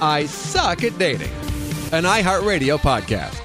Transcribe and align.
I 0.00 0.26
Suck 0.26 0.84
at 0.84 0.96
Dating, 0.98 1.30
an 1.92 2.04
iHeartRadio 2.04 2.78
podcast. 2.78 3.37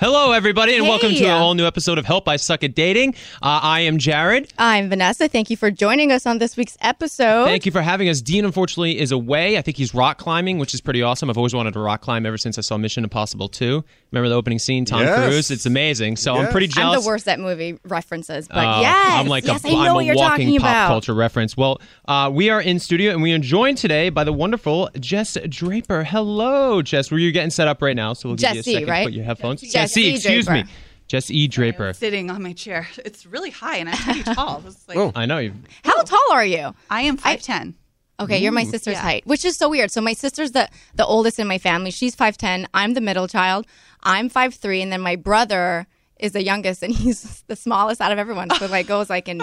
Hello, 0.00 0.32
everybody, 0.32 0.76
and 0.78 0.88
welcome 0.88 1.12
to 1.12 1.24
a 1.26 1.36
whole 1.38 1.52
new 1.52 1.66
episode 1.66 1.98
of 1.98 2.06
Help 2.06 2.26
I 2.26 2.36
Suck 2.36 2.64
at 2.64 2.74
Dating. 2.74 3.14
Uh, 3.42 3.60
I 3.62 3.80
am 3.80 3.98
Jared. 3.98 4.50
I'm 4.56 4.88
Vanessa. 4.88 5.28
Thank 5.28 5.50
you 5.50 5.58
for 5.58 5.70
joining 5.70 6.10
us 6.10 6.24
on 6.24 6.38
this 6.38 6.56
week's 6.56 6.78
episode. 6.80 7.44
Thank 7.44 7.66
you 7.66 7.72
for 7.72 7.82
having 7.82 8.08
us. 8.08 8.22
Dean, 8.22 8.46
unfortunately, 8.46 8.98
is 8.98 9.12
away. 9.12 9.58
I 9.58 9.62
think 9.62 9.76
he's 9.76 9.94
rock 9.94 10.16
climbing, 10.16 10.58
which 10.58 10.72
is 10.72 10.80
pretty 10.80 11.02
awesome. 11.02 11.28
I've 11.28 11.36
always 11.36 11.52
wanted 11.54 11.74
to 11.74 11.80
rock 11.80 12.00
climb 12.00 12.24
ever 12.24 12.38
since 12.38 12.56
I 12.56 12.62
saw 12.62 12.78
Mission 12.78 13.04
Impossible 13.04 13.50
2. 13.50 13.84
Remember 14.10 14.30
the 14.30 14.36
opening 14.36 14.58
scene, 14.58 14.86
Tom 14.86 15.02
Yes. 15.02 15.18
Cruise? 15.28 15.50
It's 15.50 15.66
amazing. 15.66 16.16
So 16.16 16.34
I'm 16.34 16.44
Yes. 16.44 16.52
pretty 16.52 16.70
I'm 16.80 16.98
the 16.98 17.06
worst 17.06 17.28
at 17.28 17.38
movie 17.38 17.78
references, 17.84 18.48
but 18.48 18.56
Uh, 18.56 18.78
yes, 18.80 19.06
I'm 19.20 19.26
like 19.26 19.44
yes, 19.44 19.62
a, 19.64 19.68
I 19.68 19.70
know 19.72 19.78
I'm 19.80 19.94
what 19.96 20.00
a 20.00 20.04
you're 20.06 20.16
walking 20.16 20.50
pop 20.60 20.60
about. 20.60 20.88
culture 20.88 21.14
reference. 21.14 21.58
Well, 21.58 21.78
uh, 22.08 22.30
we 22.32 22.48
are 22.48 22.62
in 22.62 22.78
studio 22.78 23.12
and 23.12 23.20
we 23.20 23.34
are 23.34 23.38
joined 23.38 23.76
today 23.76 24.08
by 24.08 24.24
the 24.24 24.32
wonderful 24.32 24.88
Jess 24.98 25.36
Draper. 25.46 26.04
Hello, 26.04 26.80
Jess. 26.80 27.10
Were 27.10 27.18
you 27.18 27.32
getting 27.32 27.50
set 27.50 27.68
up 27.68 27.82
right 27.82 27.94
now? 27.94 28.14
So 28.14 28.30
we'll 28.30 28.36
give 28.36 28.44
you 28.48 28.50
a 28.52 28.54
Jesse, 28.62 28.72
second 28.72 28.86
to 28.86 28.92
right? 28.92 29.04
put 29.04 29.12
your 29.12 29.24
headphones. 29.26 29.60
Jesse 29.94 30.02
Jesse, 30.12 30.14
excuse 30.14 30.46
Draper. 30.46 30.66
me. 30.66 30.72
Jess 31.08 31.30
E. 31.30 31.48
Draper. 31.48 31.92
sitting 31.92 32.30
on 32.30 32.42
my 32.42 32.52
chair. 32.52 32.86
It's 33.04 33.26
really 33.26 33.50
high 33.50 33.76
and 33.78 33.88
I'm 33.88 33.96
pretty 33.96 34.22
tall. 34.34 34.62
It's 34.66 34.86
like, 34.88 34.96
Oh. 34.96 35.12
I 35.14 35.26
know 35.26 35.38
you. 35.38 35.54
How 35.84 36.00
tall 36.02 36.32
are 36.32 36.44
you? 36.44 36.74
I 36.88 37.02
am 37.02 37.16
5'10. 37.18 37.74
Okay, 38.20 38.38
you're 38.38 38.52
my 38.52 38.64
sister's 38.64 38.94
Yeah. 38.94 39.00
height, 39.02 39.26
which 39.26 39.44
is 39.46 39.56
so 39.56 39.68
weird. 39.70 39.90
So 39.90 40.00
my 40.02 40.12
sister's 40.12 40.52
the 40.52 40.68
the 40.94 41.06
oldest 41.06 41.38
in 41.38 41.48
my 41.48 41.56
family. 41.56 41.90
She's 41.90 42.14
five 42.14 42.36
ten. 42.36 42.68
I'm 42.74 42.92
the 42.92 43.00
middle 43.00 43.26
child. 43.26 43.66
I'm 44.02 44.28
five 44.28 44.54
three, 44.54 44.82
and 44.82 44.92
then 44.92 45.00
my 45.00 45.16
brother 45.16 45.86
is 46.18 46.32
the 46.32 46.44
youngest, 46.44 46.82
and 46.82 46.92
he's 47.02 47.42
the 47.46 47.56
smallest 47.56 47.98
out 48.02 48.12
of 48.12 48.18
everyone. 48.18 48.50
So 48.50 48.66
it 48.66 48.70
like 48.70 48.86
goes 48.86 49.08
like 49.08 49.26
in 49.26 49.40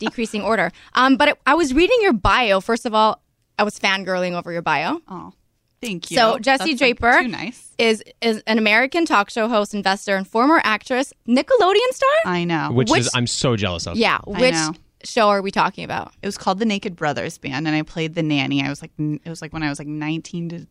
decreasing 0.00 0.42
order. 0.42 0.72
Um, 0.94 1.16
but 1.16 1.28
it, 1.28 1.38
I 1.46 1.54
was 1.54 1.72
reading 1.72 1.98
your 2.02 2.14
bio. 2.14 2.60
First 2.60 2.84
of 2.84 2.94
all, 2.94 3.22
I 3.60 3.62
was 3.62 3.78
fangirling 3.78 4.32
over 4.32 4.50
your 4.50 4.60
bio. 4.62 5.00
Oh, 5.06 5.32
thank 5.80 6.10
you. 6.10 6.16
So, 6.16 6.38
Jesse 6.38 6.58
That's, 6.58 6.80
like, 6.80 6.98
Draper 6.98 7.22
too 7.22 7.28
nice. 7.28 7.72
Is 7.78 8.02
is 8.20 8.42
an 8.46 8.58
American 8.58 9.04
talk 9.06 9.30
show 9.30 9.48
host, 9.48 9.74
investor, 9.74 10.16
and 10.16 10.26
former 10.26 10.60
actress, 10.64 11.12
Nickelodeon 11.28 11.90
star. 11.92 12.08
I 12.24 12.44
know. 12.44 12.70
Which, 12.72 12.90
Which- 12.90 13.00
is 13.02 13.10
I'm 13.14 13.26
so 13.26 13.56
jealous 13.56 13.86
of. 13.86 13.96
yeah, 13.96 14.18
I 14.26 14.40
which 14.40 14.54
know. 14.54 14.72
show 15.04 15.28
are 15.28 15.42
we 15.42 15.50
talking 15.50 15.84
about? 15.84 16.12
it 16.22 16.26
was 16.26 16.38
called 16.38 16.58
the 16.58 16.64
Naked 16.64 16.96
Brothers 16.96 17.38
Band, 17.38 17.66
and 17.66 17.76
I 17.76 17.82
played 17.82 18.14
the 18.14 18.22
nanny. 18.22 18.62
I 18.62 18.68
was 18.68 18.80
like, 18.82 18.92
it 18.98 19.28
was 19.28 19.42
like 19.42 19.52
when 19.52 19.62
I 19.62 19.68
was 19.68 19.78
like 19.78 19.88
19 19.88 20.48
to 20.50 20.66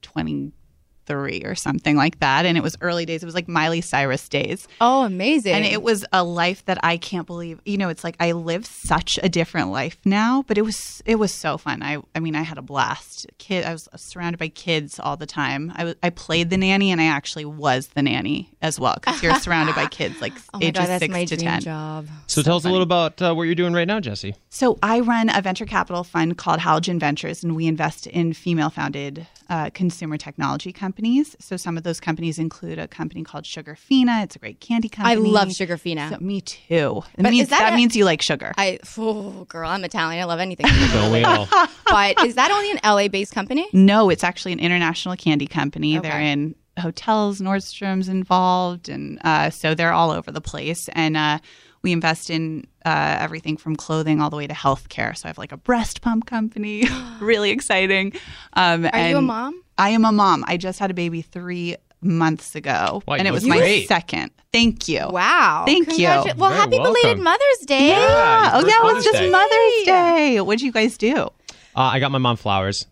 23 1.06 1.44
or 1.46 1.56
something 1.56 1.96
like 1.96 2.20
that. 2.20 2.46
And 2.46 2.58
it 2.58 2.62
was 2.62 2.78
early 2.82 3.06
days. 3.06 3.24
It 3.24 3.26
was 3.26 3.36
like 3.36 3.48
Miley 3.48 3.82
Cyrus 3.82 4.28
days. 4.28 4.68
Oh, 4.82 5.04
amazing! 5.04 5.54
And 5.54 5.66
it 5.66 5.82
was 5.82 6.06
a 6.12 6.24
life 6.24 6.66
that 6.66 6.80
I 6.84 6.98
can't 6.98 7.28
believe. 7.28 7.60
You 7.66 7.78
know, 7.78 7.90
it's 7.90 8.04
like 8.04 8.16
I 8.20 8.32
live 8.32 8.66
such 8.66 9.20
a 9.22 9.30
different 9.30 9.70
life 9.70 9.98
now, 10.06 10.44
but 10.48 10.58
it 10.58 10.64
was 10.64 11.02
it 11.06 11.16
was 11.16 11.34
so 11.34 11.58
fun. 11.58 11.84
I 11.84 11.98
I 12.14 12.20
mean, 12.20 12.36
I 12.36 12.42
had 12.42 12.58
a 12.58 12.62
blast. 12.62 13.28
Kid, 13.38 13.66
I 13.66 13.72
was 13.72 13.88
surrounded 13.96 14.38
by 14.38 14.50
kids 14.50 15.00
all 15.00 15.18
the 15.18 15.26
time. 15.26 15.72
I 15.76 15.84
was 15.86 15.96
I 16.04 16.10
played 16.10 16.50
the 16.50 16.58
nanny, 16.58 16.92
and 16.92 17.00
I 17.02 17.06
actually 17.06 17.46
was 17.46 17.88
the 17.88 18.02
nanny 18.02 18.50
as 18.62 18.80
well 18.80 18.96
because 18.96 19.22
you're 19.22 19.36
surrounded 19.40 19.76
by 19.76 19.88
kids 19.88 20.22
like 20.22 20.34
oh 20.54 20.60
my 20.60 20.68
ages 20.68 20.80
god, 20.80 20.88
that's 20.88 21.02
six 21.02 21.12
my 21.12 21.26
to 21.26 21.36
dream 21.36 21.50
ten. 21.50 21.62
job. 21.62 22.08
So, 22.28 22.42
tell 22.42 22.58
us 22.58 22.66
a 22.66 22.70
little 22.70 22.84
about 22.84 23.22
uh, 23.22 23.34
what 23.34 23.44
you're 23.44 23.56
doing 23.56 23.74
right 23.74 23.88
now, 23.88 24.00
Jesse. 24.00 24.36
So 24.50 24.78
I 24.82 25.00
run 25.02 25.30
a 25.30 25.42
venture 25.42 25.66
capital 25.66 26.04
fund 26.04 26.38
called 26.38 26.60
Halogen 26.60 27.00
Ventures, 27.00 27.44
and 27.44 27.56
we 27.56 27.68
invest 27.68 28.08
in 28.08 28.34
female-founded 28.34 29.28
uh, 29.50 29.70
consumer 29.72 30.18
technology 30.18 30.72
companies. 30.72 30.95
So 31.40 31.58
some 31.58 31.78
of 31.78 31.84
those 31.84 32.00
companies 32.00 32.40
include 32.40 32.80
a 32.80 32.88
company 32.88 33.24
called 33.24 33.44
Sugarfina. 33.44 34.24
It's 34.24 34.36
a 34.36 34.40
great 34.40 34.60
candy 34.60 34.90
company. 34.90 35.16
I 35.16 35.18
love 35.18 35.50
Sugarfina. 35.50 36.10
So, 36.10 36.18
me 36.20 36.42
too. 36.42 37.04
It 37.18 37.24
But 37.24 37.32
means, 37.32 37.44
is 37.44 37.50
that 37.50 37.74
a- 37.74 37.76
means 37.76 37.96
you 37.96 38.06
like 38.06 38.22
sugar. 38.22 38.54
I, 38.58 38.80
oh, 38.98 39.46
girl, 39.46 39.70
I'm 39.70 39.84
Italian. 39.84 40.22
I 40.22 40.26
love 40.26 40.40
anything. 40.40 40.66
Don't 40.94 41.12
we 41.12 41.24
all? 41.24 41.48
but 41.90 42.24
is 42.26 42.36
that 42.36 42.52
only 42.52 42.72
an 42.72 42.80
LA 42.84 43.08
based 43.08 43.34
company? 43.34 43.68
No, 43.74 44.10
it's 44.10 44.24
actually 44.24 44.54
an 44.54 44.60
international 44.60 45.16
candy 45.16 45.48
company. 45.48 45.98
Okay. 45.98 46.08
They're 46.10 46.22
in 46.22 46.56
hotels, 46.80 47.40
Nordstrom's 47.40 48.10
involved, 48.10 48.90
and 48.90 49.20
uh, 49.24 49.50
so 49.50 49.76
they're 49.76 49.94
all 49.94 50.12
over 50.12 50.32
the 50.32 50.42
place. 50.42 50.90
And 50.94 51.16
uh, 51.18 51.40
we 51.86 51.92
invest 51.92 52.32
in 52.32 52.66
uh, 52.84 53.18
everything 53.20 53.58
from 53.58 53.76
clothing 53.76 54.20
all 54.20 54.32
the 54.32 54.36
way 54.36 54.48
to 54.48 54.54
healthcare. 54.56 55.16
So 55.16 55.28
I 55.28 55.30
have 55.30 55.38
like 55.38 55.52
a 55.52 55.58
breast 55.58 56.02
pump 56.02 56.26
company, 56.26 56.84
really 57.22 57.52
exciting. 57.52 58.14
Um, 58.54 58.90
Are 58.92 59.08
you 59.10 59.18
a 59.18 59.22
mom? 59.22 59.62
I 59.78 59.90
am 59.92 60.04
a 60.04 60.12
mom. 60.12 60.44
I 60.48 60.58
just 60.58 60.80
had 60.80 60.90
a 60.90 60.96
baby 60.96 61.22
three 61.22 61.76
months 62.02 62.56
ago, 62.56 63.04
Wow, 63.08 63.16
and 63.16 63.28
it 63.28 63.32
was 63.32 63.46
my 63.46 63.58
great. 63.58 63.88
second. 63.88 64.32
Thank 64.52 64.88
you. 64.88 65.02
Wow. 65.08 65.64
Thank 65.68 65.98
you. 66.00 66.08
Well, 66.08 66.24
Very 66.50 66.54
happy 66.56 66.78
belated. 66.80 67.20
Mother's 67.20 67.58
Day. 67.68 67.90
Yeah, 67.90 68.00
Yeah. 68.00 68.52
Oh 68.56 68.60
yeah, 68.66 68.74
it 68.80 68.82
first 68.82 68.96
was 68.96 69.04
just 69.06 69.14
Mother's 69.14 69.30
Day. 69.30 69.30
Mother's 69.32 69.86
Day. 69.86 70.42
What'd 70.42 70.62
you 70.62 70.72
guys 70.72 70.98
do? 70.98 71.16
Uh, 71.16 71.28
I 71.76 72.00
got 72.00 72.12
my 72.12 72.18
mom 72.18 72.36
flowers. 72.38 72.88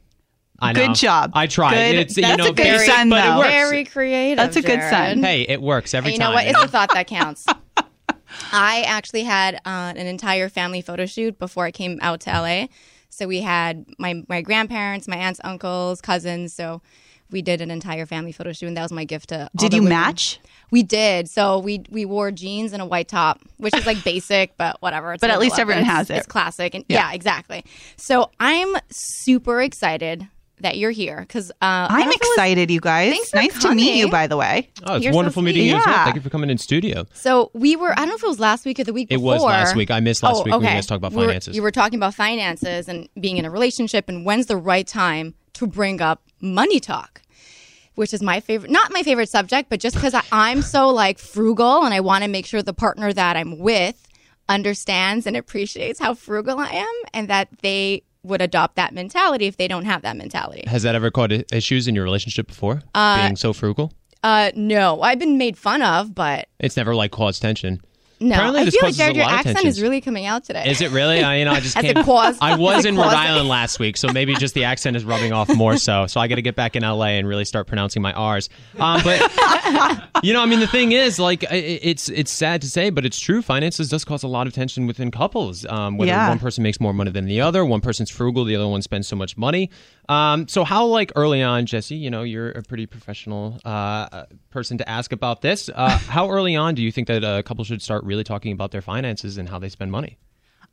I 0.60 0.72
know. 0.72 0.86
Good 0.88 0.96
job. 0.96 1.32
I 1.34 1.48
tried. 1.48 1.74
Good. 1.74 1.96
It's 1.96 2.16
you 2.16 2.22
That's 2.22 2.38
know 2.38 2.46
a 2.46 2.54
good 2.54 2.58
basic, 2.58 2.88
son, 2.94 3.10
but 3.10 3.24
though. 3.24 3.34
it 3.34 3.38
works. 3.40 3.50
Very 3.50 3.86
creative. 3.86 4.38
That's 4.38 4.56
a 4.56 4.62
good 4.62 4.80
Jared. 4.80 4.90
son. 5.18 5.24
Hey, 5.24 5.42
it 5.50 5.62
works 5.62 5.94
every 5.96 6.10
And 6.12 6.14
you 6.14 6.20
know 6.20 6.26
time. 6.28 6.36
what? 6.36 6.46
It's 6.48 6.62
the 6.62 6.68
thought 6.68 6.94
that 6.94 7.08
counts. 7.08 7.46
I 8.54 8.82
actually 8.84 9.24
had 9.24 9.56
uh, 9.66 9.94
an 9.96 10.08
entire 10.08 10.48
family 10.50 10.82
photo 10.82 11.06
shoot 11.06 11.38
before 11.40 11.66
I 11.66 11.72
came 11.72 12.00
out 12.02 12.22
to 12.22 12.30
LA. 12.32 12.68
So 13.10 13.28
we 13.28 13.42
had 13.42 13.86
my 14.00 14.24
my 14.30 14.42
grandparents, 14.42 15.08
my 15.08 15.18
aunts, 15.18 15.40
uncles, 15.44 16.02
cousins. 16.02 16.54
So 16.54 16.82
we 17.32 17.42
did 17.42 17.62
an 17.62 17.72
entire 17.72 18.06
family 18.06 18.32
photo 18.32 18.52
shoot, 18.54 18.68
and 18.68 18.78
that 18.78 18.84
was 18.84 18.92
my 18.92 19.06
gift 19.06 19.30
to. 19.30 19.50
Did 19.56 19.74
you 19.74 19.82
women. 19.82 19.90
match? 19.98 20.40
We 20.72 20.84
did. 20.84 21.30
So 21.30 21.60
we 21.60 21.84
we 21.90 22.06
wore 22.06 22.32
jeans 22.32 22.74
and 22.74 22.82
a 22.82 22.86
white 22.86 23.08
top, 23.08 23.40
which 23.58 23.76
is 23.76 23.86
like 23.86 24.04
basic, 24.06 24.56
but 24.58 24.82
whatever. 24.82 25.14
It's 25.14 25.22
But 25.22 25.30
at 25.32 25.40
least 25.40 25.60
everyone 25.60 25.84
It's- 25.84 25.98
has 25.98 26.10
it. 26.10 26.18
It's 26.18 26.28
classic, 26.28 26.74
and 26.76 26.86
yeah. 26.90 27.12
exactly. 27.14 27.66
So 27.98 28.30
I'm 28.40 28.76
super 28.90 29.62
excited 29.62 30.28
that 30.64 30.78
you're 30.78 30.92
here 30.92 31.20
because 31.22 31.52
uh, 31.52 31.54
I 31.62 31.88
don't 31.88 31.92
I'm 31.92 32.00
know 32.06 32.10
if 32.10 32.16
it 32.16 32.20
was- 32.22 32.30
excited, 32.32 32.72
you 32.72 32.80
guys. 32.82 33.12
Thanks 33.14 33.30
for 33.30 33.36
nice 33.38 33.62
to 33.62 33.76
meet 33.76 33.96
you, 33.96 34.10
by 34.10 34.28
the 34.28 34.36
way. 34.36 34.70
oh, 34.86 34.96
it's 34.96 35.04
You're 35.06 35.14
so 35.14 35.18
wonderful 35.18 35.44
meeting 35.44 35.68
you 35.68 35.76
as 35.78 35.86
well. 35.86 36.04
Thank 36.04 36.16
you 36.16 36.22
for 36.22 36.30
coming 36.30 36.50
in 36.50 36.58
studio. 36.58 37.06
So 37.14 37.52
we 37.54 37.76
were. 37.76 37.92
I 37.92 37.96
don't 37.98 38.10
know 38.10 38.16
if 38.16 38.24
it 38.24 38.28
was 38.28 38.40
last 38.40 38.66
week 38.66 38.80
or 38.80 38.84
the 38.84 38.92
week 38.94 39.08
It 39.12 39.16
before. 39.18 39.34
was 39.36 39.44
last 39.44 39.76
week. 39.76 39.92
I 39.92 40.00
missed 40.00 40.24
last 40.24 40.38
Oh, 40.38 40.40
week. 40.40 40.46
We 40.48 40.52
were 40.52 40.58
okay. 40.58 40.68
going 40.72 40.82
to 40.82 40.88
talk 40.88 40.98
about 40.98 41.12
We 41.14 41.18
were- 41.20 41.26
finances. 41.28 41.56
you 41.56 41.62
were 41.62 41.72
talking 41.72 42.00
about 42.00 42.14
finances 42.16 42.90
and 42.90 43.08
being 43.20 43.38
in 43.38 43.46
a 43.46 43.50
relationship, 43.52 44.10
and 44.10 44.26
when's 44.26 44.48
the 44.48 44.58
right 44.58 44.88
time 44.88 45.36
to 45.54 45.68
bring 45.68 46.02
up 46.02 46.24
money 46.42 46.80
talk, 46.80 47.22
which 47.96 48.14
is 48.14 48.22
my 48.24 48.40
favorite. 48.40 48.72
Not 48.72 48.92
my 48.92 49.04
favorite 49.04 49.30
subject, 49.30 49.70
but 49.70 49.80
just 49.80 49.96
because 49.96 50.16
I'm 50.32 50.62
so 50.64 50.90
like 50.90 51.20
frugal 51.20 51.84
and 51.84 51.94
I 51.94 52.00
want 52.00 52.24
to 52.24 52.30
make 52.30 52.46
sure 52.46 52.62
the 52.64 52.74
partner 52.74 53.14
that 53.14 53.38
I'm 53.38 53.60
with 53.60 54.08
understands 54.50 55.26
and 55.26 55.38
appreciates 55.38 56.00
how 56.00 56.14
frugal 56.14 56.60
I 56.60 56.70
am, 56.70 56.94
and 57.14 57.28
that 57.30 57.48
they 57.62 58.04
would 58.24 58.42
adopt 58.42 58.76
that 58.76 58.94
mentality 58.94 59.46
if 59.46 59.58
they 59.58 59.68
don't 59.68 59.86
have 59.86 60.02
that 60.02 60.16
mentality. 60.18 60.64
Has 60.68 60.84
that 60.84 60.96
ever 60.96 61.12
caused 61.12 61.52
issues 61.54 61.88
in 61.88 61.96
your 61.96 62.04
relationship 62.04 62.48
before? 62.48 62.82
being 62.94 63.36
so 63.36 63.54
frugal? 63.54 63.94
Uh, 64.24 64.52
no, 64.56 65.02
I've 65.02 65.20
been 65.20 65.38
made 65.38 65.58
fun 65.58 65.82
of, 65.82 66.16
but 66.16 66.48
It's 66.60 66.78
never 66.78 66.96
like 66.96 67.12
caused 67.12 67.42
tension. 67.42 67.82
No. 68.24 68.36
Apparently 68.36 68.62
I 68.62 68.66
this 68.66 68.74
feel 68.76 68.82
like 68.84 68.90
causes 68.92 69.00
a 69.00 69.04
Jared, 69.04 69.16
your 69.18 69.26
lot 69.26 69.34
of 69.34 69.40
accent 69.48 69.66
is 69.68 69.82
really 69.82 70.02
coming 70.02 70.26
out 70.26 70.44
today. 70.44 70.70
Is 70.70 70.82
it 70.82 70.92
really? 70.92 71.22
I, 71.24 71.38
you 71.38 71.46
know, 71.46 71.52
I 71.52 71.60
just 71.60 71.78
it 71.84 71.96
caused- 72.06 72.40
I 72.42 72.56
was 72.56 72.86
it 72.86 72.90
in 72.90 72.96
Rhode 72.98 73.08
Island 73.08 73.48
last 73.50 73.80
week, 73.80 73.98
so 73.98 74.12
maybe 74.12 74.34
just 74.36 74.54
the 74.56 74.64
accent 74.64 74.96
is 74.98 75.06
rubbing 75.06 75.34
off 75.34 75.54
more 75.56 75.78
so. 75.78 76.08
So 76.08 76.20
I 76.20 76.28
got 76.28 76.36
to 76.36 76.42
get 76.42 76.56
back 76.56 76.76
in 76.76 76.84
LA 76.84 77.08
and 77.18 77.28
really 77.28 77.46
start 77.46 77.68
pronouncing 77.68 78.02
my 78.02 78.14
R's. 78.14 78.50
Um, 78.80 79.02
but 79.04 79.20
you 80.24 80.34
know, 80.34 80.42
I 80.42 80.46
mean, 80.46 80.60
the 80.60 80.68
thing 80.68 80.92
is, 80.94 81.20
like, 81.20 81.44
i- 81.46 81.56
i- 81.56 81.80
it's 81.82 82.10
it's 82.10 82.32
sad 82.32 82.62
to 82.62 82.70
say, 82.70 82.90
but 82.90 83.06
it's 83.06 83.20
true. 83.20 83.42
Finances 83.42 83.90
does 83.90 84.06
cause 84.06 84.24
a 84.24 84.28
lot 84.28 84.48
of 84.48 84.54
tension 84.54 84.88
within 84.88 85.12
couples. 85.12 85.66
Um, 85.66 85.98
whether 85.98 86.12
Yeah. 86.12 86.30
one 86.30 86.40
person 86.40 86.64
makes 86.64 86.80
more 86.80 86.94
money 86.94 87.12
than 87.12 87.26
the 87.26 87.42
other, 87.42 87.66
one 87.66 87.82
person's 87.82 88.10
frugal, 88.10 88.46
the 88.46 88.56
other 88.56 88.68
one 88.68 88.82
spends 88.82 89.08
so 89.08 89.16
much 89.16 89.38
money. 89.38 89.70
Um, 90.10 90.48
so 90.48 90.64
how, 90.64 90.86
like, 90.86 91.12
early 91.16 91.42
on, 91.42 91.66
Jesse, 91.66 91.96
you 91.96 92.10
know, 92.10 92.24
you're 92.24 92.52
a 92.52 92.62
pretty 92.64 92.86
professional 92.86 93.60
uh, 93.66 93.70
uh, 94.12 94.26
person 94.50 94.78
to 94.78 94.90
ask 94.90 95.12
about 95.12 95.42
this. 95.42 95.70
Uh, 95.74 95.98
how 95.98 96.30
early 96.30 96.56
on 96.56 96.76
do 96.76 96.82
you 96.82 96.92
think 96.92 97.08
that 97.08 97.24
a 97.24 97.44
couple 97.44 97.64
should 97.64 97.82
start 97.82 98.04
really 98.04 98.24
talking 98.24 98.52
about 98.52 98.72
their 98.72 98.82
finances 98.82 99.38
and 99.38 99.50
how 99.50 99.60
they 99.60 99.70
spend 99.70 99.92
money? 99.92 100.18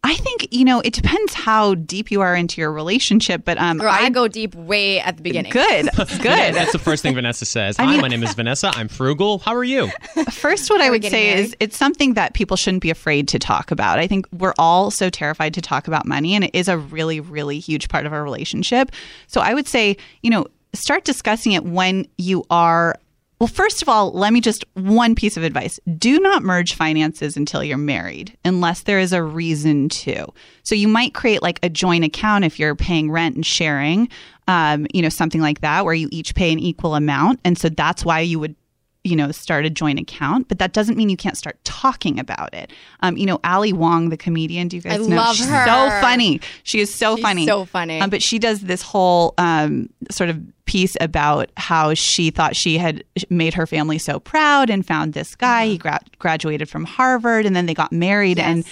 I 0.03 0.15
think 0.15 0.49
you 0.51 0.65
know 0.65 0.81
it 0.81 0.95
depends 0.95 1.35
how 1.35 1.75
deep 1.75 2.11
you 2.11 2.23
are 2.23 2.35
into 2.35 2.61
your 2.61 2.73
relationship, 2.73 3.43
but 3.45 3.59
um, 3.59 3.77
Girl, 3.79 3.91
I 3.91 4.09
go 4.09 4.29
deep 4.29 4.55
way 4.55 4.99
at 4.99 5.19
the 5.19 5.23
beginning. 5.23 5.53
good, 5.53 5.91
Yeah, 5.99 6.05
good. 6.19 6.55
that's 6.55 6.73
the 6.73 6.79
first 6.79 7.03
thing 7.03 7.15
Vanessa 7.15 7.45
says. 7.45 7.77
Hi, 7.77 7.85
mean- 7.87 8.01
my 8.01 8.09
name 8.09 8.23
is 8.23 8.33
Vanessa. 8.35 8.71
I'm 8.75 8.89
frugal. 8.89 9.39
How 9.41 9.55
are 9.55 9.63
you? 9.65 9.91
First, 10.31 10.71
what 10.71 10.81
I 10.81 10.89
would 10.89 11.05
say 11.05 11.31
married? 11.35 11.45
is 11.45 11.57
it's 11.61 11.77
something 11.77 12.15
that 12.15 12.33
people 12.33 12.57
shouldn't 12.57 12.83
be 12.83 12.89
afraid 12.91 13.29
to 13.29 13.39
talk 13.39 13.71
about. 13.71 13.99
I 13.99 14.07
think 14.07 14.27
we're 14.33 14.55
all 14.59 14.91
so 14.91 15.11
terrified 15.11 15.53
to 15.55 15.61
talk 15.61 15.87
about 15.87 16.07
money, 16.07 16.35
and 16.35 16.45
it 16.45 16.55
is 16.55 16.69
a 16.69 16.79
really, 16.79 17.21
really 17.21 17.59
huge 17.59 17.89
part 17.91 18.07
of 18.07 18.13
our 18.15 18.23
relationship. 18.25 18.91
So 19.27 19.43
I 19.43 19.53
would 19.53 19.69
say, 19.69 19.99
you 20.23 20.31
know, 20.31 20.47
start 20.73 21.05
discussing 21.05 21.53
it 21.53 21.65
when 21.65 22.07
you 22.17 22.45
are. 22.49 22.97
Well, 23.41 23.49
first 23.49 23.81
of 23.81 23.89
all, 23.89 24.13
let 24.13 24.35
me 24.35 24.43
just 24.43 24.67
one 24.75 25.15
piece 25.15 25.39
of 25.39 25.45
advice. 25.45 25.81
Do 25.97 26.21
not 26.21 26.43
merge 26.43 26.75
finances 26.75 27.39
until 27.39 27.65
you're 27.65 27.79
married 27.79 28.37
unless 28.45 28.83
there 28.83 29.01
is 29.01 29.15
a 29.15 29.23
reason 29.23 29.89
to. 29.89 30.27
So 30.63 30.75
you 30.75 30.87
might 30.89 31.15
create 31.15 31.41
like 31.41 31.59
a 31.63 31.71
joint 31.71 32.05
account 32.05 32.45
if 32.45 32.59
you're 32.59 32.77
paying 32.77 33.11
rent 33.11 33.37
and 33.37 33.47
sharing, 33.47 34.11
um, 34.47 34.87
you 34.93 35.01
know, 35.01 35.09
something 35.09 35.41
like 35.41 35.63
that 35.63 35.87
where 35.87 35.95
you 35.95 36.11
each 36.13 36.35
pay 36.35 36.53
an 36.53 36.59
equal 36.59 36.95
amount. 36.95 37.41
And 37.43 37.57
so 37.57 37.71
that's 37.71 38.05
why 38.05 38.21
you 38.21 38.39
would 38.39 38.55
you 39.03 39.17
know, 39.17 39.31
start 39.33 39.65
a 39.65 39.71
joint 39.71 39.99
account, 39.99 40.47
but 40.49 40.59
that 40.59 40.73
doesn't 40.75 40.97
mean 40.97 41.09
you 41.09 41.17
can't 41.17 41.37
start 41.37 41.59
talking 41.65 42.19
about 42.19 42.53
it. 42.53 42.71
Um, 43.01 43.17
you 43.17 43.25
know, 43.25 43.41
Ali 43.45 43.73
Wong, 43.73 44.11
the 44.11 44.17
comedian, 44.19 44.69
do 44.69 44.77
you 44.77 44.83
guys 44.83 45.01
I 45.01 45.07
know? 45.07 45.17
love 45.17 45.37
She's 45.37 45.49
her. 45.49 45.65
so 45.65 45.89
funny. 46.03 46.41
She 46.65 46.81
is 46.81 46.93
so 46.95 47.17
She's 47.17 47.23
funny. 47.25 47.47
so 47.47 47.65
funny. 47.65 48.01
Um, 48.01 48.11
but 48.11 48.23
she 48.23 48.39
does 48.39 48.61
this 48.61 48.83
whole 48.83 49.33
um, 49.39 49.89
sort 50.11 50.29
of 50.29 50.39
piece 50.67 50.97
about 51.01 51.51
how 51.57 51.95
she 51.95 52.31
thought 52.31 52.55
she 52.55 52.77
had 52.77 53.03
made 53.31 53.55
her 53.55 53.67
family 53.67 53.97
so 53.99 54.21
proud 54.21 54.69
and 54.69 54.87
found 54.87 55.15
this 55.15 55.35
guy. 55.35 55.67
He 55.67 55.79
gra- 55.79 56.01
graduated 56.19 56.69
from 56.69 56.85
Harvard 56.85 57.47
and 57.47 57.57
then 57.57 57.65
they 57.67 57.75
got 57.75 57.93
married 57.93 58.39
and 58.39 58.65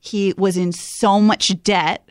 he 0.00 0.32
was 0.38 0.56
in 0.56 0.72
so 0.72 1.20
much 1.20 1.60
debt 1.64 2.08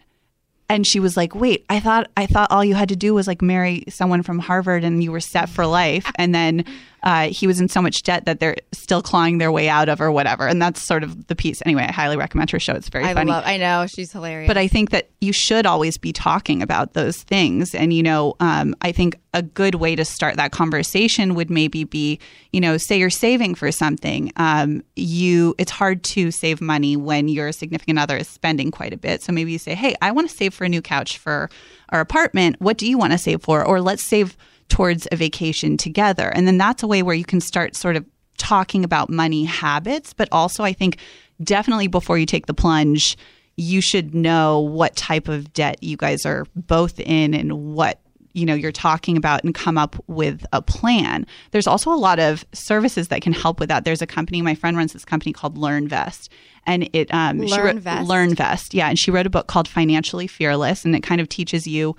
and 0.70 0.88
she 0.88 1.02
was 1.02 1.18
like 1.18 1.36
wait 1.36 1.66
i 1.70 1.78
thought 1.82 2.10
i 2.16 2.26
thought 2.26 2.50
all 2.50 2.64
you 2.64 2.74
had 2.76 2.88
to 2.88 2.96
do 2.96 3.14
was 3.14 3.28
like 3.28 3.42
marry 3.42 3.84
someone 3.90 4.24
from 4.24 4.40
harvard 4.40 4.86
and 4.86 5.04
you 5.04 5.12
were 5.12 5.20
set 5.20 5.50
for 5.50 5.66
life 5.66 6.10
and 6.16 6.34
then 6.34 6.64
uh, 7.04 7.28
he 7.30 7.48
was 7.48 7.60
in 7.60 7.70
so 7.70 7.82
much 7.82 8.04
debt 8.04 8.26
that 8.26 8.40
they're 8.40 8.58
still 8.72 9.02
clawing 9.02 9.38
their 9.38 9.52
way 9.52 9.70
out 9.70 9.90
of 9.90 10.02
or 10.02 10.12
whatever 10.12 10.48
and 10.48 10.62
that's 10.62 10.82
sort 10.82 11.04
of 11.04 11.28
the 11.28 11.36
piece 11.36 11.62
anyway 11.66 11.84
i 11.88 11.92
highly 11.92 12.18
recommend 12.18 12.50
her 12.52 12.60
show 12.60 12.74
it's 12.74 12.90
very 12.90 13.06
I 13.06 13.14
funny 13.14 13.32
love. 13.32 13.44
I 13.46 13.58
know 13.58 13.86
she's 13.88 14.12
hilarious. 14.12 14.48
but 14.48 14.58
I 14.58 14.68
think 14.68 14.90
that 14.92 15.10
you 15.20 15.32
should 15.34 15.66
always 15.66 15.98
be 15.98 16.12
talking 16.12 16.62
about 16.62 16.94
those 16.94 17.22
things. 17.24 17.76
And, 17.76 17.94
you 17.94 18.02
know, 18.02 18.36
um, 18.40 18.76
I 18.82 18.92
think 18.92 19.20
a 19.34 19.42
good 19.44 19.76
way 19.76 19.96
to 19.96 20.04
start 20.04 20.36
that 20.38 20.52
conversation 20.52 21.36
would 21.36 21.50
maybe 21.50 21.84
be, 21.84 22.20
you 22.52 22.60
know, 22.60 22.78
say 22.78 22.98
you're 22.98 23.10
saving 23.10 23.56
for 23.56 23.72
something. 23.72 24.32
Um, 24.38 24.84
you, 24.96 25.54
it's 25.58 25.72
hard 25.72 26.04
to 26.06 26.32
save 26.32 26.60
money 26.60 26.98
when 26.98 27.28
your 27.28 27.52
significant 27.52 28.00
other 28.00 28.18
is 28.18 28.28
spending 28.28 28.72
quite 28.72 28.94
a 28.94 28.98
bit. 28.98 29.22
So 29.22 29.32
maybe 29.32 29.52
you 29.52 29.60
say, 29.60 29.76
hey, 29.76 29.96
I 30.02 30.12
want 30.12 30.30
to 30.30 30.36
save 30.36 30.54
for 30.54 30.64
a 30.64 30.70
new 30.70 30.82
couch 30.82 31.18
for 31.18 31.50
our 31.90 32.00
apartment. 32.00 32.60
What 32.60 32.78
do 32.78 32.90
you 32.90 32.98
want 32.98 33.12
to 33.12 33.20
save 33.20 33.44
for? 33.44 33.64
Or 33.64 33.80
let's 33.80 34.04
save 34.04 34.36
towards 34.72 35.06
a 35.12 35.18
vacation 35.18 35.76
together. 35.76 36.30
And 36.30 36.48
then 36.48 36.58
that's 36.58 36.82
a 36.82 36.88
way 36.88 37.04
where 37.04 37.14
you 37.14 37.26
can 37.26 37.42
start 37.42 37.76
sort 37.76 37.98
of 37.98 38.06
talking 38.38 38.86
about 38.86 39.10
money 39.10 39.44
habits, 39.44 40.14
but 40.14 40.30
also 40.32 40.64
I 40.64 40.72
think 40.72 40.98
definitely 41.44 41.88
before 41.88 42.18
you 42.18 42.26
take 42.26 42.46
the 42.46 42.54
plunge, 42.54 43.18
you 43.58 43.82
should 43.82 44.16
know 44.16 44.62
what 44.62 44.96
type 44.96 45.28
of 45.28 45.52
debt 45.52 45.84
you 45.84 45.98
guys 45.98 46.26
are 46.26 46.46
both 46.56 47.02
in 47.02 47.34
and 47.34 47.76
what 47.76 48.00
you 48.34 48.46
know 48.46 48.54
you're 48.54 48.72
talking 48.72 49.18
about 49.18 49.44
and 49.44 49.54
come 49.54 49.78
up 49.78 50.02
with 50.08 50.46
a 50.54 50.62
plan. 50.62 51.28
There's 51.52 51.68
also 51.68 51.92
a 51.92 52.00
lot 52.00 52.18
of 52.18 52.46
services 52.54 53.10
that 53.10 53.22
can 53.22 53.34
help 53.34 53.60
with 53.60 53.68
that. 53.68 53.84
There's 53.84 54.02
a 54.02 54.08
company 54.08 54.42
my 54.42 54.56
friend 54.56 54.78
runs 54.78 54.94
this 54.94 55.04
company 55.04 55.34
called 55.34 55.58
learnvest. 55.58 56.30
And 56.66 56.90
it 56.94 57.14
um 57.14 57.46
she 57.46 57.60
wrote, 57.60 57.76
LearnVest? 57.76 58.08
learnvest 58.08 58.74
yeah. 58.74 58.88
And 58.88 58.98
she 58.98 59.12
wrote 59.12 59.28
a 59.28 59.30
book 59.30 59.48
called 59.48 59.68
financially 59.68 60.28
fearless. 60.28 60.86
And 60.86 60.96
it 60.96 61.04
kind 61.04 61.20
of 61.20 61.28
teaches 61.28 61.68
you 61.68 61.98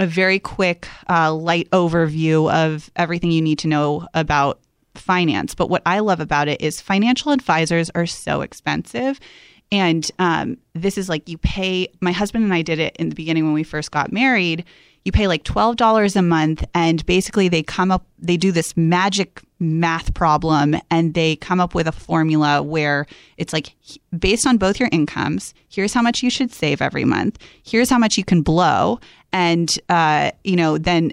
a 0.00 0.06
very 0.06 0.38
quick 0.38 0.88
uh, 1.08 1.32
light 1.32 1.68
overview 1.70 2.52
of 2.52 2.90
everything 2.96 3.30
you 3.30 3.42
need 3.42 3.58
to 3.58 3.68
know 3.68 4.06
about 4.14 4.60
finance 4.94 5.54
but 5.54 5.70
what 5.70 5.82
i 5.86 6.00
love 6.00 6.18
about 6.18 6.48
it 6.48 6.60
is 6.60 6.80
financial 6.80 7.30
advisors 7.30 7.88
are 7.90 8.06
so 8.06 8.40
expensive 8.40 9.20
and 9.70 10.10
um, 10.18 10.58
this 10.74 10.96
is 10.96 11.08
like 11.08 11.28
you 11.28 11.38
pay, 11.38 11.88
my 12.00 12.12
husband 12.12 12.44
and 12.44 12.54
I 12.54 12.62
did 12.62 12.78
it 12.78 12.96
in 12.96 13.10
the 13.10 13.14
beginning 13.14 13.44
when 13.44 13.52
we 13.52 13.64
first 13.64 13.90
got 13.90 14.12
married. 14.12 14.64
You 15.04 15.12
pay 15.12 15.26
like 15.26 15.44
$12 15.44 16.16
a 16.16 16.22
month, 16.22 16.64
and 16.74 17.04
basically 17.06 17.48
they 17.48 17.62
come 17.62 17.90
up, 17.90 18.06
they 18.18 18.36
do 18.36 18.52
this 18.52 18.76
magic 18.76 19.40
math 19.58 20.12
problem, 20.12 20.76
and 20.90 21.14
they 21.14 21.36
come 21.36 21.60
up 21.60 21.74
with 21.74 21.86
a 21.86 21.92
formula 21.92 22.62
where 22.62 23.06
it's 23.36 23.52
like 23.52 23.74
based 24.18 24.46
on 24.46 24.58
both 24.58 24.80
your 24.80 24.88
incomes, 24.92 25.54
here's 25.68 25.94
how 25.94 26.02
much 26.02 26.22
you 26.22 26.30
should 26.30 26.52
save 26.52 26.82
every 26.82 27.04
month, 27.04 27.38
here's 27.62 27.90
how 27.90 27.98
much 27.98 28.18
you 28.18 28.24
can 28.24 28.42
blow. 28.42 29.00
And, 29.32 29.78
uh, 29.88 30.30
you 30.44 30.56
know, 30.56 30.78
then 30.78 31.12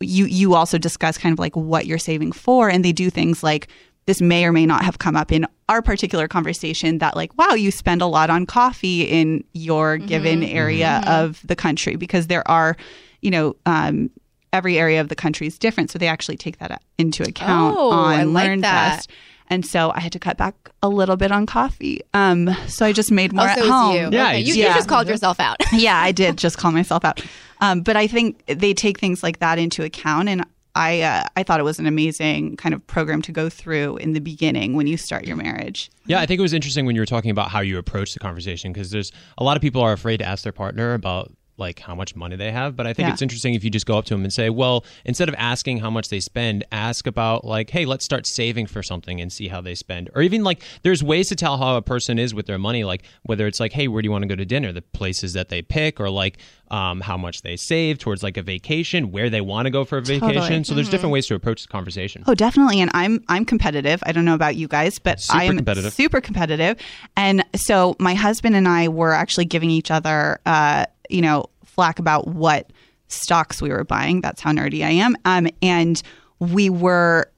you 0.00 0.26
you 0.26 0.54
also 0.54 0.78
discuss 0.78 1.16
kind 1.18 1.32
of 1.32 1.38
like 1.38 1.56
what 1.56 1.86
you're 1.86 1.98
saving 1.98 2.32
for. 2.32 2.68
And 2.68 2.84
they 2.84 2.92
do 2.92 3.10
things 3.10 3.42
like 3.42 3.68
this 4.06 4.20
may 4.20 4.44
or 4.44 4.52
may 4.52 4.66
not 4.66 4.84
have 4.84 4.98
come 4.98 5.16
up 5.16 5.32
in 5.32 5.46
our 5.68 5.82
particular 5.82 6.28
conversation 6.28 6.98
that 6.98 7.16
like 7.16 7.36
wow 7.36 7.54
you 7.54 7.72
spend 7.72 8.00
a 8.00 8.06
lot 8.06 8.30
on 8.30 8.46
coffee 8.46 9.02
in 9.02 9.42
your 9.52 9.96
given 9.96 10.44
area 10.44 11.02
of 11.08 11.40
the 11.44 11.56
country 11.56 11.96
because 11.96 12.28
there 12.28 12.48
are 12.48 12.76
you 13.20 13.32
know 13.32 13.56
um, 13.66 14.08
every 14.52 14.78
area 14.78 15.00
of 15.00 15.08
the 15.08 15.16
country 15.16 15.46
is 15.46 15.58
different. 15.58 15.90
So 15.90 15.98
they 15.98 16.06
actually 16.08 16.36
take 16.36 16.58
that 16.58 16.82
into 16.98 17.24
account 17.24 17.76
Oh, 17.76 17.90
on 17.90 18.14
I 18.14 18.22
like 18.24 18.60
that. 18.60 19.06
And 19.48 19.64
so 19.64 19.92
I 19.94 20.00
had 20.00 20.12
to 20.12 20.18
cut 20.18 20.36
back 20.36 20.54
a 20.82 20.88
little 20.88 21.16
bit 21.16 21.32
on 21.32 21.46
coffee. 21.46 22.00
Um, 22.14 22.50
so 22.66 22.86
I 22.86 22.92
just 22.92 23.10
made 23.10 23.32
more 23.32 23.46
oh, 23.46 23.48
at 23.48 23.58
so 23.58 23.60
it's 23.62 23.70
home. 23.70 23.94
you. 23.94 24.10
Yeah, 24.12 24.28
okay. 24.28 24.40
you, 24.40 24.54
yeah. 24.54 24.68
you 24.68 24.74
just 24.74 24.88
called 24.88 25.08
yourself 25.08 25.40
out. 25.40 25.56
yeah, 25.72 26.00
I 26.00 26.12
did 26.12 26.36
just 26.36 26.58
call 26.58 26.72
myself 26.72 27.04
out. 27.04 27.20
Um, 27.60 27.82
but 27.82 27.96
I 27.96 28.06
think 28.06 28.44
they 28.46 28.74
take 28.74 28.98
things 28.98 29.22
like 29.22 29.38
that 29.38 29.58
into 29.58 29.82
account, 29.82 30.28
and 30.28 30.44
I 30.74 31.00
uh, 31.00 31.24
I 31.36 31.42
thought 31.42 31.58
it 31.58 31.64
was 31.64 31.78
an 31.78 31.86
amazing 31.86 32.56
kind 32.56 32.74
of 32.74 32.86
program 32.86 33.22
to 33.22 33.32
go 33.32 33.48
through 33.48 33.96
in 33.96 34.12
the 34.12 34.20
beginning 34.20 34.74
when 34.74 34.86
you 34.86 34.96
start 34.96 35.26
your 35.26 35.36
marriage. 35.36 35.90
Yeah, 36.04 36.20
I 36.20 36.26
think 36.26 36.38
it 36.38 36.42
was 36.42 36.52
interesting 36.52 36.84
when 36.84 36.94
you 36.94 37.00
were 37.00 37.06
talking 37.06 37.30
about 37.30 37.50
how 37.50 37.60
you 37.60 37.78
approach 37.78 38.12
the 38.12 38.20
conversation 38.20 38.72
because 38.72 38.90
there's 38.90 39.10
a 39.38 39.44
lot 39.44 39.56
of 39.56 39.62
people 39.62 39.80
are 39.80 39.92
afraid 39.92 40.18
to 40.18 40.24
ask 40.26 40.42
their 40.42 40.52
partner 40.52 40.92
about 40.92 41.32
like 41.58 41.78
how 41.80 41.94
much 41.94 42.14
money 42.14 42.36
they 42.36 42.52
have, 42.52 42.76
but 42.76 42.86
I 42.86 42.92
think 42.92 43.06
Yeah. 43.08 43.12
it's 43.12 43.22
interesting 43.22 43.54
if 43.54 43.64
you 43.64 43.70
just 43.70 43.86
go 43.86 43.96
up 43.98 44.04
to 44.06 44.14
them 44.14 44.22
and 44.24 44.32
say, 44.32 44.50
"Well, 44.50 44.84
instead 45.04 45.28
of 45.28 45.34
asking 45.38 45.78
how 45.78 45.90
much 45.90 46.08
they 46.08 46.20
spend, 46.20 46.64
ask 46.70 47.06
about 47.06 47.44
like, 47.44 47.70
hey, 47.70 47.84
let's 47.86 48.04
start 48.04 48.26
saving 48.26 48.66
for 48.66 48.82
something 48.82 49.20
and 49.20 49.32
see 49.32 49.48
how 49.48 49.60
they 49.60 49.74
spend." 49.74 50.10
Or 50.14 50.22
even 50.22 50.44
like 50.44 50.62
there's 50.82 51.02
ways 51.02 51.28
to 51.28 51.36
tell 51.36 51.56
how 51.58 51.76
a 51.76 51.82
person 51.82 52.18
is 52.18 52.34
with 52.34 52.46
their 52.46 52.58
money, 52.58 52.84
like 52.84 53.02
whether 53.22 53.46
it's 53.46 53.60
like, 53.60 53.72
"Hey, 53.72 53.88
where 53.88 54.02
do 54.02 54.06
you 54.06 54.12
want 54.12 54.22
to 54.22 54.28
go 54.28 54.36
to 54.36 54.44
dinner?" 54.44 54.72
the 54.72 54.82
places 54.82 55.32
that 55.34 55.48
they 55.48 55.62
pick 55.62 56.00
or 56.00 56.10
like 56.10 56.38
um, 56.70 57.00
how 57.00 57.16
much 57.16 57.42
they 57.42 57.56
save 57.56 57.98
towards 57.98 58.22
like 58.24 58.36
a 58.36 58.42
vacation, 58.42 59.12
where 59.12 59.30
they 59.30 59.40
want 59.40 59.66
to 59.66 59.70
go 59.70 59.84
for 59.84 59.98
a 59.98 60.02
vacation. 60.02 60.32
Totally. 60.34 60.64
So 60.64 60.74
there's 60.74 60.88
different 60.88 61.12
ways 61.12 61.26
to 61.28 61.34
approach 61.36 61.62
the 61.62 61.68
conversation. 61.68 62.24
Oh, 62.26 62.34
definitely. 62.34 62.80
And 62.80 62.90
I'm 62.92 63.22
I'm 63.28 63.44
competitive. 63.44 64.02
I 64.04 64.12
don't 64.12 64.24
know 64.24 64.34
about 64.34 64.56
you 64.56 64.66
guys, 64.68 64.98
but 64.98 65.24
I 65.30 65.44
am 65.44 65.56
competitive. 65.56 65.92
super 65.92 66.20
competitive. 66.20 66.76
And 67.16 67.44
so 67.54 67.94
my 68.00 68.14
husband 68.14 68.56
and 68.56 68.66
I 68.66 68.88
were 68.88 69.12
actually 69.12 69.44
giving 69.44 69.70
each 69.70 69.90
other, 69.92 70.40
uh, 70.44 70.86
you 71.10 71.20
know, 71.20 71.46
flack 71.64 71.98
about 71.98 72.28
what 72.28 72.72
stocks 73.08 73.62
we 73.62 73.68
were 73.68 73.84
buying. 73.84 74.20
That's 74.20 74.40
how 74.40 74.52
nerdy 74.52 74.84
I 74.84 74.90
am. 74.90 75.16
Um, 75.24 75.48
and 75.62 76.02
we 76.38 76.70
were 76.70 77.30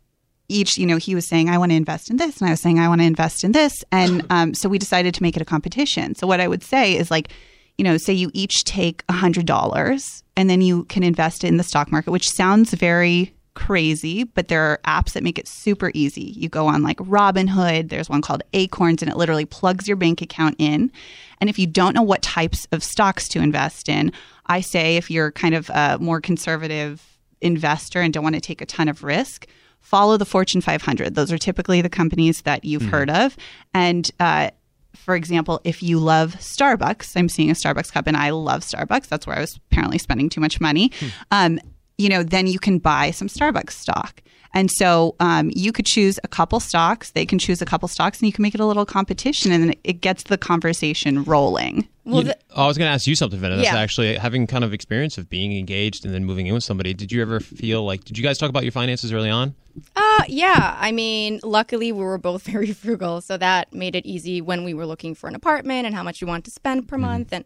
each, 0.48 0.78
you 0.78 0.86
know, 0.86 0.96
he 0.96 1.14
was 1.14 1.26
saying, 1.26 1.50
I 1.50 1.58
want 1.58 1.72
to 1.72 1.76
invest 1.76 2.10
in 2.10 2.16
this. 2.16 2.40
And 2.40 2.48
I 2.48 2.52
was 2.52 2.60
saying, 2.60 2.78
I 2.78 2.88
want 2.88 3.00
to 3.00 3.06
invest 3.06 3.44
in 3.44 3.52
this. 3.52 3.84
And 3.92 4.24
um, 4.30 4.54
so 4.54 4.68
we 4.68 4.78
decided 4.78 5.14
to 5.14 5.22
make 5.22 5.36
it 5.36 5.42
a 5.42 5.46
competition. 5.46 6.14
So 6.14 6.26
what 6.26 6.40
I 6.40 6.48
would 6.48 6.62
say 6.62 6.96
is 6.96 7.10
like, 7.10 7.32
you 7.76 7.84
know, 7.84 7.96
say 7.96 8.12
you 8.12 8.30
each 8.34 8.64
take 8.64 9.06
$100 9.06 10.22
and 10.36 10.50
then 10.50 10.60
you 10.60 10.84
can 10.84 11.02
invest 11.02 11.44
it 11.44 11.48
in 11.48 11.58
the 11.58 11.62
stock 11.62 11.92
market, 11.92 12.10
which 12.10 12.28
sounds 12.28 12.74
very 12.74 13.34
crazy, 13.58 14.22
but 14.22 14.46
there 14.46 14.62
are 14.62 14.80
apps 14.86 15.12
that 15.12 15.24
make 15.24 15.36
it 15.36 15.48
super 15.48 15.90
easy. 15.92 16.32
You 16.36 16.48
go 16.48 16.68
on 16.68 16.84
like 16.84 16.98
Robinhood, 16.98 17.88
there's 17.88 18.08
one 18.08 18.22
called 18.22 18.44
Acorns, 18.52 19.02
and 19.02 19.10
it 19.10 19.16
literally 19.16 19.44
plugs 19.44 19.88
your 19.88 19.96
bank 19.96 20.22
account 20.22 20.54
in. 20.60 20.92
And 21.40 21.50
if 21.50 21.58
you 21.58 21.66
don't 21.66 21.92
know 21.92 22.02
what 22.02 22.22
types 22.22 22.68
of 22.70 22.84
stocks 22.84 23.26
to 23.30 23.40
invest 23.40 23.88
in, 23.88 24.12
I 24.46 24.60
say 24.60 24.96
if 24.96 25.10
you're 25.10 25.32
kind 25.32 25.56
of 25.56 25.68
a 25.70 25.98
more 26.00 26.20
conservative 26.20 27.18
investor 27.40 28.00
and 28.00 28.14
don't 28.14 28.22
want 28.22 28.36
to 28.36 28.40
take 28.40 28.60
a 28.60 28.66
ton 28.66 28.88
of 28.88 29.02
risk, 29.02 29.48
follow 29.80 30.16
the 30.16 30.24
Fortune 30.24 30.60
500. 30.60 31.16
Those 31.16 31.32
are 31.32 31.38
typically 31.38 31.82
the 31.82 31.88
companies 31.88 32.42
that 32.42 32.64
you've 32.64 32.82
heard 32.90 33.10
of. 33.10 33.36
And, 33.74 34.08
uh, 34.20 34.50
for 34.94 35.16
example, 35.16 35.60
if 35.64 35.82
you 35.82 35.98
love 35.98 36.36
Starbucks, 36.36 37.16
I'm 37.16 37.28
seeing 37.28 37.50
a 37.50 37.54
Starbucks 37.54 37.92
cup 37.92 38.06
and 38.06 38.16
I 38.16 38.30
love 38.30 38.62
Starbucks. 38.62 39.08
That's 39.08 39.26
where 39.26 39.36
I 39.36 39.40
was 39.40 39.58
apparently 39.70 39.98
spending 39.98 40.28
too 40.28 40.40
much 40.40 40.60
money. 40.60 40.92
Um, 41.32 41.58
you 41.98 42.08
know, 42.08 42.22
then 42.22 42.46
you 42.46 42.58
can 42.58 42.78
buy 42.78 43.10
some 43.10 43.28
Starbucks 43.28 43.72
stock. 43.72 44.22
And 44.54 44.70
so 44.70 45.14
um, 45.20 45.50
you 45.54 45.72
could 45.72 45.84
choose 45.84 46.18
a 46.24 46.28
couple 46.28 46.58
stocks, 46.58 47.10
they 47.10 47.26
can 47.26 47.38
choose 47.38 47.60
a 47.60 47.66
couple 47.66 47.86
stocks, 47.86 48.18
and 48.18 48.26
you 48.26 48.32
can 48.32 48.42
make 48.42 48.54
it 48.54 48.60
a 48.60 48.64
little 48.64 48.86
competition 48.86 49.52
and 49.52 49.76
it 49.84 50.00
gets 50.00 50.22
the 50.22 50.38
conversation 50.38 51.22
rolling. 51.24 51.86
Well, 52.04 52.24
You- 52.24 52.32
I 52.56 52.66
was 52.66 52.78
going 52.78 52.88
to 52.88 52.92
ask 52.94 53.06
you 53.06 53.14
something, 53.14 53.38
Vanessa. 53.38 53.62
Yeah. 53.62 53.76
Actually, 53.76 54.14
having 54.16 54.46
kind 54.46 54.64
of 54.64 54.72
experience 54.72 55.18
of 55.18 55.28
being 55.28 55.56
engaged 55.56 56.06
and 56.06 56.14
then 56.14 56.24
moving 56.24 56.46
in 56.46 56.54
with 56.54 56.64
somebody, 56.64 56.94
did 56.94 57.12
you 57.12 57.20
ever 57.20 57.40
feel 57.40 57.84
like? 57.84 58.04
Did 58.04 58.16
you 58.16 58.24
guys 58.24 58.38
talk 58.38 58.48
about 58.48 58.62
your 58.62 58.72
finances 58.72 59.12
early 59.12 59.28
on? 59.28 59.54
Uh, 59.94 60.22
yeah. 60.26 60.76
I 60.80 60.92
mean, 60.92 61.40
luckily 61.44 61.92
we 61.92 62.02
were 62.02 62.16
both 62.18 62.42
very 62.54 62.72
frugal, 62.72 63.20
so 63.20 63.36
that 63.36 63.74
made 63.74 63.94
it 63.94 64.06
easy 64.06 64.40
when 64.40 64.64
we 64.64 64.72
were 64.72 64.86
looking 64.86 65.14
for 65.14 65.28
an 65.28 65.34
apartment 65.34 65.84
and 65.86 65.94
how 65.94 66.02
much 66.02 66.22
you 66.22 66.26
want 66.26 66.46
to 66.46 66.50
spend 66.50 66.88
per 66.88 66.96
month 66.96 67.32
and 67.34 67.44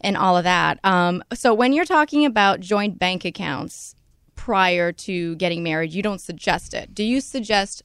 and 0.00 0.16
all 0.16 0.36
of 0.36 0.44
that. 0.44 0.78
Um, 0.84 1.22
so 1.34 1.52
when 1.54 1.72
you're 1.72 1.84
talking 1.84 2.24
about 2.24 2.60
joint 2.60 2.98
bank 2.98 3.24
accounts 3.24 3.94
prior 4.34 4.92
to 4.92 5.34
getting 5.36 5.62
married, 5.62 5.92
you 5.92 6.02
don't 6.02 6.20
suggest 6.20 6.74
it. 6.74 6.94
Do 6.94 7.02
you 7.02 7.20
suggest? 7.20 7.82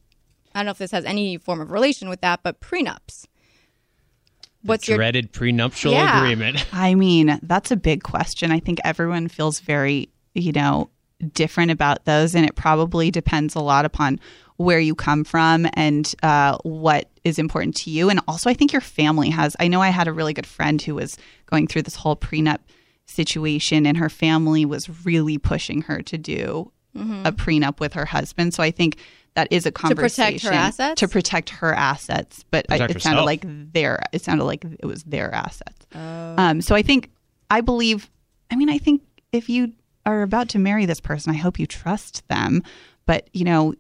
I 0.54 0.60
don't 0.60 0.66
know 0.66 0.72
if 0.72 0.78
this 0.78 0.92
has 0.92 1.06
any 1.06 1.38
form 1.38 1.60
of 1.62 1.72
relation 1.72 2.10
with 2.10 2.22
that, 2.22 2.42
but 2.44 2.60
prenups. 2.60 3.26
What's 4.62 4.88
your 4.88 4.98
Dreaded 4.98 5.34
prenuptial 5.34 5.92
Yeah. 5.92 6.18
agreement. 6.24 6.66
I 6.74 6.96
mean, 6.96 7.40
that's 7.44 7.72
a 7.72 7.76
big 7.76 8.04
question. 8.04 8.52
I 8.52 8.60
think 8.60 8.80
everyone 8.86 9.28
feels 9.28 9.60
very, 9.60 10.10
you 10.36 10.52
know, 10.54 10.90
different 11.34 11.72
about 11.72 12.06
those. 12.06 12.34
And 12.36 12.46
it 12.46 12.56
probably 12.56 13.12
depends 13.12 13.56
a 13.56 13.60
lot 13.60 13.84
upon 13.84 14.20
where 14.58 14.80
you 14.80 14.96
come 14.96 15.24
from 15.24 15.68
and 15.74 16.14
uh, 16.24 16.58
what 16.64 17.10
is 17.24 17.40
important 17.40 17.76
to 17.76 17.90
you. 17.90 18.10
And 18.10 18.20
also, 18.28 18.50
I 18.50 18.54
think 18.54 18.72
your 18.72 18.82
family 18.82 19.30
has. 19.30 19.56
I 19.60 19.68
know 19.68 19.82
I 19.82 19.90
had 19.90 20.08
a 20.08 20.14
really 20.14 20.34
good 20.34 20.46
friend 20.46 20.82
who 20.82 20.96
was 20.96 21.18
going 21.46 21.68
through 21.68 21.84
this 21.84 21.96
whole 21.96 22.16
prenup 22.16 22.60
situation, 23.06 23.86
and 23.86 23.98
her 23.98 24.10
family 24.10 24.66
was 24.66 25.06
really 25.06 25.38
pushing 25.38 25.82
her 25.84 26.02
to 26.04 26.18
do 26.18 26.72
a 26.96 27.32
prenup 27.32 27.80
with 27.80 27.94
her 27.94 28.06
husband. 28.06 28.54
So 28.54 28.62
I 28.62 28.70
think 28.70 28.98
that 29.34 29.52
is 29.52 29.66
a 29.66 29.72
conversation 29.72 30.40
to 30.40 30.40
protect 30.40 30.44
her 30.44 30.50
conversation 30.52 30.84
assets? 30.84 31.00
To 31.00 31.08
protect 31.08 31.50
her 31.50 31.74
assets, 31.74 32.46
but 32.52 32.68
I, 32.70 32.78
Protect 32.78 32.96
it 32.98 33.02
sounded 33.02 33.24
like 33.24 33.44
their. 33.74 34.00
It 34.12 34.22
sounded 34.22 34.44
like 34.44 34.64
it 34.64 34.86
was 34.86 35.04
their 35.04 35.34
assets. 35.34 35.88
Um, 35.94 36.62
so 36.62 36.76
I 36.76 36.84
think 36.84 37.10
I 37.50 37.62
believe. 37.62 38.12
I 38.52 38.56
mean, 38.56 38.70
I 38.70 38.78
think 38.78 39.02
if 39.32 39.50
you 39.50 39.74
are 40.06 40.22
about 40.22 40.50
to 40.50 40.60
marry 40.60 40.86
this 40.86 41.00
person. 41.00 41.34
I 41.34 41.38
hope 41.38 41.60
you 41.60 41.68
trust 41.68 42.28
them. 42.28 42.64
But, 43.06 43.30
you 43.34 43.44
know, 43.44 43.74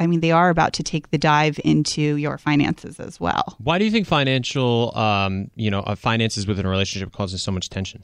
I 0.00 0.06
mean, 0.06 0.20
they 0.20 0.32
are 0.32 0.48
about 0.48 0.72
to 0.74 0.82
take 0.82 1.10
the 1.10 1.18
dive 1.18 1.60
into 1.62 2.16
your 2.16 2.38
finances 2.38 2.98
as 2.98 3.20
well. 3.20 3.56
Why 3.58 3.78
do 3.78 3.84
you 3.84 3.90
think 3.90 4.06
financial, 4.06 4.96
um, 4.96 5.50
you 5.54 5.70
know, 5.70 5.80
uh, 5.80 5.94
finances 5.94 6.46
within 6.46 6.64
a 6.64 6.70
relationship 6.70 7.12
causes 7.12 7.42
so 7.42 7.52
much 7.52 7.68
tension? 7.68 8.02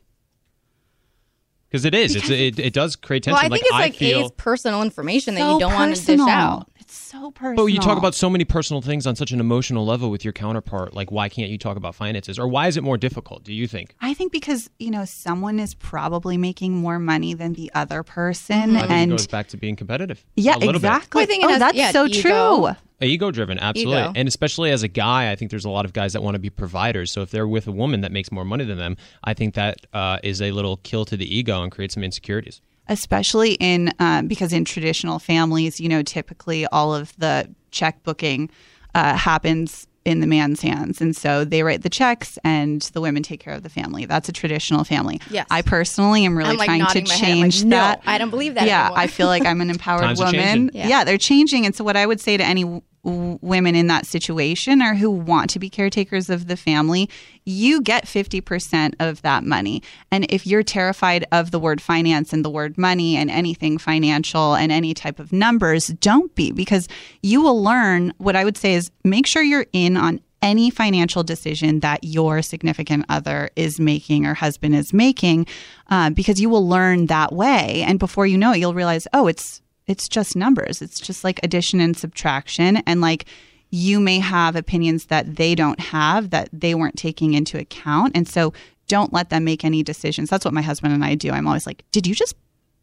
Because 1.68 1.86
it 1.86 1.94
is. 1.94 2.14
It's, 2.14 2.30
it, 2.30 2.58
it 2.58 2.72
does 2.74 2.96
create 2.96 3.22
tension. 3.22 3.36
Well, 3.36 3.46
I 3.46 3.48
think 3.48 3.62
it's 3.64 3.72
like 3.72 3.94
feel, 3.94 4.26
A's 4.26 4.30
personal 4.36 4.82
information 4.82 5.34
that 5.34 5.40
So 5.40 5.54
you 5.54 5.60
don't 5.60 5.72
want 5.72 5.96
to 5.96 6.06
dish 6.06 6.20
out. 6.20 6.70
It's 6.96 7.04
so 7.04 7.30
personal. 7.30 7.56
But 7.66 7.72
you 7.72 7.78
talk 7.78 7.98
about 7.98 8.14
so 8.14 8.30
many 8.30 8.44
personal 8.44 8.80
things 8.80 9.06
on 9.06 9.16
such 9.16 9.30
an 9.30 9.38
emotional 9.38 9.84
level 9.84 10.10
with 10.10 10.24
your 10.24 10.32
counterpart. 10.32 10.94
Like, 10.94 11.12
why 11.12 11.28
can't 11.28 11.50
you 11.50 11.58
talk 11.58 11.76
about 11.76 11.94
finances? 11.94 12.38
Or 12.38 12.48
why 12.48 12.68
is 12.68 12.78
it 12.78 12.82
more 12.82 12.96
difficult, 12.96 13.44
do 13.44 13.52
you 13.52 13.66
think? 13.66 13.94
I 14.00 14.14
think 14.14 14.32
because, 14.32 14.70
you 14.78 14.90
know, 14.90 15.04
someone 15.04 15.60
is 15.60 15.74
probably 15.74 16.38
making 16.38 16.74
more 16.74 16.98
money 16.98 17.34
than 17.34 17.52
the 17.52 17.70
other 17.74 18.02
person. 18.02 18.76
I 18.76 18.80
think 18.80 18.90
And 18.90 19.10
it 19.12 19.14
goes 19.14 19.26
back 19.26 19.48
to 19.48 19.58
being 19.58 19.76
competitive. 19.76 20.24
yeah, 20.36 20.56
a 20.60 20.70
exactly. 20.70 21.18
Well, 21.18 21.24
I 21.24 21.26
think 21.26 21.44
oh, 21.44 21.48
has- 21.48 21.58
that's 21.58 21.76
yeah, 21.76 21.90
so 21.90 22.06
ego. 22.06 22.20
true. 22.20 22.76
Ego 23.06 23.30
driven, 23.30 23.58
absolutely. 23.58 24.00
Ego. 24.00 24.12
And 24.16 24.26
especially 24.26 24.70
as 24.70 24.82
a 24.82 24.88
guy, 24.88 25.30
I 25.30 25.36
think 25.36 25.50
there's 25.50 25.66
a 25.66 25.70
lot 25.70 25.84
of 25.84 25.92
guys 25.92 26.14
that 26.14 26.22
want 26.22 26.34
to 26.34 26.38
be 26.38 26.48
providers. 26.48 27.12
So 27.12 27.20
if 27.20 27.30
they're 27.30 27.46
with 27.46 27.66
a 27.66 27.72
woman 27.72 28.00
that 28.00 28.10
makes 28.10 28.32
more 28.32 28.44
money 28.46 28.64
than 28.64 28.78
them, 28.78 28.96
I 29.22 29.34
think 29.34 29.54
that 29.54 29.86
uh, 29.92 30.18
is 30.24 30.40
a 30.40 30.50
little 30.50 30.78
kill 30.78 31.04
to 31.04 31.16
the 31.16 31.36
ego 31.36 31.62
and 31.62 31.70
creates 31.70 31.92
some 31.92 32.02
insecurities. 32.02 32.62
Especially 32.88 33.52
in 33.54 33.92
um, 33.98 34.28
because 34.28 34.52
in 34.52 34.64
traditional 34.64 35.18
families, 35.18 35.80
you 35.80 35.88
know, 35.88 36.02
typically 36.02 36.66
all 36.66 36.94
of 36.94 37.16
the 37.18 37.48
check 37.70 38.02
booking 38.02 38.50
uh, 38.94 39.16
happens 39.16 39.86
in 40.04 40.20
the 40.20 40.26
man's 40.26 40.62
hands, 40.62 41.00
and 41.00 41.16
so 41.16 41.44
they 41.44 41.64
write 41.64 41.82
the 41.82 41.90
checks, 41.90 42.38
and 42.44 42.82
the 42.92 43.00
women 43.00 43.24
take 43.24 43.40
care 43.40 43.54
of 43.54 43.64
the 43.64 43.68
family. 43.68 44.06
That's 44.06 44.28
a 44.28 44.32
traditional 44.32 44.84
family. 44.84 45.20
Yes. 45.30 45.46
I 45.50 45.62
personally 45.62 46.24
am 46.24 46.38
really 46.38 46.50
I'm 46.50 46.56
like 46.58 46.66
trying 46.66 46.78
to 46.78 46.84
nodding 46.84 47.08
my 47.08 47.14
head. 47.14 47.20
Like, 47.20 47.28
change 47.28 47.64
no, 47.64 47.76
that. 47.76 48.02
I 48.06 48.16
don't 48.16 48.30
believe 48.30 48.54
that 48.54 48.66
Yeah, 48.66 48.82
anymore. 48.86 48.98
I 49.00 49.06
feel 49.08 49.26
like 49.26 49.44
I'm 49.44 49.60
an 49.60 49.68
empowered 49.76 50.02
Times 50.02 50.20
woman. 50.20 50.70
Yeah. 50.72 50.88
Yeah. 50.88 51.04
they're 51.04 51.18
changing, 51.18 51.66
and 51.66 51.74
so 51.74 51.82
what 51.82 51.96
I 51.96 52.06
would 52.06 52.20
say 52.20 52.36
to 52.36 52.44
any 52.44 52.82
women 53.06 53.74
in 53.74 53.86
that 53.86 54.06
situation 54.06 54.82
or 54.82 54.94
who 54.94 55.10
want 55.10 55.50
to 55.50 55.58
be 55.58 55.70
caretakers 55.70 56.28
of 56.28 56.48
the 56.48 56.56
family, 56.56 57.08
you 57.44 57.80
get 57.80 58.04
50% 58.04 58.94
of 58.98 59.22
that 59.22 59.44
money. 59.44 59.82
And 60.10 60.26
if 60.30 60.46
you're 60.46 60.64
terrified 60.64 61.24
of 61.30 61.52
the 61.52 61.60
word 61.60 61.80
finance 61.80 62.32
and 62.32 62.44
the 62.44 62.50
word 62.50 62.76
money 62.76 63.16
and 63.16 63.30
anything 63.30 63.78
financial 63.78 64.54
and 64.54 64.72
any 64.72 64.92
type 64.92 65.20
of 65.20 65.32
numbers, 65.32 65.88
don't 65.88 66.34
be 66.34 66.50
because 66.50 66.88
you 67.22 67.40
will 67.40 67.62
learn 67.62 68.12
what 68.18 68.36
I 68.36 68.44
would 68.44 68.56
say 68.56 68.74
is 68.74 68.90
make 69.04 69.26
sure 69.26 69.42
you're 69.42 69.66
in 69.72 69.96
on 69.96 70.20
any 70.42 70.70
financial 70.70 71.22
decision 71.22 71.80
that 71.80 72.04
your 72.04 72.42
significant 72.42 73.04
other 73.08 73.50
is 73.56 73.80
making 73.80 74.26
or 74.26 74.34
husband 74.34 74.74
is 74.74 74.92
making 74.92 75.46
uh, 75.88 76.10
because 76.10 76.40
you 76.40 76.48
will 76.48 76.68
learn 76.68 77.06
that 77.06 77.32
way 77.32 77.82
and 77.86 77.98
before 77.98 78.26
you 78.26 78.36
know 78.36 78.52
it 78.52 78.58
you'll 78.58 78.74
realize 78.74 79.08
oh 79.12 79.26
it's 79.26 79.62
it's 79.86 80.08
just 80.08 80.36
numbers 80.36 80.82
it's 80.82 81.00
just 81.00 81.24
like 81.24 81.38
addition 81.42 81.80
and 81.80 81.96
subtraction 81.96 82.78
and 82.86 83.00
like 83.00 83.26
you 83.70 83.98
may 84.00 84.18
have 84.18 84.56
opinions 84.56 85.06
that 85.06 85.36
they 85.36 85.54
don't 85.54 85.80
have 85.80 86.30
that 86.30 86.48
they 86.52 86.74
weren't 86.74 86.96
taking 86.96 87.34
into 87.34 87.58
account 87.58 88.12
and 88.14 88.28
so 88.28 88.52
don't 88.88 89.12
let 89.12 89.30
them 89.30 89.44
make 89.44 89.64
any 89.64 89.82
decisions 89.82 90.30
that's 90.30 90.44
what 90.44 90.54
my 90.54 90.62
husband 90.62 90.92
and 90.92 91.04
i 91.04 91.14
do 91.14 91.30
i'm 91.30 91.46
always 91.46 91.66
like 91.66 91.84
did 91.92 92.06
you 92.06 92.14
just 92.14 92.34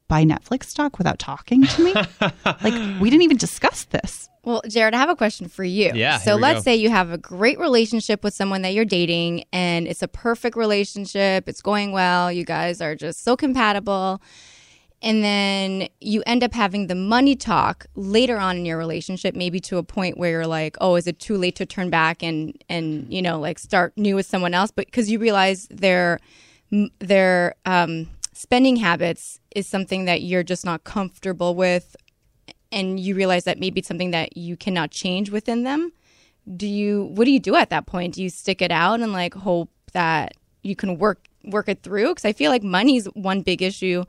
buy 0.08 0.24
netflix 0.24 0.66
stock 0.66 0.98
without 0.98 1.18
talking 1.20 1.64
to 1.66 1.84
me 1.84 1.94
like 2.46 2.74
we 3.02 3.10
didn't 3.10 3.24
even 3.24 3.38
discuss 3.38 3.86
this 3.86 4.30
Well, 4.44 4.62
Jared, 4.68 4.94
I 4.94 4.98
have 4.98 5.10
a 5.10 5.16
question 5.16 5.48
for 5.48 5.64
you. 5.64 5.92
Yeah, 5.96 6.18
So 6.18 6.32
here 6.32 6.36
we 6.36 6.42
let's 6.42 6.60
go. 6.60 6.64
say 6.64 6.76
you 6.76 6.90
have 6.90 7.12
a 7.12 7.18
great 7.18 7.58
relationship 7.60 8.26
with 8.26 8.34
someone 8.34 8.62
that 8.64 8.74
you're 8.74 8.84
dating 8.84 9.46
and 9.54 9.88
it's 9.88 10.02
a 10.04 10.08
perfect 10.10 10.58
relationship. 10.58 11.48
It's 11.48 11.62
going 11.62 11.94
well. 11.94 12.30
You 12.30 12.44
guys 12.44 12.82
are 12.82 12.94
just 12.94 13.24
so 13.24 13.38
compatible. 13.38 14.22
And 15.04 15.22
then 15.22 15.90
you 16.00 16.24
end 16.26 16.46
up 16.46 16.54
having 16.54 16.88
the 16.88 16.96
money 16.96 17.36
talk 17.36 17.86
later 17.94 18.38
on 18.38 18.56
in 18.56 18.66
your 18.66 18.78
relationship, 18.78 19.36
maybe 19.36 19.60
to 19.60 19.78
a 19.78 19.84
point 19.84 20.18
where 20.18 20.32
you're 20.32 20.48
like, 20.48 20.78
oh, 20.80 20.96
is 20.96 21.08
it 21.08 21.20
too 21.20 21.38
late 21.38 21.58
to 21.58 21.66
turn 21.66 21.90
back 21.90 22.24
and, 22.24 22.64
and 22.70 23.14
you 23.14 23.22
know, 23.22 23.38
like 23.38 23.60
start 23.60 23.92
new 23.98 24.16
with 24.16 24.26
someone 24.26 24.54
else? 24.54 24.72
But 24.72 24.86
because 24.86 25.12
you 25.12 25.20
realize 25.20 25.68
their, 25.70 26.20
their 27.00 27.56
um, 27.66 28.12
spending 28.32 28.78
habits 28.78 29.42
is 29.54 29.68
something 29.68 30.06
that 30.06 30.22
you're 30.22 30.42
just 30.42 30.64
not 30.64 30.86
comfortable 30.86 31.54
with 31.54 31.98
and 32.72 32.98
you 32.98 33.14
realize 33.14 33.44
that 33.44 33.60
maybe 33.60 33.80
it's 33.80 33.90
something 33.90 34.12
that 34.12 34.38
you 34.38 34.56
cannot 34.56 34.90
change 34.90 35.30
within 35.30 35.64
them. 35.64 35.92
Do 36.56 36.66
you 36.68 37.12
what 37.14 37.26
do 37.26 37.32
you 37.32 37.40
do 37.40 37.56
at 37.56 37.70
that 37.70 37.86
point? 37.86 38.16
Do 38.16 38.24
you 38.24 38.30
stick 38.30 38.62
it 38.62 38.72
out 38.72 39.00
and 39.00 39.14
like 39.14 39.34
hope 39.34 39.70
that 39.94 40.34
you 40.62 40.76
can 40.76 40.98
work 40.98 41.28
work 41.44 41.70
it 41.70 41.84
through? 41.84 42.10
Because 42.10 42.26
i 42.26 42.34
feel 42.34 42.52
like 42.52 42.64
money's 42.64 43.06
one 43.14 43.42
big 43.42 43.62
issue 43.62 44.04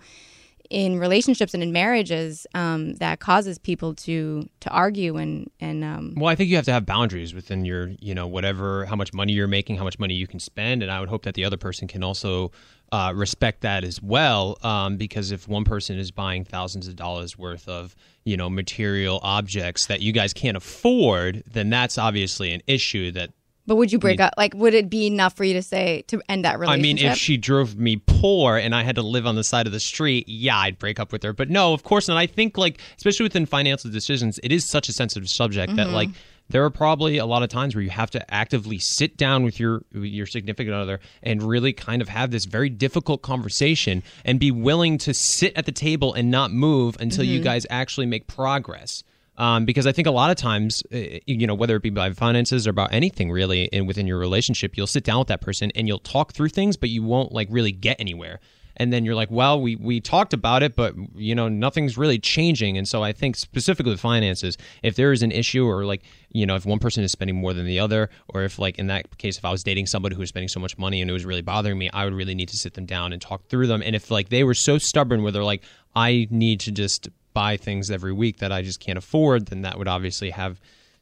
in 0.74 0.98
relationships 0.98 1.54
and 1.54 1.62
in 1.62 1.70
marriages 1.70 2.48
um, 2.52 2.94
that 2.94 3.20
causes 3.20 3.58
people 3.58 3.94
to 3.94 4.48
to 4.58 4.68
argue 4.70 5.16
and 5.16 5.48
and 5.60 5.84
um, 5.84 6.14
Well, 6.16 6.26
I 6.26 6.34
think 6.34 6.50
you 6.50 6.56
have 6.56 6.64
to 6.64 6.72
have 6.72 6.84
boundaries 6.84 7.32
within 7.32 7.64
your, 7.64 7.92
you 8.00 8.12
know, 8.12 8.26
whatever, 8.26 8.84
how 8.84 8.96
much 8.96 9.14
money 9.14 9.34
you're 9.34 9.46
making, 9.46 9.76
how 9.76 9.84
much 9.84 10.00
money 10.00 10.14
you 10.14 10.26
can 10.26 10.40
spend. 10.40 10.82
And 10.82 10.90
I 10.90 10.98
would 10.98 11.08
hope 11.08 11.22
that 11.22 11.34
the 11.34 11.44
other 11.44 11.56
person 11.56 11.86
can 11.86 12.02
also 12.02 12.50
uh, 12.90 13.12
respect 13.14 13.60
that 13.60 13.84
as 13.84 14.02
well. 14.02 14.58
Um, 14.64 14.96
because 14.96 15.30
if 15.30 15.46
one 15.46 15.62
person 15.62 15.96
is 15.96 16.10
buying 16.10 16.44
thousands 16.44 16.88
of 16.88 16.96
dollars 16.96 17.38
worth 17.38 17.68
of, 17.68 17.94
you 18.24 18.36
know, 18.36 18.50
material 18.50 19.20
objects 19.22 19.86
that 19.86 20.00
you 20.00 20.10
guys 20.12 20.32
can't 20.32 20.56
afford, 20.56 21.44
then 21.48 21.70
that's 21.70 21.98
obviously 21.98 22.52
an 22.52 22.62
issue 22.66 23.12
that 23.12 23.30
but 23.66 23.76
would 23.76 23.92
you 23.92 23.98
break 23.98 24.20
mm. 24.20 24.24
up 24.24 24.34
like 24.36 24.54
would 24.54 24.74
it 24.74 24.90
be 24.90 25.06
enough 25.06 25.36
for 25.36 25.44
you 25.44 25.54
to 25.54 25.62
say 25.62 26.02
to 26.08 26.22
end 26.28 26.44
that 26.44 26.58
relationship? 26.58 26.80
I 26.80 27.02
mean, 27.02 27.12
if 27.12 27.18
she 27.18 27.36
drove 27.36 27.76
me 27.76 27.96
poor 27.96 28.56
and 28.56 28.74
I 28.74 28.82
had 28.82 28.96
to 28.96 29.02
live 29.02 29.26
on 29.26 29.36
the 29.36 29.44
side 29.44 29.66
of 29.66 29.72
the 29.72 29.80
street, 29.80 30.28
yeah, 30.28 30.58
I'd 30.58 30.78
break 30.78 31.00
up 31.00 31.12
with 31.12 31.22
her. 31.22 31.32
But 31.32 31.50
no, 31.50 31.72
of 31.72 31.82
course 31.82 32.08
not. 32.08 32.16
I 32.16 32.26
think, 32.26 32.58
like, 32.58 32.80
especially 32.96 33.24
within 33.24 33.46
financial 33.46 33.90
decisions, 33.90 34.38
it 34.42 34.52
is 34.52 34.68
such 34.68 34.88
a 34.88 34.92
sensitive 34.92 35.28
subject 35.28 35.76
that, 35.76 35.86
mm-hmm. 35.86 35.94
like, 35.94 36.08
there 36.50 36.64
are 36.64 36.70
probably 36.70 37.18
a 37.18 37.26
lot 37.26 37.42
of 37.42 37.48
times 37.48 37.74
where 37.74 37.82
you 37.82 37.90
have 37.90 38.10
to 38.10 38.34
actively 38.34 38.78
sit 38.78 39.16
down 39.16 39.44
with 39.44 39.58
your 39.58 39.82
your 39.92 40.26
significant 40.26 40.74
other 40.74 41.00
and 41.22 41.42
really 41.42 41.72
kind 41.72 42.02
of 42.02 42.08
have 42.08 42.30
this 42.30 42.44
very 42.44 42.68
difficult 42.68 43.22
conversation 43.22 44.02
and 44.24 44.38
be 44.38 44.50
willing 44.50 44.98
to 44.98 45.14
sit 45.14 45.52
at 45.56 45.64
the 45.64 45.72
table 45.72 46.12
and 46.12 46.30
not 46.30 46.52
move 46.52 46.96
until 47.00 47.24
you 47.24 47.38
mm-hmm. 47.38 47.44
guys 47.44 47.66
actually 47.70 48.06
make 48.06 48.26
progress. 48.26 49.02
Um, 49.36 49.64
because 49.64 49.86
I 49.86 49.92
think 49.92 50.06
a 50.06 50.12
lot 50.12 50.30
of 50.30 50.36
times, 50.36 50.82
uh, 50.92 51.18
you 51.26 51.46
know, 51.46 51.54
whether 51.54 51.76
it 51.76 51.82
be 51.82 51.90
by 51.90 52.12
finances 52.12 52.66
or 52.66 52.70
about 52.70 52.92
anything 52.92 53.32
really, 53.32 53.64
in 53.64 53.86
within 53.86 54.06
your 54.06 54.18
relationship, 54.18 54.76
you'll 54.76 54.86
sit 54.86 55.04
down 55.04 55.18
with 55.18 55.28
that 55.28 55.40
person 55.40 55.72
and 55.74 55.88
you'll 55.88 55.98
talk 55.98 56.32
through 56.32 56.50
things, 56.50 56.76
but 56.76 56.88
you 56.88 57.02
won't 57.02 57.32
like 57.32 57.48
really 57.50 57.72
get 57.72 58.00
anywhere. 58.00 58.40
And 58.76 58.92
then 58.92 59.04
you're 59.04 59.14
like, 59.14 59.30
well, 59.30 59.60
we 59.60 59.76
we 59.76 60.00
talked 60.00 60.32
about 60.32 60.62
it, 60.62 60.74
but 60.74 60.94
you 61.14 61.34
know, 61.34 61.48
nothing's 61.48 61.96
really 61.96 62.18
changing. 62.18 62.76
And 62.76 62.88
so 62.88 63.04
I 63.04 63.12
think 63.12 63.36
specifically 63.36 63.92
with 63.92 64.00
finances, 64.00 64.56
if 64.82 64.96
there 64.96 65.12
is 65.12 65.22
an 65.22 65.30
issue 65.30 65.64
or 65.64 65.84
like, 65.84 66.02
you 66.30 66.44
know, 66.44 66.56
if 66.56 66.66
one 66.66 66.80
person 66.80 67.04
is 67.04 67.12
spending 67.12 67.36
more 67.36 67.54
than 67.54 67.66
the 67.66 67.78
other, 67.78 68.10
or 68.28 68.42
if 68.42 68.58
like 68.58 68.78
in 68.78 68.88
that 68.88 69.16
case, 69.18 69.38
if 69.38 69.44
I 69.44 69.52
was 69.52 69.62
dating 69.62 69.86
somebody 69.86 70.16
who 70.16 70.20
was 70.20 70.28
spending 70.28 70.48
so 70.48 70.58
much 70.58 70.76
money 70.76 71.00
and 71.00 71.08
it 71.08 71.12
was 71.12 71.24
really 71.24 71.42
bothering 71.42 71.78
me, 71.78 71.88
I 71.92 72.04
would 72.04 72.14
really 72.14 72.34
need 72.34 72.48
to 72.48 72.56
sit 72.56 72.74
them 72.74 72.86
down 72.86 73.12
and 73.12 73.22
talk 73.22 73.46
through 73.48 73.68
them. 73.68 73.80
And 73.80 73.94
if 73.94 74.10
like 74.10 74.28
they 74.28 74.42
were 74.42 74.54
so 74.54 74.78
stubborn 74.78 75.22
where 75.22 75.30
they're 75.30 75.44
like, 75.44 75.62
I 75.94 76.26
need 76.30 76.60
to 76.60 76.72
just 76.72 77.08
buy 77.34 77.56
things 77.56 77.90
every 77.90 78.12
week 78.12 78.38
that 78.38 78.52
I 78.52 78.62
just 78.62 78.80
can't 78.80 78.96
afford, 78.96 79.46
then 79.46 79.62
that 79.62 79.76
would 79.78 79.88
obviously 79.88 80.30
have 80.30 80.60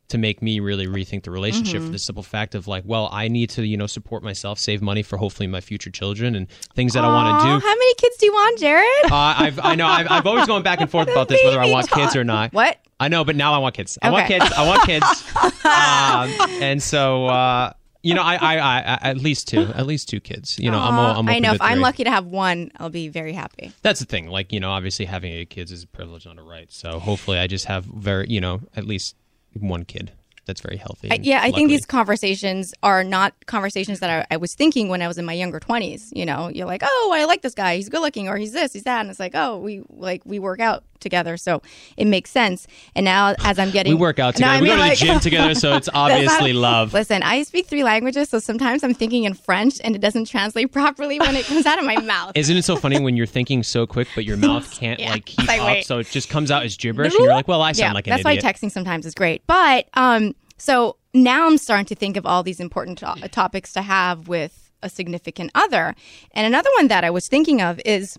to 0.09 0.19
make 0.19 0.43
me 0.43 0.61
really 0.61 0.87
rethink 0.87 1.23
the 1.23 1.31
relationship 1.31 1.81
for 1.83 1.89
the 1.89 1.99
simple 1.99 2.23
fact 2.23 2.55
of 2.55 2.67
like, 2.67 2.83
well, 2.87 3.09
I 3.12 3.29
need 3.29 3.49
to, 3.51 3.65
you 3.65 3.79
know, 3.79 3.87
support 3.87 4.23
myself, 4.23 4.59
save 4.59 4.83
money 4.83 5.03
for 5.03 5.17
hopefully 5.17 5.47
my 5.47 5.61
future 5.61 5.91
children 5.91 6.35
and 6.35 6.51
things 6.75 6.93
that 6.93 7.05
I 7.05 7.09
want 7.09 7.41
to 7.41 7.47
do. 7.47 7.67
how 7.67 7.75
many 7.75 7.95
kids 7.95 8.17
do 8.19 8.27
you 8.27 8.33
want 8.33 8.59
jared 8.59 9.05
Uh, 9.07 9.35
I've, 9.39 9.61
I 9.61 9.75
know 9.75 9.87
I've, 9.87 10.11
I've 10.11 10.27
always 10.27 10.47
gone 10.47 10.62
back 10.62 10.81
and 10.81 10.91
forth 10.91 11.09
about 11.09 11.29
this 11.29 11.43
whether 11.45 11.61
I 11.61 11.71
want 11.71 11.91
kids 11.91 12.15
or 12.15 12.25
not. 12.25 12.53
what 12.53 12.79
I 13.01 13.09
know, 13.09 13.25
but 13.25 13.37
now 13.37 13.53
I 13.55 13.59
want 13.59 13.75
kids. 13.75 13.99
I 14.01 14.11
want 14.11 14.29
kids. 14.29 14.45
I 14.57 14.67
want 14.67 14.83
kids. 14.85 15.25
um, 15.65 16.62
and 16.62 16.81
so, 16.83 17.27
uh, 17.27 17.73
you 18.03 18.15
know, 18.15 18.23
I, 18.23 18.35
I, 18.35 18.57
I, 18.57 18.79
I, 18.79 19.11
at 19.11 19.19
least 19.19 19.49
two, 19.49 19.63
at 19.75 19.87
least 19.87 20.09
two 20.09 20.21
kids. 20.21 20.59
You 20.59 20.71
know, 20.71 20.79
I'm, 20.79 20.99
all, 20.99 21.21
I'm 21.21 21.29
i 21.29 21.39
know 21.39 21.53
if 21.53 21.61
i'm 21.61 21.81
lucky 21.81 22.05
to 22.05 22.11
have 22.11 22.27
one 22.27 22.71
i'll 22.79 22.91
be 22.91 23.09
very 23.09 23.33
happy 23.33 23.73
That's 23.83 24.01
the 24.01 24.07
thing. 24.07 24.29
Like, 24.29 24.53
you 24.53 24.61
know, 24.61 24.71
obviously 24.71 25.07
having 25.07 25.33
eight 25.33 25.51
kids 25.51 25.73
is 25.73 25.85
a 25.85 25.87
privilege, 25.87 26.27
not 26.27 26.39
a 26.39 26.43
right. 26.43 26.71
So 26.73 26.99
hopefully 26.99 27.39
I 27.39 27.47
just 27.47 27.67
have 27.67 27.85
very, 27.85 28.27
you 28.29 28.41
know, 28.41 28.61
at 28.77 28.85
least 28.85 29.17
one 29.55 29.85
kid 29.85 30.13
that's 30.45 30.61
very 30.61 30.77
healthy. 30.77 31.11
I, 31.11 31.19
yeah, 31.23 31.41
I 31.43 31.53
think 31.53 31.69
these 31.69 31.87
conversations 31.87 32.75
are 32.83 33.05
not 33.05 33.35
conversations 33.47 34.01
that 34.01 34.11
I, 34.11 34.35
I 34.35 34.37
was 34.39 34.55
thinking 34.55 34.89
when 34.89 35.01
I 35.01 35.09
was 35.09 35.19
in 35.19 35.25
my 35.25 35.33
younger 35.35 35.61
twenties. 35.61 36.13
You 36.15 36.27
know, 36.27 36.49
you're 36.49 36.67
like, 36.67 36.83
oh, 36.85 37.13
I 37.15 37.25
like 37.25 37.43
this 37.43 37.55
guy. 37.55 37.77
He's 37.77 37.89
good 37.89 38.01
looking, 38.01 38.29
or 38.29 38.37
he's 38.37 38.53
this, 38.53 38.73
he's 38.73 38.83
that, 38.83 39.01
and 39.01 39.11
it's 39.11 39.21
like, 39.21 39.33
oh, 39.35 39.59
we 39.59 39.83
like 39.89 40.23
we 40.25 40.39
work 40.39 40.61
out 40.61 40.85
together, 41.03 41.37
so 41.37 41.61
it 41.99 42.07
makes 42.07 42.31
sense. 42.31 42.67
And 42.95 43.05
now, 43.05 43.35
as 43.45 43.59
I'm 43.59 43.71
getting, 43.71 43.93
we 43.93 44.01
work 44.01 44.19
out 44.19 44.35
together. 44.37 44.63
We 44.63 44.69
go 44.69 44.77
mean, 44.77 44.85
to 44.85 44.91
the 44.91 44.97
gym 45.07 45.21
together, 45.29 45.55
so 45.55 45.75
it's 45.77 45.87
That's 45.87 45.97
obviously 45.97 46.53
love. 46.55 46.95
Listen, 46.95 47.23
I 47.23 47.43
speak 47.43 47.67
three 47.67 47.85
languages, 47.85 48.31
so 48.31 48.39
sometimes 48.39 48.83
I'm 48.83 48.95
thinking 48.95 49.25
in 49.25 49.35
French 49.35 49.75
and 49.85 49.95
it 49.95 50.01
doesn't 50.01 50.27
translate 50.29 50.73
properly 50.73 51.19
when 51.21 51.37
it 51.37 51.45
comes 51.45 51.67
out 51.67 51.79
of 51.79 51.85
my 51.85 51.97
mouth. 52.01 52.33
Isn't 52.35 52.57
it 52.57 52.65
so 52.65 52.77
funny 52.77 52.99
when 53.01 53.17
you're 53.17 53.27
thinking 53.27 53.63
so 53.63 53.87
quick, 53.87 54.09
but 54.15 54.25
your 54.25 54.37
mouth 54.39 54.71
can't 54.73 54.99
Yeah. 55.01 55.11
like 55.11 55.27
keep 55.27 55.47
Like, 55.47 55.61
up, 55.61 55.67
wait. 55.67 55.87
so 55.87 55.99
it 55.99 56.07
just 56.09 56.31
comes 56.31 56.51
out 56.51 56.63
as 56.65 56.77
gibberish, 56.77 57.15
and 57.15 57.25
you're 57.25 57.35
like, 57.35 57.49
"Well, 57.49 57.61
I 57.61 57.73
sound 57.73 57.91
yeah, 57.91 57.93
like 57.93 58.07
an 58.07 58.11
that's 58.13 58.25
idiot." 58.27 58.45
why 58.45 58.53
texting 58.53 58.71
sometimes 58.71 59.05
is 59.05 59.15
great. 59.15 59.43
But 59.47 59.89
um, 59.95 60.35
so 60.57 60.97
now 61.13 61.47
I'm 61.47 61.59
starting 61.59 61.87
to 61.87 61.95
think 61.95 62.17
of 62.17 62.25
all 62.25 62.43
these 62.43 62.61
important 62.61 62.99
to- 62.99 63.29
topics 63.29 63.73
to 63.75 63.83
have 63.83 64.29
with 64.29 64.71
a 64.83 64.89
significant 64.89 65.51
other. 65.55 65.95
And 66.33 66.47
another 66.47 66.71
one 66.79 66.89
that 66.89 67.05
I 67.05 67.11
was 67.11 67.29
thinking 67.29 67.61
of 67.61 67.81
is 67.85 68.17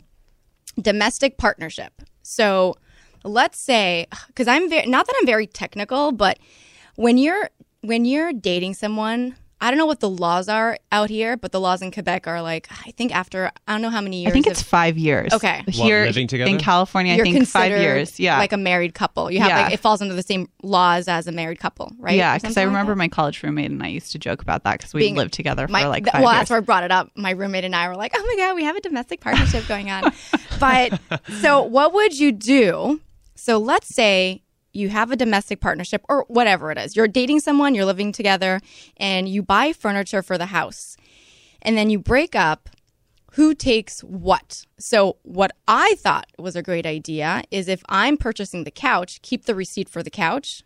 domestic 0.81 1.37
partnership. 1.37 1.93
So 2.23 2.75
let's 3.23 3.59
say 3.59 4.07
because 4.27 4.47
I'm 4.47 4.69
very 4.69 4.87
not 4.87 5.05
that 5.05 5.15
I'm 5.19 5.25
very 5.25 5.47
technical, 5.47 6.11
but 6.11 6.39
when 6.95 7.17
you're 7.17 7.49
when 7.81 8.05
you're 8.05 8.33
dating 8.33 8.73
someone, 8.73 9.35
I 9.63 9.71
don't 9.71 9.77
know 9.77 9.85
what 9.85 10.01
the 10.01 10.09
laws 10.09 10.49
are 10.49 10.77
out 10.91 11.09
here, 11.09 11.37
but 11.37 11.51
the 11.53 11.59
laws 11.61 11.81
in 11.81 11.89
Quebec 11.91 12.27
are 12.27 12.41
like 12.41 12.67
I 12.85 12.91
think 12.91 13.15
after 13.15 13.49
I 13.67 13.71
don't 13.71 13.81
know 13.81 13.89
how 13.89 14.01
many 14.01 14.21
years. 14.21 14.31
I 14.31 14.33
think 14.33 14.47
it's 14.47 14.61
of- 14.61 14.67
five 14.67 14.97
years. 14.97 15.31
Okay. 15.33 15.61
What, 15.65 15.73
Here 15.73 16.03
living 16.05 16.27
together? 16.27 16.49
in 16.51 16.57
California, 16.59 17.13
I 17.13 17.15
you're 17.15 17.25
think 17.25 17.37
five 17.47 17.69
considered 17.71 17.81
years. 17.81 18.19
Yeah. 18.19 18.37
like 18.39 18.51
a 18.51 18.57
married 18.57 18.93
couple. 18.93 19.31
You 19.31 19.39
have 19.39 19.49
Yeah. 19.49 19.61
like 19.63 19.73
it 19.73 19.79
falls 19.79 20.01
under 20.01 20.13
the 20.13 20.21
same 20.21 20.49
laws 20.61 21.07
as 21.07 21.27
a 21.27 21.31
married 21.31 21.59
couple, 21.59 21.91
right? 21.97 22.15
yeah, 22.17 22.37
because 22.37 22.57
I 22.57 22.63
remember 22.63 22.91
that? 22.91 22.97
my 22.97 23.07
college 23.07 23.41
roommate 23.41 23.71
and 23.71 23.81
I 23.81 23.87
used 23.87 24.11
to 24.11 24.19
joke 24.19 24.41
about 24.41 24.63
that 24.65 24.77
because 24.79 24.93
we 24.93 24.99
Being- 24.99 25.15
lived 25.15 25.33
together 25.33 25.65
for 25.67 25.71
My- 25.71 25.87
like 25.87 26.03
th- 26.03 26.11
five 26.13 26.21
well, 26.23 26.33
years. 26.33 26.39
that's 26.41 26.49
where 26.49 26.57
I 26.57 26.61
brought 26.61 26.83
it 26.83 26.91
up. 26.91 27.09
My 27.15 27.31
roommate 27.31 27.63
and 27.63 27.75
I 27.75 27.87
were 27.87 27.95
like, 27.95 28.11
"Oh 28.15 28.23
my 28.25 28.35
god, 28.43 28.55
we 28.55 28.65
have 28.65 28.75
a 28.75 28.81
domestic 28.81 29.21
partnership 29.21 29.65
going 29.67 29.89
on." 29.89 30.11
but 30.59 30.99
so, 31.41 31.61
what 31.63 31.93
would 31.93 32.19
you 32.19 32.31
do? 32.33 32.99
So, 33.35 33.57
let's 33.57 33.87
say 33.93 34.42
you 34.73 34.89
have 34.89 35.11
a 35.11 35.15
domestic 35.15 35.59
partnership 35.59 36.03
or 36.09 36.25
whatever 36.27 36.71
it 36.71 36.77
is. 36.77 36.95
You're 36.95 37.07
dating 37.07 37.39
someone, 37.39 37.75
you're 37.75 37.85
living 37.85 38.11
together, 38.11 38.59
and 38.97 39.29
you 39.29 39.41
buy 39.41 39.73
furniture 39.73 40.21
for 40.21 40.37
the 40.37 40.47
house, 40.47 40.97
and 41.61 41.77
then 41.77 41.89
you 41.89 41.99
break 41.99 42.35
up. 42.35 42.69
Who 43.33 43.55
takes 43.55 44.01
what? 44.01 44.67
So, 44.77 45.17
what 45.23 45.51
I 45.67 45.95
thought 45.97 46.27
was 46.37 46.55
a 46.55 46.61
great 46.61 46.85
idea 46.85 47.43
is 47.49 47.67
if 47.67 47.81
I'm 47.89 48.15
purchasing 48.15 48.63
the 48.63 48.69
couch, 48.69 49.23
keep 49.23 49.45
the 49.45 49.55
receipt 49.55 49.89
for 49.89 50.03
the 50.03 50.11
couch 50.11 50.61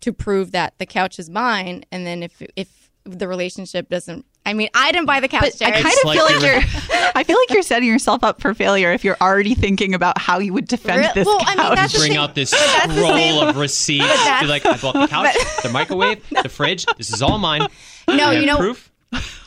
to 0.00 0.12
prove 0.12 0.52
that 0.52 0.78
the 0.78 0.86
couch 0.86 1.18
is 1.18 1.28
mine 1.28 1.84
and 1.90 2.06
then 2.06 2.22
if 2.22 2.40
if 2.56 2.90
the 3.04 3.28
relationship 3.28 3.88
doesn't 3.88 4.26
I 4.48 4.54
mean 4.54 4.68
I 4.74 4.90
didn't 4.92 5.06
buy 5.06 5.20
the 5.20 5.28
couch 5.28 5.44
I 5.60 5.70
Jared. 5.70 5.82
kind 5.84 5.86
of 5.98 6.04
like 6.04 6.16
feel 6.16 6.24
like 6.24 6.40
you're- 6.40 6.54
you're. 6.54 7.10
I 7.14 7.24
feel 7.24 7.36
like 7.36 7.50
you're 7.50 7.62
setting 7.62 7.88
yourself 7.88 8.22
up 8.24 8.40
for 8.40 8.54
failure 8.54 8.92
if 8.92 9.04
you're 9.04 9.16
already 9.20 9.54
thinking 9.54 9.94
about 9.94 10.18
how 10.18 10.38
you 10.38 10.52
would 10.54 10.66
defend 10.68 11.00
Real- 11.00 11.12
this 11.14 11.26
well, 11.26 11.38
I 11.42 11.54
mean, 11.56 11.66
couch. 11.66 11.76
that's 11.76 11.92
the 11.92 11.98
Bring 11.98 12.16
out 12.16 12.34
this 12.34 12.50
that's 12.50 12.86
the 12.86 12.94
scroll 12.94 13.12
same- 13.16 13.48
of 13.48 13.56
receipts. 13.56 14.06
that's- 14.06 14.42
Be 14.42 14.46
like, 14.48 14.64
I 14.66 14.76
bought 14.76 14.94
the 14.94 15.06
couch, 15.06 15.36
the 15.62 15.68
microwave, 15.70 16.24
the 16.42 16.48
fridge. 16.48 16.86
This 16.96 17.12
is 17.12 17.22
all 17.22 17.38
mine. 17.38 17.66
no 18.08 18.28
I 18.30 18.32
you 18.38 18.46
know 18.46 18.56
proof. 18.58 18.90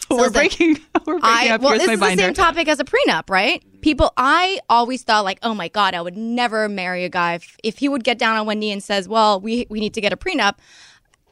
we're 0.10 0.26
the- 0.26 0.32
breaking. 0.32 0.78
We're 1.06 1.20
breaking 1.20 1.22
I 1.24 1.50
up. 1.50 1.62
well 1.62 1.72
Here's 1.72 1.86
this 1.88 2.00
my 2.00 2.10
is 2.12 2.18
the 2.18 2.24
same 2.26 2.34
topic 2.36 2.68
as 2.68 2.80
a 2.80 2.84
prenup 2.84 3.30
right 3.30 3.64
people 3.82 4.14
I 4.18 4.60
always 4.70 5.02
thought 5.02 5.24
like 5.24 5.40
oh 5.42 5.56
my 5.56 5.68
god 5.68 5.96
I 5.96 6.02
would 6.02 6.16
never 6.16 6.70
marry 6.70 7.06
a 7.06 7.10
guy 7.10 7.36
if, 7.36 7.58
if 7.64 7.78
he 7.80 7.90
would 7.90 8.04
get 8.04 8.20
down 8.20 8.38
on 8.38 8.46
one 8.46 8.60
knee 8.60 8.72
and 8.72 8.84
says 8.84 9.08
well 9.10 9.40
we 9.42 9.66
we 9.70 9.80
need 9.80 9.94
to 9.96 10.02
get 10.02 10.14
a 10.14 10.18
prenup 10.18 10.56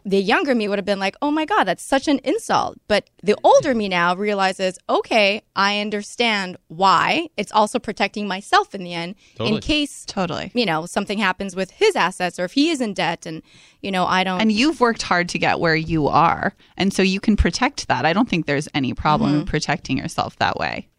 the 0.09 0.19
younger 0.21 0.55
me 0.55 0.67
would 0.67 0.79
have 0.79 0.85
been 0.85 0.97
like, 0.99 1.15
oh 1.21 1.29
my 1.29 1.45
God, 1.45 1.65
that's 1.65 1.83
such 1.83 2.07
an 2.07 2.19
insult. 2.23 2.77
But 2.87 3.09
the 3.21 3.35
older 3.43 3.75
me 3.75 3.87
now 3.87 4.15
realizes, 4.15 4.79
okay, 4.89 5.43
I 5.55 5.79
understand 5.81 6.57
why. 6.67 7.29
It's 7.37 7.51
also 7.51 7.77
protecting 7.77 8.27
myself 8.27 8.73
in 8.73 8.83
the 8.83 8.93
end 8.93 9.15
Totally. 9.35 9.55
in 9.57 9.61
case, 9.61 10.05
Totally. 10.05 10.51
you 10.55 10.65
know, 10.65 10.87
something 10.87 11.19
happens 11.19 11.55
with 11.55 11.69
his 11.71 11.95
assets 11.95 12.39
or 12.39 12.45
if 12.45 12.53
he 12.53 12.71
is 12.71 12.81
in 12.81 12.93
debt 12.95 13.27
and, 13.27 13.43
you 13.81 13.91
know, 13.91 14.05
I 14.05 14.23
don't. 14.23 14.41
And 14.41 14.51
you've 14.51 14.79
worked 14.79 15.03
hard 15.03 15.29
to 15.29 15.37
get 15.37 15.59
where 15.59 15.75
you 15.75 16.07
are. 16.07 16.55
And 16.75 16.91
so 16.91 17.03
you 17.03 17.19
can 17.19 17.35
protect 17.35 17.87
that. 17.87 18.03
I 18.05 18.13
don't 18.13 18.27
think 18.27 18.47
there's 18.47 18.67
any 18.73 18.93
problem 18.95 19.31
Mm-hmm. 19.33 19.43
protecting 19.45 19.97
yourself 19.99 20.35
that 20.37 20.57
way. 20.57 20.89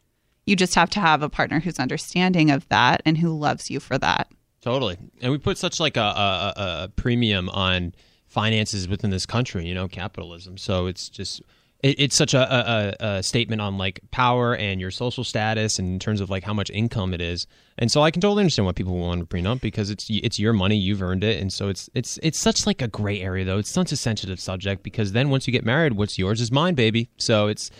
You 0.46 0.54
just 0.54 0.74
have 0.76 0.90
to 0.90 1.00
have 1.00 1.22
a 1.22 1.28
partner 1.28 1.58
who's 1.58 1.78
understanding 1.80 2.50
of 2.50 2.68
that 2.68 3.02
and 3.04 3.18
who 3.18 3.36
loves 3.36 3.70
you 3.70 3.80
for 3.80 3.98
that. 3.98 4.28
Totally. 4.60 4.98
And 5.20 5.32
we 5.32 5.38
put 5.38 5.58
such 5.58 5.80
like 5.80 5.96
a, 5.96 6.00
a, 6.00 6.52
a- 6.56 6.84
a 6.84 6.88
premium 6.94 7.48
on 7.48 7.92
finances 8.30 8.88
within 8.88 9.10
this 9.10 9.26
country, 9.26 9.66
you 9.66 9.74
know, 9.74 9.88
capitalism. 9.88 10.56
So 10.56 10.86
it's 10.86 11.08
just 11.10 11.42
it, 11.82 11.98
it's 11.98 12.16
such 12.16 12.32
a, 12.32 12.40
a, 12.40 12.94
a- 13.00 13.16
a 13.18 13.22
statement 13.22 13.60
on 13.60 13.76
like 13.76 14.00
power 14.12 14.54
and 14.54 14.80
your 14.80 14.90
social 14.90 15.24
status 15.24 15.78
and 15.78 15.88
in 15.88 15.98
terms 15.98 16.20
of 16.20 16.30
like 16.30 16.44
how 16.44 16.54
much 16.54 16.70
income 16.70 17.12
it 17.12 17.20
is. 17.20 17.46
And 17.76 17.90
so 17.90 18.02
I 18.02 18.10
can 18.10 18.20
totally 18.20 18.42
understand 18.42 18.66
why 18.66 18.72
people 18.72 18.96
want 18.96 19.20
to 19.20 19.26
prenup 19.26 19.60
because 19.60 19.90
it's 19.90 20.06
it's 20.10 20.38
your 20.38 20.52
money, 20.52 20.76
you've 20.76 21.02
earned 21.02 21.24
it, 21.24 21.40
and 21.40 21.52
so 21.52 21.68
it's 21.68 21.90
it's 21.94 22.18
it's 22.22 22.38
such 22.38 22.66
like 22.66 22.80
a 22.82 22.88
gray 22.88 23.20
area 23.20 23.44
though. 23.44 23.58
It's 23.58 23.70
such 23.70 23.90
a 23.92 23.96
sensitive 23.96 24.38
subject 24.38 24.82
because 24.82 25.12
then 25.12 25.28
once 25.30 25.46
you 25.46 25.52
get 25.52 25.64
married, 25.64 25.94
what's 25.94 26.18
yours 26.18 26.40
is 26.40 26.52
mine, 26.52 26.74
baby. 26.74 27.08
So 27.16 27.48
it's 27.48 27.70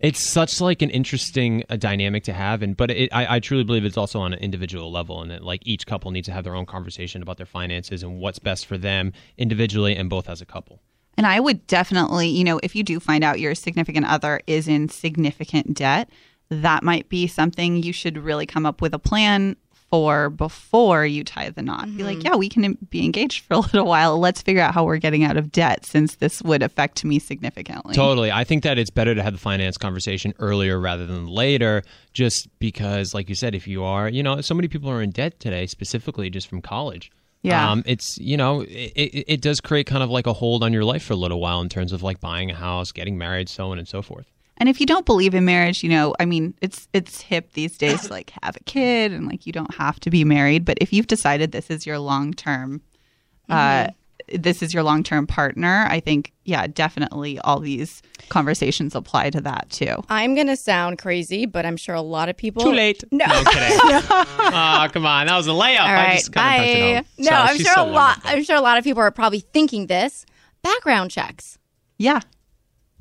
it's 0.00 0.20
such 0.20 0.60
like 0.60 0.82
an 0.82 0.90
interesting 0.90 1.64
uh, 1.68 1.76
dynamic 1.76 2.24
to 2.24 2.32
have 2.32 2.62
and 2.62 2.76
but 2.76 2.90
it, 2.90 3.08
I, 3.12 3.36
I 3.36 3.40
truly 3.40 3.64
believe 3.64 3.84
it's 3.84 3.96
also 3.96 4.20
on 4.20 4.32
an 4.32 4.38
individual 4.38 4.90
level 4.90 5.22
and 5.22 5.30
that 5.30 5.42
like 5.42 5.62
each 5.66 5.86
couple 5.86 6.10
needs 6.10 6.26
to 6.26 6.32
have 6.32 6.44
their 6.44 6.54
own 6.54 6.66
conversation 6.66 7.22
about 7.22 7.36
their 7.36 7.46
finances 7.46 8.02
and 8.02 8.18
what's 8.18 8.38
best 8.38 8.66
for 8.66 8.78
them 8.78 9.12
individually 9.38 9.96
and 9.96 10.10
both 10.10 10.28
as 10.28 10.40
a 10.40 10.46
couple. 10.46 10.80
And 11.16 11.26
I 11.26 11.40
would 11.40 11.66
definitely, 11.66 12.28
you 12.28 12.44
know, 12.44 12.60
if 12.62 12.76
you 12.76 12.82
do 12.82 13.00
find 13.00 13.24
out 13.24 13.40
your 13.40 13.54
significant 13.54 14.06
other 14.06 14.40
is 14.46 14.68
in 14.68 14.88
significant 14.88 15.74
debt, 15.74 16.10
that 16.50 16.82
might 16.82 17.08
be 17.08 17.26
something 17.26 17.82
you 17.82 17.92
should 17.92 18.18
really 18.18 18.46
come 18.46 18.66
up 18.66 18.82
with 18.82 18.94
a 18.94 18.98
plan 18.98 19.56
for 19.90 20.30
before 20.30 21.06
you 21.06 21.22
tie 21.24 21.50
the 21.50 21.62
knot. 21.62 21.94
Be 21.96 22.02
like, 22.02 22.22
yeah, 22.24 22.34
we 22.36 22.48
can 22.48 22.76
be 22.90 23.04
engaged 23.04 23.44
for 23.44 23.54
a 23.54 23.58
little 23.60 23.86
while. 23.86 24.18
Let's 24.18 24.42
figure 24.42 24.60
out 24.62 24.74
how 24.74 24.84
we're 24.84 24.98
getting 24.98 25.22
out 25.24 25.36
of 25.36 25.52
debt 25.52 25.86
since 25.86 26.16
this 26.16 26.42
would 26.42 26.62
affect 26.62 27.04
me 27.04 27.18
significantly. 27.18 27.94
totally 27.94 28.30
i 28.32 28.42
think 28.44 28.62
that 28.64 28.78
it's 28.78 28.90
better 28.90 29.14
to 29.14 29.22
have 29.22 29.32
the 29.32 29.38
finance 29.38 29.76
conversation 29.76 30.32
earlier 30.38 30.78
rather 30.80 31.06
than 31.06 31.26
later 31.26 31.82
just 32.12 32.48
because 32.58 33.14
like 33.14 33.28
you 33.28 33.34
said 33.34 33.54
if 33.54 33.66
you 33.68 33.84
are 33.84 34.08
you 34.08 34.22
know 34.22 34.40
so 34.40 34.54
many 34.54 34.68
people 34.68 34.90
are 34.90 35.00
in 35.02 35.10
debt 35.10 35.38
today 35.40 35.66
specifically 35.66 36.28
just 36.30 36.48
from 36.48 36.60
college 36.60 37.10
Yeah. 37.42 37.70
um, 37.70 37.82
it's 37.86 38.18
you 38.18 38.36
know 38.36 38.62
it, 38.62 38.68
it, 38.96 39.24
it 39.34 39.40
does 39.40 39.60
create 39.60 39.86
kind 39.86 40.02
of 40.02 40.10
like 40.10 40.26
a 40.26 40.32
hold 40.32 40.62
on 40.64 40.72
your 40.72 40.84
life 40.84 41.02
for 41.04 41.12
a 41.12 41.16
little 41.16 41.40
while 41.40 41.60
in 41.60 41.68
terms 41.68 41.92
of 41.92 42.02
like 42.02 42.20
buying 42.20 42.50
a 42.50 42.54
house 42.54 42.92
getting 42.92 43.16
married 43.18 43.48
so 43.48 43.70
on 43.70 43.78
and 43.78 43.86
so 43.88 44.02
forth 44.02 44.26
And 44.58 44.68
if 44.68 44.80
you 44.80 44.86
don't 44.86 45.04
believe 45.04 45.34
in 45.34 45.44
marriage, 45.44 45.82
you 45.82 45.90
know, 45.90 46.14
I 46.18 46.24
mean, 46.24 46.54
it's 46.62 46.88
it's 46.92 47.20
hip 47.20 47.52
these 47.52 47.76
days 47.76 48.02
to 48.02 48.10
like 48.10 48.32
have 48.42 48.56
a 48.56 48.60
kid 48.60 49.12
and 49.12 49.26
like 49.26 49.46
you 49.46 49.52
don't 49.52 49.74
have 49.74 50.00
to 50.00 50.10
be 50.10 50.24
married. 50.24 50.64
But 50.64 50.78
if 50.80 50.92
you've 50.92 51.06
decided 51.06 51.52
this 51.52 51.68
is 51.70 51.84
your 51.86 51.98
long 51.98 52.32
term, 52.32 52.80
uh, 53.50 53.88
this 54.32 54.62
is 54.62 54.72
your 54.74 54.82
long 54.82 55.02
term 55.02 55.26
partner, 55.26 55.86
I 55.88 56.00
think, 56.00 56.32
yeah, 56.44 56.66
definitely 56.66 57.38
all 57.40 57.60
these 57.60 58.02
conversations 58.28 58.94
apply 58.94 59.30
to 59.30 59.40
that 59.42 59.68
too. 59.70 60.02
I'm 60.08 60.34
going 60.34 60.48
to 60.48 60.56
sound 60.56 60.98
crazy, 60.98 61.46
but 61.46 61.64
I'm 61.66 61.76
sure 61.76 61.94
a 61.94 62.00
lot 62.00 62.28
of 62.28 62.36
people. 62.36 62.64
Too 62.64 62.72
late. 62.72 63.04
No. 63.12 63.24
I'm 63.28 63.44
kidding. 63.44 63.78
oh, 63.82 64.88
come 64.90 65.06
on. 65.06 65.26
That 65.26 65.36
was 65.36 65.46
a 65.46 65.50
layup. 65.50 65.80
All 65.80 65.86
I 65.88 66.14
just 66.14 66.32
kind 66.32 66.62
of 66.62 66.68
it 66.68 66.94
home. 66.96 67.04
No, 67.18 67.30
So 67.30 67.34
I'm 67.34 67.56
sure 67.58 67.74
so 67.74 67.82
a 67.82 67.84
lot. 67.84 67.92
wonderful. 67.92 68.30
I'm 68.30 68.42
sure 68.44 68.56
a 68.56 68.60
lot 68.60 68.78
of 68.78 68.84
people 68.84 69.02
are 69.02 69.10
probably 69.10 69.40
thinking 69.40 69.86
this. 69.86 70.24
Background 70.62 71.10
checks. 71.12 71.58
Yeah. 71.98 72.20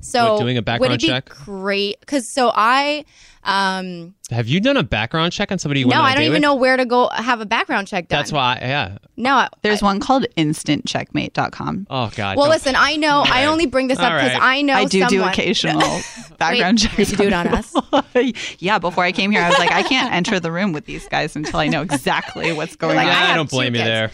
So 0.06 0.34
What, 0.34 0.42
doing 0.42 0.58
a 0.58 0.62
background 0.62 0.92
would 0.92 1.02
background 1.02 1.24
it 1.24 1.26
be 1.26 1.36
check? 1.36 1.46
Great, 1.46 2.00
because 2.00 2.28
so 2.28 2.52
I, 2.54 3.06
um, 3.44 4.14
Have 4.32 4.48
you 4.48 4.60
done 4.60 4.78
a 4.78 4.84
background 4.84 5.34
check 5.34 5.52
on 5.52 5.60
somebody 5.60 5.82
you 5.82 5.88
went 5.88 5.98
no, 5.98 6.02
on 6.02 6.08
a 6.08 6.12
I 6.12 6.16
don't 6.16 6.24
even 6.24 6.34
with? 6.34 6.42
know 6.42 6.56
where 6.56 6.78
to 6.78 6.86
go 6.86 7.10
have 7.10 7.42
a 7.42 7.46
background 7.46 7.88
check 7.88 8.08
done. 8.08 8.20
That's 8.20 8.32
why, 8.32 8.60
I, 8.62 8.66
yeah. 8.68 8.98
No, 9.18 9.36
I- 9.36 9.50
There's 9.62 9.82
one 9.82 10.00
called 10.00 10.26
instantcheckmate.com. 10.38 11.88
Oh, 11.90 12.12
God. 12.16 12.38
well, 12.38 12.46
don't- 12.46 12.54
listen, 12.54 12.76
I 12.76 12.96
know. 12.96 13.24
I 13.26 13.46
only 13.46 13.66
bring 13.66 13.88
this 13.88 14.00
up 14.00 14.14
because 14.14 14.34
right. 14.34 14.42
I 14.42 14.62
know 14.62 14.74
I 14.74 14.86
do 14.86 15.06
do 15.08 15.24
occasional 15.24 15.80
background 16.38 16.80
Wait, 16.82 16.90
checks. 16.90 16.96
did 16.96 17.12
you 17.12 17.18
do 17.18 17.24
it 17.28 17.34
on 17.34 17.48
us? 17.48 17.76
yeah, 18.60 18.80
before 18.80 19.04
I 19.04 19.12
came 19.12 19.32
here, 19.32 19.42
I 19.42 19.50
was 19.50 19.60
like, 19.60 19.72
I 19.72 19.84
can't 19.84 20.14
enter 20.14 20.40
the 20.40 20.52
room 20.52 20.74
with 20.74 20.86
these 20.86 21.08
guys 21.08 21.36
until 21.36 21.60
I 21.60 21.68
know 21.68 21.82
exactly 21.82 22.52
what's 22.54 22.76
going 22.76 22.96
like, 22.96 23.08
on. 23.08 23.14
I 23.14 23.28
Yeah, 23.28 23.34
I, 23.34 23.36
don't 23.36 23.50
blame 23.50 23.76
you 23.76 23.84
there. 23.84 24.12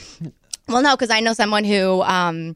Well, 0.67 0.81
no, 0.81 0.95
because 0.95 1.09
I 1.09 1.19
know 1.19 1.33
someone 1.33 1.63
who 1.63 2.01
um, 2.03 2.55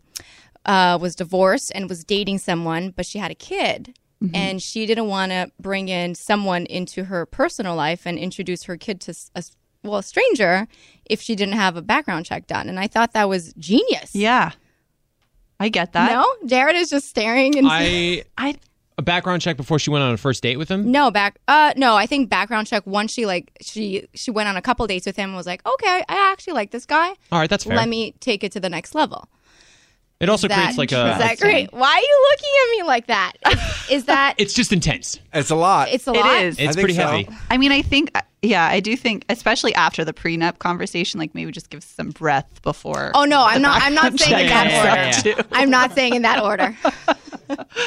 uh, 0.66 0.98
was 1.00 1.16
divorced 1.16 1.72
and 1.76 1.90
was 1.90 2.04
dating 2.04 2.40
someone, 2.40 2.92
but 2.92 3.06
she 3.06 3.20
had 3.20 3.32
a 3.32 3.36
kid. 3.36 3.98
Mm-hmm. 4.24 4.36
And 4.36 4.62
she 4.62 4.86
didn't 4.86 5.08
want 5.08 5.32
to 5.32 5.52
bring 5.60 5.90
in 5.90 6.16
someone 6.16 6.66
into 6.66 7.06
her 7.06 7.26
personal 7.26 7.76
life 7.76 8.06
and 8.06 8.18
introduce 8.18 8.64
her 8.64 8.78
kid 8.78 9.02
to 9.02 9.16
a 9.36 9.44
well 9.84 9.98
a 9.98 10.04
stranger 10.04 10.68
if 11.06 11.22
she 11.22 11.36
didn't 11.36 11.56
have 11.56 11.76
a 11.76 11.82
background 11.82 12.26
check 12.26 12.48
done. 12.48 12.70
And 12.70 12.80
I 12.80 12.88
thought 12.88 13.14
that 13.14 13.30
was 13.30 13.54
genius. 13.54 14.16
Yeah. 14.16 14.52
I 15.60 15.70
get 15.70 15.94
that. 15.94 16.12
No, 16.12 16.48
Jared 16.48 16.76
is 16.76 16.90
just 16.90 17.08
staring 17.08 17.58
and 17.58 17.68
I 17.70 18.24
I 18.38 18.56
a 18.98 19.02
background 19.02 19.42
check 19.42 19.58
before 19.58 19.78
she 19.78 19.90
went 19.90 20.04
on 20.04 20.14
a 20.14 20.18
first 20.18 20.42
date 20.42 20.58
with 20.58 20.70
him. 20.70 20.92
no 20.92 21.12
back. 21.12 21.40
Uh, 21.48 21.74
no, 21.76 21.96
I 21.96 22.06
think 22.06 22.30
background 22.30 22.68
check. 22.68 22.86
Once 22.88 23.12
she 23.12 23.26
like 23.26 23.52
she 23.62 24.08
she 24.14 24.32
went 24.32 24.48
on 24.48 24.56
a 24.56 24.62
couple 24.62 24.88
dates 24.88 25.06
with 25.06 25.16
him, 25.16 25.30
and 25.30 25.38
was 25.38 25.46
like, 25.46 25.66
okay, 25.66 26.04
I 26.08 26.32
actually 26.32 26.54
like 26.54 26.72
this 26.72 26.86
guy. 26.86 27.10
All 27.32 27.40
right, 27.40 27.50
that's 27.50 27.66
fair. 27.66 27.76
Let 27.76 27.90
me 27.90 28.14
take 28.20 28.44
it 28.44 28.52
to 28.54 28.60
the 28.60 28.70
next 28.70 28.96
level. 28.96 29.28
It 30.26 30.30
also 30.32 30.48
That- 30.48 30.56
creates 30.58 30.78
like 30.78 30.92
is 30.92 30.98
that 30.98 31.40
great? 31.40 31.72
Why 31.72 31.92
are 31.94 32.00
you 32.00 32.28
looking 32.32 32.50
at 32.64 32.72
me 32.72 32.84
like 32.88 33.08
that? 33.08 33.34
Is, 33.50 33.90
is 33.92 34.06
that 34.06 34.36
It's 34.38 34.54
just 34.54 34.74
intense. 34.74 35.20
It's 35.34 35.52
a 35.52 35.56
lot. 35.56 35.90
it's 35.90 36.08
a 36.08 36.12
lot? 36.12 36.36
It 36.38 36.44
is. 36.46 36.56
It's 36.60 36.76
think 36.76 36.80
pretty 36.80 36.94
so. 36.96 37.08
heavy. 37.08 37.30
I 37.50 37.58
mean, 37.58 37.72
I 37.72 37.82
think, 37.82 38.12
uh, 38.16 38.22
yeah, 38.42 38.66
I 38.66 38.80
do 38.80 38.96
think, 38.96 39.26
especially 39.30 39.74
after 39.76 40.04
the 40.06 40.14
prenup 40.14 40.60
conversation, 40.60 41.20
like 41.20 41.34
maybe 41.34 41.52
just 41.52 41.70
give 41.70 41.84
some 41.84 42.10
breath 42.12 42.62
before. 42.62 43.12
Oh 43.16 43.26
no, 43.26 43.42
I'm 43.44 43.62
not. 43.62 43.82
I'm 43.82 43.94
not 43.96 44.18
saying 44.20 44.44
in 44.46 44.50
check. 44.50 44.50
that 44.50 44.70
Yeah, 44.72 45.18
order. 45.18 45.30
yeah, 45.30 45.36
yeah. 45.38 45.44
I'm 45.60 45.70
not 45.70 45.94
saying 45.94 46.14
in 46.16 46.22
that 46.24 46.42
order. 46.44 46.76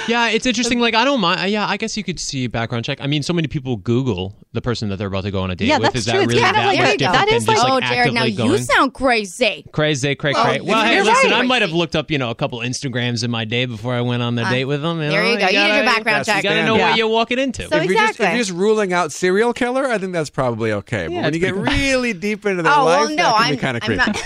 Yeah, 0.07 0.29
it's 0.29 0.47
interesting. 0.47 0.81
Like 0.81 0.95
I 0.95 1.05
don't 1.05 1.21
mind. 1.21 1.51
Yeah, 1.51 1.67
I 1.67 1.77
guess 1.77 1.97
you 1.97 2.05
could 2.05 2.19
see 2.21 2.47
background 2.47 2.85
check. 2.85 3.01
I 3.01 3.07
mean, 3.07 3.23
so 3.23 3.33
many 3.33 3.49
people 3.49 3.77
Google 3.77 4.35
the 4.53 4.63
person 4.63 4.89
that 4.89 4.97
they're 4.97 5.09
about 5.09 5.25
to 5.25 5.31
go 5.31 5.43
on 5.43 5.51
a 5.51 5.57
date 5.57 5.67
Yeah, 5.67 5.77
with. 5.79 5.85
that's 5.93 5.97
Is 5.97 6.05
that 6.07 6.13
true. 6.13 6.21
It's 6.23 6.29
really 6.33 6.43
kind 6.43 6.57
of 6.57 6.63
that 6.63 6.67
like- 6.69 6.79
much 6.79 6.87
there 6.89 6.97
different 6.97 7.13
That 7.15 7.27
than 7.27 7.35
is 7.37 7.45
just 7.47 7.63
like- 7.65 7.71
oh, 7.71 7.75
like 7.75 7.85
Jared, 7.85 8.15
now 8.15 8.23
actively 8.25 8.45
you 8.53 8.59
sound 8.59 8.95
crazy. 8.95 9.65
Crazy, 9.73 10.15
cray, 10.15 10.33
Well, 10.33 10.45
cray. 10.45 10.61
Well, 10.61 10.85
hey, 10.85 10.95
you're 10.97 11.05
listen, 11.05 11.31
right. 11.31 11.41
I 11.41 11.43
might 11.43 11.63
have 11.63 11.73
looked 11.73 11.95
up, 11.95 12.11
you 12.11 12.19
know, 12.19 12.31
a 12.31 12.35
couple 12.35 12.59
Instagrams 12.61 13.23
in 13.25 13.31
my 13.31 13.45
day 13.45 13.67
before 13.67 13.95
I 13.95 14.01
went 14.01 14.23
on 14.23 14.35
the 14.37 14.45
date 14.45 14.65
with 14.65 14.81
them. 14.83 14.99
Uh, 14.99 15.11
there 15.11 15.25
you 15.25 15.39
go. 15.39 15.47
You 15.47 15.53
did 15.53 15.53
your 15.53 15.69
gotta- 15.69 15.85
background 15.85 16.25
check. 16.27 16.37
You 16.43 16.49
gotta 16.51 16.65
know 16.65 16.77
Yeah. 16.77 16.89
what 16.91 16.99
you're 16.99 17.09
walking 17.09 17.39
into. 17.39 17.69
So- 17.69 17.77
if, 17.77 17.85
you're 17.85 17.95
just, 17.95 18.19
if 18.21 18.27
you're 18.29 18.37
just 18.39 18.53
ruling 18.53 18.93
out 18.93 19.13
serial 19.13 19.53
killer, 19.53 19.85
I 19.87 19.99
think 19.99 20.13
that's 20.15 20.31
probably 20.31 20.73
okay. 20.73 21.09
But 21.09 21.15
when 21.25 21.35
you 21.35 21.41
get 21.41 21.55
really 21.55 22.13
deep 22.15 22.47
into 22.47 22.63
their 22.63 22.73
Oh 22.73 22.85
life, 22.87 23.01
well, 23.01 23.09
no, 23.11 23.17
that 23.17 23.37
can 23.45 23.51
be 23.55 23.57
kind 23.59 23.77
of 23.77 23.83
creepy. 23.83 24.19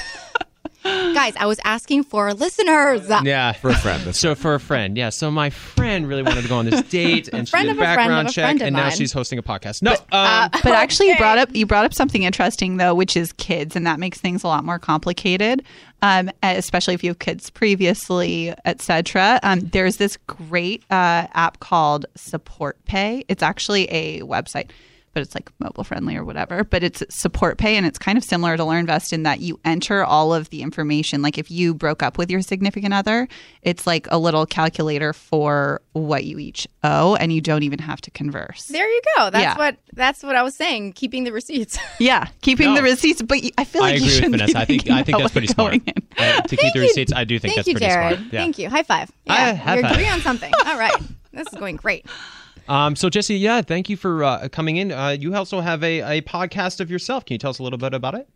Not. 0.84 1.14
Guys, 1.14 1.34
I 1.38 1.46
was 1.46 1.58
asking 1.64 2.04
for 2.04 2.32
listeners. 2.34 3.08
yeah. 3.24 3.52
For 3.52 3.70
a 3.70 3.74
friend. 3.74 4.14
So 4.14 4.34
for 4.34 4.54
a 4.54 4.60
friend, 4.60 4.96
yeah. 4.96 5.10
So 5.10 5.30
my 5.30 5.50
friend 5.50 6.08
really 6.08 6.22
wanted 6.22 6.42
to 6.42 6.48
go 6.48 6.56
on 6.58 6.64
this 6.66 6.82
date, 6.82 7.28
and 7.32 7.46
she 7.48 7.50
Friend 7.50 7.66
did 7.66 7.72
of 7.72 7.78
a 7.78 7.82
friend 7.82 7.96
background 7.96 8.28
of 8.28 8.30
a 8.30 8.34
check, 8.34 8.44
friend 8.44 8.62
of 8.62 8.66
and 8.68 8.76
now 8.76 8.82
mine. 8.84 8.92
she's 8.92 9.12
hosting 9.12 9.38
a 9.38 9.42
podcast. 9.42 9.82
No, 9.82 9.92
um, 9.92 10.50
But 10.52 10.66
actually, 10.72 11.08
you 11.08 11.16
brought 11.16 11.38
up 11.38 11.54
you 11.54 11.66
brought 11.66 11.84
up 11.84 11.94
something 11.94 12.22
interesting 12.22 12.76
though, 12.78 12.94
which 12.94 13.16
is 13.16 13.32
kids, 13.34 13.76
and 13.76 13.86
that 13.86 13.98
makes 14.00 14.18
things 14.20 14.42
a 14.44 14.48
lot 14.48 14.64
more 14.64 14.78
complicated. 14.78 15.64
Um, 16.04 16.30
especially 16.42 16.94
if 16.94 17.04
you 17.04 17.10
have 17.10 17.20
kids 17.20 17.48
previously, 17.50 18.52
etc. 18.64 19.38
Um, 19.44 19.60
there's 19.60 19.98
this 19.98 20.16
great 20.26 20.82
uh, 20.90 21.28
app 21.32 21.60
called 21.60 22.06
Support 22.16 22.84
Pay. 22.86 23.24
It's 23.28 23.42
actually 23.42 23.84
a 23.84 24.20
website, 24.22 24.70
but 25.12 25.22
it's 25.22 25.34
like 25.34 25.50
mobile 25.58 25.84
friendly 25.84 26.16
or 26.16 26.24
whatever. 26.24 26.64
But 26.64 26.82
it's 26.82 27.02
Support 27.10 27.58
Pay, 27.58 27.76
and 27.76 27.86
it's 27.86 27.98
kind 27.98 28.16
of 28.18 28.24
similar 28.24 28.56
to 28.56 28.62
LearnVest 28.62 29.12
in 29.12 29.22
that 29.24 29.40
you 29.40 29.60
enter 29.64 30.04
all 30.04 30.32
of 30.34 30.50
the 30.50 30.62
information. 30.62 31.22
Like 31.22 31.38
if 31.38 31.50
you 31.50 31.74
broke 31.74 32.02
up 32.02 32.18
with 32.18 32.30
your 32.30 32.40
significant 32.42 32.94
other, 32.94 33.28
it's 33.62 33.86
like 33.86 34.06
a 34.10 34.18
little 34.18 34.46
calculator 34.46 35.12
for 35.12 35.80
what 35.92 36.24
you 36.24 36.38
each 36.38 36.66
owe, 36.82 37.14
and 37.16 37.32
you 37.32 37.40
don't 37.40 37.62
even 37.62 37.78
have 37.78 38.00
to 38.02 38.10
converse. 38.10 38.66
There 38.66 38.88
you 38.88 39.00
go. 39.16 39.30
That's 39.30 39.42
Yeah. 39.42 39.56
what 39.56 39.76
that's 39.92 40.22
what 40.22 40.36
I 40.36 40.42
was 40.42 40.54
saying. 40.54 40.92
Keeping 40.94 41.24
the 41.24 41.32
receipts. 41.32 41.78
Yeah, 41.98 42.26
keeping 42.40 42.66
No. 42.70 42.76
the 42.76 42.82
receipts, 42.82 43.22
but 43.22 43.38
I 43.58 43.64
feel 43.64 43.82
I 43.82 43.86
like 43.92 43.96
agree 43.96 44.06
you 44.06 44.10
with 44.10 44.14
shouldn't 44.14 44.32
Vanessa. 44.32 44.52
be 44.54 44.58
I 44.60 44.64
think 44.64 44.90
I 44.90 45.02
think 45.02 45.18
that's 45.18 45.32
pretty 45.32 45.46
what's 45.48 45.54
smart. 45.54 45.74
Uh, 46.18 46.40
to 46.42 46.56
keep 46.56 46.72
the 46.74 46.80
receipts, 46.80 47.12
I 47.12 47.24
do 47.24 47.38
think 47.38 47.54
Thank 47.54 47.56
that's 47.56 47.68
you, 47.68 47.74
pretty 47.74 47.86
Jared. 47.86 48.16
smart. 48.18 48.32
Yeah. 48.32 48.40
Thank 48.40 48.58
you. 48.58 48.70
High 48.70 48.82
five. 48.82 49.10
I- 49.28 49.34
Yeah, 49.50 49.54
high 49.54 49.76
we 49.76 49.82
five. 49.82 49.92
agree 49.92 50.08
on 50.08 50.20
something. 50.20 50.52
All 50.66 50.78
right. 50.78 50.92
This 51.32 51.46
is 51.52 51.58
going 51.58 51.76
great. 51.76 52.06
Um, 52.68 52.96
so 52.96 53.08
Jesse, 53.08 53.36
yeah, 53.36 53.62
thank 53.62 53.88
you 53.88 53.96
for 53.96 54.24
uh, 54.24 54.48
coming 54.48 54.76
in. 54.76 54.92
Uh, 54.92 55.16
you 55.18 55.34
also 55.34 55.60
have 55.60 55.82
a, 55.82 56.18
a 56.18 56.22
podcast 56.22 56.80
of 56.80 56.90
yourself. 56.90 57.24
Can 57.24 57.34
you 57.34 57.38
tell 57.38 57.50
us 57.50 57.58
a 57.58 57.62
little 57.62 57.78
bit 57.78 57.94
about 57.94 58.14
it? 58.14 58.28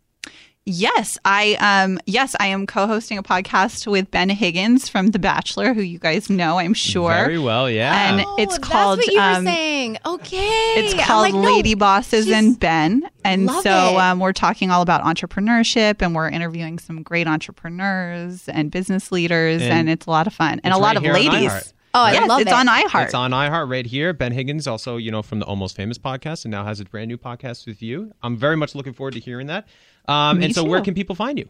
Yes, 0.69 1.17
I 1.23 1.55
um 1.61 1.97
yes, 2.05 2.35
I 2.41 2.47
am 2.47 2.67
co-hosting 2.67 3.17
a 3.17 3.23
podcast 3.23 3.89
with 3.89 4.11
Ben 4.11 4.27
Higgins 4.27 4.89
from 4.89 5.11
The 5.11 5.19
Bachelor, 5.19 5.73
who 5.73 5.81
you 5.81 5.97
guys 5.97 6.29
know, 6.29 6.59
I'm 6.59 6.73
sure. 6.73 7.09
Very 7.09 7.39
well, 7.39 7.69
yeah. 7.69 8.11
And 8.11 8.25
Oh, 8.27 8.35
it's 8.37 8.57
that's 8.57 8.67
called 8.67 8.99
what 8.99 9.07
you 9.07 9.17
um, 9.17 9.45
were 9.45 9.49
saying. 9.49 9.97
Okay. 10.05 10.73
It's 10.75 10.93
called 10.93 11.21
like, 11.21 11.33
no, 11.33 11.39
Lady 11.39 11.73
Bosses 11.73 12.29
and 12.29 12.59
Ben. 12.59 13.09
And 13.23 13.49
so 13.49 13.97
um, 13.97 14.19
we're 14.19 14.33
talking 14.33 14.69
all 14.69 14.81
about 14.81 15.03
entrepreneurship 15.03 16.01
and 16.01 16.13
we're 16.13 16.27
interviewing 16.27 16.79
some 16.79 17.01
great 17.01 17.27
entrepreneurs 17.27 18.49
and 18.49 18.69
business 18.69 19.09
leaders 19.09 19.61
And 19.61 19.71
and, 19.71 19.89
it's 19.89 20.05
a 20.05 20.09
lot 20.09 20.27
of 20.27 20.33
fun. 20.33 20.59
And 20.65 20.73
it's 20.73 20.75
a 20.75 20.79
lot 20.79 20.97
of 20.97 21.03
ladies. 21.03 21.73
iHeart. 21.97 22.01
Oh, 22.01 22.03
I 22.03 22.11
yes, 22.13 22.29
love 22.29 22.41
it's 22.41 22.51
it. 22.51 22.53
on 22.53 22.67
iHeart. 22.67 23.05
It's 23.05 23.13
on 23.13 23.31
iHeart 23.31 23.69
right 23.69 23.85
here. 23.85 24.13
Ben 24.13 24.31
Higgins, 24.31 24.67
also, 24.67 24.97
you 24.97 25.11
know, 25.11 25.21
from 25.21 25.39
the 25.39 25.45
Almost 25.45 25.75
Famous 25.75 25.97
podcast, 25.97 26.45
and 26.45 26.51
now 26.51 26.63
has 26.63 26.79
a 26.79 26.85
brand 26.85 27.07
new 27.07 27.17
podcast 27.17 27.65
with 27.65 27.81
you. 27.81 28.13
I'm 28.21 28.37
very 28.37 28.55
much 28.55 28.75
looking 28.75 28.93
forward 28.93 29.13
to 29.13 29.19
hearing 29.19 29.47
that. 29.47 29.67
Um, 30.07 30.39
Me 30.39 30.45
and 30.45 30.55
so, 30.55 30.63
where 30.63 30.81
can 30.81 30.93
people 30.93 31.15
find 31.15 31.37
you? 31.37 31.47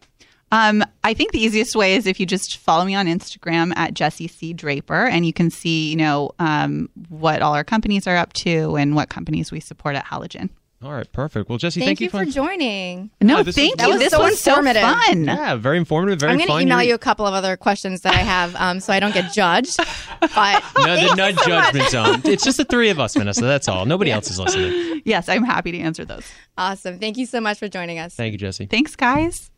Um, 0.51 0.83
I 1.03 1.13
think 1.13 1.33
the 1.33 1.39
easiest 1.39 1.75
way 1.75 1.95
is 1.95 2.07
if 2.07 2.19
you 2.19 2.25
just 2.25 2.57
follow 2.57 2.85
me 2.85 2.95
on 2.95 3.05
Instagram 3.05 3.75
at 3.75 3.93
Jessie 3.93 4.29
C 4.29 4.53
Draper, 4.53 5.05
and 5.05 5.25
you 5.25 5.33
can 5.33 5.49
see, 5.49 5.89
you 5.89 5.97
know, 5.97 6.31
um, 6.39 6.89
what 7.09 7.41
all 7.41 7.53
our 7.53 7.65
companies 7.65 8.07
are 8.07 8.15
up 8.15 8.31
to 8.33 8.77
and 8.77 8.95
what 8.95 9.09
companies 9.09 9.51
we 9.51 9.59
support 9.59 9.95
at 9.95 10.05
Halogen. 10.05 10.49
All 10.83 10.91
right, 10.93 11.11
perfect. 11.11 11.49
Well, 11.49 11.57
Jesse, 11.57 11.79
Thank, 11.79 11.97
thank, 11.97 12.01
you 12.01 12.09
for 12.11 12.23
joining. 12.23 13.09
No, 13.19 13.37
Yeah, 13.37 13.43
this 13.43 13.55
thank 13.55 13.71
was- 13.75 13.77
That 13.79 13.87
you. 13.87 13.93
was 13.93 13.99
this 13.99 14.11
so 14.11 14.21
was 14.21 14.39
so 14.39 14.51
informative. 14.51 14.83
fun. 14.83 15.23
Yeah, 15.25 15.55
very 15.55 15.77
informative, 15.77 16.19
very 16.19 16.33
I'm 16.33 16.37
going 16.37 16.47
to 16.49 16.59
email 16.59 16.77
You're- 16.77 16.89
you 16.89 16.93
a 16.95 16.99
couple 16.99 17.25
of 17.25 17.33
other 17.33 17.57
questions 17.57 18.01
that 18.01 18.13
I 18.13 18.19
have 18.19 18.55
um, 18.57 18.79
so 18.79 18.93
I 18.93 18.99
don't 18.99 19.13
get 19.13 19.33
judged. 19.33 19.75
But 20.19 20.63
No, 20.77 20.95
Thank 20.95 21.09
the 21.09 21.15
no 21.15 21.27
you 21.27 21.33
so 21.37 21.49
much. 21.49 21.73
judgment 21.73 21.89
zone. 21.89 22.21
It's 22.31 22.43
just 22.43 22.57
the 22.57 22.65
three 22.65 22.89
of 22.89 22.99
us, 22.99 23.15
Vanessa. 23.15 23.41
That's 23.41 23.67
all. 23.67 23.85
Nobody 23.85 24.11
else 24.11 24.29
is 24.29 24.39
listening. 24.39 25.01
Yes, 25.05 25.29
I'm 25.29 25.43
happy 25.43 25.71
to 25.71 25.79
answer 25.79 26.05
those. 26.05 26.25
Awesome. 26.57 26.99
Thank 26.99 27.17
you 27.17 27.25
so 27.25 27.39
much 27.41 27.57
for 27.59 27.67
joining 27.67 27.97
us. 27.99 28.13
Thank 28.15 28.31
you, 28.33 28.37
Jesse. 28.37 28.65
Thanks, 28.67 28.95
guys. 28.95 29.49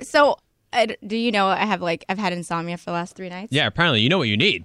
So, 0.00 0.36
I, 0.72 0.96
do 1.06 1.16
you 1.16 1.30
know 1.32 1.46
I 1.48 1.64
have 1.64 1.82
like 1.82 2.04
I've 2.08 2.18
had 2.18 2.32
insomnia 2.32 2.76
for 2.76 2.86
the 2.86 2.92
last 2.92 3.14
three 3.16 3.28
nights? 3.28 3.52
Yeah, 3.52 3.66
apparently, 3.66 4.00
you 4.00 4.08
know 4.08 4.18
what 4.18 4.28
you 4.28 4.36
need. 4.36 4.64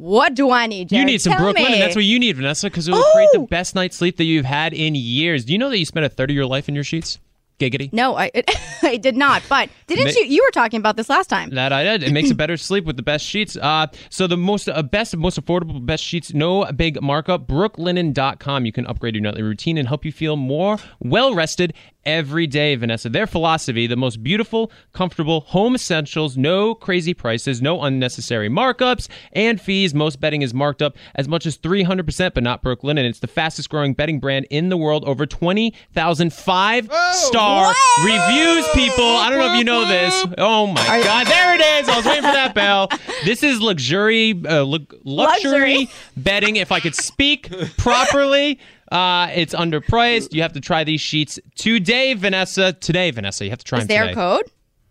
What 0.00 0.34
do 0.34 0.50
I 0.50 0.66
need? 0.66 0.90
You 0.90 1.04
need 1.04 1.20
some 1.20 1.34
Tell 1.34 1.42
Brooklyn, 1.42 1.66
me. 1.66 1.72
and 1.74 1.82
that's 1.82 1.94
what 1.94 2.06
you 2.06 2.18
need, 2.18 2.36
Vanessa, 2.36 2.68
because 2.68 2.88
it 2.88 2.92
will 2.92 3.04
create 3.12 3.28
the 3.34 3.40
best 3.40 3.74
night's 3.74 3.96
sleep 3.98 4.16
that 4.16 4.24
you've 4.24 4.46
had 4.46 4.72
in 4.72 4.94
years. 4.94 5.44
Do 5.44 5.52
you 5.52 5.58
know 5.58 5.68
that 5.68 5.78
you 5.78 5.84
spent 5.84 6.06
a 6.06 6.08
third 6.08 6.30
of 6.30 6.34
your 6.36 6.46
life 6.46 6.68
in 6.70 6.74
your 6.74 6.84
sheets? 6.84 7.18
Giggity. 7.58 7.92
No, 7.92 8.16
I 8.16 8.30
I 8.82 8.96
did 8.96 9.14
not. 9.18 9.42
But 9.46 9.68
didn't 9.86 10.06
Ma- 10.06 10.10
you? 10.16 10.24
You 10.24 10.42
were 10.42 10.50
talking 10.50 10.78
about 10.80 10.96
this 10.96 11.10
last 11.10 11.26
time. 11.28 11.50
That 11.50 11.74
I 11.74 11.84
did. 11.84 12.02
It 12.02 12.12
makes 12.12 12.30
a 12.30 12.34
better 12.42 12.56
sleep 12.56 12.86
with 12.86 12.96
the 12.96 13.02
best 13.02 13.22
sheets. 13.26 13.54
Uh, 13.54 13.88
so 14.08 14.26
the 14.26 14.38
most 14.38 14.66
uh, 14.70 14.82
best, 14.82 15.14
most 15.14 15.38
affordable, 15.38 15.84
best 15.84 16.02
sheets, 16.02 16.32
no 16.32 16.64
big 16.72 17.02
markup. 17.02 17.46
Brooklinen.com. 17.46 18.64
You 18.64 18.72
can 18.72 18.86
upgrade 18.86 19.14
your 19.14 19.22
nightly 19.22 19.42
routine 19.42 19.76
and 19.76 19.86
help 19.88 20.06
you 20.06 20.12
feel 20.12 20.36
more 20.36 20.78
well 21.00 21.34
rested 21.34 21.74
every 22.04 22.46
day. 22.46 22.74
Vanessa, 22.76 23.08
their 23.08 23.26
philosophy: 23.26 23.86
the 23.86 23.96
most 23.96 24.22
beautiful, 24.22 24.70
comfortable 24.92 25.40
home 25.40 25.74
essentials, 25.74 26.36
no 26.36 26.74
crazy 26.74 27.14
prices, 27.14 27.60
no 27.62 27.82
unnecessary 27.82 28.48
markups 28.48 29.08
and 29.32 29.60
fees. 29.60 29.94
Most 29.94 30.20
bedding 30.20 30.42
is 30.42 30.52
marked 30.54 30.82
up 30.82 30.96
as 31.14 31.28
much 31.28 31.46
as 31.46 31.56
300%, 31.58 32.34
but 32.34 32.42
not 32.42 32.62
Brooklinen. 32.62 32.90
And 32.90 33.06
It's 33.06 33.20
the 33.20 33.26
fastest 33.26 33.68
growing 33.70 33.94
bedding 33.94 34.20
brand 34.20 34.46
in 34.50 34.68
the 34.68 34.76
world. 34.76 35.04
Over 35.04 35.26
20,000 35.26 36.32
five 36.32 36.88
star 37.12 37.74
reviews. 38.04 38.66
People, 38.74 39.04
I 39.04 39.30
don't 39.30 39.38
know 39.38 39.52
if 39.52 39.58
you 39.58 39.64
know 39.64 39.86
this. 39.86 40.26
Oh 40.38 40.66
my 40.66 41.02
God, 41.02 41.26
there 41.26 41.54
it 41.54 41.60
is. 41.82 41.88
I 41.88 41.96
was 41.96 42.06
waiting 42.06 42.22
for 42.22 42.32
that 42.32 42.54
bell. 42.54 42.88
This 43.24 43.42
is 43.42 43.60
luxury, 43.60 44.30
uh, 44.48 44.62
lu- 44.62 44.86
luxury 45.04 45.50
Luxury. 45.50 45.88
bedding. 46.16 46.56
If 46.56 46.72
I 46.72 46.80
could 46.80 46.94
speak 46.94 47.50
properly. 47.76 48.58
Uh, 48.90 49.28
it's 49.34 49.54
underpriced. 49.54 50.32
You 50.34 50.42
have 50.42 50.52
to 50.54 50.60
try 50.60 50.84
these 50.84 51.00
sheets 51.00 51.38
today, 51.54 52.14
Vanessa. 52.14 52.72
Today, 52.72 53.10
Vanessa. 53.10 53.44
You 53.44 53.50
have 53.50 53.60
to 53.60 53.64
try 53.64 53.78
Is 53.80 53.86
them 53.86 53.94
there 53.96 54.02
today. 54.08 54.12
a 54.12 54.14
code? 54.14 54.46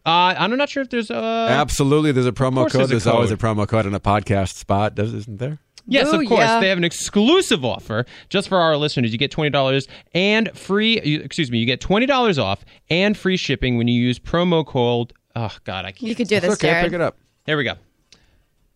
Uh, 0.06 0.34
I'm 0.38 0.56
not 0.56 0.70
sure 0.70 0.82
if 0.84 0.90
there's 0.90 1.12
a. 1.12 1.16
Absolutely, 1.50 2.12
there's 2.14 2.26
a 2.26 2.32
promo 2.32 2.70
code. 2.70 2.72
there's 2.72 2.86
a 2.86 2.88
There's, 2.92 3.08
always 3.08 3.32
a 3.32 3.38
promo 3.38 3.68
code 3.68 3.86
in 3.86 3.94
a 3.94 4.00
podcast 4.00 4.54
spot, 4.56 4.96
does 4.96 5.14
isn't 5.14 5.38
there? 5.40 5.60
Yes, 5.86 6.08
Oh, 6.12 6.20
of 6.22 6.28
course. 6.28 6.40
yeah. 6.42 6.60
They 6.60 6.70
have 6.70 6.78
an 6.78 6.84
exclusive 6.84 7.66
offer 7.66 8.06
just 8.30 8.48
for 8.48 8.58
our 8.60 8.78
listeners. 8.78 9.12
You 9.12 9.18
get 9.18 9.32
twenty 9.32 9.50
dollars 9.50 9.88
and 10.14 10.50
free. 10.58 11.02
you- 11.04 11.20
Excuse 11.22 11.52
me. 11.52 11.58
You 11.58 11.66
get 11.66 11.82
twenty 11.82 12.06
dollars 12.06 12.38
off 12.40 12.64
and 12.90 13.18
free 13.18 13.38
shipping 13.38 13.78
when 13.78 13.88
you 13.88 14.00
use 14.02 14.20
promo 14.20 14.66
code. 14.66 15.14
Oh 15.36 15.56
God, 15.64 15.86
I 15.86 15.92
can't. 15.92 16.04
You 16.04 16.16
could 16.16 16.28
do 16.28 16.40
this, 16.40 16.54
okay, 16.54 16.68
Jared. 16.70 16.86
pick 16.86 16.94
it 16.94 17.02
up. 17.02 17.18
Here 17.46 17.58
we 17.58 17.64
go. 17.64 17.74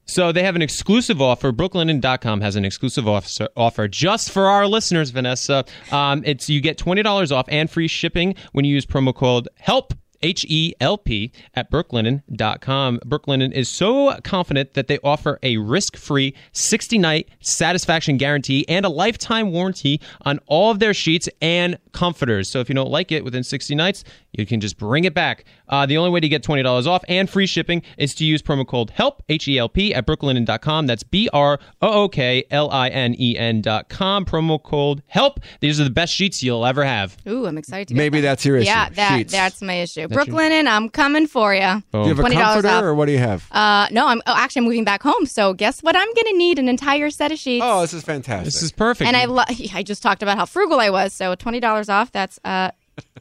So 0.06 0.32
they 0.32 0.44
have 0.44 0.56
an 0.56 0.62
exclusive 0.62 1.22
offer. 1.22 1.52
Brooklinen.com 1.52 2.42
has 2.42 2.56
an 2.56 2.66
exclusive 2.66 3.08
offer, 3.08 3.48
offer 3.56 3.88
just 3.88 4.32
for 4.32 4.48
our 4.48 4.68
listeners, 4.68 5.12
Vanessa. 5.12 5.66
Um, 5.92 6.24
it's 6.26 6.50
you 6.50 6.60
get 6.62 6.78
twenty 6.78 7.04
dollars 7.04 7.32
off 7.32 7.46
and 7.50 7.70
free 7.70 7.88
shipping 7.88 8.36
when 8.52 8.66
you 8.66 8.74
use 8.74 8.86
promo 8.86 9.16
code 9.16 9.48
HELP. 9.60 9.94
H 10.24 10.46
E 10.48 10.74
L 10.80 10.98
P 10.98 11.34
at 11.54 11.70
brooklinen.com. 11.70 13.00
Brooklinen 13.06 13.52
is 13.52 13.68
so 13.70 14.18
confident 14.24 14.74
that 14.74 14.88
they 14.88 14.98
offer 15.04 15.38
a 15.44 15.58
risk 15.58 15.98
free 15.98 16.34
60 16.54 16.98
night 16.98 17.30
satisfaction 17.42 18.16
guarantee 18.18 18.66
and 18.70 18.86
a 18.86 18.90
lifetime 18.90 19.52
warranty 19.52 20.00
on 20.22 20.40
all 20.48 20.72
of 20.72 20.80
their 20.80 20.94
sheets 20.94 21.28
and 21.42 21.78
comforters. 21.94 22.50
So 22.50 22.60
if 22.60 22.68
you 22.70 22.76
don't 22.76 22.90
like 22.92 23.12
it 23.12 23.24
within 23.24 23.44
60 23.44 23.76
nights, 23.76 24.04
you 24.34 24.46
can 24.46 24.60
just 24.60 24.78
bring 24.78 25.06
it 25.06 25.14
back. 25.14 25.46
Uh, 25.70 25.86
the 25.86 25.98
only 25.98 26.10
way 26.10 26.20
to 26.20 26.28
get 26.28 26.44
$20 26.44 26.88
off 26.88 27.04
and 27.08 27.30
free 27.30 27.46
shipping 27.46 27.82
is 27.98 28.14
to 28.16 28.26
use 28.26 28.42
promo 28.42 28.68
code 28.68 28.92
HELP, 28.92 29.22
H 29.30 29.48
E 29.48 29.58
L 29.58 29.70
P, 29.70 29.94
at 29.94 30.06
brooklinen.com. 30.06 30.88
That's 30.88 31.04
B 31.04 31.30
R 31.32 31.60
O 31.82 32.04
O 32.04 32.10
K 32.10 32.44
L 32.52 32.70
I 32.72 32.90
N 32.90 33.16
E 33.18 33.38
N.com. 33.38 34.26
Promo 34.26 34.62
code 34.62 35.04
HELP. 35.08 35.40
These 35.62 35.80
are 35.80 35.84
the 35.84 35.90
best 35.90 36.14
sheets 36.14 36.44
you'll 36.44 36.66
ever 36.66 36.84
have. 36.84 37.16
Ooh, 37.28 37.46
I'm 37.46 37.58
excited 37.58 37.88
to 37.90 37.94
get 37.94 37.98
Maybe 37.98 38.20
them. 38.20 38.30
that's 38.32 38.46
your 38.46 38.58
issue. 38.58 38.68
Yeah, 38.68 38.90
that 38.90 39.18
Sheets. 39.18 39.32
that's 39.32 39.62
my 39.62 39.74
issue. 39.76 40.08
Brooklinen 40.08 40.68
I'm 40.68 40.90
coming 40.90 41.28
for 41.28 41.54
you. 41.54 41.84
Do 41.92 42.00
you 42.00 42.06
have 42.08 42.20
a 42.20 42.24
$20 42.24 42.34
comforter 42.34 42.68
off. 42.70 42.84
or 42.84 42.96
what 42.96 43.06
do 43.06 43.12
you 43.12 43.20
have? 43.20 43.48
Uh, 43.52 43.88
no, 43.92 44.08
I'm 44.08 44.22
oh, 44.26 44.34
actually 44.36 44.62
I'm 44.62 44.66
moving 44.66 44.84
back 44.84 45.04
home. 45.04 45.26
So 45.26 45.54
guess 45.54 45.82
what? 45.82 45.96
I'm 45.96 46.08
gonna 46.16 46.38
need 46.38 46.60
an 46.60 46.68
entire 46.68 47.10
set 47.10 47.32
of 47.32 47.38
sheets. 47.40 47.64
oh, 47.66 47.82
this 47.82 47.94
is 47.94 48.04
fantastic. 48.04 48.46
This 48.46 48.62
is 48.64 48.72
perfect. 48.72 49.08
and 49.08 49.16
I 49.16 49.26
lo- 49.26 49.44
I 49.74 49.84
just 49.84 50.02
talked 50.04 50.24
about 50.24 50.38
how 50.38 50.46
frugal 50.46 50.80
I 50.80 50.90
was. 50.90 51.14
So 51.14 51.36
twenty 51.36 51.60
dollars 51.88 52.02
off. 52.02 52.12
That's 52.12 52.40
uh. 52.44 52.72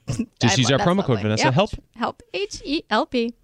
Just 0.41 0.59
I- 0.59 0.61
use 0.61 0.71
our 0.71 0.79
that's 0.79 0.89
promo 0.89 1.05
code. 1.05 1.21
Vanessa. 1.21 1.45
Yep. 1.45 1.55
Help. 1.55 1.71
Help. 1.97 2.23
H 2.35 2.63
E 2.65 2.83
L 2.91 3.07
P. 3.07 3.35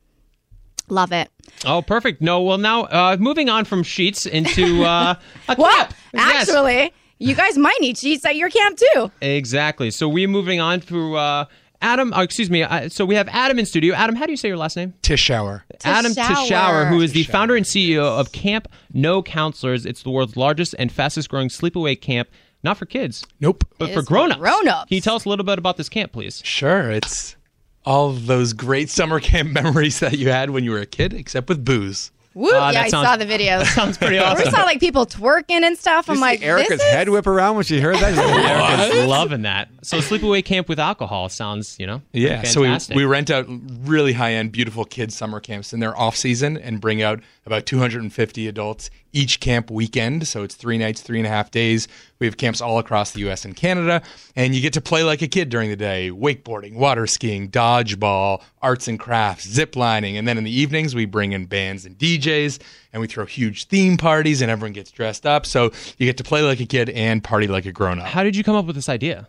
Love 0.90 1.12
it. 1.12 1.30
Oh, 1.66 1.82
perfect. 1.82 2.22
No, 2.22 2.40
well, 2.42 2.56
now 2.58 2.84
uh, 2.84 3.16
moving 3.20 3.48
on 3.50 3.64
from 3.66 3.82
sheets 3.82 4.24
into 4.26 4.84
uh, 4.84 5.14
a 5.48 5.56
Well, 5.58 5.70
camp. 5.76 5.94
Yes. 6.14 6.48
actually, 6.48 6.92
you 7.18 7.34
guys 7.34 7.58
might 7.58 7.76
need 7.80 7.98
sheets 7.98 8.24
at 8.24 8.36
your 8.36 8.48
camp 8.48 8.78
too. 8.78 9.10
Exactly. 9.20 9.90
So 9.90 10.08
we're 10.08 10.28
moving 10.28 10.60
on 10.60 10.80
to 10.82 11.16
uh, 11.16 11.44
Adam, 11.82 12.12
oh, 12.16 12.22
excuse 12.22 12.48
me. 12.48 12.62
Uh, 12.62 12.88
so 12.88 13.04
we 13.04 13.14
have 13.16 13.28
Adam 13.28 13.58
in 13.58 13.66
studio. 13.66 13.94
Adam, 13.94 14.16
how 14.16 14.24
do 14.24 14.32
you 14.32 14.36
say 14.38 14.48
your 14.48 14.56
last 14.56 14.76
name? 14.76 14.94
Tichauer. 15.02 15.62
Adam 15.84 16.14
Shower. 16.14 16.26
Tichauer, 16.46 16.88
who 16.88 17.00
is 17.02 17.12
the 17.12 17.24
founder 17.24 17.54
and 17.54 17.66
CEO 17.66 18.02
of 18.02 18.32
Camp 18.32 18.66
No 18.94 19.22
Counselors. 19.22 19.84
It's 19.84 20.02
the 20.02 20.10
world's 20.10 20.36
largest 20.38 20.74
and 20.78 20.90
fastest 20.90 21.28
growing 21.28 21.48
sleepaway 21.50 22.00
camp, 22.00 22.28
not 22.62 22.76
for 22.78 22.86
kids, 22.86 23.24
Nope. 23.40 23.64
but 23.78 23.86
for 23.86 23.90
is 23.90 23.94
for 23.96 24.02
grown-ups. 24.02 24.40
grown-ups. 24.40 24.88
Can 24.88 24.94
you 24.94 25.00
tell 25.00 25.16
us 25.16 25.24
a 25.24 25.28
little 25.28 25.44
bit 25.44 25.58
about 25.58 25.76
this 25.76 25.88
camp, 25.88 26.12
please? 26.12 26.40
Sure, 26.44 26.90
it's 26.90 27.36
all 27.84 28.10
of 28.10 28.26
those 28.26 28.52
great 28.52 28.90
summer 28.90 29.20
camp 29.20 29.50
memories 29.52 30.00
that 30.00 30.18
you 30.18 30.28
had 30.30 30.50
when 30.50 30.64
you 30.64 30.70
were 30.72 30.80
a 30.80 30.86
kid, 30.86 31.12
except 31.14 31.48
with 31.48 31.64
booze. 31.64 32.10
Woo! 32.34 32.50
Ah, 32.52 32.68
yeah, 32.70 32.72
that 32.72 32.84
I 32.84 32.88
sounds- 32.90 33.08
saw 33.08 33.16
the 33.16 33.24
videos. 33.24 33.64
Sounds 33.74 33.98
pretty 33.98 34.16
awesome. 34.18 34.44
we 34.44 34.50
saw 34.50 34.62
like 34.62 34.78
people 34.78 35.06
twerking 35.06 35.62
and 35.62 35.76
stuff. 35.76 36.08
I'm 36.08 36.20
like, 36.20 36.40
Erica's 36.40 36.68
this 36.68 36.82
is 36.82 36.90
head 36.92 37.08
whip 37.08 37.26
around 37.26 37.56
when 37.56 37.64
she 37.64 37.80
heard 37.80 37.96
that. 37.96 38.16
Erica's 38.88 39.06
loving 39.08 39.42
that. 39.42 39.68
So 39.82 39.98
sleepaway 39.98 40.44
camp 40.44 40.68
with 40.68 40.78
alcohol 40.78 41.28
sounds, 41.30 41.76
you 41.80 41.86
know, 41.88 42.00
Yeah, 42.12 42.40
pretty 42.42 42.52
so 42.52 42.60
we, 42.94 42.94
we 42.94 43.04
rent 43.06 43.30
out 43.30 43.46
really 43.48 44.12
high 44.12 44.34
end, 44.34 44.52
beautiful 44.52 44.84
kids' 44.84 45.16
summer 45.16 45.40
camps 45.40 45.72
in 45.72 45.80
their 45.80 45.98
off 45.98 46.14
season 46.16 46.56
and 46.58 46.80
bring 46.80 47.02
out 47.02 47.20
about 47.44 47.66
250 47.66 48.46
adults 48.46 48.90
each 49.12 49.40
camp 49.40 49.70
weekend. 49.70 50.26
So 50.28 50.42
it's 50.42 50.54
three 50.54 50.78
nights, 50.78 51.00
three 51.00 51.18
and 51.18 51.26
a 51.26 51.30
half 51.30 51.50
days. 51.50 51.88
We 52.18 52.26
have 52.26 52.36
camps 52.36 52.60
all 52.60 52.78
across 52.78 53.12
the 53.12 53.28
US 53.28 53.44
and 53.44 53.54
Canada, 53.54 54.02
and 54.34 54.54
you 54.54 54.60
get 54.60 54.72
to 54.74 54.80
play 54.80 55.02
like 55.04 55.22
a 55.22 55.28
kid 55.28 55.48
during 55.48 55.70
the 55.70 55.76
day 55.76 56.10
wakeboarding, 56.10 56.74
water 56.74 57.06
skiing, 57.06 57.48
dodgeball, 57.48 58.42
arts 58.60 58.88
and 58.88 58.98
crafts, 58.98 59.48
zip 59.48 59.76
lining. 59.76 60.16
And 60.16 60.26
then 60.26 60.38
in 60.38 60.44
the 60.44 60.50
evenings, 60.50 60.94
we 60.94 61.06
bring 61.06 61.32
in 61.32 61.46
bands 61.46 61.84
and 61.84 61.96
DJs 61.96 62.60
and 62.92 63.00
we 63.00 63.06
throw 63.06 63.24
huge 63.24 63.66
theme 63.66 63.96
parties 63.96 64.42
and 64.42 64.50
everyone 64.50 64.72
gets 64.72 64.90
dressed 64.90 65.26
up. 65.26 65.46
So 65.46 65.70
you 65.98 66.06
get 66.06 66.16
to 66.18 66.24
play 66.24 66.42
like 66.42 66.60
a 66.60 66.66
kid 66.66 66.90
and 66.90 67.22
party 67.22 67.46
like 67.46 67.66
a 67.66 67.72
grown 67.72 67.98
up. 68.00 68.06
How 68.06 68.22
did 68.22 68.36
you 68.36 68.44
come 68.44 68.56
up 68.56 68.66
with 68.66 68.76
this 68.76 68.88
idea? 68.88 69.28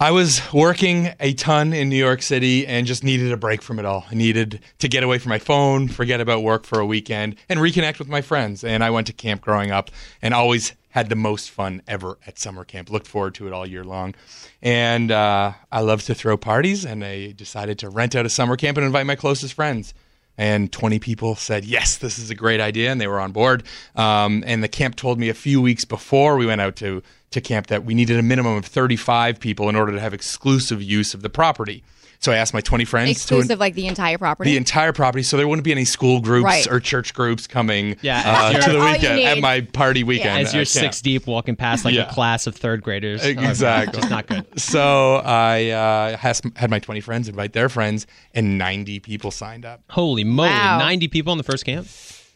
I 0.00 0.10
was 0.10 0.42
working 0.52 1.14
a 1.20 1.34
ton 1.34 1.72
in 1.72 1.88
New 1.88 1.96
York 1.96 2.20
City 2.20 2.66
and 2.66 2.84
just 2.84 3.04
needed 3.04 3.30
a 3.30 3.36
break 3.36 3.62
from 3.62 3.78
it 3.78 3.84
all. 3.84 4.04
I 4.10 4.16
needed 4.16 4.60
to 4.80 4.88
get 4.88 5.04
away 5.04 5.18
from 5.18 5.30
my 5.30 5.38
phone, 5.38 5.86
forget 5.86 6.20
about 6.20 6.42
work 6.42 6.64
for 6.64 6.80
a 6.80 6.86
weekend, 6.86 7.36
and 7.48 7.60
reconnect 7.60 8.00
with 8.00 8.08
my 8.08 8.20
friends. 8.20 8.64
And 8.64 8.82
I 8.82 8.90
went 8.90 9.06
to 9.06 9.12
camp 9.12 9.40
growing 9.40 9.70
up 9.70 9.92
and 10.20 10.34
always 10.34 10.72
had 10.90 11.10
the 11.10 11.16
most 11.16 11.50
fun 11.50 11.80
ever 11.86 12.18
at 12.26 12.40
summer 12.40 12.64
camp. 12.64 12.90
Looked 12.90 13.06
forward 13.06 13.36
to 13.36 13.46
it 13.46 13.52
all 13.52 13.66
year 13.68 13.84
long. 13.84 14.16
And 14.60 15.12
uh, 15.12 15.52
I 15.70 15.80
love 15.80 16.02
to 16.04 16.14
throw 16.14 16.36
parties, 16.36 16.84
and 16.84 17.04
I 17.04 17.30
decided 17.30 17.78
to 17.80 17.88
rent 17.88 18.16
out 18.16 18.26
a 18.26 18.30
summer 18.30 18.56
camp 18.56 18.76
and 18.76 18.84
invite 18.84 19.06
my 19.06 19.16
closest 19.16 19.54
friends 19.54 19.94
and 20.36 20.72
20 20.72 20.98
people 20.98 21.36
said 21.36 21.64
yes 21.64 21.96
this 21.98 22.18
is 22.18 22.28
a 22.28 22.34
great 22.34 22.60
idea 22.60 22.90
and 22.90 23.00
they 23.00 23.06
were 23.06 23.20
on 23.20 23.30
board 23.30 23.62
um, 23.94 24.42
and 24.48 24.64
the 24.64 24.68
camp 24.68 24.96
told 24.96 25.16
me 25.16 25.28
a 25.28 25.34
few 25.34 25.62
weeks 25.62 25.84
before 25.84 26.36
we 26.36 26.44
went 26.44 26.60
out 26.60 26.74
to, 26.74 27.04
to 27.34 27.40
camp 27.40 27.66
that 27.68 27.84
we 27.84 27.94
needed 27.94 28.18
a 28.18 28.22
minimum 28.22 28.56
of 28.56 28.64
35 28.64 29.38
people 29.38 29.68
in 29.68 29.76
order 29.76 29.92
to 29.92 30.00
have 30.00 30.14
exclusive 30.14 30.82
use 30.82 31.14
of 31.14 31.22
the 31.22 31.30
property 31.30 31.84
so 32.20 32.32
i 32.32 32.36
asked 32.36 32.54
my 32.54 32.60
20 32.60 32.84
friends 32.86 33.10
exclusive, 33.10 33.48
to 33.50 33.56
like 33.56 33.74
the 33.74 33.86
entire 33.86 34.16
property. 34.16 34.50
the 34.52 34.56
entire 34.56 34.92
property 34.92 35.22
so 35.22 35.36
there 35.36 35.46
wouldn't 35.46 35.64
be 35.64 35.72
any 35.72 35.84
school 35.84 36.20
groups 36.20 36.44
Right. 36.44 36.66
or 36.70 36.80
church 36.80 37.12
groups 37.12 37.46
coming 37.46 37.96
Yeah, 38.00 38.22
uh, 38.24 38.60
to 38.60 38.72
the 38.72 38.78
weekend 38.80 39.20
at 39.20 39.38
my 39.40 39.60
party 39.60 40.04
weekend 40.04 40.46
As 40.46 40.54
you're 40.54 40.64
six 40.64 41.02
deep 41.02 41.26
walking 41.26 41.56
past 41.56 41.84
like 41.84 41.94
Yeah. 41.94 42.08
a 42.08 42.12
class 42.12 42.46
of 42.46 42.54
third 42.56 42.82
graders. 42.82 43.24
Exactly. 43.24 43.98
Just 44.00 44.10
not 44.10 44.26
good. 44.26 44.46
so 44.58 45.16
i 45.16 45.70
uh, 45.70 46.16
has, 46.16 46.40
had 46.56 46.70
my 46.70 46.78
20 46.78 47.00
friends 47.00 47.28
invite 47.28 47.52
their 47.52 47.68
friends 47.68 48.06
and 48.32 48.56
90 48.58 49.00
people 49.00 49.30
signed 49.30 49.66
up 49.66 49.82
Holy 49.90 50.24
moly. 50.24 50.48
Wow. 50.48 50.78
90 50.78 51.08
people 51.08 51.32
in 51.32 51.38
the 51.38 51.44
first 51.44 51.64
camp? 51.66 51.86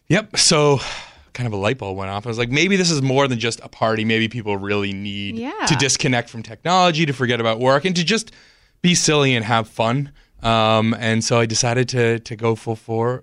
Yep. 0.08 0.36
So 0.38 0.80
kind 1.38 1.46
of 1.46 1.52
a 1.52 1.56
light 1.56 1.78
bulb 1.78 1.96
went 1.96 2.10
off. 2.10 2.26
I 2.26 2.28
was 2.28 2.36
like, 2.38 2.50
maybe 2.50 2.74
this 2.76 2.90
is 2.90 3.00
more 3.00 3.28
than 3.28 3.38
just 3.38 3.60
a 3.62 3.68
party. 3.68 4.04
Maybe 4.04 4.26
people 4.28 4.56
really 4.56 4.92
need 4.92 5.36
Yeah. 5.36 5.52
to 5.68 5.76
disconnect 5.76 6.28
from 6.28 6.42
technology, 6.42 7.06
to 7.06 7.12
forget 7.12 7.38
about 7.40 7.60
work, 7.60 7.84
and 7.84 7.94
to 7.94 8.02
just 8.04 8.32
be 8.82 8.96
silly 8.96 9.36
and 9.36 9.44
have 9.44 9.68
fun. 9.68 10.10
Um, 10.42 10.94
and 10.98 11.22
so 11.22 11.38
I 11.38 11.46
decided 11.46 11.88
to 11.90 12.18
to 12.18 12.34
go 12.36 12.56
full 12.56 12.74
for 12.76 13.22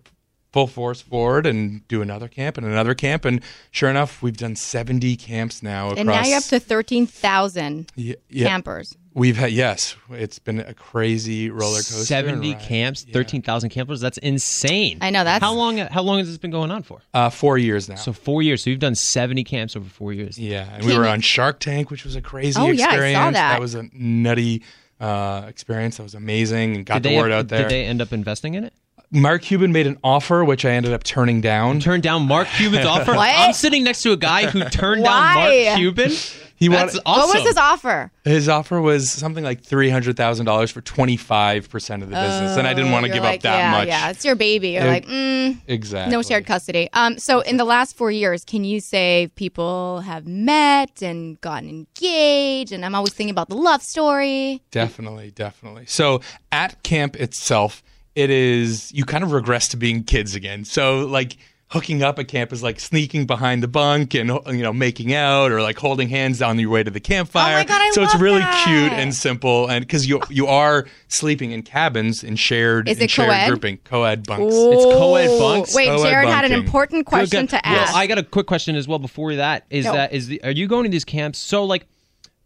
full 0.54 0.68
force 0.68 1.02
forward 1.02 1.46
and 1.46 1.86
do 1.90 2.02
another 2.02 2.30
camp 2.30 2.58
and 2.58 2.66
another 2.66 2.96
camp. 2.96 3.26
And 3.26 3.42
sure 3.72 3.90
enough, 3.90 4.22
we've 4.22 4.38
done 4.38 4.56
70 4.56 5.18
camps 5.18 5.62
now 5.62 5.88
across. 5.88 6.00
and 6.00 6.08
now 6.08 6.24
you're 6.24 6.38
up 6.38 6.44
to 6.46 6.60
13,000 6.62 7.92
yeah, 7.96 8.16
yeah. 8.30 8.48
campers. 8.48 8.96
We've 9.16 9.38
had 9.38 9.52
yes, 9.54 9.96
it's 10.12 10.40
been 10.40 10.60
a 10.60 10.74
crazy 10.74 11.50
roller 11.50 11.78
coaster. 11.78 12.04
70 12.04 12.52
ride. 12.54 12.62
camps, 12.62 13.06
13,000 13.12 13.70
campers. 13.70 14.02
That's 14.02 14.18
insane. 14.18 14.98
I 15.02 15.10
know, 15.10 15.24
that's- 15.24 15.42
How 15.42 15.54
long 15.54 15.78
how 15.78 16.02
long 16.02 16.18
has 16.20 16.28
this 16.28 16.38
been 16.38 16.52
going 16.52 16.70
on 16.70 16.84
for? 16.84 17.00
Uh, 17.14 17.30
four 17.30 17.58
years 17.58 17.88
now. 17.88 17.96
So 17.96 18.12
4 18.12 18.42
years. 18.44 18.62
So 18.64 18.70
you've 18.70 18.80
done 18.80 18.94
70 18.94 19.46
camps 19.46 19.76
over 19.78 19.88
4 19.90 20.12
years. 20.12 20.38
Yeah, 20.38 20.68
and 20.70 20.84
we 20.86 20.98
were 20.98 21.08
on 21.08 21.22
Shark 21.22 21.60
Tank, 21.62 21.90
which 21.92 22.04
was 22.04 22.16
a 22.18 22.22
crazy 22.22 22.60
Oh, 22.60 22.66
yeah, 22.68 22.72
I 22.72 22.76
saw 22.78 22.84
experience. 22.92 23.34
that. 23.36 23.60
was 23.62 23.76
a 23.76 23.84
nutty 23.94 24.64
uh, 25.00 25.46
experience. 25.48 25.96
That 25.98 26.04
was 26.04 26.14
amazing, 26.16 26.76
and 26.76 26.86
got 26.86 26.96
Did 26.96 27.04
the 27.04 27.10
they, 27.16 27.18
word 27.22 27.32
out 27.32 27.48
there. 27.48 27.62
did 27.64 27.70
they 27.72 27.86
end 27.86 28.02
up 28.02 28.12
investing 28.12 28.54
in 28.56 28.66
it? 28.66 28.74
Mark 29.12 29.44
Cuban 29.44 29.72
made 29.72 29.88
an 29.88 29.98
offer, 30.04 30.44
which 30.44 30.66
I 30.66 30.72
ended 30.72 30.92
up 30.92 31.04
turning 31.04 31.40
down. 31.40 31.80
Turned 31.80 32.04
down 32.04 32.24
Mark 32.24 32.48
Cuban's 32.50 32.86
offer? 32.94 33.14
What? 33.14 33.30
I'm 33.34 33.54
sitting 33.54 33.84
next 33.86 34.02
to 34.02 34.12
a 34.12 34.18
guy 34.18 34.48
who 34.48 34.64
turned 34.66 35.04
Why? 35.04 35.34
down 35.34 35.66
Mark 35.68 35.78
Cuban. 35.80 36.12
He 36.66 36.70
That's 36.70 36.94
wanted- 36.96 37.02
awesome. 37.06 37.28
What 37.30 37.38
was 37.40 37.48
his 37.48 37.58
offer? 37.58 38.12
His 38.24 38.50
offer 38.50 38.82
was 38.82 39.12
something 39.12 39.44
like 39.44 39.62
three 39.62 39.92
hundred 39.92 40.18
thousand 40.18 40.48
dollars 40.48 40.72
for 40.72 40.82
twenty 40.82 41.16
five 41.16 41.70
percent 41.70 42.02
of 42.02 42.10
the 42.10 42.16
business, 42.16 42.58
and 42.58 42.68
I 42.68 42.74
didn't 42.74 42.92
want 42.92 43.06
to 43.06 43.12
give 43.12 43.22
like, 43.22 43.38
up 43.38 43.42
that 43.44 43.58
yeah, 43.60 43.72
much. 43.72 43.88
Yeah, 43.88 44.10
it's 44.10 44.26
your 44.26 44.36
baby. 44.36 44.70
You're 44.70 44.84
It- 44.84 44.88
like, 44.88 45.06
mm, 45.06 45.58
Exactly. 45.68 46.12
no 46.12 46.24
shared 46.24 46.48
custody. 46.48 46.90
Um, 46.94 47.20
so 47.20 47.42
in 47.42 47.58
the 47.58 47.66
last 47.66 47.96
four 47.96 48.10
years, 48.10 48.44
can 48.44 48.64
you 48.64 48.80
say 48.80 49.30
people 49.36 50.00
have 50.02 50.26
met 50.26 51.04
and 51.04 51.40
gotten 51.42 51.70
engaged? 51.70 52.72
And 52.72 52.84
I'm 52.84 52.96
always 52.96 53.14
thinking 53.14 53.30
about 53.32 53.50
the 53.50 53.58
love 53.58 53.84
story. 53.84 54.64
Definitely, 54.72 55.30
definitely. 55.32 55.86
So 55.86 56.22
at 56.52 56.82
camp 56.82 57.16
itself, 57.16 57.84
it 58.16 58.30
is 58.32 58.92
you 58.92 59.06
kind 59.06 59.24
of 59.24 59.32
regress 59.34 59.68
to 59.68 59.78
being 59.78 60.04
kids 60.04 60.34
again. 60.34 60.66
So 60.66 61.06
like 61.06 61.38
hooking 61.70 62.04
up 62.04 62.20
at 62.20 62.28
camp 62.28 62.54
is 62.54 62.62
like 62.62 62.80
sneaking 62.80 63.26
behind 63.26 63.64
the 63.64 63.68
bunk 63.68 64.14
and 64.14 64.30
you 64.48 64.62
know 64.62 64.72
making 64.72 65.14
out 65.14 65.52
or 65.52 65.62
like 65.62 65.78
holding 65.78 66.08
hands 66.08 66.42
on 66.42 66.60
your 66.60 66.70
way 66.70 66.84
to 66.84 66.92
the 66.92 67.00
campfire. 67.00 67.56
Oh 67.56 67.58
my 67.60 67.64
God, 67.66 67.82
I 67.82 67.90
so 67.92 68.04
it's 68.04 68.16
really 68.20 68.40
that. 68.40 68.64
cute 68.66 68.94
and 68.94 69.14
simple, 69.14 69.68
and 69.68 69.82
because 69.86 70.08
you 70.08 70.22
you 70.30 70.48
are 70.48 70.86
sleeping 71.08 71.52
in 71.52 71.64
cabins 71.64 72.24
in 72.24 72.36
shared 72.36 72.88
Is 72.88 72.98
in 73.00 73.06
it 73.06 73.10
shared 73.12 73.30
co-ed? 73.30 73.48
grouping, 73.48 73.78
co-ed 73.84 74.26
bunks. 74.28 74.54
It's 74.56 74.86
co-ed 74.86 75.40
bunks? 75.40 75.76
Wait, 75.76 75.88
Co-ed 75.88 76.10
Jared 76.10 76.30
had 76.30 76.46
an 76.46 76.52
important 76.54 77.06
question 77.08 77.42
Good, 77.42 77.50
good. 77.52 77.58
to 77.58 77.68
ask. 77.68 77.94
Well, 77.94 78.02
I 78.02 78.08
got 78.08 78.20
a 78.20 78.24
quick 78.24 78.46
question 78.46 78.76
as 78.76 78.88
well 78.88 79.00
before 79.00 79.36
that. 79.36 79.66
Is 79.70 79.86
No. 79.86 79.94
that 79.94 80.14
is 80.14 80.28
the, 80.28 80.44
are 80.44 80.52
you 80.52 80.68
going 80.68 80.84
to 80.84 80.90
these 80.90 81.06
camps? 81.06 81.40
So 81.40 81.66
like, 81.66 81.88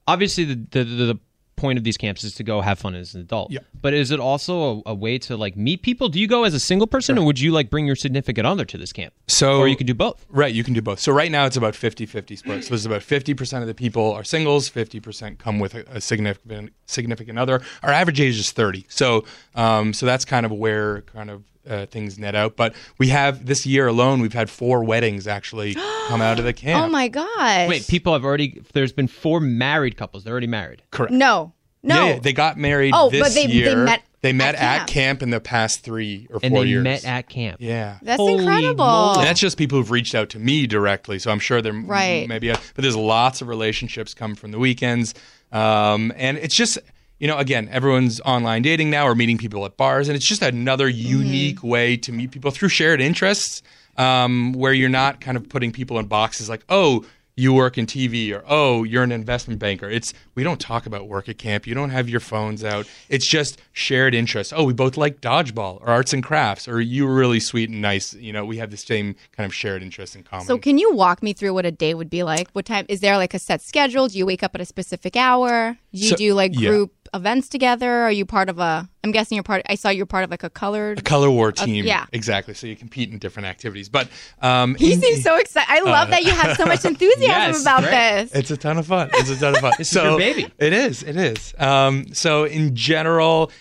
obviously 0.08 0.46
the 0.46 0.56
the, 0.56 0.84
the, 0.84 1.06
the 1.06 1.20
point 1.60 1.78
of 1.78 1.84
these 1.84 1.98
camps 1.98 2.24
is 2.24 2.34
to 2.36 2.44
go 2.44 2.62
have 2.62 2.80
fun 2.80 2.96
as 2.96 3.14
an 3.14 3.22
adult. 3.22 3.52
Yeah. 3.52 3.60
But 3.82 3.94
is 3.94 4.12
it 4.12 4.20
also 4.20 4.82
a, 4.86 4.92
a 4.92 4.94
way 4.94 5.18
to 5.20 5.38
like 5.38 5.56
meet 5.56 5.84
people? 5.84 6.10
Do 6.10 6.20
you 6.20 6.28
go 6.28 6.44
as 6.46 6.54
a 6.54 6.60
single 6.60 6.88
person, 6.88 7.18
or 7.18 7.26
would 7.26 7.40
you 7.40 7.52
like 7.52 7.70
bring 7.70 7.86
your 7.86 7.96
significant 7.96 8.48
other 8.48 8.66
to 8.66 8.78
this 8.78 8.94
camp? 8.94 9.14
So 9.28 9.60
or 9.60 9.68
you 9.68 9.76
could 9.76 9.88
do 9.88 9.94
both. 9.94 10.26
Right, 10.30 10.54
you 10.54 10.64
can 10.64 10.74
do 10.74 10.82
both. 10.82 11.00
So 11.00 11.12
right 11.12 11.32
now 11.32 11.46
it's 11.46 11.58
about 11.58 11.74
50-50 11.74 12.38
split. 12.38 12.64
So 12.64 12.70
there's 12.70 12.86
about 12.86 13.02
50% 13.02 13.62
of 13.62 13.68
the 13.68 13.74
people 13.74 14.14
are 14.14 14.24
singles, 14.24 14.70
50% 14.70 15.38
come 15.38 15.60
with 15.60 15.76
a, 15.76 15.86
a 15.90 16.02
significant 16.02 16.74
significant 16.86 17.38
other. 17.38 17.62
Our 17.84 17.92
average 17.92 18.20
age 18.22 18.40
is 18.40 18.52
30. 18.52 18.86
So 18.90 19.26
um, 19.56 19.94
so 19.94 20.06
that's 20.06 20.26
kind 20.26 20.46
of 20.46 20.52
where 20.52 21.02
kind 21.02 21.30
of 21.30 21.44
uh, 21.68 21.86
things 21.88 22.20
net 22.20 22.36
out. 22.36 22.56
But 22.56 22.74
we 22.98 23.08
have 23.10 23.46
this 23.46 23.66
year 23.66 23.88
alone, 23.88 24.22
we've 24.22 24.34
had 24.34 24.50
four 24.50 24.84
weddings 24.84 25.28
actually 25.28 25.74
come 26.08 26.22
out 26.22 26.38
of 26.40 26.46
the 26.46 26.54
camp. 26.54 26.86
oh 26.86 26.90
my 26.90 27.08
gosh. 27.08 27.68
Wait, 27.70 27.88
people 27.88 28.14
have 28.14 28.24
already. 28.26 28.62
There's 28.74 28.94
been 28.94 29.08
four 29.08 29.40
married 29.40 29.98
couples. 29.98 30.24
They're 30.24 30.32
already 30.34 30.48
married. 30.48 30.84
Correct. 30.92 31.12
No. 31.14 31.54
No. 31.82 31.96
Yeah, 32.08 32.14
yeah, 32.16 32.20
they 32.20 32.34
got 32.34 32.58
married 32.58 32.94
Oh, 32.94 33.10
this 33.10 33.22
but 33.22 33.34
they- 33.34 33.48
they 33.48 33.74
met 33.76 34.04
They 34.22 34.34
met 34.34 34.56
at 34.56 34.62
at 34.62 34.78
camp. 34.80 34.90
camp. 34.90 35.22
in 35.24 35.30
the 35.30 35.40
past 35.40 35.80
three 35.82 36.28
or 36.30 36.42
And 36.44 36.52
four 36.54 36.64
they 36.64 36.70
years. 36.72 36.84
met 36.84 37.06
at 37.06 37.30
camp. 37.30 37.58
yeah. 37.62 38.00
That's 38.02 38.18
Holy 38.18 38.34
incredible. 38.44 38.84
moly. 38.86 39.20
And 39.20 39.28
that's 39.28 39.40
just 39.40 39.58
people 39.58 39.78
who've 39.78 39.90
reached 39.90 40.14
out 40.14 40.28
to 40.32 40.40
me 40.40 40.68
directly. 40.68 41.20
So 41.20 41.32
I'm 41.32 41.40
sure 41.40 41.62
there 41.62 41.72
Right. 41.72 42.28
maybe, 42.28 42.50
but 42.50 42.62
there's 42.76 42.98
lots 42.98 43.42
of 43.42 43.48
relationships 43.48 44.14
come 44.14 44.36
from 44.36 44.52
the 44.52 44.60
weekends, 44.60 45.14
um, 45.54 46.12
and 46.18 46.38
it's 46.38 46.54
just 46.56 46.80
you 47.20 47.28
know 47.28 47.38
again 47.38 47.68
everyone's 47.72 48.20
online 48.22 48.62
dating 48.62 48.90
now 48.90 49.06
or 49.08 49.16
meeting 49.16 49.38
people 49.38 49.66
at 49.66 49.78
bars, 49.78 50.08
and 50.08 50.16
it's 50.16 50.26
just 50.26 50.42
another 50.42 50.88
unique 50.88 51.64
way 51.64 51.98
to 51.98 52.12
meet 52.12 52.32
people 52.32 52.52
through 52.52 52.70
shared 52.70 53.02
interests, 53.02 53.62
um, 53.98 54.54
where 54.54 54.74
you're 54.74 54.90
not 54.90 55.22
kind 55.22 55.38
of 55.38 55.48
putting 55.50 55.72
people 55.72 56.00
in 56.00 56.06
boxes 56.08 56.50
like 56.50 56.64
oh. 56.70 57.06
You 57.36 57.54
work 57.54 57.78
in 57.78 57.86
TV, 57.86 58.34
or 58.36 58.44
oh, 58.50 58.84
you're 58.84 59.04
an 59.04 59.14
investment 59.14 59.62
banker. 59.62 59.90
It's 59.90 60.14
we 60.36 60.44
don't 60.44 60.60
talk 60.60 60.86
about 60.86 61.08
work 61.08 61.30
at 61.30 61.38
camp. 61.38 61.66
You 61.66 61.74
don't 61.74 61.92
have 61.92 62.10
your 62.10 62.20
phones 62.20 62.66
out. 62.66 62.86
It's 63.08 63.26
just 63.26 63.62
shared 63.72 64.14
interests. 64.14 64.52
Oh, 64.54 64.66
we 64.66 64.74
both 64.74 64.98
like 64.98 65.22
dodgeball 65.22 65.80
or 65.80 65.88
arts 65.88 66.12
and 66.12 66.22
crafts, 66.22 66.68
or 66.68 66.82
you 66.82 67.08
were 67.08 67.16
really 67.16 67.40
sweet 67.40 67.70
and 67.70 67.82
nice. 67.82 68.14
You 68.14 68.34
know, 68.34 68.44
we 68.44 68.58
have 68.58 68.72
the 68.72 68.76
same 68.76 69.16
kind 69.38 69.46
of 69.46 69.56
shared 69.56 69.82
interests 69.82 70.18
in 70.18 70.24
common. 70.24 70.48
So 70.48 70.58
can 70.58 70.78
you 70.78 70.92
walk 70.94 71.24
me 71.24 71.32
through 71.32 71.54
what 71.54 71.66
a 71.66 71.72
day 71.72 71.94
would 71.94 72.10
be 72.10 72.24
like? 72.24 72.50
What 72.52 72.66
time 72.66 72.86
is 72.90 73.00
there 73.00 73.16
like 73.16 73.34
a 73.34 73.40
set 73.40 73.62
schedule? 73.62 74.10
Do 74.10 74.18
you 74.18 74.26
wake 74.26 74.44
up 74.44 74.54
at 74.54 74.60
a 74.60 74.66
specific 74.66 75.16
hour? 75.16 75.78
Do 75.94 75.98
you 76.02 76.10
So- 76.10 76.16
do 76.18 76.34
like 76.34 76.60
yeah. 76.60 76.72
Group 77.12 77.20
events 77.22 77.50
together? 77.50 78.02
Are 78.04 78.12
you 78.12 78.26
part 78.26 78.50
of 78.50 78.60
a 78.60 78.90
I'm 79.04 79.12
guessing 79.12 79.36
you're 79.36 79.44
part 79.44 79.62
I 79.68 79.76
saw 79.76 79.90
you're 79.90 80.06
part 80.06 80.24
of 80.24 80.32
like 80.32 80.44
a 80.44 80.50
colored 80.50 81.00
a 81.00 81.02
color 81.02 81.30
war 81.32 81.52
team. 81.52 81.86
yeah. 81.86 82.06
exactly. 82.12 82.54
So 82.54 82.68
you 82.68 82.76
compete 82.76 83.10
in 83.12 83.18
different 83.20 83.48
activities, 83.48 83.90
but 83.90 84.08
um, 84.42 84.76
He 84.76 84.94
in- 84.94 85.02
seems 85.02 85.24
so 85.24 85.36
excited. 85.38 85.70
I 85.72 85.82
love 85.82 86.10
that 86.10 86.24
you 86.24 86.32
have 86.32 86.58
so 86.58 86.66
much 86.66 86.86
enthusiasm 86.86 87.22
Yes, 87.22 87.62
about 87.62 87.82
great. 87.82 87.92
this. 87.92 88.32
It's 88.36 88.52
a 88.52 88.58
ton 88.58 88.78
of 88.78 88.88
fun. 88.88 89.10
It's 89.14 89.30
a 89.30 89.38
ton 89.40 89.56
of 89.56 89.62
fun. 89.62 89.74
This 89.78 89.96
is 89.96 90.02
your 90.04 90.18
baby. 90.18 90.52
It 90.58 90.74
is. 90.74 91.04
It 91.04 91.16
is. 91.16 91.54
Um, 91.58 92.14
so 92.14 92.44
in 92.46 92.76
general, 92.76 93.52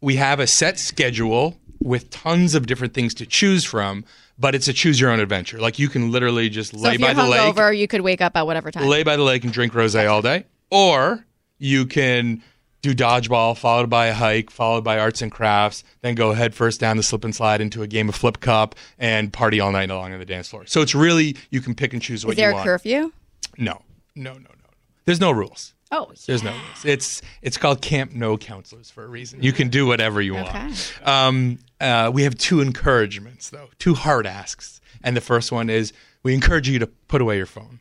we 0.00 0.16
have 0.16 0.40
a 0.40 0.46
set 0.46 0.78
schedule 0.78 1.56
with 1.80 2.10
tons 2.10 2.54
of 2.54 2.66
different 2.66 2.94
things 2.94 3.14
to 3.14 3.26
choose 3.26 3.64
from, 3.64 4.04
but 4.38 4.54
it's 4.54 4.68
a 4.68 4.72
choose 4.72 5.00
your 5.00 5.10
own 5.10 5.20
adventure. 5.20 5.58
Like 5.58 5.78
you 5.78 5.88
can 5.88 6.12
literally 6.12 6.48
just 6.48 6.72
So 6.72 6.78
lay 6.78 6.94
if 6.94 7.00
by 7.00 7.12
the 7.14 7.24
lake, 7.24 7.40
hungover, 7.54 7.76
you 7.76 7.88
could 7.88 8.02
wake 8.02 8.20
up 8.20 8.36
at 8.36 8.46
whatever 8.46 8.70
time. 8.70 8.86
lay 8.86 9.02
by 9.02 9.16
the 9.16 9.22
lake 9.22 9.42
and 9.44 9.52
drink 9.52 9.72
rosé 9.72 10.08
all 10.10 10.22
day, 10.22 10.44
or 10.70 11.24
you 11.58 11.86
can 11.86 12.42
do 12.82 12.94
dodgeball 12.94 13.56
followed 13.56 13.88
by 13.88 14.06
a 14.06 14.14
hike, 14.14 14.50
followed 14.50 14.82
by 14.82 14.98
arts 14.98 15.22
and 15.22 15.30
crafts, 15.30 15.84
then 16.00 16.14
go 16.16 16.32
head 16.32 16.54
first 16.54 16.80
down 16.80 16.96
the 16.96 17.02
slip 17.02 17.24
and 17.24 17.34
slide 17.34 17.60
into 17.60 17.82
a 17.82 17.86
game 17.86 18.08
of 18.08 18.14
flip 18.14 18.40
cup 18.40 18.74
and 18.98 19.32
party 19.32 19.60
all 19.60 19.70
night 19.72 19.88
long 19.88 20.12
on 20.12 20.18
the 20.18 20.24
dance 20.26 20.48
floor. 20.48 20.66
So 20.66 20.82
it's 20.82 20.94
really 20.94 21.36
you 21.50 21.60
can 21.60 21.74
pick 21.74 21.92
and 21.92 22.02
choose 22.02 22.26
what 22.26 22.32
Is 22.32 22.36
there 22.38 22.50
you 22.50 22.54
want. 22.56 22.66
a 22.66 22.70
curfew? 22.70 23.12
No, 23.56 23.82
no, 24.16 24.32
no, 24.34 24.38
no. 24.40 24.48
There's 25.04 25.20
no 25.20 25.30
rules. 25.30 25.74
Oh, 25.94 26.10
There's 26.26 26.42
no 26.42 26.50
rules. 26.52 26.84
It's 26.84 27.20
it's 27.42 27.58
called 27.58 27.82
Camp 27.82 28.12
No 28.12 28.38
Counselors 28.38 28.90
for 28.90 29.04
a 29.04 29.08
reason. 29.08 29.42
You 29.42 29.52
can 29.52 29.68
do 29.68 29.86
whatever 29.86 30.22
you 30.22 30.36
Okay. 30.38 30.58
want. 30.58 30.92
Um, 31.04 31.58
uh, 31.80 32.10
we 32.12 32.22
have 32.22 32.36
two 32.36 32.60
encouragements 32.62 33.50
though, 33.50 33.68
two 33.78 33.92
hard 33.94 34.26
asks, 34.26 34.80
and 35.04 35.14
the 35.16 35.20
first 35.20 35.52
one 35.52 35.68
is 35.68 35.92
we 36.22 36.32
encourage 36.34 36.66
you 36.68 36.78
to 36.78 36.86
put 36.86 37.20
away 37.20 37.36
your 37.36 37.44
phone. 37.46 37.80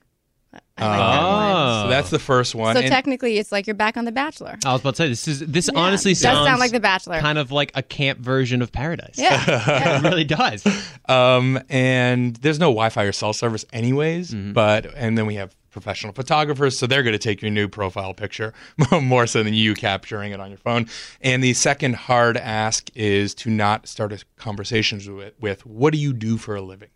I 0.78 0.88
like 0.88 1.00
that 1.00 1.24
one. 1.24 1.52
Oh. 1.56 1.84
So 1.84 1.90
that's 1.90 2.10
the 2.10 2.20
first 2.20 2.56
one. 2.56 2.76
So 2.76 2.82
And- 2.82 2.90
technically, 2.90 3.38
it's 3.38 3.52
like 3.52 3.68
you're 3.68 3.76
back 3.76 3.98
on 3.98 4.06
The 4.06 4.12
Bachelor. 4.12 4.58
I 4.66 4.72
was 4.72 4.82
about 4.82 4.96
to 4.96 5.04
say 5.04 5.08
this 5.10 5.28
is 5.28 5.40
this 5.42 5.70
honestly 5.70 6.14
does 6.14 6.22
sounds 6.22 6.48
sound 6.48 6.60
like 6.60 6.72
The 6.72 6.80
Bachelor. 6.80 7.20
kind 7.20 7.38
of 7.38 7.52
like 7.52 7.72
a 7.76 7.84
camp 7.84 8.20
version 8.20 8.62
of 8.62 8.72
Paradise. 8.72 9.16
Yeah. 9.18 9.98
it 9.98 10.04
really 10.04 10.24
does. 10.24 10.66
Um, 11.08 11.60
and 11.70 12.36
there's 12.38 12.60
no 12.60 12.68
Wi-Fi 12.70 13.04
or 13.04 13.12
cell 13.12 13.34
service 13.34 13.66
anyways. 13.74 14.32
Mm-hmm. 14.32 14.54
But 14.54 14.94
and 14.96 15.18
then 15.18 15.26
we 15.26 15.36
have 15.36 15.56
professional 15.72 16.12
photographers, 16.14 16.78
so 16.78 16.86
they're 16.88 17.04
going 17.04 17.14
to 17.14 17.20
take 17.20 17.42
your 17.42 17.52
new 17.52 17.68
profile 17.68 18.14
picture 18.14 18.54
more 19.02 19.26
so 19.28 19.42
than 19.44 19.54
you 19.54 19.74
capturing 19.74 20.32
it 20.34 20.40
on 20.40 20.50
your 20.50 20.58
phone. 20.58 20.86
And 21.22 21.42
the 21.44 21.54
second 21.54 21.96
hard 21.96 22.36
ask 22.38 22.90
is 22.96 23.34
to 23.36 23.50
not 23.50 23.88
start 23.88 24.12
a 24.12 24.24
conversations 24.38 25.08
with 25.10 25.34
with 25.40 25.66
what 25.66 25.94
do 25.94 26.00
you 26.00 26.12
do 26.14 26.38
for 26.38 26.56
a 26.56 26.62
living. 26.62 26.90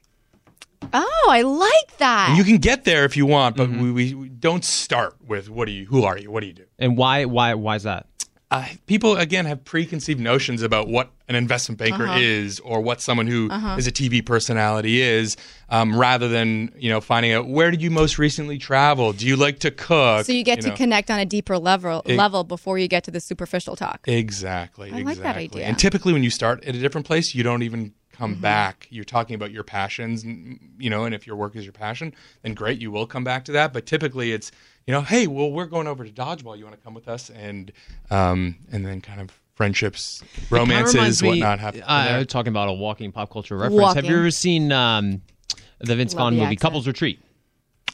Oh, 0.93 1.27
I 1.31 1.41
like 1.41 1.97
that. 1.97 2.29
And 2.29 2.37
you 2.37 2.43
can 2.43 2.57
get 2.57 2.83
there 2.85 3.05
if 3.05 3.15
you 3.17 3.25
want, 3.25 3.55
but 3.57 3.69
Mm-hmm. 3.69 3.81
we, 3.81 3.91
we, 3.91 4.13
we 4.13 4.29
don't 4.29 4.63
start 4.63 5.15
with 5.25 5.49
what 5.49 5.65
do 5.65 5.71
you 5.71 5.85
who 5.85 6.03
are 6.03 6.17
you 6.17 6.29
what 6.31 6.41
do 6.41 6.47
you 6.47 6.53
do. 6.53 6.65
And 6.79 6.97
why 6.97 7.25
why 7.25 7.53
why 7.55 7.75
is 7.75 7.83
that? 7.83 8.07
uh, 8.51 8.63
people 8.85 9.17
again 9.17 9.43
have 9.45 9.65
preconceived 9.65 10.19
notions 10.19 10.61
about 10.61 10.87
what 10.87 11.09
an 11.27 11.33
investment 11.35 11.79
banker 11.79 12.03
Uh-huh. 12.05 12.19
is 12.19 12.59
or 12.59 12.79
what 12.79 13.01
someone 13.01 13.25
who 13.25 13.49
is 13.75 13.87
a 13.87 13.91
TV 13.91 14.23
personality 14.23 15.01
is, 15.01 15.35
um, 15.69 15.97
rather 15.99 16.27
than 16.27 16.71
you 16.77 16.89
know 16.91 17.01
finding 17.01 17.31
out 17.33 17.47
where 17.47 17.71
did 17.71 17.81
you 17.81 17.89
most 17.89 18.19
recently 18.19 18.59
travel? 18.59 19.13
Do 19.13 19.25
you 19.25 19.35
like 19.35 19.59
to 19.61 19.71
cook? 19.71 20.27
so 20.27 20.31
you 20.31 20.43
get 20.43 20.61
to 20.61 20.69
know? 20.69 20.75
connect 20.75 21.09
on 21.09 21.19
a 21.19 21.25
deeper 21.25 21.57
level 21.57 22.03
level 22.05 22.43
before 22.43 22.77
you 22.77 22.87
get 22.87 23.03
to 23.05 23.11
the 23.11 23.19
superficial 23.19 23.75
talk. 23.75 24.07
Exactly. 24.07 24.91
I 24.91 24.99
like 24.99 25.17
that 25.17 25.35
idea. 25.37 25.65
And 25.65 25.77
typically, 25.79 26.13
when 26.13 26.23
you 26.23 26.29
start 26.29 26.63
at 26.65 26.75
a 26.75 26.79
different 26.79 27.07
place, 27.07 27.33
you 27.33 27.41
don't 27.43 27.63
even 27.63 27.93
come 28.17 28.33
Mm-hmm. 28.33 28.41
back. 28.41 28.87
You're 28.89 29.03
talking 29.05 29.35
about 29.35 29.51
your 29.51 29.63
passions, 29.63 30.23
and, 30.23 30.59
you 30.77 30.89
know, 30.89 31.05
and 31.05 31.13
if 31.15 31.25
your 31.27 31.35
work 31.35 31.55
is 31.55 31.63
your 31.65 31.73
passion, 31.73 32.13
then 32.43 32.53
great, 32.53 32.79
you 32.81 32.91
will 32.91 33.05
come 33.07 33.23
back 33.23 33.45
to 33.45 33.51
that. 33.53 33.73
But 33.73 33.85
typically, 33.85 34.31
it's 34.31 34.51
you 34.87 34.91
know, 34.91 35.01
hey, 35.01 35.25
well, 35.27 35.51
we're 35.51 35.65
going 35.65 35.87
over 35.87 36.03
to 36.05 36.11
dodgeball. 36.11 36.57
You 36.57 36.63
want 36.65 36.77
to 36.77 36.83
come 36.83 36.93
with 36.93 37.07
us? 37.07 37.29
And 37.29 37.71
um, 38.11 38.55
and 38.71 38.85
then 38.85 39.01
kind 39.01 39.19
of 39.21 39.31
friendships, 39.55 40.23
romances, 40.49 41.21
me- 41.23 41.29
whatnot 41.29 41.59
happen. 41.59 41.81
from 41.81 41.89
Uh, 41.89 42.05
there. 42.05 42.25
talking 42.25 42.49
about 42.49 42.69
a 42.69 42.73
walking 42.73 43.11
pop 43.11 43.31
culture 43.31 43.57
reference. 43.57 43.93
Have 43.95 44.05
you 44.05 44.17
ever 44.17 44.31
seen 44.31 44.71
um, 44.71 45.21
the 45.79 45.95
Vince 45.95 46.13
Love 46.13 46.19
Vaughn 46.23 46.33
movie 46.33 46.43
accent. 46.45 46.59
Couples 46.61 46.87
Retreat? 46.87 47.19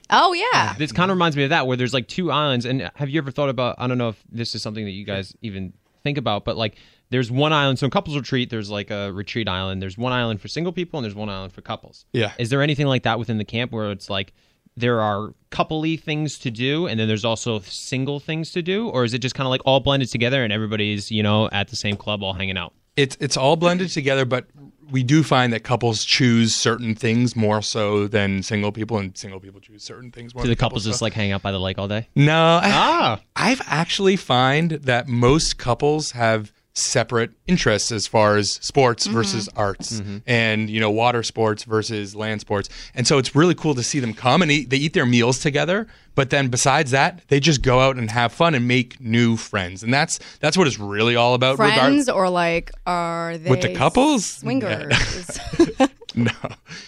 Oh 0.10 0.34
yeah. 0.34 0.74
This 0.78 0.92
kind 0.92 1.10
of 1.10 1.16
reminds 1.16 1.38
me 1.38 1.44
of 1.46 1.52
that, 1.52 1.68
where 1.68 1.78
there's 1.78 1.94
like 1.94 2.08
two 2.08 2.32
islands. 2.32 2.66
And 2.66 2.92
have 2.96 3.10
you 3.10 3.18
ever 3.20 3.32
thought 3.32 3.50
about? 3.50 3.76
I 3.78 3.88
don't 3.88 3.98
know 3.98 4.10
if 4.10 4.22
this 4.30 4.56
is 4.56 4.62
something 4.62 4.84
that 4.86 4.92
you 4.92 5.06
guys 5.06 5.34
even 5.42 5.74
think 6.04 6.18
about, 6.18 6.44
but 6.44 6.58
like 6.58 6.76
there's 7.12 7.30
one 7.30 7.54
island. 7.54 7.78
So 7.78 7.86
in 7.86 7.92
couples 7.92 8.18
retreat, 8.18 8.50
there's 8.50 8.70
like 8.70 8.90
a 8.90 9.12
retreat 9.14 9.48
island. 9.48 9.82
There's 9.82 9.98
one 9.98 10.12
island 10.12 10.42
for 10.42 10.48
single 10.48 10.74
people, 10.74 10.98
and 10.98 11.04
there's 11.04 11.16
one 11.16 11.30
island 11.30 11.54
for 11.54 11.62
couples. 11.62 12.06
Yeah. 12.14 12.32
Is 12.40 12.50
there 12.50 12.62
anything 12.62 12.88
like 12.88 13.04
that 13.04 13.20
within 13.20 13.38
the 13.38 13.46
camp 13.46 13.72
where 13.72 13.92
it's 13.92 14.10
like 14.10 14.34
there 14.76 15.02
are 15.02 15.34
coupley 15.52 16.02
things 16.02 16.40
to 16.40 16.50
do, 16.50 16.88
and 16.88 17.00
then 17.00 17.08
there's 17.08 17.26
also 17.26 17.60
single 17.60 18.20
things 18.20 18.52
to 18.52 18.62
do, 18.62 18.90
or 18.90 19.04
is 19.04 19.14
it 19.14 19.20
just 19.20 19.36
kind 19.36 19.46
of 19.46 19.52
like 19.52 19.62
all 19.66 19.80
blended 19.80 20.10
together 20.10 20.44
and 20.44 20.52
everybody's 20.52 21.12
you 21.12 21.22
know 21.22 21.50
at 21.52 21.68
the 21.68 21.76
same 21.76 21.96
club 21.96 22.24
all 22.24 22.34
hanging 22.34 22.58
out? 22.58 22.74
it's 22.98 23.18
it's 23.20 23.38
all 23.38 23.56
blended 23.56 23.90
together, 23.90 24.26
but 24.26 24.46
we 24.90 25.04
do 25.04 25.24
find 25.24 25.54
that 25.54 25.64
couples 25.64 26.04
choose 26.04 26.54
certain 26.54 26.96
things 26.96 27.36
more 27.36 27.62
so 27.62 28.08
than 28.08 28.44
single 28.44 28.72
people, 28.72 28.98
and 28.98 29.18
single 29.18 29.40
people 29.40 29.60
choose 29.60 29.84
certain 29.84 30.12
things 30.12 30.34
more. 30.36 30.44
Do 30.44 30.50
the 30.50 30.56
couples 30.56 30.84
just 30.86 31.02
like 31.02 31.14
hang 31.14 31.32
out 31.32 31.42
by 31.42 31.52
the 31.52 31.60
lake 31.60 31.78
all 31.78 31.88
day? 31.88 32.08
no? 32.16 32.60
Ah. 32.64 33.22
I've 33.36 33.62
actually 33.66 34.18
find 34.18 34.72
that 34.72 35.08
most 35.08 35.58
couples 35.58 36.12
have 36.12 36.52
separate 36.74 37.32
interests 37.48 37.92
as 37.92 38.08
far 38.08 38.38
as 38.38 38.52
sports 38.52 39.06
mm-hmm. 39.06 39.16
versus 39.16 39.50
arts 39.58 40.00
mm-hmm. 40.00 40.18
and 40.26 40.70
you 40.70 40.80
know 40.80 40.90
water 40.90 41.22
sports 41.22 41.66
versus 41.66 42.16
land 42.16 42.40
sports 42.40 42.70
and 42.96 43.06
so 43.06 43.18
it's 43.18 43.36
really 43.36 43.54
cool 43.54 43.76
to 43.76 43.84
see 43.84 44.00
them 44.00 44.14
come 44.14 44.42
and 44.42 44.50
eat, 44.50 44.70
they 44.70 44.78
eat 44.78 44.94
their 44.94 45.06
meals 45.06 45.40
together 45.40 45.86
but 46.16 46.30
then 46.30 46.48
besides 46.48 46.92
that 46.92 47.22
they 47.28 47.42
just 47.42 47.62
go 47.62 47.82
out 47.82 47.98
and 47.98 48.10
have 48.10 48.32
fun 48.32 48.56
and 48.56 48.70
make 48.70 49.00
new 49.02 49.36
friends 49.36 49.84
and 49.84 49.94
that's 49.94 50.20
that's 50.40 50.58
what 50.58 50.66
it's 50.66 50.80
really 50.80 51.16
all 51.16 51.34
about 51.34 51.60
regard- 51.60 51.78
Friends 51.78 52.08
or 52.08 52.30
like 52.30 52.72
are 52.86 53.38
they 53.38 53.50
With 53.50 53.62
the 53.62 53.76
couples? 53.76 54.26
swingers? 54.26 55.40
No. 56.16 56.32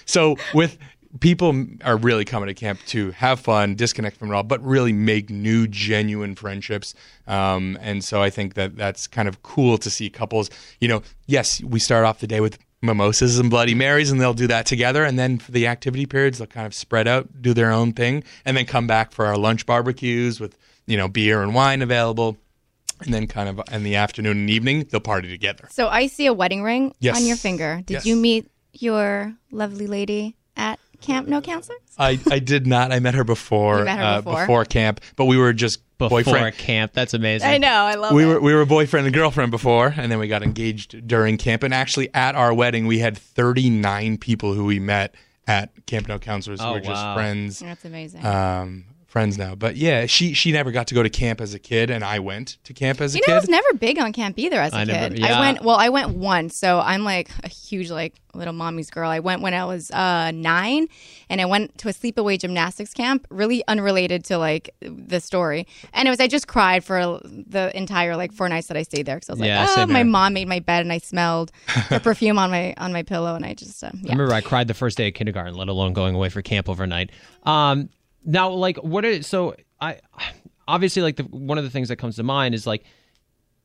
So 0.06 0.36
with 0.54 0.78
people 1.24 1.66
are 1.86 1.96
really 1.96 2.26
coming 2.26 2.48
to 2.48 2.54
camp 2.54 2.80
to 2.88 3.12
have 3.12 3.40
fun, 3.40 3.76
disconnect 3.76 4.18
from 4.18 4.30
it 4.30 4.36
all, 4.36 4.44
but 4.44 4.62
really 4.64 4.92
make 4.92 5.30
new, 5.30 5.66
genuine 5.68 6.36
friendships. 6.36 6.94
Um, 7.28 7.78
and 7.82 8.04
so 8.04 8.22
I 8.22 8.30
think 8.30 8.56
that 8.56 8.76
that's 8.76 9.08
kind 9.08 9.30
of 9.30 9.42
cool 9.42 9.78
to 9.80 9.90
see 9.90 10.10
couples. 10.10 10.50
You 10.82 10.90
know, 10.90 11.02
yes, 11.26 11.64
we 11.64 11.80
start 11.80 12.04
off 12.06 12.20
the 12.20 12.28
day 12.28 12.42
with 12.42 12.60
mimosas 12.82 13.40
and 13.40 13.50
Bloody 13.50 13.74
Marys, 13.74 14.12
and 14.12 14.20
they'll 14.20 14.34
do 14.34 14.48
that 14.48 14.66
together. 14.66 15.06
And 15.06 15.18
then 15.18 15.40
for 15.40 15.54
the 15.54 15.66
activity 15.66 16.06
periods, 16.06 16.40
they'll 16.40 16.48
kind 16.48 16.68
of 16.68 16.74
spread 16.74 17.08
out, 17.08 17.42
do 17.42 17.54
their 17.54 17.72
own 17.72 17.94
thing, 17.94 18.26
and 18.44 18.58
then 18.58 18.66
come 18.66 18.86
back 18.86 19.14
for 19.14 19.26
our 19.26 19.38
lunch 19.38 19.66
barbecues 19.66 20.42
with 20.42 20.58
you 20.88 20.98
know 20.98 21.08
beer 21.08 21.42
and 21.42 21.56
wine 21.56 21.82
available. 21.82 22.36
And 23.00 23.14
then, 23.14 23.28
kind 23.28 23.48
of 23.50 23.62
in 23.72 23.84
the 23.84 23.96
afternoon 23.96 24.38
and 24.38 24.50
evening, 24.50 24.88
they'll 24.90 25.00
party 25.02 25.30
together. 25.30 25.68
so 25.72 25.88
I 25.88 26.08
see 26.08 26.26
a 26.26 26.34
wedding 26.34 26.64
ring 26.64 26.94
Yes. 27.00 27.16
on 27.18 27.26
your 27.26 27.36
finger. 27.38 27.82
Did 27.86 27.94
Yes. 27.96 28.06
you 28.06 28.16
meet 28.18 28.50
your 28.74 29.34
lovely 29.52 29.88
lady 29.88 30.36
at 30.56 30.80
Camp 31.04 31.28
No 31.28 31.40
Counselors? 31.42 31.80
I, 32.00 32.20
I 32.32 32.40
did 32.40 32.66
not. 32.66 32.92
I 32.92 33.00
met 33.00 33.14
her 33.14 33.24
before 33.24 33.80
You 33.80 33.86
met 33.86 33.98
her 34.00 34.04
uh, 34.04 34.22
before? 34.22 34.66
camp, 34.66 35.00
but 35.16 35.26
we 35.26 35.38
were 35.38 35.54
just 35.54 35.80
Before 36.00 36.24
boyfriend. 36.24 36.58
camp, 36.58 36.94
that's 36.94 37.14
amazing. 37.14 37.48
I 37.50 37.58
know. 37.60 37.68
I 37.70 37.94
love 37.96 38.14
We 38.16 38.24
it. 38.24 38.28
were 38.28 38.40
we 38.42 38.54
were 38.54 38.66
boyfriend 38.66 39.06
and 39.06 39.14
girlfriend 39.14 39.52
before, 39.52 39.94
and 39.96 40.12
then 40.12 40.18
we 40.20 40.28
got 40.28 40.42
engaged 40.42 41.08
during 41.08 41.38
camp. 41.38 41.62
And 41.64 41.74
actually, 41.74 42.12
at 42.16 42.34
our 42.36 42.54
wedding, 42.54 42.88
we 42.88 43.00
had 43.00 43.16
39 43.18 44.18
people 44.18 44.54
who 44.54 44.66
we 44.66 44.80
met 44.80 45.14
at 45.46 45.86
Camp 45.86 46.08
No 46.08 46.18
Counselors 46.20 46.60
who 46.62 46.68
Oh, 46.68 46.74
were 46.74 46.80
just 46.80 46.90
wow. 47.04 47.16
friends, 47.16 47.60
That's 47.60 47.86
amazing. 47.86 48.26
um, 48.26 48.86
friends 49.14 49.38
now. 49.38 49.54
But 49.54 49.76
yeah, 49.78 50.08
she 50.08 50.34
she 50.34 50.52
never 50.52 50.72
got 50.72 50.88
to 50.88 50.96
go 50.96 51.04
to 51.04 51.10
camp 51.10 51.40
as 51.40 51.54
a 51.54 51.60
kid, 51.60 51.92
and 51.92 52.04
I 52.04 52.18
went 52.18 52.58
to 52.64 52.74
camp 52.74 53.00
as 53.00 53.14
a 53.14 53.20
you 53.20 53.24
know, 53.28 53.36
I 53.36 53.40
was 53.40 53.48
never 53.48 53.74
big 53.76 54.00
on 54.00 54.12
camp 54.12 54.40
either 54.40 54.60
as 54.60 54.74
a 54.74 54.78
I 54.78 54.86
kid. 54.86 54.92
never- 54.92 55.16
yeah. 55.16 55.38
I 55.38 55.40
went 55.40 55.62
well. 55.62 55.78
I 55.78 55.90
went 55.90 56.10
once, 56.18 56.58
so 56.58 56.80
I'm 56.80 57.04
like 57.04 57.30
a 57.44 57.48
huge 57.48 57.92
like 57.92 58.16
little 58.34 58.54
mommy's 58.54 58.90
girl. 58.90 59.12
I 59.12 59.20
went 59.20 59.44
when 59.44 59.54
I 59.54 59.66
was 59.66 59.92
uh, 59.92 60.32
nine, 60.32 60.88
and 61.30 61.40
I 61.40 61.46
went 61.46 61.78
to 61.78 61.90
a 61.90 61.94
sleepaway 61.94 62.40
gymnastics 62.40 62.92
camp. 62.92 63.28
Really 63.30 63.64
unrelated 63.68 64.26
to 64.26 64.40
like 64.40 64.72
the 64.82 65.22
story. 65.22 65.68
And 65.94 66.08
it 66.08 66.12
was 66.12 66.20
I 66.20 66.28
just 66.28 66.48
cried 66.48 66.84
for 66.84 67.22
the 67.24 67.72
entire 67.78 68.18
like 68.18 68.34
four 68.34 68.50
nights 68.50 68.68
that 68.68 68.78
I 68.78 68.82
stayed 68.82 69.06
there 69.06 69.18
because 69.18 69.30
I 69.30 69.34
was 69.34 69.40
like, 69.42 69.78
oh, 69.78 69.86
my 69.86 70.00
here. 70.00 70.06
mom 70.06 70.34
made 70.34 70.48
my 70.48 70.60
bed 70.60 70.82
and 70.82 70.92
I 70.92 70.98
smelled 70.98 71.52
her 71.68 72.00
perfume 72.10 72.40
on 72.40 72.50
my 72.50 72.74
on 72.78 72.92
my 72.92 73.04
pillow, 73.04 73.36
and 73.36 73.46
I 73.46 73.54
just 73.54 73.84
uh, 73.84 73.92
I 73.94 74.12
remember 74.12 74.34
I 74.34 74.42
cried 74.42 74.68
the 74.68 74.74
first 74.74 74.98
day 74.98 75.10
of 75.10 75.14
kindergarten, 75.14 75.54
let 75.54 75.68
alone 75.70 75.94
going 75.94 76.16
away 76.16 76.30
for 76.30 76.42
camp 76.42 76.68
overnight. 76.68 77.12
Um, 77.44 77.90
now, 78.26 78.50
like, 78.50 78.78
what 78.78 79.06
is 79.06 79.28
so? 79.28 79.56
I 79.80 80.00
obviously 80.68 81.02
like 81.02 81.18
the 81.18 81.24
one 81.24 81.58
of 81.58 81.64
the 81.64 81.70
things 81.70 81.90
that 81.90 81.98
comes 81.98 82.16
to 82.16 82.24
mind 82.24 82.56
is 82.56 82.66
like, 82.66 82.84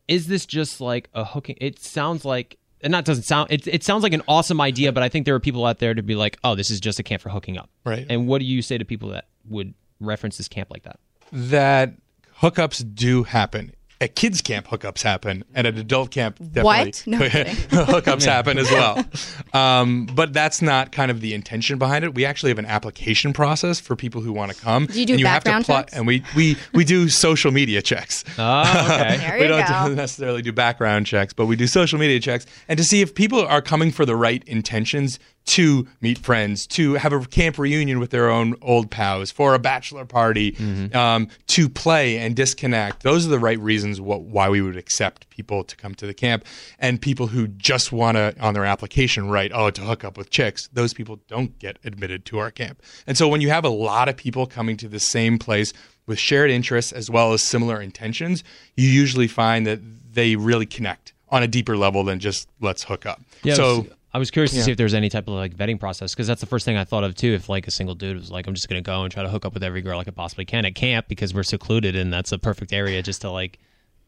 is 0.06 0.26
this 0.26 0.46
just 0.46 0.80
like 0.80 1.08
a 1.14 1.24
hooking? 1.24 1.56
It 1.60 1.78
sounds 1.78 2.24
like, 2.24 2.58
and 2.80 2.92
that 2.94 3.04
doesn't 3.04 3.24
sound. 3.24 3.50
It 3.50 3.66
it 3.66 3.84
sounds 3.84 4.02
like 4.02 4.12
an 4.12 4.22
awesome 4.28 4.60
idea, 4.60 4.92
but 4.92 5.02
I 5.02 5.08
think 5.08 5.26
there 5.26 5.34
are 5.34 5.40
people 5.40 5.64
out 5.64 5.78
there 5.78 5.94
to 5.94 6.02
be 6.02 6.14
like, 6.14 6.38
oh, 6.44 6.54
this 6.54 6.70
is 6.70 6.80
just 6.80 6.98
a 6.98 7.02
camp 7.02 7.22
for 7.22 7.28
hooking 7.28 7.58
up. 7.58 7.70
Right. 7.84 8.06
And 8.08 8.26
what 8.26 8.38
do 8.40 8.44
you 8.44 8.62
say 8.62 8.78
to 8.78 8.84
people 8.84 9.10
that 9.10 9.26
would 9.48 9.74
reference 10.00 10.36
this 10.36 10.48
camp 10.48 10.70
like 10.70 10.82
that? 10.84 10.98
that 11.32 11.94
hookups 12.40 12.94
do 12.94 13.22
happen. 13.22 13.72
At 14.00 14.14
kids 14.14 14.40
camp, 14.40 14.68
hookups 14.68 15.02
happen, 15.02 15.42
and 15.54 15.66
at 15.66 15.76
adult 15.76 16.12
camp, 16.12 16.38
definitely 16.38 16.62
What? 16.62 17.02
No 17.06 17.18
kidding. 17.28 17.54
hookups 17.68 18.24
happen 18.24 18.56
as 18.58 18.70
well. 18.70 19.04
Um, 19.54 20.06
but 20.14 20.34
that's 20.34 20.60
not 20.60 20.92
kind 20.92 21.10
of 21.10 21.20
the 21.22 21.32
intention 21.32 21.78
behind 21.78 22.04
it. 22.04 22.14
We 22.14 22.24
actually 22.26 22.50
have 22.50 22.58
an 22.58 22.66
application 22.66 23.32
process 23.32 23.80
for 23.80 23.96
people 23.96 24.20
who 24.20 24.32
want 24.32 24.52
to 24.52 24.60
come. 24.60 24.86
Do 24.86 25.00
you 25.00 25.06
do 25.06 25.14
and 25.14 25.22
have 25.22 25.42
to 25.42 25.50
background 25.50 25.64
checks? 25.64 25.94
And 25.94 26.06
we 26.06 26.22
we 26.36 26.56
we 26.74 26.84
do 26.84 27.08
social 27.08 27.50
media 27.50 27.80
checks. 27.80 28.24
Oh, 28.38 28.60
okay. 28.60 29.16
There 29.16 29.36
we 29.36 29.42
you 29.42 29.48
don't 29.48 29.66
go. 29.66 29.94
necessarily 29.94 30.42
do 30.42 30.52
background 30.52 31.06
checks, 31.06 31.32
but 31.32 31.46
we 31.46 31.56
do 31.56 31.66
social 31.66 31.98
media 31.98 32.20
checks, 32.20 32.44
and 32.68 32.76
to 32.76 32.84
see 32.84 33.00
if 33.00 33.14
people 33.14 33.40
are 33.40 33.62
coming 33.62 33.90
for 33.90 34.04
the 34.04 34.14
right 34.14 34.44
intentions 34.46 35.18
to 35.48 35.86
meet 36.00 36.18
friends, 36.18 36.66
to 36.66 36.94
have 36.94 37.12
a 37.12 37.20
camp 37.26 37.58
reunion 37.58 37.98
with 37.98 38.10
their 38.10 38.28
own 38.28 38.54
old 38.60 38.90
pals, 38.90 39.30
for 39.30 39.54
a 39.54 39.58
bachelor 39.58 40.04
party, 40.04 40.54
um, 40.94 41.28
to 41.46 41.68
play 41.68 42.18
and 42.18 42.36
disconnect. 42.36 43.02
Those 43.02 43.26
are 43.26 43.30
the 43.30 43.38
right 43.38 43.58
reasons 43.58 43.98
wh- 43.98 44.20
why 44.32 44.48
we 44.50 44.60
would 44.60 44.76
accept 44.76 45.28
people 45.30 45.64
to 45.64 45.74
come 45.76 45.94
to 45.96 46.06
the 46.06 46.12
camp. 46.12 46.44
And 46.78 47.00
people 47.00 47.28
who 47.28 47.48
just 47.48 47.92
want 47.92 48.16
to, 48.16 48.34
on 48.40 48.52
their 48.54 48.66
application, 48.66 49.30
write, 49.30 49.50
oh, 49.54 49.70
to 49.70 49.80
hook 49.80 50.04
up 50.04 50.18
with 50.18 50.28
chicks, 50.28 50.68
those 50.72 50.92
people 50.92 51.20
don't 51.28 51.58
get 51.58 51.78
admitted 51.82 52.24
to 52.26 52.38
our 52.38 52.50
camp. 52.50 52.82
And 53.06 53.16
so 53.16 53.26
when 53.26 53.40
you 53.40 53.48
have 53.48 53.64
a 53.64 53.70
lot 53.70 54.08
of 54.08 54.16
people 54.16 54.46
coming 54.46 54.76
to 54.78 54.88
the 54.88 55.00
same 55.00 55.38
place 55.38 55.72
with 56.06 56.18
shared 56.18 56.50
interests 56.50 56.92
as 56.92 57.10
well 57.10 57.32
as 57.32 57.42
similar 57.42 57.80
intentions, 57.80 58.44
you 58.76 58.88
usually 58.88 59.28
find 59.28 59.66
that 59.66 59.80
they 60.12 60.36
really 60.36 60.66
connect 60.66 61.14
on 61.30 61.42
a 61.42 61.46
deeper 61.46 61.76
level 61.76 62.04
than 62.04 62.18
just 62.18 62.48
let's 62.60 62.84
hook 62.84 63.06
up. 63.06 63.20
Yeah, 63.42 63.54
so 63.54 63.86
I 64.12 64.18
was 64.18 64.30
curious 64.30 64.52
to 64.52 64.62
see 64.62 64.70
if 64.70 64.76
there 64.78 64.84
was 64.84 64.94
any 64.94 65.08
type 65.10 65.28
of 65.28 65.34
like 65.34 65.54
vetting 65.54 65.78
process 65.78 66.14
because 66.14 66.26
that's 66.26 66.40
the 66.40 66.46
first 66.46 66.64
thing 66.64 66.76
I 66.76 66.84
thought 66.84 67.04
of 67.04 67.14
too. 67.14 67.32
If 67.34 67.48
like 67.48 67.66
a 67.66 67.70
single 67.70 67.94
dude 67.94 68.16
was 68.16 68.30
like, 68.30 68.46
I'm 68.46 68.54
just 68.54 68.68
gonna 68.68 68.80
go 68.80 69.02
and 69.02 69.12
try 69.12 69.22
to 69.22 69.28
hook 69.28 69.44
up 69.44 69.52
with 69.54 69.62
every 69.62 69.82
girl 69.82 69.98
I 69.98 70.04
could 70.04 70.16
possibly 70.16 70.44
can 70.46 70.64
at 70.64 70.74
camp 70.74 71.08
because 71.08 71.34
we're 71.34 71.42
secluded 71.42 71.94
and 71.94 72.12
that's 72.12 72.32
a 72.32 72.38
perfect 72.38 72.72
area 72.72 73.02
just 73.02 73.20
to 73.22 73.30
like, 73.30 73.58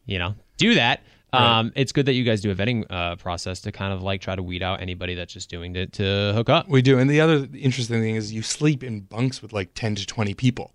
you 0.07 0.19
know, 0.19 0.35
do 0.57 0.75
that. 0.75 1.03
Um, 1.33 1.71
it's 1.77 1.93
good 1.93 2.07
that 2.07 2.15
you 2.15 2.25
guys 2.25 2.41
do 2.41 2.51
a 2.51 2.55
vetting 2.57 2.85
uh, 2.91 3.15
process 3.15 3.61
to 3.61 3.71
kind 3.71 3.93
of 3.93 4.03
like 4.03 4.21
try 4.21 4.35
to 4.35 4.43
weed 4.43 4.65
out 4.65 4.81
anybody 4.81 5.15
that's 5.15 5.33
just 5.33 5.49
doing 5.49 5.77
it 5.77 5.93
to 5.93 6.33
hook 6.35 6.49
up. 6.49 6.69
We 6.69 6.83
do. 6.83 6.99
And 6.99 7.09
the 7.09 7.21
other 7.21 7.47
interesting 7.55 8.01
thing 8.01 8.17
is 8.17 8.33
you 8.33 8.43
sleep 8.43 8.83
in 8.83 9.03
bunks 9.03 9.41
with 9.41 9.53
like 9.53 9.71
10 9.75 9.95
to 9.97 10.07
20 10.07 10.35
people. 10.35 10.75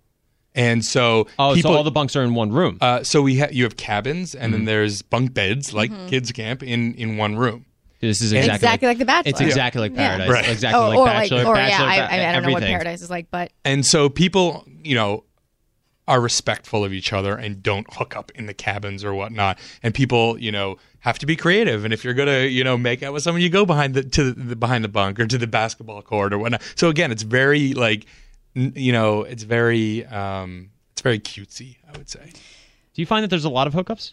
And 0.54 0.82
so 0.82 1.26
Oh, 1.38 1.54
people, 1.54 1.72
so 1.72 1.76
all 1.76 1.84
the 1.84 1.90
bunks 1.90 2.16
are 2.16 2.22
in 2.22 2.34
one 2.34 2.50
room. 2.52 2.78
uh, 2.80 3.02
so 3.02 3.20
we 3.20 3.38
ha- 3.38 3.48
you 3.52 3.64
have 3.64 3.76
cabins 3.76 4.34
and 4.34 4.44
Mm-hmm. 4.54 4.60
then 4.60 4.64
there's 4.64 5.02
bunk 5.02 5.34
beds 5.34 5.74
like 5.74 5.90
kids 6.08 6.32
camp 6.32 6.62
in 6.62 6.94
in 6.94 7.18
one 7.18 7.36
room. 7.36 7.65
This 8.00 8.20
is 8.20 8.32
exactly, 8.32 8.54
Exactly 8.54 8.88
like 8.88 8.98
The 8.98 9.04
Bachelor. 9.04 9.30
It's 9.30 9.40
exactly 9.40 9.80
like 9.80 9.92
Yeah. 9.94 10.08
Paradise. 10.16 10.30
Right. 10.30 10.48
Exactly 10.48 10.80
Oh, 10.82 10.88
like 10.88 10.98
or 10.98 11.06
Bachelor. 11.06 11.38
like, 11.38 11.46
or 11.46 11.54
Bachelor, 11.54 11.86
yeah, 11.86 11.90
I, 12.10 12.16
I, 12.18 12.28
I 12.28 12.32
don't 12.32 12.42
know 12.44 12.52
what 12.52 12.62
paradise 12.62 13.02
is 13.02 13.10
like, 13.10 13.30
but 13.30 13.52
And 13.64 13.84
so 13.86 14.08
people, 14.08 14.64
you 14.82 14.94
know, 14.94 15.24
are 16.08 16.20
respectful 16.20 16.84
of 16.84 16.92
each 16.92 17.12
other 17.12 17.34
and 17.36 17.62
don't 17.64 17.92
hook 17.94 18.14
up 18.16 18.30
in 18.36 18.46
the 18.46 18.54
cabins 18.54 19.02
or 19.02 19.12
whatnot. 19.12 19.58
And 19.82 19.92
people, 19.92 20.38
you 20.38 20.52
know, 20.52 20.78
have 21.00 21.18
to 21.18 21.26
be 21.26 21.34
creative. 21.34 21.84
And 21.84 21.92
if 21.92 22.04
you're 22.04 22.14
gonna, 22.14 22.42
you 22.44 22.62
know, 22.62 22.78
make 22.78 23.02
out 23.02 23.12
with 23.12 23.24
someone, 23.24 23.42
you 23.42 23.48
go 23.48 23.66
behind 23.66 23.94
the 23.94 24.04
to 24.04 24.30
the, 24.32 24.40
the 24.40 24.56
behind 24.56 24.84
the 24.84 24.88
bunk 24.88 25.18
or 25.18 25.26
to 25.26 25.36
the 25.38 25.48
basketball 25.48 26.00
court 26.02 26.32
or 26.32 26.38
whatnot. 26.38 26.62
So 26.76 26.90
again, 26.90 27.10
it's 27.10 27.22
very 27.24 27.72
like, 27.74 28.06
n- 28.54 28.72
you 28.76 28.92
know, 28.92 29.22
it's 29.22 29.42
very, 29.42 30.06
um, 30.06 30.70
it's 30.92 31.02
very 31.02 31.18
cutesy. 31.18 31.78
I 31.92 31.98
would 31.98 32.08
say 32.08 32.24
Do 32.94 33.02
you 33.02 33.06
find 33.06 33.24
that 33.24 33.28
there's 33.30 33.44
a 33.44 33.50
lot 33.50 33.66
of 33.66 33.74
hookups? 33.74 34.12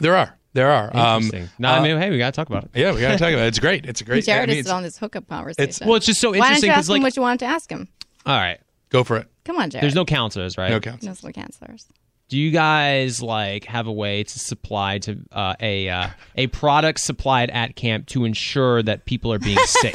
there 0.00 0.16
are, 0.16 0.37
there 0.58 0.70
are. 0.70 0.94
Um, 0.94 1.22
Interesting. 1.22 1.48
no, 1.58 1.68
I 1.68 1.78
uh, 1.78 1.82
mean, 1.82 1.98
hey, 1.98 2.10
we 2.10 2.18
gotta 2.18 2.32
talk 2.34 2.48
about 2.48 2.64
it. 2.64 2.70
yeah, 2.74 2.92
we 2.92 3.00
gotta 3.00 3.16
talk 3.16 3.32
about 3.32 3.44
it. 3.44 3.48
It's 3.48 3.58
great. 3.60 3.86
It's 3.86 4.00
a 4.00 4.04
great. 4.04 4.24
Jared 4.24 4.48
I 4.48 4.52
mean, 4.52 4.58
is 4.58 4.66
it's- 4.66 4.74
on 4.76 4.82
this 4.82 4.98
hookup 4.98 5.28
conversation. 5.28 5.86
Well, 5.86 5.96
it's 5.96 6.06
just 6.06 6.20
so 6.20 6.30
Why 6.30 6.38
don't 6.50 6.56
you 6.56 6.62
because 6.62 6.88
ask 6.88 6.96
him 6.96 7.02
what 7.02 7.16
you 7.16 7.22
wanted 7.22 7.38
to 7.40 7.46
ask 7.46 7.70
him? 7.70 7.88
all 8.26 8.36
right, 8.36 8.58
go 8.90 9.04
for 9.04 9.16
it. 9.18 9.28
Come 9.44 9.56
on, 9.56 9.70
Jared. 9.70 9.82
there's 9.84 9.94
no 9.94 10.04
counselors, 10.04 10.58
right? 10.58 10.70
No 10.70 10.80
counts. 10.80 11.04
no 11.04 11.14
slow 11.14 11.30
counselors. 11.32 11.86
Do 12.28 12.36
you 12.36 12.50
guys 12.50 13.22
like 13.22 13.64
have 13.64 13.86
a 13.86 13.92
way 13.92 14.22
to 14.24 14.38
supply 14.38 14.98
to 14.98 15.18
uh, 15.32 15.54
a 15.60 15.88
uh, 15.88 16.08
a 16.34 16.48
product 16.48 17.00
supplied 17.00 17.48
at 17.50 17.74
camp 17.76 18.06
to 18.08 18.24
ensure 18.26 18.82
that 18.82 19.06
people 19.06 19.32
are 19.32 19.38
being 19.38 19.56
safe? 19.64 19.94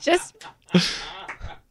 Just 0.00 0.34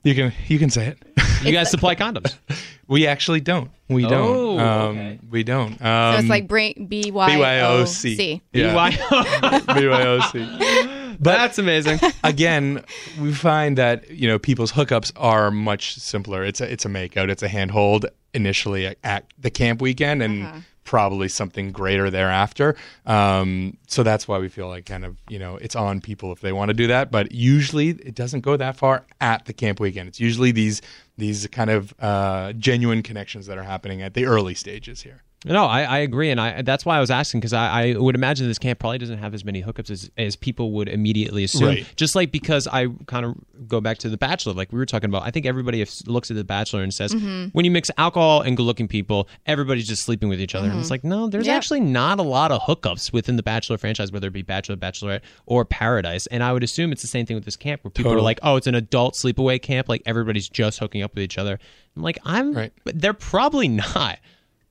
You 0.08 0.16
can 0.16 0.32
you 0.48 0.58
can 0.58 0.70
say 0.70 0.88
it. 0.88 0.98
you 1.44 1.52
guys 1.52 1.70
supply 1.70 1.96
condoms. 1.96 2.38
We 2.90 3.06
actually 3.06 3.42
don't. 3.42 3.70
We 3.90 4.04
don't. 4.04 4.14
Oh, 4.38 4.60
um, 4.60 4.98
okay. 4.98 5.20
We 5.30 5.44
don't. 5.44 5.78
so 5.78 5.86
Um, 5.86 6.20
it's 6.22 6.30
like 6.30 6.48
bring 6.48 6.86
B 6.88 7.12
Y 7.12 7.36
O 7.36 7.40
BYOC. 7.84 7.88
C. 7.90 8.42
Yeah. 8.54 8.74
BYOC. 8.74 11.08
But 11.20 11.36
That's 11.38 11.58
amazing. 11.58 12.00
again, 12.24 12.84
we 13.20 13.34
find 13.34 13.78
that 13.78 14.10
you 14.10 14.26
know 14.28 14.40
people's 14.40 14.72
hookups 14.72 15.12
are 15.18 15.52
much 15.52 15.96
simpler. 15.96 16.46
It's 16.46 16.62
a 16.62 16.72
it's 16.72 16.86
a 16.86 16.90
makeout. 16.90 17.30
It's 17.30 17.44
a 17.44 17.50
handhold 17.50 18.06
initially 18.34 18.86
at, 18.86 18.98
at 19.04 19.26
the 19.38 19.50
camp 19.50 19.82
weekend, 19.82 20.24
and 20.24 20.44
Uh-huh. 20.46 20.60
Probably 20.88 21.28
something 21.28 21.72
greater 21.72 22.10
thereafter. 22.10 22.76
Um, 23.06 23.78
so 23.88 24.02
that's 24.02 24.28
why 24.28 24.40
we 24.40 24.48
feel 24.48 24.70
like 24.70 24.86
kind 24.86 25.06
of 25.06 25.18
you 25.30 25.38
know 25.38 25.58
it's 25.58 25.76
on 25.76 26.02
people 26.02 26.32
if 26.32 26.42
they 26.42 26.52
want 26.52 26.70
to 26.70 26.74
do 26.74 26.88
that. 26.88 27.12
But 27.12 27.32
usually 27.32 27.90
it 27.90 28.16
doesn't 28.16 28.42
go 28.42 28.58
that 28.58 28.76
far 28.76 29.06
at 29.22 29.46
the 29.46 29.54
camp 29.54 29.80
weekend. 29.80 30.08
It's 30.08 30.20
usually 30.20 30.52
these 30.52 30.82
these 31.18 31.46
kind 31.48 31.70
of 31.70 31.94
uh, 32.00 32.54
genuine 32.54 33.04
connections 33.04 33.46
that 33.46 33.58
are 33.58 33.64
happening 33.64 34.02
at 34.02 34.16
the 34.16 34.26
early 34.26 34.56
stages 34.56 35.02
here. 35.02 35.22
No, 35.46 35.66
I, 35.66 35.84
I 35.84 35.98
agree, 36.00 36.32
and 36.32 36.42
I 36.42 36.64
that's 36.64 36.84
why 36.84 36.98
I 36.98 37.00
was 37.00 37.12
asking 37.12 37.42
because 37.42 37.54
I, 37.54 37.82
I 37.94 37.94
would 37.96 38.16
imagine 38.16 38.48
this 38.48 38.58
camp 38.58 38.80
probably 38.80 38.98
doesn't 38.98 39.20
have 39.20 39.36
as 39.36 39.46
many 39.46 39.62
hookups 39.62 39.92
as, 39.92 40.10
as 40.18 40.36
people 40.36 40.72
would 40.72 40.90
immediately 40.90 41.44
assume. 41.44 41.68
Right. 41.68 41.94
Just 41.96 42.16
like 42.16 42.32
because 42.32 42.66
I 42.68 42.88
kind 43.06 43.24
of 43.24 43.36
go 43.68 43.80
back 43.80 44.00
to 44.00 44.10
the 44.10 44.18
Bachelor, 44.18 44.54
like 44.54 44.72
we 44.74 44.80
were 44.80 44.86
talking 44.88 45.10
about. 45.10 45.22
I 45.24 45.30
think 45.30 45.46
everybody 45.46 45.86
looks 46.08 46.32
at 46.32 46.38
the 46.38 46.44
Bachelor 46.44 46.82
and 46.82 46.92
says, 46.92 47.14
Mm-hmm. 47.14 47.50
when 47.54 47.66
you 47.66 47.72
mix 47.72 47.92
alcohol 48.00 48.42
and 48.42 48.58
good-looking 48.58 48.88
people, 48.88 49.30
everybody's 49.46 49.88
just 49.88 50.04
sleeping 50.04 50.28
with 50.28 50.42
each 50.42 50.56
other, 50.56 50.70
and 50.70 50.80
it's 50.80 50.90
like, 50.90 51.04
no, 51.04 51.28
there's 51.28 51.46
Yep. 51.48 51.56
actually 51.56 51.80
not 51.82 52.18
a 52.20 52.24
lot 52.24 52.52
of 52.52 52.60
hookups 52.64 53.14
within 53.14 53.36
the 53.36 53.44
Bachelor 53.44 53.78
franchise, 53.78 54.12
whether 54.12 54.28
it 54.30 54.34
be 54.34 54.42
Bachelor, 54.42 54.76
Bachelorette, 54.76 55.22
or 55.46 55.66
Paradise. 55.66 56.26
And 56.28 56.44
I 56.44 56.52
would 56.52 56.64
assume 56.64 56.92
it's 56.92 57.04
the 57.04 57.08
same 57.08 57.28
thing 57.28 57.36
with 57.36 57.46
this 57.46 57.56
camp, 57.56 57.84
where 57.84 57.92
people 57.92 58.12
are 58.12 58.22
like, 58.22 58.40
oh, 58.42 58.56
it's 58.56 58.68
an 58.68 58.76
adult 58.76 59.14
sleepaway 59.14 59.62
camp, 59.62 59.88
like 59.88 60.02
everybody's 60.08 60.50
just 60.50 60.80
hooking 60.80 61.04
up 61.04 61.14
with 61.14 61.24
each 61.24 61.38
other. 61.38 61.60
I'm 61.96 62.02
like, 62.02 62.18
I'm, 62.26 62.54
Right. 62.54 62.74
but 62.84 63.00
they're 63.00 63.14
probably 63.14 63.68
not. 63.96 64.18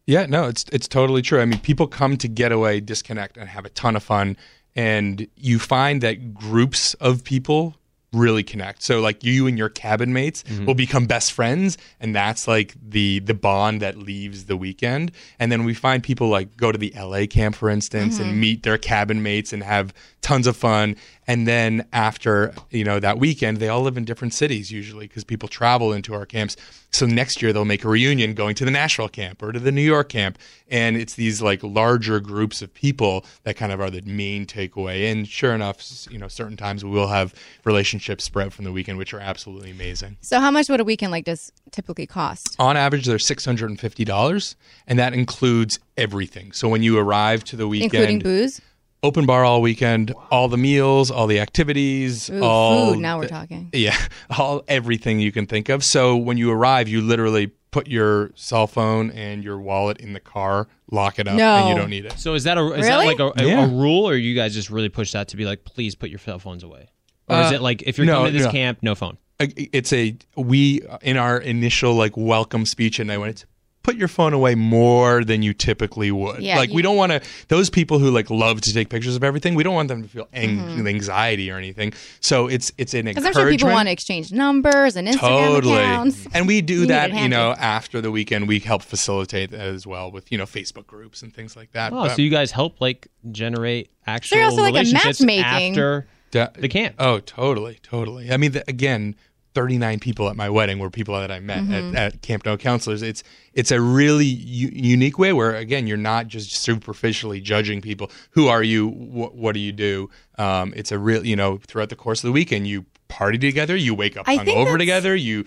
Yeah, 0.07 0.27
no, 0.27 0.47
it's 0.47 0.65
it's 0.73 0.87
totally 0.87 1.21
true. 1.21 1.41
I 1.41 1.45
mean, 1.45 1.59
people 1.59 1.89
come 1.89 2.17
to 2.19 2.29
get 2.29 2.53
away, 2.53 2.81
disconnect, 2.81 3.37
and 3.37 3.49
have 3.49 3.65
a 3.65 3.71
ton 3.71 3.97
of 3.97 4.05
fun, 4.05 4.37
and 4.77 5.27
you 5.37 5.59
find 5.59 6.01
that 6.03 6.33
groups 6.35 6.95
of 6.95 7.25
people 7.25 7.75
really 8.13 8.43
connect. 8.43 8.83
So 8.83 9.01
like 9.01 9.25
you 9.25 9.47
and 9.47 9.59
your 9.59 9.69
cabin 9.69 10.13
mates 10.13 10.43
mm-hmm. 10.45 10.65
will 10.65 10.75
become 10.75 11.07
best 11.07 11.33
friends, 11.33 11.77
and 12.01 12.15
that's 12.15 12.47
like 12.47 12.75
the 12.81 13.19
the 13.21 13.35
bond 13.35 13.83
that 13.83 13.97
leaves 13.97 14.47
the 14.47 14.57
weekend. 14.57 15.13
And 15.39 15.51
then 15.51 15.65
we 15.65 15.75
find 15.75 16.03
people 16.03 16.29
like 16.29 16.57
go 16.57 16.73
to 16.73 16.79
the 16.79 16.93
LA 16.97 17.27
camp, 17.27 17.57
for 17.57 17.69
instance, 17.69 18.19
and 18.19 18.31
mm-hmm. 18.31 18.41
meet 18.41 18.63
their 18.63 18.79
cabin 18.79 19.23
mates 19.23 19.53
and 19.53 19.63
have 19.63 19.93
tons 20.23 20.47
of 20.47 20.57
fun. 20.57 20.97
And 21.27 21.47
then 21.47 21.87
after 21.93 22.55
you 22.71 22.85
know 22.85 23.01
that 23.01 23.19
weekend, 23.19 23.59
they 23.59 23.69
all 23.69 23.83
live 23.83 23.97
in 23.97 24.05
different 24.05 24.35
cities 24.35 24.71
usually 24.71 25.07
because 25.09 25.25
people 25.25 25.49
travel 25.49 25.93
into 25.93 26.15
our 26.15 26.27
camps. 26.27 26.57
So 26.93 27.05
next 27.05 27.43
year 27.43 27.53
they'll 27.53 27.65
make 27.65 27.85
a 27.85 27.89
reunion 27.89 28.35
going 28.35 28.55
to 28.55 28.65
the 28.65 28.71
Nashville 28.71 29.09
camp 29.09 29.43
or 29.43 29.53
to 29.53 29.59
the 29.59 29.73
New 29.73 29.83
York 29.83 30.09
camp, 30.09 30.39
and 30.69 30.97
it's 30.97 31.15
these 31.15 31.43
like 31.43 31.63
larger 31.63 32.21
groups 32.21 32.63
of 32.63 32.73
people 32.73 33.25
that 33.43 33.57
kind 33.57 33.73
of 33.73 33.81
are 33.81 33.91
the 33.91 34.03
main 34.03 34.47
takeaway. 34.47 35.11
And 35.11 35.27
sure 35.29 35.53
enough, 35.55 35.83
you 36.11 36.19
know, 36.19 36.29
certain 36.29 36.57
times 36.57 36.85
we 36.85 36.91
will 36.91 37.09
have 37.09 37.35
relationships 37.65 38.25
spread 38.25 38.53
from 38.53 38.65
the 38.65 38.73
weekend, 38.73 38.97
which 38.99 39.13
are 39.13 39.21
absolutely 39.21 39.71
amazing. 39.71 40.17
So 40.21 40.41
how 40.41 40.51
much 40.51 40.69
would 40.69 40.81
a 40.81 40.85
weekend 40.85 41.13
like 41.13 41.25
this 41.25 41.51
typically 41.71 42.07
cost? 42.07 42.57
On 42.59 42.77
average, 42.77 43.07
they're 43.07 43.19
six 43.19 43.45
hundred 43.45 43.71
and 43.71 43.81
fifty 43.81 44.05
dollars, 44.05 44.57
and 44.87 44.99
that 44.99 45.13
includes 45.13 45.79
everything. 45.97 46.53
So 46.53 46.69
when 46.69 46.83
you 46.83 46.99
arrive 46.99 47.45
to 47.45 47.57
the 47.57 47.69
weekend, 47.69 47.95
Including 47.95 48.19
booze? 48.21 48.61
Open 49.07 49.25
bar 49.27 49.45
all 49.45 49.63
weekend, 49.63 50.13
all 50.31 50.49
the 50.49 50.57
meals, 50.59 51.11
all 51.11 51.27
the 51.27 51.41
activities, 51.41 52.29
Ooh, 52.31 52.43
all 52.43 52.93
food. 52.95 53.01
Now 53.01 53.17
we're 53.19 53.25
the- 53.25 53.29
talking. 53.31 53.71
Yeah, 53.73 53.97
all 54.39 54.63
everything 54.69 55.21
you 55.21 55.33
can 55.33 55.47
think 55.47 55.69
of. 55.69 55.83
So 55.85 56.17
when 56.17 56.37
you 56.37 56.51
arrive, 56.51 56.89
you 56.89 57.01
literally 57.01 57.53
put 57.71 57.89
your 57.89 58.31
cell 58.35 58.67
phone 58.67 59.11
and 59.11 59.45
your 59.45 59.59
wallet 59.61 59.99
in 59.99 60.13
the 60.15 60.21
car, 60.21 60.67
lock 60.91 61.19
it 61.19 61.29
up, 61.29 61.37
No. 61.37 61.55
and 61.57 61.69
you 61.69 61.75
don't 61.75 61.91
need 61.91 62.07
it. 62.07 62.19
So 62.19 62.35
is 62.35 62.45
that 62.45 62.57
a 62.59 62.63
is 62.73 62.87
Really? 62.87 63.15
that 63.17 63.23
like 63.25 63.37
a, 63.37 63.43
a, 63.43 63.47
Yeah. 63.47 63.65
a 63.67 63.69
rule, 63.69 64.09
or 64.09 64.15
you 64.17 64.35
guys 64.35 64.55
just 64.55 64.71
really 64.71 64.89
push 64.89 65.13
that 65.13 65.29
to 65.29 65.37
be 65.37 65.45
like, 65.45 65.65
please 65.65 65.95
put 65.95 66.11
your 66.11 66.19
cell 66.19 66.39
phones 66.39 66.63
away, 66.63 66.89
or 67.29 67.41
is 67.43 67.53
Uh, 67.53 67.57
it 67.57 67.63
like 67.63 67.83
if 67.83 67.99
you're 67.99 68.07
no, 68.07 68.17
coming 68.19 68.33
to 68.33 68.39
this 68.39 68.47
no. 68.47 68.53
camp, 68.53 68.79
no 68.83 68.95
phone? 68.95 69.19
It's 69.39 69.93
a 69.93 70.17
we 70.37 70.81
in 71.03 71.19
our 71.19 71.39
initial 71.39 71.95
like 71.95 72.17
welcome 72.17 72.65
speech, 72.67 72.99
and 72.99 73.13
I 73.13 73.19
went. 73.19 73.45
Put 73.87 73.97
your 73.97 74.09
phone 74.09 74.33
away 74.33 74.57
more 74.57 75.23
than 75.23 75.43
you 75.43 75.55
typically 75.55 76.11
would. 76.11 76.43
Yeah, 76.43 76.59
like 76.59 76.71
we 76.71 76.83
don't 76.83 76.97
want 76.97 77.13
to. 77.13 77.21
Those 77.47 77.71
people 77.71 78.01
who 78.01 78.11
like 78.11 78.29
love 78.31 78.61
to 78.63 78.75
take 78.75 78.89
pictures 78.89 79.15
of 79.15 79.23
everything, 79.23 79.55
we 79.55 79.63
don't 79.63 79.75
want 79.77 79.89
them 79.89 80.03
to 80.03 80.09
feel 80.09 80.29
ang- 80.33 80.59
Mm-hmm. 80.59 80.87
anxiety 80.89 81.51
or 81.53 81.57
anything. 81.57 81.93
So 82.21 82.49
it's 82.49 82.73
it's 82.79 82.95
an 82.95 83.05
Because 83.05 83.25
I'm 83.25 83.29
encouragement. 83.29 83.61
people 83.61 83.73
want 83.73 83.87
to 83.87 83.93
exchange 83.93 84.33
numbers 84.33 84.97
and 84.97 85.07
Instagram 85.07 85.19
totally 85.55 85.77
accounts. 85.77 86.27
and 86.35 86.49
we 86.49 86.61
do 86.63 86.81
You 86.81 86.87
that 86.87 87.15
you 87.15 87.29
know 87.29 87.53
after 87.53 88.01
the 88.01 88.11
weekend 88.11 88.49
we 88.49 88.59
help 88.59 88.83
facilitate 88.83 89.53
that 89.53 89.61
as 89.61 89.87
well 89.87 90.11
with 90.11 90.33
you 90.33 90.39
know 90.39 90.45
facebook 90.47 90.87
groups 90.89 91.23
and 91.23 91.33
things 91.33 91.55
like 91.57 91.71
that 91.73 91.93
Oh, 91.93 92.03
But 92.03 92.17
so 92.17 92.23
you 92.23 92.31
guys 92.31 92.51
help 92.51 92.81
like 92.81 93.07
generate 93.31 93.91
actual 94.07 94.39
also 94.43 94.63
like 94.63 94.75
a 94.75 94.79
relationships 94.79 95.21
matchmaking. 95.21 95.71
after 95.73 96.07
da- 96.33 96.49
the 96.59 96.69
camp. 96.69 96.97
oh 96.99 97.21
totally 97.21 97.79
totally 97.83 98.33
i 98.33 98.37
mean 98.37 98.53
the, 98.53 98.65
again 98.69 99.15
39 99.57 99.99
people 100.01 100.29
at 100.29 100.37
my 100.37 100.51
wedding 100.51 100.79
were 100.79 100.91
people 100.91 101.19
that 101.19 101.31
i 101.31 101.41
met 101.41 101.63
Mm-hmm. 101.65 101.97
at, 101.97 102.15
at 102.15 102.23
camp 102.23 102.45
no 102.45 102.57
counselors. 102.59 103.01
It's 103.03 103.23
it's 103.55 103.71
a 103.71 103.81
really 103.81 104.27
u- 104.27 104.71
unique 104.73 105.19
way 105.19 105.33
where 105.33 105.55
again 105.57 105.87
you're 105.87 105.97
not 106.13 106.29
just 106.29 106.53
superficially 106.53 107.41
judging 107.41 107.81
people. 107.81 108.11
Who 108.33 108.49
are 108.49 108.63
you? 108.63 108.89
Wh- 108.91 109.35
what 109.35 109.53
do 109.55 109.61
you 109.61 109.73
do? 109.73 110.11
Um, 110.37 110.75
it's 110.77 110.93
a 110.93 110.99
real 110.99 111.25
you 111.25 111.37
know 111.37 111.59
throughout 111.67 111.89
the 111.89 111.97
course 111.97 112.21
of 112.23 112.29
the 112.29 112.33
weekend 112.33 112.67
you 112.69 112.85
party 113.09 113.39
together 113.39 113.77
you 113.77 113.95
wake 113.95 114.17
up 114.17 114.27
hungover 114.27 114.77
together 114.79 115.15
you 115.17 115.45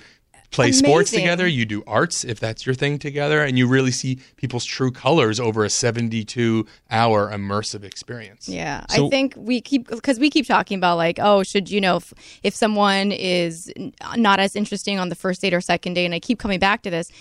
play 0.52 0.72
sports 0.72 1.12
together, 1.12 1.48
you 1.48 1.66
do 1.66 1.84
arts 1.86 2.24
if 2.24 2.40
that's 2.40 2.66
your 2.66 2.76
thing 2.76 2.98
together, 3.00 3.44
and 3.44 3.58
you 3.58 3.68
really 3.68 3.92
see 3.92 4.20
people's 4.38 4.66
true 4.66 4.92
colors 4.92 5.40
over 5.40 5.64
a 5.64 5.70
72 5.70 6.66
hour 6.92 7.32
immersive 7.32 7.84
experience. 7.84 8.50
Yeah, 8.50 8.86
So- 8.90 9.08
I 9.08 9.10
think 9.10 9.34
we 9.38 9.62
keep 9.62 9.88
because 9.88 10.20
we 10.20 10.30
keep 10.30 10.48
talking 10.48 10.78
about 10.78 10.98
like, 10.98 11.20
oh, 11.22 11.44
should 11.44 11.70
you 11.70 11.80
know 11.80 11.98
if, 11.98 12.14
if 12.44 12.56
someone 12.56 13.12
is 13.12 13.72
not 14.16 14.40
as 14.40 14.56
interesting 14.56 15.00
on 15.00 15.10
the 15.10 15.16
first 15.16 15.42
date 15.42 15.54
or 15.54 15.62
second 15.62 15.94
date, 15.94 16.06
and 16.06 16.14
I 16.16 16.20
keep 16.20 16.40
coming 16.40 16.60
back 16.60 16.82
to 16.84 16.90
this, 16.90 17.12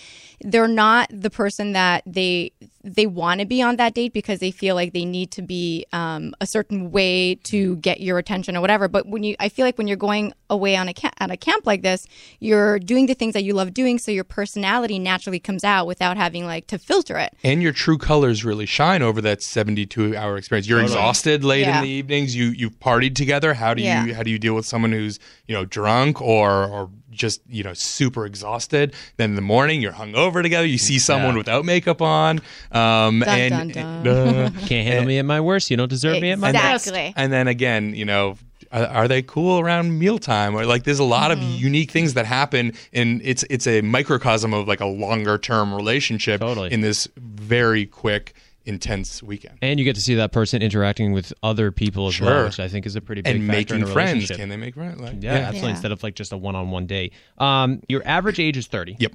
they're 0.41 0.67
not 0.67 1.09
the 1.11 1.29
person 1.29 1.73
that 1.73 2.03
they 2.05 2.51
they 2.81 3.05
want 3.05 3.41
to 3.41 3.45
be 3.45 3.61
on 3.61 3.75
that 3.75 3.93
date 3.93 4.13
because 4.13 4.39
they 4.39 4.51
feel 4.51 4.73
like 4.73 4.93
they 4.93 5.03
need 5.03 5.29
to 5.31 5.41
be 5.41 5.85
um, 5.91 6.33
a 6.39 6.45
certain 6.47 6.91
way 6.91 7.35
to 7.35 7.75
get 7.77 7.99
your 7.99 8.17
attention 8.17 8.55
or 8.55 8.61
whatever. 8.61 8.87
But 8.87 9.05
when 9.05 9.21
you, 9.23 9.35
I 9.37 9.49
feel 9.49 9.65
like 9.65 9.77
when 9.77 9.85
you're 9.89 9.97
going 9.97 10.33
away 10.49 10.77
on 10.77 10.87
a 10.87 10.93
ca- 10.93 11.11
at 11.19 11.29
a 11.29 11.35
camp 11.35 11.67
like 11.67 11.81
this, 11.81 12.07
you're 12.39 12.79
doing 12.79 13.05
the 13.07 13.13
things 13.15 13.33
that 13.33 13.43
you 13.43 13.53
love 13.53 13.73
doing, 13.73 13.99
so 13.99 14.11
your 14.11 14.23
personality 14.23 14.97
naturally 14.97 15.41
comes 15.41 15.65
out 15.65 15.87
without 15.87 16.15
having 16.15 16.45
like 16.45 16.67
to 16.67 16.77
filter 16.79 17.17
it. 17.17 17.33
and 17.43 17.61
your 17.61 17.73
true 17.73 17.97
colors 17.97 18.45
really 18.45 18.65
shine 18.65 19.01
over 19.01 19.19
that 19.21 19.43
72 19.43 20.15
hour 20.15 20.37
experience 20.37 20.67
you're 20.67 20.81
exhausted 20.81 21.43
late 21.43 21.61
Yeah. 21.61 21.79
in 21.79 21.83
the 21.83 21.89
evenings 21.89 22.33
you 22.35 22.45
you've 22.45 22.79
partied 22.79 23.13
together 23.15 23.53
how 23.55 23.73
do 23.73 23.81
Yeah. 23.83 24.05
you 24.05 24.13
how 24.15 24.23
do 24.23 24.31
you 24.31 24.39
deal 24.39 24.55
with 24.55 24.65
someone 24.65 24.93
who's 24.93 25.19
you 25.47 25.53
know 25.53 25.65
drunk 25.65 26.21
or 26.21 26.63
or 26.65 26.89
just 27.11 27.41
you 27.49 27.63
know 27.63 27.73
super 27.73 28.25
exhausted 28.25 28.93
then 29.17 29.31
in 29.31 29.35
the 29.35 29.41
morning 29.41 29.81
you're 29.81 29.91
hungover 29.93 30.41
together 30.43 30.65
you 30.67 30.77
see 30.77 30.99
someone 30.99 31.31
Yeah. 31.33 31.37
without 31.39 31.65
makeup 31.65 32.01
on 32.01 32.39
um 32.71 33.19
Dun, 33.21 33.27
and 33.29 33.73
dun, 33.73 34.03
dun. 34.03 34.35
uh, 34.35 34.49
Can't 34.67 34.87
handle 34.87 35.05
me 35.05 35.17
at 35.17 35.25
my 35.25 35.41
worst. 35.41 35.71
You 35.71 35.77
don't 35.77 35.89
deserve 35.89 36.21
me 36.21 36.31
at 36.31 36.39
my 36.39 36.51
best. 36.51 36.87
Exactly. 36.87 37.13
and 37.15 37.31
then 37.33 37.47
again 37.47 37.95
you 37.95 38.05
know 38.05 38.37
are, 38.71 38.85
are 38.85 39.07
they 39.07 39.21
cool 39.23 39.59
around 39.59 39.97
mealtime 39.97 40.53
or 40.55 40.65
like 40.65 40.83
there's 40.83 40.99
a 40.99 41.03
lot 41.03 41.31
Mm-hmm. 41.31 41.41
of 41.55 41.61
unique 41.61 41.91
things 41.91 42.13
that 42.13 42.25
happen 42.25 42.73
and 42.93 43.21
it's 43.23 43.43
it's 43.49 43.65
a 43.67 43.81
microcosm 43.81 44.53
of 44.53 44.67
like 44.67 44.79
a 44.81 44.85
longer 44.85 45.37
term 45.37 45.73
relationship 45.73 46.41
Totally. 46.41 46.71
in 46.71 46.81
this 46.81 47.07
very 47.17 47.85
quick 47.87 48.33
intense 48.69 49.21
weekend 49.23 49.57
And 49.61 49.79
you 49.79 49.83
get 49.83 49.95
to 49.95 50.01
see 50.01 50.15
that 50.15 50.31
person 50.31 50.61
interacting 50.61 51.11
with 51.11 51.33
other 51.43 51.71
people 51.71 52.07
as 52.07 52.21
well, 52.21 52.45
which 52.45 52.59
I 52.59 52.67
think 52.69 52.85
is 52.85 52.95
a 52.95 53.01
pretty 53.01 53.21
big 53.23 53.35
and 53.35 53.47
factor 53.47 53.73
in 53.73 53.81
making 53.81 53.89
a 53.89 53.93
friends 53.93 54.29
can 54.31 54.47
they 54.49 54.55
make 54.57 54.75
friends 54.75 55.01
like, 55.01 55.15
Yeah, 55.19 55.33
absolutely. 55.33 55.61
Yeah. 55.69 55.73
Instead 55.73 55.91
of 55.91 56.03
like 56.03 56.15
just 56.15 56.31
a 56.31 56.37
one-on-one 56.37 56.85
date. 56.85 57.13
Um, 57.39 57.81
your 57.89 58.01
average 58.05 58.39
age 58.39 58.55
is 58.55 58.67
thirty. 58.67 58.95
Yep. 58.99 59.13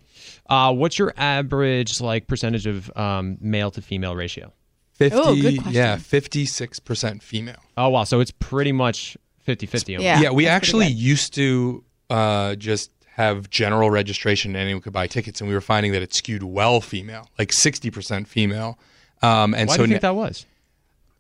Uh, 0.51 0.73
what's 0.75 0.99
your 0.99 1.15
average 1.17 2.01
like 2.01 2.27
percentage 2.27 2.67
of 2.67 2.95
um, 2.97 3.39
male 3.41 3.71
to 3.71 3.81
female 3.81 4.15
ratio? 4.17 4.53
50 4.95 5.17
Oh, 5.19 5.35
good 5.35 5.57
question. 5.57 5.73
yeah 5.73 5.97
56% 5.97 7.23
female 7.23 7.57
Oh 7.77 7.89
wow, 7.89 8.05
so 8.05 8.21
it's 8.21 8.31
pretty 8.31 8.73
much 8.73 9.17
50-50. 9.47 10.01
Yeah. 10.01 10.21
yeah 10.21 10.31
we 10.31 10.45
that's 10.45 10.55
actually 10.55 10.87
used 10.87 11.35
to 11.35 11.85
uh, 12.11 12.55
just 12.57 12.91
have 13.17 13.49
general 13.51 13.91
registration 13.91 14.53
and 14.53 14.59
anyone 14.65 14.81
could 14.83 14.93
buy 14.93 15.07
tickets 15.07 15.41
and 15.41 15.49
we 15.49 15.55
were 15.55 15.61
finding 15.61 15.93
that 15.93 16.03
it 16.03 16.13
skewed 16.15 16.43
well 16.43 16.81
female 16.81 17.29
like 17.39 17.51
60% 17.51 18.27
female 18.27 18.79
um, 19.25 19.55
and 19.55 19.69
Why 19.69 19.77
so 19.77 19.83
do 19.85 19.89
you 19.91 19.95
think 19.95 20.03
na- 20.03 20.09
that 20.11 20.15
was? 20.15 20.47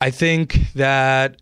I 0.00 0.10
think 0.10 0.58
that 0.74 1.36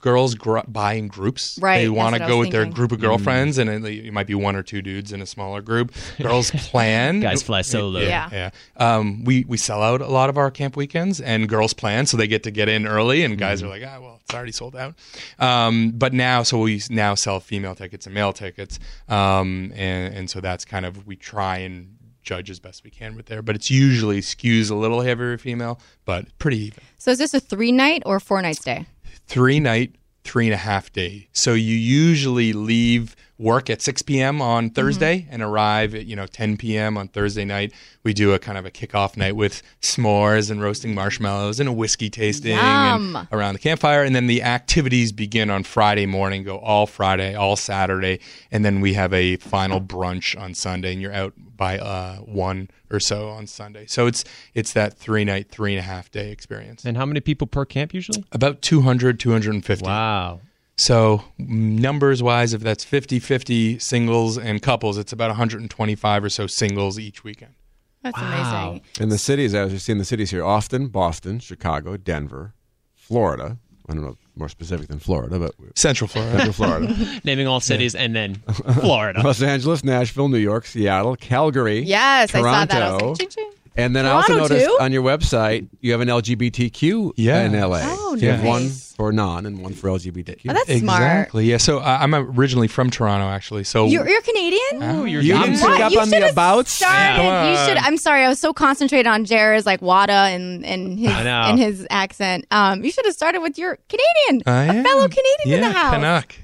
girls 0.00 0.36
gr- 0.36 0.60
buy 0.68 0.92
in 0.92 1.08
groups. 1.08 1.58
Right, 1.60 1.78
They 1.78 1.88
want 1.88 2.14
to 2.14 2.20
go 2.20 2.38
was 2.38 2.46
with 2.46 2.52
their 2.52 2.62
thinking. 2.62 2.76
group 2.76 2.92
of 2.92 3.00
girlfriends, 3.00 3.58
and 3.58 3.68
it, 3.68 3.84
it 4.06 4.12
might 4.12 4.28
be 4.28 4.36
one 4.36 4.54
or 4.54 4.62
two 4.62 4.80
dudes 4.80 5.12
in 5.12 5.20
a 5.20 5.26
smaller 5.26 5.60
group. 5.60 5.92
Girls 6.22 6.50
plan. 6.54 7.18
Guys 7.20 7.42
fly 7.42 7.62
solo. 7.62 7.98
Yeah. 8.00 8.28
Yeah. 8.30 8.50
Um, 8.76 9.24
we 9.24 9.44
we 9.48 9.56
sell 9.56 9.82
out 9.82 10.00
a 10.00 10.06
lot 10.06 10.30
of 10.30 10.38
our 10.38 10.50
camp 10.50 10.76
weekends, 10.76 11.20
and 11.20 11.48
girls 11.48 11.74
plan, 11.74 12.06
so 12.06 12.16
they 12.16 12.28
get 12.28 12.44
to 12.44 12.50
get 12.52 12.68
in 12.68 12.86
early, 12.86 13.24
and 13.24 13.36
guys 13.36 13.62
are 13.64 13.68
like, 13.68 13.82
ah, 13.84 13.98
well, 14.00 14.20
it's 14.24 14.32
already 14.34 14.52
sold 14.52 14.76
out. 14.76 14.94
Um, 15.40 15.90
but 15.90 16.12
now, 16.12 16.44
so 16.44 16.58
we 16.58 16.80
now 16.88 17.14
sell 17.16 17.40
female 17.40 17.74
tickets 17.74 18.06
and 18.06 18.14
male 18.14 18.32
tickets, 18.32 18.78
um, 19.08 19.72
and 19.74 20.14
and 20.14 20.30
so 20.30 20.40
that's 20.40 20.64
kind 20.64 20.86
of 20.86 21.04
we 21.06 21.16
try 21.16 21.58
and 21.58 21.95
judge 22.26 22.50
as 22.50 22.60
best 22.60 22.84
we 22.84 22.90
can 22.90 23.16
with 23.16 23.26
there, 23.26 23.40
but 23.40 23.54
it's 23.54 23.70
usually 23.70 24.20
skews 24.20 24.70
a 24.70 24.74
little 24.74 25.00
heavier 25.00 25.38
female, 25.38 25.80
but 26.04 26.26
pretty 26.38 26.58
even. 26.58 26.82
So 26.98 27.12
is 27.12 27.18
this 27.18 27.32
a 27.32 27.40
three 27.40 27.72
night 27.72 28.02
or 28.04 28.20
four 28.20 28.42
night 28.42 28.56
stay? 28.56 28.84
three 29.28 29.58
night, 29.58 29.94
three 30.24 30.46
and 30.46 30.54
a 30.54 30.58
half 30.58 30.92
day. 30.92 31.28
So 31.32 31.54
you 31.54 31.74
usually 31.74 32.52
leave 32.52 33.16
work 33.38 33.68
at 33.68 33.82
6 33.82 34.02
p.m. 34.02 34.40
on 34.40 34.70
Thursday 34.70 35.26
and 35.30 35.42
arrive 35.42 35.94
at, 35.94 36.06
you 36.06 36.16
know, 36.16 36.26
10 36.26 36.56
p.m. 36.56 36.96
on 36.96 37.08
Thursday 37.08 37.44
night. 37.44 37.72
We 38.02 38.14
do 38.14 38.32
a 38.32 38.38
kind 38.38 38.56
of 38.56 38.64
a 38.64 38.70
kickoff 38.70 39.16
night 39.16 39.36
with 39.36 39.62
s'mores 39.82 40.50
and 40.50 40.62
roasting 40.62 40.94
marshmallows 40.94 41.60
and 41.60 41.68
a 41.68 41.72
whiskey 41.72 42.08
tasting 42.08 42.56
and 42.56 43.28
around 43.32 43.52
the 43.54 43.58
campfire. 43.58 44.02
And 44.02 44.14
then 44.14 44.26
the 44.26 44.42
activities 44.42 45.12
begin 45.12 45.50
on 45.50 45.64
Friday 45.64 46.06
morning, 46.06 46.44
go 46.44 46.58
all 46.58 46.86
Friday, 46.86 47.34
all 47.34 47.56
Saturday. 47.56 48.20
And 48.50 48.64
then 48.64 48.80
we 48.80 48.94
have 48.94 49.12
a 49.12 49.36
final 49.36 49.80
brunch 49.80 50.40
on 50.40 50.54
Sunday 50.54 50.92
and 50.92 51.02
you're 51.02 51.12
out 51.12 51.34
by 51.56 51.78
uh, 51.78 52.16
one 52.18 52.70
or 52.90 53.00
so 53.00 53.28
on 53.28 53.46
Sunday. 53.46 53.86
So 53.86 54.06
it's, 54.06 54.24
it's 54.54 54.72
that 54.72 54.96
three 54.96 55.24
night, 55.24 55.50
three 55.50 55.74
and 55.74 55.80
a 55.80 55.82
half 55.82 56.10
day 56.10 56.30
experience. 56.30 56.84
And 56.84 56.96
how 56.96 57.04
many 57.04 57.20
people 57.20 57.46
per 57.46 57.64
camp 57.64 57.92
usually? 57.92 58.24
About 58.32 58.62
200, 58.62 59.18
250. 59.20 59.84
Wow. 59.84 60.40
So, 60.78 61.24
numbers 61.38 62.22
wise, 62.22 62.52
if 62.52 62.60
that's 62.60 62.84
50 62.84 63.18
50 63.18 63.78
singles 63.78 64.36
and 64.36 64.60
couples, 64.60 64.98
it's 64.98 65.12
about 65.12 65.30
125 65.30 66.24
or 66.24 66.28
so 66.28 66.46
singles 66.46 66.98
each 66.98 67.24
weekend. 67.24 67.54
That's 68.02 68.18
Wow. 68.20 68.68
amazing. 68.68 68.82
And 69.00 69.10
the 69.10 69.18
cities, 69.18 69.54
as 69.54 69.72
you 69.72 69.78
see 69.78 69.92
in 69.92 69.98
the 69.98 70.04
cities 70.04 70.30
here, 70.30 70.44
Austin, 70.44 70.88
Boston, 70.88 71.40
Chicago, 71.40 71.96
Denver, 71.96 72.52
Florida. 72.94 73.58
I 73.88 73.94
don't 73.94 74.02
know 74.02 74.16
more 74.34 74.48
specific 74.48 74.88
than 74.88 74.98
Florida, 74.98 75.38
but 75.38 75.54
Central 75.78 76.08
Florida. 76.08 76.38
Central 76.38 76.52
Florida. 76.52 77.20
Naming 77.24 77.46
all 77.46 77.60
cities 77.60 77.94
and 77.94 78.14
then 78.14 78.34
Florida. 78.80 79.22
Los 79.22 79.40
Angeles, 79.40 79.82
Nashville, 79.84 80.28
New 80.28 80.38
York, 80.38 80.66
Seattle, 80.66 81.14
Calgary. 81.16 81.78
Yes, 81.80 82.34
I 82.34 82.42
saw 82.42 82.64
that. 82.64 82.82
I 82.82 82.92
was 82.92 83.02
like, 83.02 83.18
ching, 83.18 83.28
ching. 83.28 83.50
And 83.76 83.94
then 83.94 84.06
I 84.06 84.10
also 84.10 84.36
noticed 84.36 84.64
too? 84.66 84.76
on 84.80 84.92
your 84.92 85.02
website 85.02 85.68
you 85.80 85.92
have 85.92 86.00
an 86.00 86.08
LGBTQ 86.08 87.12
Yeah. 87.16 87.42
in 87.44 87.52
LA. 87.52 87.80
Oh, 87.82 88.16
So 88.16 88.24
you 88.24 88.30
have 88.30 88.42
one 88.44 88.68
for 88.70 89.12
non 89.12 89.44
and 89.44 89.60
one 89.62 89.74
for 89.74 89.88
LGBTQ. 89.90 90.46
Oh, 90.48 90.52
that's 90.54 90.78
smart. 90.78 91.02
exactly. 91.02 91.44
Yeah. 91.44 91.58
So, 91.58 91.78
uh, 91.80 91.98
I'm 92.00 92.14
originally 92.14 92.68
from 92.68 92.88
Toronto, 92.88 93.26
actually. 93.28 93.64
So, 93.64 93.86
You're, 93.86 94.08
you're 94.08 94.22
Canadian? 94.22 94.60
Oh, 94.82 95.04
you're 95.04 95.20
you 95.20 95.34
I'm 95.34 95.50
didn't 95.52 95.58
pick 95.60 95.80
up 95.80 95.92
You 95.92 96.00
on 96.00 96.08
the 96.08 96.16
should've 96.16 96.30
abouts. 96.32 96.72
Started. 96.72 97.16
Come 97.22 97.50
You 97.50 97.56
should. 97.66 97.76
I'm 97.76 97.96
sorry. 97.98 98.24
I 98.24 98.28
was 98.28 98.38
so 98.40 98.54
concentrated 98.54 99.06
on 99.06 99.24
Jared's 99.26 99.66
like 99.66 99.82
Wada 99.82 100.12
and 100.12 100.64
and 100.64 100.98
his 100.98 101.10
I 101.12 101.22
know. 101.24 101.42
and 101.42 101.58
his 101.58 101.86
accent. 101.90 102.46
Um, 102.50 102.82
you 102.82 102.90
should 102.90 103.04
have 103.04 103.14
started 103.14 103.40
with 103.42 103.58
your 103.58 103.78
Canadian, 103.90 104.42
I 104.46 104.64
a 104.64 104.72
am. 104.78 104.84
fellow 104.84 105.08
Canadian 105.08 105.36
yeah, 105.46 105.54
in 105.56 105.60
the 105.60 105.70
house. 105.72 105.92
Canuck. 105.92 106.34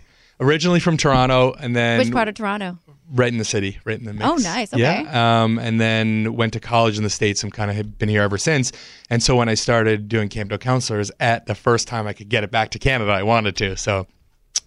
Originally 0.41 0.81
from 0.81 0.97
Toronto, 0.97 1.55
and 1.59 1.75
then 1.75 1.99
Which 2.01 2.11
part 2.11 2.29
of 2.29 2.35
Toronto? 2.35 2.77
Right 3.15 3.31
in 3.31 3.39
the 3.39 3.45
city, 3.45 3.79
right 3.85 3.99
in 3.99 4.05
the 4.05 4.13
mix. 4.13 4.25
Oh, 4.25 4.37
nice. 4.37 4.73
Okay. 4.73 4.81
Yeah. 4.83 5.43
Um, 5.43 5.59
and 5.59 5.81
then 5.81 6.35
went 6.35 6.53
to 6.55 6.61
college 6.61 6.97
in 6.97 7.05
the 7.05 7.11
States 7.11 7.43
and 7.43 7.53
kind 7.53 7.71
of 7.71 7.99
been 7.99 8.09
here 8.09 8.23
ever 8.23 8.39
since. 8.39 8.73
And 9.11 9.23
so 9.23 9.37
when 9.37 9.49
I 9.49 9.55
started 9.55 10.09
doing 10.09 10.29
Camp 10.29 10.51
No 10.51 10.57
Counselors 10.59 11.11
at 11.21 11.45
the 11.47 11.55
first 11.55 11.87
time 11.89 12.07
I 12.07 12.15
could 12.15 12.29
get 12.31 12.43
it 12.43 12.51
back 12.51 12.71
to 12.71 12.79
Canada, 12.79 13.11
I 13.13 13.23
wanted 13.23 13.55
to. 13.57 13.77
So 13.77 14.07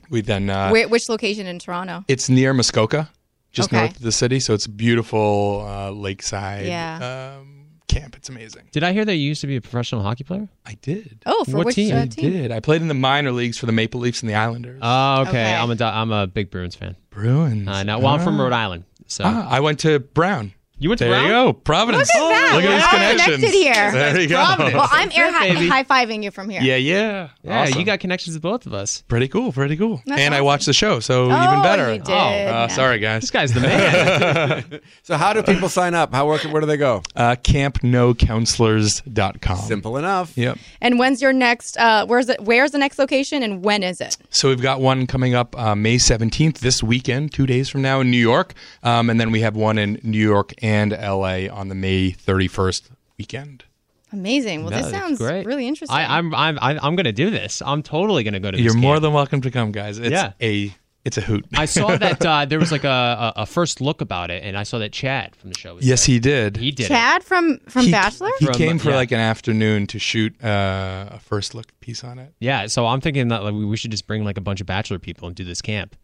we 0.09 0.21
then, 0.21 0.49
uh, 0.49 0.69
Where, 0.69 0.87
which 0.87 1.09
location 1.09 1.47
in 1.47 1.57
Toronto? 1.59 2.05
it's 2.07 2.29
near 2.29 2.53
Muskoka, 2.53 3.09
just 3.51 3.69
Okay. 3.69 3.79
north 3.79 3.95
of 3.97 4.03
the 4.03 4.11
city. 4.11 4.39
So 4.39 4.53
it's 4.53 4.67
beautiful 4.67 5.65
uh, 5.67 5.89
lakeside 5.91 6.67
Yeah. 6.67 7.37
um, 7.39 7.54
camp. 7.88 8.15
It's 8.15 8.29
amazing. 8.29 8.63
Did 8.71 8.83
I 8.83 8.91
hear 8.93 9.05
that 9.05 9.15
you 9.15 9.27
used 9.27 9.41
to 9.41 9.47
be 9.47 9.55
a 9.55 9.61
professional 9.61 10.01
hockey 10.01 10.23
player? 10.23 10.47
I 10.65 10.73
did. 10.81 11.19
Oh, 11.25 11.43
for 11.43 11.57
What 11.57 11.65
which 11.67 11.75
team? 11.75 11.95
uh, 11.95 12.01
I 12.01 12.07
team? 12.07 12.31
did. 12.31 12.51
I 12.51 12.59
played 12.59 12.81
in 12.81 12.88
the 12.88 12.93
minor 12.93 13.31
leagues 13.31 13.57
for 13.57 13.65
the 13.67 13.71
Maple 13.71 13.99
Leafs 14.01 14.21
and 14.21 14.29
the 14.29 14.36
Islanders. 14.36 14.79
Oh, 14.81 15.21
okay. 15.21 15.29
Okay. 15.29 15.55
I'm 15.55 15.69
a 15.69 15.75
di- 15.75 16.01
I'm 16.01 16.11
a 16.11 16.27
big 16.27 16.49
Bruins 16.51 16.75
fan. 16.75 16.95
Bruins. 17.11 17.67
Uh, 17.67 17.83
now, 17.83 17.99
well, 17.99 18.13
I'm 18.13 18.21
from 18.21 18.39
Rhode 18.41 18.51
Island, 18.53 18.83
so 19.07 19.23
Ah, 19.25 19.47
I 19.49 19.59
went 19.59 19.79
to 19.81 19.99
Brown. 19.99 20.53
You 20.78 20.89
went 20.89 20.99
to 20.99 21.05
There 21.05 21.13
Brown? 21.13 21.26
you 21.26 21.30
go. 21.32 21.53
Providence. 21.53 22.09
Look 22.13 22.23
at 22.23 22.30
that. 22.30 22.55
Look 22.55 22.63
at 22.63 22.69
We're 22.69 22.76
these 22.76 22.84
all 22.84 22.89
connections. 22.89 23.36
connected 23.36 23.53
here. 23.57 23.91
There 23.91 24.19
you 24.21 24.28
go. 24.28 24.36
Providence. 24.36 24.73
Well, 24.76 24.89
I'm 24.91 25.09
air 25.13 25.32
That's 25.32 25.45
it, 25.45 25.53
baby. 25.55 25.67
high 25.69 25.84
fiving 25.84 26.23
you 26.23 26.32
from 26.32 26.49
here. 26.49 26.61
Yeah, 26.61 26.76
yeah. 26.76 27.30
Yeah, 27.43 27.61
Awesome. 27.63 27.80
you 27.80 27.86
got 27.86 27.99
connections 27.99 28.36
with 28.36 28.41
both 28.43 28.65
of 28.65 28.73
us. 28.73 29.01
pretty 29.07 29.28
cool, 29.28 29.51
pretty 29.51 29.78
cool. 29.78 30.01
That's 30.05 30.21
and 30.21 30.34
I 30.34 30.38
awesome. 30.38 30.45
watched 30.45 30.65
the 30.65 30.73
show, 30.73 30.99
so 30.99 31.30
Oh, 31.32 31.43
even 31.43 31.61
better. 31.63 31.93
you 31.93 31.99
did. 31.99 32.09
Uh, 32.13 32.67
sorry, 32.67 32.99
guys. 32.99 33.21
This 33.21 33.32
guy's 33.32 33.53
the 33.53 33.61
man. 33.61 34.82
So 35.03 35.17
how 35.17 35.34
do 35.34 35.43
people 35.43 35.69
sign 35.69 35.93
up? 35.93 36.13
How 36.13 36.28
where, 36.28 36.39
where 36.39 36.61
do 36.61 36.67
they 36.67 36.78
go? 36.78 37.03
Uh, 37.15 37.36
campnocounselors.com. 37.36 39.57
Simple 39.57 39.97
enough. 39.97 40.38
Yep. 40.38 40.57
And 40.82 40.99
when's 40.99 41.21
your 41.21 41.34
next? 41.34 41.78
Uh, 41.78 42.05
where's 42.05 42.30
it? 42.30 42.41
Where's 42.41 42.71
the 42.71 42.78
next 42.78 42.97
location? 42.99 43.43
And 43.43 43.63
when 43.63 43.84
is 43.84 44.01
it? 44.01 44.17
So 44.30 44.49
we've 44.49 44.61
got 44.61 44.82
one 44.82 45.07
coming 45.07 45.36
up 45.36 45.57
uh, 45.59 45.76
May 45.76 45.95
17th 45.97 46.59
this 46.59 46.82
weekend, 46.84 47.34
two 47.34 47.45
days 47.45 47.69
from 47.69 47.82
now 47.82 47.99
in 48.01 48.11
New 48.11 48.17
York. 48.17 48.53
Um, 48.84 49.09
and 49.09 49.19
then 49.19 49.32
we 49.32 49.41
have 49.41 49.55
one 49.55 49.78
in 49.78 49.99
New 50.03 50.19
York 50.19 50.53
and 50.66 50.91
LA 50.91 51.47
on 51.53 51.68
the 51.70 51.76
May 51.76 52.11
31st 52.11 52.89
weekend. 53.18 53.63
Amazing. 54.11 54.61
Well, 54.63 54.72
No, 54.72 54.78
this 54.82 54.89
sounds 54.91 55.18
great. 55.20 55.45
really 55.45 55.68
interesting. 55.68 55.95
I, 55.95 56.18
I'm 56.18 56.34
I'm 56.34 56.57
I'm 56.61 56.80
I'm 56.82 56.95
gonna 56.95 57.11
do 57.11 57.30
this. 57.30 57.61
I'm 57.66 57.84
totally 57.84 58.24
gonna 58.24 58.39
go 58.39 58.49
to. 58.51 58.59
You're 58.61 58.74
more 58.74 58.95
camp. 58.95 59.03
than 59.03 59.13
welcome 59.13 59.41
to 59.41 59.51
come, 59.51 59.72
guys. 59.72 59.97
It's 59.99 60.09
Yeah. 60.11 60.32
a 60.41 60.74
it's 61.03 61.18
a 61.18 61.22
hoot. 61.22 61.45
I 61.55 61.66
saw 61.66 61.95
that 62.05 62.26
uh, 62.26 62.45
there 62.45 62.57
was 62.59 62.72
like 62.72 62.84
a, 62.86 63.34
a 63.36 63.41
a 63.41 63.45
first 63.45 63.82
look 63.82 64.01
about 64.01 64.32
it, 64.32 64.43
and 64.43 64.57
I 64.57 64.63
saw 64.63 64.80
that 64.80 64.91
Chad 64.93 65.36
from 65.36 65.51
the 65.51 65.59
show. 65.59 65.76
Was 65.76 65.86
yes, 65.86 66.05
there. 66.05 66.13
he 66.13 66.20
did. 66.20 66.57
he 66.57 66.72
did. 66.72 66.86
it. 66.86 66.88
Chad 66.88 67.24
from 67.24 67.59
from 67.68 67.86
He- 67.86 67.91
Bachelor. 67.91 68.32
He 68.39 68.45
From- 68.45 68.55
came 68.55 68.80
for 68.80 68.89
yeah. 68.91 68.95
like 68.95 69.11
an 69.11 69.20
afternoon 69.20 69.86
to 69.88 69.99
shoot 69.99 70.34
uh, 70.43 71.09
a 71.11 71.20
first 71.20 71.53
look 71.53 71.78
piece 71.80 72.03
on 72.03 72.18
it. 72.18 72.34
Yeah, 72.39 72.68
so 72.68 72.86
I'm 72.88 73.01
thinking 73.01 73.28
that 73.30 73.43
like, 73.43 73.53
we 73.53 73.66
we 73.66 73.76
should 73.78 73.91
just 73.91 74.07
bring 74.07 74.24
like 74.24 74.38
a 74.38 74.41
bunch 74.41 74.61
of 74.61 74.68
bachelor 74.68 74.97
people 74.99 75.28
and 75.28 75.36
do 75.36 75.43
this 75.43 75.61
camp. 75.61 75.95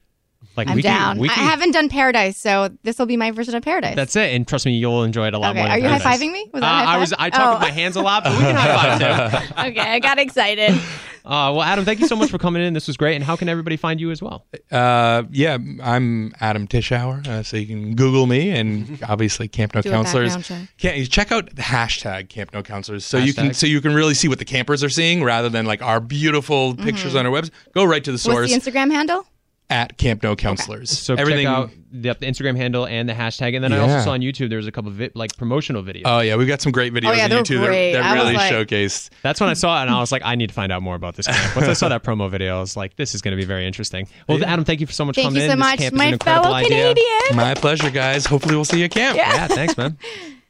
Like 0.58 0.68
I'm 0.68 0.76
we 0.76 0.82
down. 0.82 1.14
Can, 1.16 1.22
we 1.22 1.30
I 1.30 1.34
can, 1.34 1.44
haven't 1.48 1.72
done 1.72 1.88
Paradise, 1.90 2.38
so 2.38 2.70
this 2.84 3.00
will 3.00 3.06
be 3.06 3.16
my 3.18 3.32
version 3.32 3.56
of 3.56 3.64
Paradise. 3.64 3.96
That's 3.96 4.16
it, 4.16 4.34
and 4.34 4.46
trust 4.48 4.66
me, 4.66 4.74
you'll 4.74 5.04
enjoy 5.04 5.28
it 5.28 5.34
a 5.34 5.40
lot 5.40 5.52
Okay, 5.52 5.62
more. 5.62 5.70
are 5.72 5.80
you 5.80 5.88
high-fiving 5.88 6.32
me? 6.32 6.50
Was 6.54 6.62
that 6.62 6.88
uh, 6.88 6.90
I 6.90 6.98
was. 6.98 7.14
I 7.18 7.30
talk 7.30 7.42
Oh. 7.42 7.52
with 7.54 7.62
my 7.62 7.72
hands 7.72 7.96
a 7.96 8.02
lot, 8.02 8.24
but 8.24 8.34
we 8.34 8.40
can 8.40 8.56
high 8.56 8.98
five 8.98 9.46
too. 9.54 9.54
okay, 9.70 9.80
I 9.92 10.00
got 10.00 10.20
excited. 10.20 10.74
Uh, 11.24 11.54
well, 11.54 11.62
Adam, 11.62 11.86
thank 11.86 12.00
you 12.00 12.08
so 12.08 12.16
much 12.16 12.32
for 12.32 12.40
coming 12.40 12.64
in. 12.64 12.74
This 12.74 12.88
was 12.88 12.98
great. 12.98 13.14
And 13.16 13.24
how 13.24 13.36
can 13.36 13.48
everybody 13.48 13.78
find 13.78 14.02
you 14.02 14.10
as 14.10 14.24
well? 14.24 14.48
Uh, 14.72 15.22
yeah, 15.30 15.56
I'm 15.84 16.34
Adam 16.42 16.68
Tichauer, 16.68 17.26
uh, 17.28 17.44
so 17.44 17.58
you 17.58 17.68
can 17.68 17.96
Google 17.96 18.26
me, 18.26 18.50
and 18.50 19.00
obviously 19.08 19.48
Camp 19.48 19.76
No 19.76 19.82
Do 19.82 19.90
a 19.90 19.92
Counselors. 19.92 20.36
background 20.36 20.68
Can, 20.80 20.98
you 20.98 21.06
check 21.06 21.32
out 21.32 21.56
the 21.56 21.62
hashtag 21.62 22.30
Camp 22.30 22.52
No 22.54 22.64
Counselors, 22.64 23.06
so 23.06 23.18
you 23.20 23.34
can 23.34 23.54
so 23.54 23.68
you 23.68 23.80
can 23.82 23.94
really 23.94 24.16
see 24.16 24.28
what 24.28 24.40
the 24.40 24.46
campers 24.46 24.84
are 24.84 24.90
seeing, 24.90 25.24
rather 25.24 25.48
than 25.50 25.66
like 25.66 25.82
our 25.84 26.00
beautiful 26.00 26.76
pictures 26.76 27.16
on 27.16 27.26
our 27.26 27.32
website. 27.32 27.52
Go 27.74 27.86
right 27.86 28.04
to 28.04 28.12
the 28.12 28.18
source 28.18 28.52
What's 28.52 28.66
the 28.66 28.72
Instagram 28.72 28.92
handle? 28.92 29.26
At 29.72 29.98
Camp 29.98 30.22
No 30.22 30.36
Counselors. 30.36 30.90
So 30.90 31.16
everything. 31.16 31.46
check 31.46 31.54
out 31.56 31.72
the, 31.92 32.14
the 32.14 32.26
Instagram 32.26 32.58
handle 32.58 32.86
and 32.86 33.08
the 33.08 33.14
hashtag. 33.14 33.56
And 33.56 33.64
then 33.64 33.74
I 33.74 33.80
also 33.80 34.02
saw 34.02 34.12
on 34.12 34.20
YouTube 34.20 34.50
there 34.50 34.58
was 34.58 34.68
a 34.68 34.72
couple 34.72 34.92
of 34.92 34.98
vi- 34.98 35.12
like 35.16 35.36
promotional 35.38 35.82
videos. 35.82 36.04
Oh 36.06 36.20
yeah, 36.20 36.36
we've 36.36 36.48
got 36.48 36.62
some 36.62 36.72
great 36.72 36.94
videos 36.94 37.10
oh, 37.10 37.14
yeah, 37.14 37.26
on 37.26 37.32
YouTube. 37.32 37.66
great. 37.66 37.94
They're, 37.94 38.04
I 38.04 38.14
they're 38.14 38.24
was 38.24 38.34
really 38.34 38.38
like- 38.38 38.68
showcased. 38.68 39.10
That's 39.24 39.40
when 39.40 39.50
I 39.50 39.54
saw 39.54 39.80
it, 39.80 39.84
and 39.84 39.92
I 39.92 40.00
was 40.00 40.12
like, 40.12 40.22
I 40.26 40.36
need 40.36 40.48
to 40.48 40.54
find 40.54 40.72
out 40.72 40.82
more 40.82 40.96
about 40.96 41.16
this 41.16 41.28
camp. 41.28 41.56
Once 41.56 41.68
I 41.68 41.74
saw 41.74 41.90
that 41.90 42.04
promo 42.04 42.30
video, 42.30 42.58
I 42.58 42.60
was 42.60 42.76
like, 42.76 42.96
this 42.98 43.16
is 43.16 43.22
going 43.22 43.36
to 43.36 43.42
be 43.42 43.46
very 43.48 43.66
interesting. 43.66 44.08
Well, 44.28 44.44
Adam, 44.44 44.66
thank 44.66 44.82
you 44.82 44.88
for 44.88 44.94
so 44.94 45.06
much 45.06 45.16
Thank 45.16 45.28
coming 45.28 45.42
you 45.42 45.48
so 45.48 45.54
in. 45.54 45.60
much, 45.60 45.78
this 45.80 45.90
camp 45.90 45.94
is 45.94 45.98
my 45.98 46.06
an 46.06 46.14
incredible 46.14 46.44
fellow 46.44 46.56
idea. 46.56 46.94
Canadian. 46.94 47.36
My 47.36 47.54
pleasure, 47.54 47.90
guys. 47.90 48.26
Hopefully, 48.26 48.56
we'll 48.56 48.66
see 48.66 48.80
you 48.80 48.86
at 48.86 48.92
camp. 48.92 49.18
Yeah, 49.18 49.48
thanks, 49.48 49.78
man. 49.78 49.98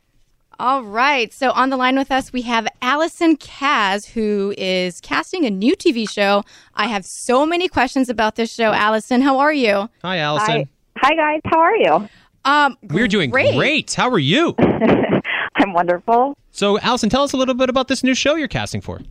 All 0.61 0.83
right. 0.83 1.33
So 1.33 1.49
on 1.49 1.71
the 1.71 1.75
line 1.75 1.97
with 1.97 2.11
us, 2.11 2.31
we 2.31 2.43
have 2.43 2.67
Allison 2.83 3.35
Kaz, 3.35 4.05
who 4.11 4.53
is 4.59 5.01
casting 5.01 5.43
a 5.43 5.49
new 5.49 5.75
TV 5.75 6.07
show. 6.07 6.43
I 6.75 6.85
have 6.85 7.03
so 7.03 7.47
many 7.47 7.67
questions 7.67 8.09
about 8.09 8.35
this 8.35 8.53
show. 8.53 8.71
Allison, 8.71 9.21
how 9.21 9.39
are 9.39 9.51
you? 9.51 9.89
Hi, 10.03 10.19
Allison. 10.19 10.47
Hi. 10.47 10.67
Hi, 10.97 11.15
guys. 11.15 11.41
How 11.45 11.57
are 11.57 11.75
you? 11.75 12.09
Um, 12.45 12.77
We're 12.83 13.07
doing 13.07 13.31
great. 13.31 13.55
great. 13.55 13.91
How 13.95 14.07
are 14.09 14.19
you? 14.19 14.53
I'm 15.55 15.73
wonderful. 15.73 16.37
So, 16.51 16.77
Allison, 16.81 17.09
tell 17.09 17.23
us 17.23 17.33
a 17.33 17.37
little 17.37 17.55
bit 17.55 17.71
about 17.71 17.87
this 17.87 18.03
new 18.03 18.13
show 18.13 18.35
you're 18.35 18.47
casting 18.47 18.81
for. 18.81 19.01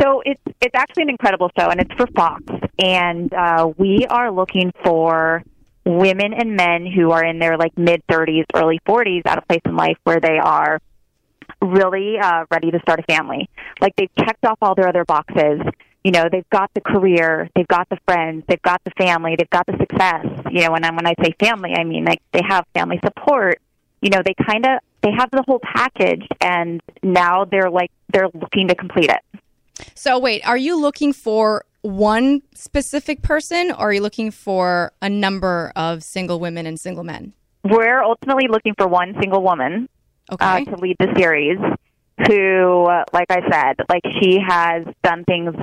So 0.00 0.22
it's 0.24 0.40
it's 0.62 0.74
actually 0.74 1.02
an 1.02 1.10
incredible 1.10 1.50
show, 1.58 1.68
and 1.68 1.82
it's 1.82 1.92
for 1.98 2.06
Fox. 2.16 2.44
And 2.78 3.30
uh, 3.34 3.70
we 3.76 4.06
are 4.08 4.30
looking 4.30 4.72
for 4.82 5.42
women 5.84 6.32
and 6.32 6.56
men 6.56 6.86
who 6.86 7.10
are 7.10 7.22
in 7.22 7.40
their 7.40 7.58
like 7.58 7.76
mid 7.76 8.02
30s, 8.06 8.44
early 8.54 8.80
40s, 8.88 9.20
at 9.26 9.36
a 9.36 9.42
place 9.42 9.60
in 9.66 9.76
life 9.76 9.98
where 10.04 10.18
they 10.18 10.38
are 10.38 10.80
really 11.64 12.18
uh, 12.18 12.44
ready 12.50 12.70
to 12.70 12.78
start 12.80 13.00
a 13.00 13.02
family. 13.04 13.48
Like 13.80 13.94
they've 13.96 14.14
checked 14.18 14.44
off 14.44 14.58
all 14.62 14.74
their 14.74 14.88
other 14.88 15.04
boxes. 15.04 15.60
You 16.04 16.10
know, 16.10 16.24
they've 16.30 16.48
got 16.50 16.70
the 16.74 16.82
career, 16.82 17.48
they've 17.56 17.66
got 17.66 17.88
the 17.88 17.96
friends, 18.06 18.44
they've 18.46 18.60
got 18.60 18.82
the 18.84 18.90
family, 18.98 19.36
they've 19.38 19.48
got 19.48 19.66
the 19.66 19.76
success. 19.78 20.26
You 20.50 20.62
know, 20.62 20.74
and 20.74 20.84
when 20.96 21.06
I 21.06 21.14
say 21.22 21.34
family, 21.40 21.72
I 21.76 21.84
mean 21.84 22.04
like 22.04 22.20
they 22.32 22.42
have 22.46 22.66
family 22.74 23.00
support. 23.04 23.60
You 24.02 24.10
know, 24.10 24.22
they 24.24 24.34
kind 24.34 24.66
of 24.66 24.80
they 25.02 25.10
have 25.16 25.30
the 25.30 25.42
whole 25.46 25.60
package, 25.60 26.26
and 26.40 26.82
now 27.02 27.46
they're 27.46 27.70
like 27.70 27.90
they're 28.12 28.28
looking 28.34 28.68
to 28.68 28.74
complete 28.74 29.10
it. 29.10 29.40
So 29.94 30.18
wait, 30.18 30.46
are 30.46 30.58
you 30.58 30.78
looking 30.78 31.12
for 31.12 31.64
one 31.80 32.42
specific 32.54 33.22
person, 33.22 33.70
or 33.70 33.88
are 33.88 33.92
you 33.92 34.02
looking 34.02 34.30
for 34.30 34.92
a 35.00 35.08
number 35.08 35.72
of 35.74 36.02
single 36.02 36.38
women 36.38 36.66
and 36.66 36.78
single 36.78 37.04
men? 37.04 37.32
We're 37.64 38.02
ultimately 38.02 38.46
looking 38.48 38.74
for 38.76 38.86
one 38.86 39.14
single 39.18 39.42
woman 39.42 39.88
Okay. 40.32 40.44
uh, 40.44 40.64
to 40.64 40.76
lead 40.76 40.96
the 40.98 41.12
series 41.16 41.58
who, 42.26 42.86
like 43.12 43.30
I 43.30 43.42
said, 43.50 43.84
like 43.88 44.02
she 44.20 44.38
has 44.40 44.84
done 45.02 45.24
things 45.24 45.54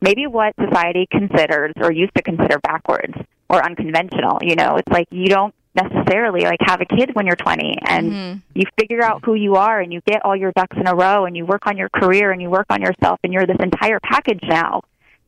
maybe 0.00 0.26
what 0.26 0.54
society 0.62 1.08
considers 1.10 1.72
or 1.76 1.90
used 1.90 2.14
to 2.14 2.22
consider 2.22 2.58
backwards 2.58 3.14
or 3.48 3.64
unconventional. 3.64 4.38
You 4.42 4.54
know, 4.54 4.76
it's 4.76 4.92
like 4.92 5.06
you 5.10 5.26
don't 5.26 5.54
necessarily 5.74 6.42
like 6.42 6.60
have 6.60 6.80
a 6.80 6.84
kid 6.84 7.10
when 7.14 7.26
you're 7.26 7.36
20 7.36 7.78
and 7.88 8.42
you 8.54 8.64
figure 8.78 9.02
out 9.02 9.24
who 9.24 9.34
you 9.34 9.56
are 9.56 9.80
and 9.80 9.92
you 9.92 10.00
get 10.06 10.24
all 10.24 10.36
your 10.36 10.52
ducks 10.52 10.76
in 10.76 10.86
a 10.86 10.94
row 10.94 11.24
and 11.24 11.36
you 11.36 11.44
work 11.44 11.66
on 11.66 11.76
your 11.76 11.88
career 11.88 12.30
and 12.30 12.40
you 12.40 12.48
work 12.48 12.66
on 12.70 12.80
yourself 12.80 13.18
and 13.24 13.32
you're 13.32 13.46
this 13.46 13.56
entire 13.60 13.98
package 14.00 14.40
now 14.44 14.82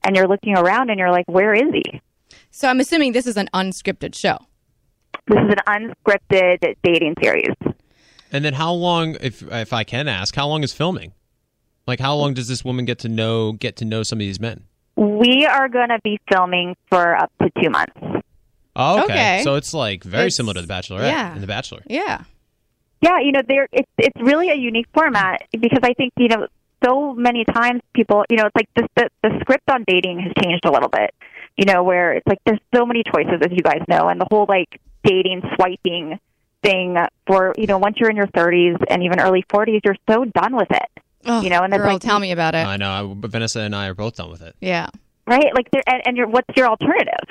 and 0.05 0.14
you're 0.14 0.28
looking 0.28 0.57
around 0.57 0.89
and 0.91 1.01
you're 1.01 1.11
like 1.11 1.26
where 1.26 1.53
is 1.53 1.72
he 1.72 2.01
so 2.53 2.68
I'm 2.68 2.78
assuming 2.78 3.11
this 3.11 3.26
is 3.26 3.37
an 3.37 3.49
unscripted 3.53 4.14
show. 4.14 4.39
this 5.26 5.39
is 5.39 5.55
an 5.66 5.93
unscripted 6.07 6.76
dating 6.84 7.14
series 7.20 7.55
And 8.33 8.45
then, 8.45 8.55
how 8.55 8.72
long, 8.72 9.16
if 9.20 9.43
if 9.51 9.72
I 9.72 9.85
can 9.85 10.09
ask, 10.09 10.35
how 10.35 10.49
long 10.49 10.62
is 10.62 10.72
filming? 10.72 11.12
Like, 11.87 12.01
how 12.01 12.16
long 12.16 12.35
does 12.35 12.49
this 12.49 12.64
woman 12.64 12.85
get 12.85 12.99
to 13.01 13.09
know 13.09 13.53
get 13.53 13.77
to 13.77 13.85
know 13.85 14.03
some 14.03 14.16
of 14.18 14.20
these 14.20 14.41
men? 14.41 14.64
we 14.99 15.45
are 15.45 15.68
going 15.68 15.91
to 15.91 15.99
be 16.03 16.18
filming 16.33 16.74
for 16.89 17.14
up 17.14 17.31
to 17.43 17.51
two 17.62 17.68
months 17.68 17.93
Oh, 18.74 19.03
okay. 19.05 19.12
Okay. 19.12 19.41
So 19.45 19.57
it's 19.57 19.74
like 19.74 20.03
very 20.03 20.22
It's- 20.29 20.37
similar 20.37 20.55
to 20.55 20.62
The 20.62 20.68
Bachelorette 20.72 21.11
yeah. 21.11 21.33
and 21.35 21.43
The 21.43 21.47
Bachelor. 21.47 21.83
Yeah. 21.87 22.24
Yeah, 23.03 23.20
you 23.20 23.31
know, 23.33 23.43
there 23.47 23.68
it's 23.72 23.91
it's 23.99 24.18
really 24.20 24.49
a 24.49 24.55
unique 24.55 24.87
format 24.95 25.43
because 25.53 25.81
I 25.83 25.93
think 25.93 26.14
you 26.16 26.29
know 26.29 26.47
so 26.83 27.12
many 27.14 27.45
times 27.45 27.83
people, 27.95 28.24
you 28.31 28.37
know, 28.39 28.47
it's 28.47 28.57
like 28.57 28.68
the, 28.74 28.89
the 28.97 29.09
the 29.22 29.39
script 29.41 29.68
on 29.70 29.85
dating 29.87 30.20
has 30.20 30.33
changed 30.43 30.64
a 30.64 30.72
little 30.72 30.89
bit. 30.89 31.14
You 31.59 31.66
know, 31.66 31.83
where 31.83 32.12
it's 32.14 32.27
like 32.27 32.39
there's 32.47 32.61
so 32.74 32.85
many 32.87 33.03
choices 33.03 33.41
as 33.43 33.51
you 33.51 33.62
guys 33.62 33.83
know, 33.89 34.09
and 34.09 34.18
the 34.20 34.27
whole 34.31 34.47
like 34.49 34.81
dating 35.05 35.43
swiping 35.57 36.18
thing 36.67 36.97
for 37.27 37.55
you 37.57 37.67
know 37.67 37.79
once 37.79 37.97
you're 37.99 38.11
in 38.11 38.17
your 38.17 38.27
30s 38.29 38.77
and 38.91 39.03
even 39.03 39.21
early 39.21 39.45
40s, 39.49 39.81
you're 39.85 39.97
so 40.11 40.25
done 40.25 40.57
with 40.57 40.71
it. 40.71 40.89
Oh, 41.29 41.41
You 41.41 41.51
know, 41.51 41.62
and 41.62 41.73
it's 41.75 41.83
girl, 41.83 41.93
like- 41.95 42.03
tell 42.03 42.21
me 42.21 42.31
about 42.33 42.55
it. 42.55 42.64
I 42.67 42.77
know. 42.77 42.91
I, 42.91 43.03
but 43.14 43.31
Vanessa 43.31 43.61
and 43.61 43.75
I 43.75 43.89
are 43.89 43.95
both 43.95 44.17
done 44.17 44.31
with 44.31 44.43
it. 44.43 44.55
yeah. 44.61 44.89
right? 45.27 45.53
Like, 45.55 45.69
there, 45.73 45.83
and, 45.89 46.01
and 46.07 46.17
you're, 46.17 46.29
what's 46.29 46.47
your 46.57 46.69
alternative? 46.69 47.27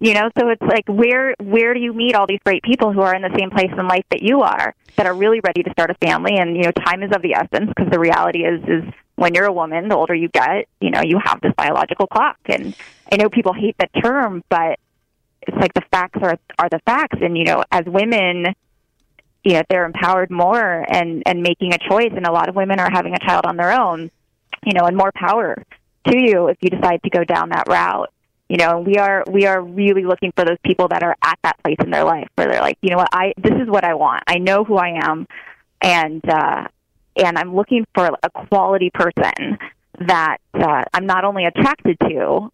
You 0.00 0.14
know, 0.14 0.28
so 0.38 0.48
it's 0.48 0.62
like 0.62 0.84
where 0.88 1.34
where 1.40 1.74
do 1.74 1.80
you 1.80 1.92
meet 1.92 2.14
all 2.14 2.26
these 2.28 2.38
great 2.44 2.62
people 2.62 2.92
who 2.92 3.00
are 3.00 3.14
in 3.16 3.22
the 3.22 3.34
same 3.36 3.50
place 3.50 3.70
in 3.76 3.88
life 3.88 4.04
that 4.10 4.22
you 4.22 4.42
are, 4.42 4.74
that 4.96 5.06
are 5.06 5.14
really 5.14 5.40
ready 5.40 5.64
to 5.64 5.70
start 5.72 5.90
a 5.90 5.94
family? 5.94 6.32
And 6.36 6.56
you 6.56 6.62
know, 6.62 6.70
time 6.70 7.02
is 7.02 7.10
of 7.14 7.20
the 7.22 7.34
essence 7.34 7.68
because 7.74 7.90
the 7.90 7.98
reality 7.98 8.44
is 8.44 8.62
is 8.62 8.84
when 9.16 9.34
you're 9.34 9.46
a 9.46 9.52
woman, 9.52 9.88
the 9.88 9.96
older 9.96 10.14
you 10.14 10.28
get, 10.28 10.68
you 10.80 10.90
know, 10.92 11.00
you 11.04 11.18
have 11.24 11.40
this 11.40 11.52
biological 11.56 12.06
clock. 12.06 12.36
And 12.46 12.76
I 13.10 13.16
know 13.16 13.28
people 13.28 13.52
hate 13.52 13.74
that 13.78 13.90
term, 14.00 14.44
but 14.48 14.78
it's 15.42 15.56
like 15.56 15.74
the 15.74 15.82
facts 15.90 16.20
are 16.22 16.38
are 16.60 16.68
the 16.68 16.78
facts. 16.86 17.18
And 17.20 17.36
you 17.36 17.42
know, 17.44 17.64
as 17.72 17.84
women, 17.86 18.54
you 19.48 19.54
know, 19.54 19.62
they're 19.70 19.86
empowered 19.86 20.30
more 20.30 20.84
and 20.92 21.22
and 21.24 21.42
making 21.42 21.72
a 21.72 21.78
choice. 21.78 22.12
And 22.14 22.26
a 22.26 22.32
lot 22.32 22.50
of 22.50 22.54
women 22.54 22.78
are 22.78 22.90
having 22.90 23.14
a 23.14 23.18
child 23.18 23.46
on 23.46 23.56
their 23.56 23.72
own, 23.72 24.10
you 24.66 24.74
know, 24.74 24.84
and 24.84 24.94
more 24.94 25.10
power 25.14 25.56
to 26.06 26.18
you 26.18 26.48
if 26.48 26.58
you 26.60 26.68
decide 26.68 27.02
to 27.04 27.08
go 27.08 27.24
down 27.24 27.48
that 27.48 27.66
route. 27.66 28.12
You 28.50 28.58
know, 28.58 28.80
we 28.80 28.96
are 28.96 29.24
we 29.26 29.46
are 29.46 29.62
really 29.62 30.04
looking 30.04 30.32
for 30.36 30.44
those 30.44 30.58
people 30.66 30.88
that 30.88 31.02
are 31.02 31.16
at 31.24 31.38
that 31.44 31.56
place 31.62 31.78
in 31.82 31.90
their 31.90 32.04
life 32.04 32.28
where 32.34 32.46
they're 32.46 32.60
like, 32.60 32.76
you 32.82 32.90
know 32.90 32.98
what, 32.98 33.08
I 33.10 33.32
this 33.38 33.54
is 33.58 33.68
what 33.68 33.84
I 33.84 33.94
want. 33.94 34.22
I 34.26 34.36
know 34.36 34.64
who 34.64 34.76
I 34.76 34.98
am, 35.02 35.26
and 35.80 36.22
uh, 36.28 36.68
and 37.16 37.38
I'm 37.38 37.56
looking 37.56 37.86
for 37.94 38.10
a 38.22 38.30
quality 38.30 38.90
person 38.92 39.56
that 40.00 40.38
uh, 40.52 40.84
I'm 40.92 41.06
not 41.06 41.24
only 41.24 41.46
attracted 41.46 41.96
to 42.00 42.52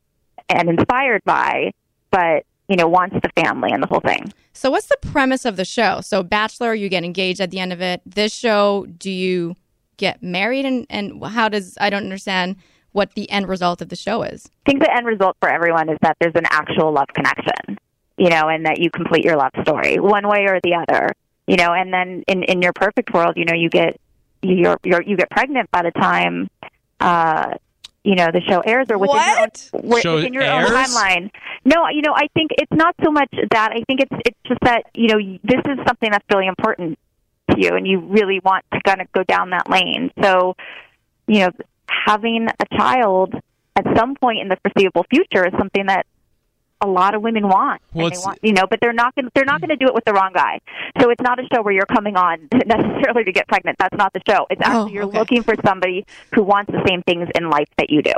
and 0.49 0.69
inspired 0.69 1.25
by, 1.25 1.73
but 2.13 2.45
you 2.69 2.77
know, 2.77 2.89
wants 2.89 3.17
the 3.23 3.43
family 3.43 3.71
and 3.73 3.83
the 3.83 3.87
whole 3.87 4.01
thing. 4.01 4.33
So 4.53 4.71
what's 4.71 4.87
the 4.87 4.99
premise 5.01 5.45
of 5.45 5.57
the 5.57 5.65
show? 5.65 6.01
So 6.01 6.23
Bachelor, 6.23 6.75
you 6.75 6.89
get 6.89 7.05
engaged 7.05 7.41
at 7.41 7.51
the 7.51 7.59
end 7.61 7.73
of 7.73 7.81
it. 7.81 8.01
This 8.07 8.33
show, 8.33 8.87
do 8.99 9.11
you 9.11 9.57
get 9.97 10.23
married 10.23 10.65
and 10.65 10.87
and 10.91 11.25
how 11.25 11.49
does 11.49 11.77
I 11.81 11.91
don't 11.91 12.03
understand 12.03 12.57
what 12.93 13.15
the 13.15 13.29
end 13.31 13.49
result 13.49 13.83
of 13.83 13.89
the 13.89 13.97
show 13.97 14.23
is. 14.23 14.49
I 14.67 14.71
think 14.71 14.83
the 14.83 14.97
end 14.97 15.05
result 15.07 15.37
for 15.41 15.49
everyone 15.49 15.89
is 15.89 15.99
that 16.03 16.17
there's 16.21 16.35
an 16.37 16.47
actual 16.49 16.93
love 16.93 17.09
connection, 17.13 17.77
you 18.17 18.31
know, 18.31 18.49
and 18.49 18.65
that 18.67 18.79
you 18.79 18.89
complete 18.89 19.25
your 19.25 19.37
love 19.37 19.51
story 19.63 19.99
one 19.99 20.29
way 20.29 20.47
or 20.47 20.61
the 20.63 20.75
other, 20.75 21.11
you 21.49 21.57
know, 21.57 21.73
and 21.75 21.93
then 21.93 22.23
in 22.29 22.45
in 22.45 22.63
your 22.63 22.73
perfect 22.73 23.13
world, 23.13 23.35
you 23.37 23.45
know, 23.45 23.55
you 23.55 23.69
get 23.69 24.01
you're, 24.43 24.79
you're 24.85 25.03
you 25.03 25.17
get 25.17 25.29
pregnant 25.31 25.71
by 25.71 25.83
the 25.83 25.91
time 25.91 26.49
uh 27.01 27.55
you 28.05 28.15
know 28.15 28.29
the 28.33 28.41
show 28.43 28.61
airs 28.61 28.87
or 28.91 28.99
within 28.99 29.17
What? 29.17 29.71
your 29.73 29.95
own, 29.95 30.01
Show 30.01 30.15
within 30.17 30.35
your 30.35 30.45
own 30.45 30.65
timeline. 30.65 31.31
No, 31.65 31.89
you 31.89 32.03
know, 32.03 32.13
I 32.15 32.29
think 32.35 32.51
it's 32.53 32.73
not 32.73 32.95
so 33.03 33.11
much 33.11 33.31
that. 33.51 33.73
I 33.73 33.83
think 33.87 34.01
it's 34.01 34.23
it's 34.27 34.39
just 34.47 34.61
that 34.63 34.85
you 34.95 35.09
know 35.09 35.19
this 35.43 35.61
is 35.67 35.79
something 35.87 36.11
that's 36.11 36.25
really 36.33 36.47
important 36.47 36.99
to 37.51 37.61
you, 37.61 37.75
and 37.75 37.87
you 37.87 38.01
really 38.01 38.41
want 38.41 38.65
to 38.73 38.81
kind 38.85 39.01
of 39.01 39.11
go 39.13 39.23
down 39.25 39.51
that 39.51 39.69
lane. 39.71 40.11
So, 40.23 40.55
you 41.27 41.41
know, 41.41 41.51
having 41.89 42.49
a 42.49 42.77
child 42.77 43.35
at 43.77 43.85
some 43.97 44.15
point 44.15 44.41
in 44.41 44.49
the 44.49 44.57
foreseeable 44.63 45.05
future 45.11 45.47
is 45.47 45.53
something 45.59 45.87
that 45.87 46.07
a 46.81 46.87
lot 46.87 47.15
of 47.15 47.23
women 47.23 47.49
want. 47.49 47.81
Well, 47.93 48.07
and 48.07 48.15
they 48.15 48.19
want, 48.19 48.39
you 48.43 48.53
know, 48.53 48.65
but 48.69 48.81
they're 48.81 48.93
not 48.93 49.15
going 49.15 49.31
they're 49.35 49.45
not 49.45 49.61
mm. 49.61 49.69
going 49.69 49.79
to 49.79 49.85
do 49.85 49.89
it 49.89 49.95
with 49.95 50.05
the 50.05 50.13
wrong 50.13 50.33
guy. 50.35 50.61
So 51.01 51.11
it's 51.11 51.23
not 51.23 51.39
a 51.39 51.43
show 51.53 51.63
where 51.63 51.73
you're 51.73 51.87
coming 51.87 52.17
on 52.17 52.49
necessarily 52.67 53.25
to 53.25 53.33
get 53.33 53.49
pregnant. 53.49 53.77
That's 53.79 53.97
not 53.97 54.13
the 54.13 54.21
show. 54.29 54.47
It's 54.51 54.61
oh, 54.65 54.65
actually 54.65 54.85
Oh, 54.85 54.89
you're 54.89 55.07
looking 55.07 55.43
for 55.43 55.55
somebody 55.65 56.05
who 56.35 56.43
wants 56.43 56.71
the 56.71 56.83
same 56.87 57.03
things 57.03 57.29
in 57.35 57.51
life 57.51 57.69
that 57.79 57.91
you 57.91 58.03
do. 58.03 58.13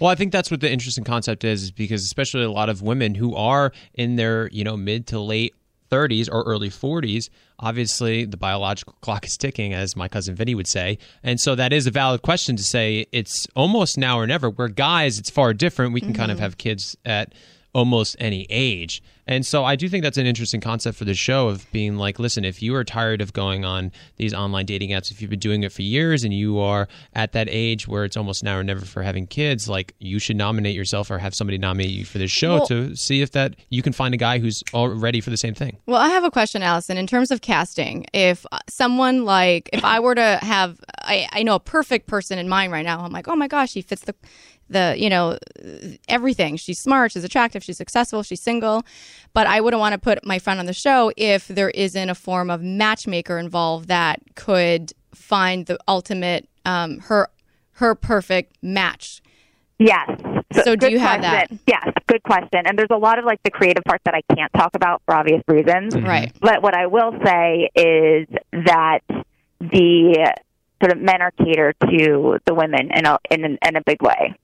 Well, 0.00 0.10
I 0.10 0.14
think 0.14 0.32
that's 0.32 0.50
what 0.50 0.60
the 0.60 0.70
interesting 0.70 1.04
concept 1.04 1.44
is, 1.44 1.64
is 1.64 1.70
because 1.70 2.04
especially 2.04 2.42
a 2.42 2.50
lot 2.50 2.68
of 2.68 2.82
women 2.82 3.14
who 3.14 3.34
are 3.34 3.72
in 3.94 4.16
their, 4.16 4.48
you 4.50 4.64
know, 4.64 4.76
mid 4.76 5.06
to 5.08 5.20
late 5.20 5.54
30s 5.90 6.28
or 6.30 6.42
early 6.42 6.68
40s, 6.68 7.28
obviously 7.58 8.24
the 8.24 8.36
biological 8.36 8.94
clock 9.00 9.24
is 9.26 9.36
ticking, 9.36 9.72
as 9.72 9.96
my 9.96 10.08
cousin 10.08 10.34
Vinny 10.34 10.54
would 10.54 10.66
say. 10.66 10.98
And 11.22 11.40
so 11.40 11.54
that 11.54 11.72
is 11.72 11.86
a 11.86 11.90
valid 11.90 12.22
question 12.22 12.56
to 12.56 12.62
say 12.62 13.06
it's 13.12 13.46
almost 13.54 13.98
now 13.98 14.18
or 14.18 14.26
never. 14.26 14.50
Where 14.50 14.68
guys, 14.68 15.18
it's 15.18 15.30
far 15.30 15.54
different. 15.54 15.92
We 15.92 16.00
can 16.00 16.12
kind 16.12 16.30
of 16.30 16.36
mm-hmm. 16.36 16.44
have 16.44 16.58
kids 16.58 16.96
at 17.04 17.34
almost 17.76 18.16
any 18.18 18.46
age. 18.48 19.02
And 19.28 19.44
so 19.44 19.64
I 19.64 19.74
do 19.74 19.88
think 19.88 20.04
that's 20.04 20.18
an 20.18 20.26
interesting 20.26 20.60
concept 20.60 20.96
for 20.96 21.04
the 21.04 21.12
show 21.12 21.48
of 21.48 21.70
being 21.72 21.96
like, 21.96 22.20
listen, 22.20 22.44
if 22.44 22.62
you 22.62 22.74
are 22.76 22.84
tired 22.84 23.20
of 23.20 23.32
going 23.32 23.64
on 23.64 23.90
these 24.18 24.32
online 24.32 24.66
dating 24.66 24.90
apps, 24.90 25.10
if 25.10 25.20
you've 25.20 25.30
been 25.30 25.40
doing 25.40 25.64
it 25.64 25.72
for 25.72 25.82
years 25.82 26.22
and 26.22 26.32
you 26.32 26.60
are 26.60 26.86
at 27.12 27.32
that 27.32 27.48
age 27.50 27.88
where 27.88 28.04
it's 28.04 28.16
almost 28.16 28.44
now 28.44 28.56
or 28.56 28.62
never 28.62 28.84
for 28.86 29.02
having 29.02 29.26
kids, 29.26 29.68
like 29.68 29.94
you 29.98 30.20
should 30.20 30.36
nominate 30.36 30.76
yourself 30.76 31.10
or 31.10 31.18
have 31.18 31.34
somebody 31.34 31.58
nominate 31.58 31.90
you 31.90 32.04
for 32.04 32.18
this 32.18 32.30
show 32.30 32.58
Well- 32.58 32.66
to 32.68 32.96
see 32.96 33.20
if 33.20 33.32
that 33.32 33.56
you 33.68 33.82
can 33.82 33.92
find 33.92 34.14
a 34.14 34.16
guy 34.16 34.38
who's 34.38 34.62
all 34.72 34.88
ready 34.88 35.20
for 35.20 35.30
the 35.30 35.36
same 35.36 35.54
thing. 35.54 35.76
Well, 35.86 36.00
I 36.00 36.08
have 36.08 36.22
a 36.24 36.30
question, 36.30 36.62
Allison. 36.62 36.96
In 36.96 37.08
terms 37.08 37.32
of 37.32 37.40
casting, 37.40 38.06
if 38.14 38.46
someone 38.68 39.24
like, 39.24 39.68
if 39.72 39.84
I 39.84 39.98
were 39.98 40.14
to 40.14 40.38
have, 40.40 40.78
I, 41.00 41.26
I 41.32 41.42
know 41.42 41.56
a 41.56 41.60
perfect 41.60 42.06
person 42.06 42.38
in 42.38 42.48
mind 42.48 42.70
right 42.72 42.84
now. 42.84 43.00
I'm 43.00 43.12
like, 43.12 43.26
oh 43.26 43.34
my 43.36 43.48
gosh, 43.48 43.74
he 43.74 43.82
fits 43.82 44.02
the, 44.02 44.14
the, 44.68 44.94
you 44.98 45.08
know, 45.08 45.38
everything. 46.08 46.56
She's 46.56 46.78
smart, 46.78 47.12
she's 47.12 47.24
attractive, 47.24 47.62
she's 47.62 47.76
successful, 47.76 48.22
she's 48.22 48.40
single. 48.40 48.84
But 49.32 49.46
I 49.46 49.60
wouldn't 49.60 49.80
want 49.80 49.92
to 49.92 49.98
put 49.98 50.24
my 50.24 50.38
friend 50.38 50.58
on 50.58 50.66
the 50.66 50.72
show 50.72 51.12
if 51.16 51.48
there 51.48 51.70
isn't 51.70 52.10
a 52.10 52.14
form 52.14 52.50
of 52.50 52.62
matchmaker 52.62 53.38
involved 53.38 53.88
that 53.88 54.20
could 54.34 54.92
find 55.14 55.66
the 55.66 55.78
ultimate, 55.86 56.48
um, 56.64 56.98
her, 57.00 57.28
her 57.72 57.94
perfect 57.94 58.56
match. 58.62 59.22
Yes. 59.78 60.08
So 60.52 60.74
do 60.74 60.86
good 60.86 60.92
you 60.92 60.98
have 60.98 61.20
that? 61.22 61.48
question. 61.48 61.60
Yes, 61.66 61.92
good 62.06 62.22
question. 62.22 62.62
And 62.64 62.78
there's 62.78 62.88
a 62.90 62.96
lot 62.96 63.18
of 63.18 63.24
like 63.24 63.42
the 63.42 63.50
creative 63.50 63.84
part 63.84 64.00
that 64.04 64.14
I 64.14 64.22
can't 64.34 64.50
talk 64.54 64.74
about 64.74 65.02
for 65.04 65.14
obvious 65.14 65.42
reasons. 65.48 65.94
Right. 65.94 66.32
But 66.40 66.62
what 66.62 66.74
I 66.74 66.86
will 66.86 67.12
say 67.24 67.68
is 67.74 68.26
that 68.52 69.00
the 69.60 70.34
sort 70.82 70.92
of 70.92 70.98
men 71.02 71.20
are 71.20 71.32
catered 71.32 71.76
to 71.80 72.38
the 72.46 72.54
women 72.54 72.90
in 72.94 73.06
a 73.06 73.18
in, 73.30 73.44
in 73.44 73.76
a 73.76 73.82
big 73.84 74.02
way. 74.02 74.34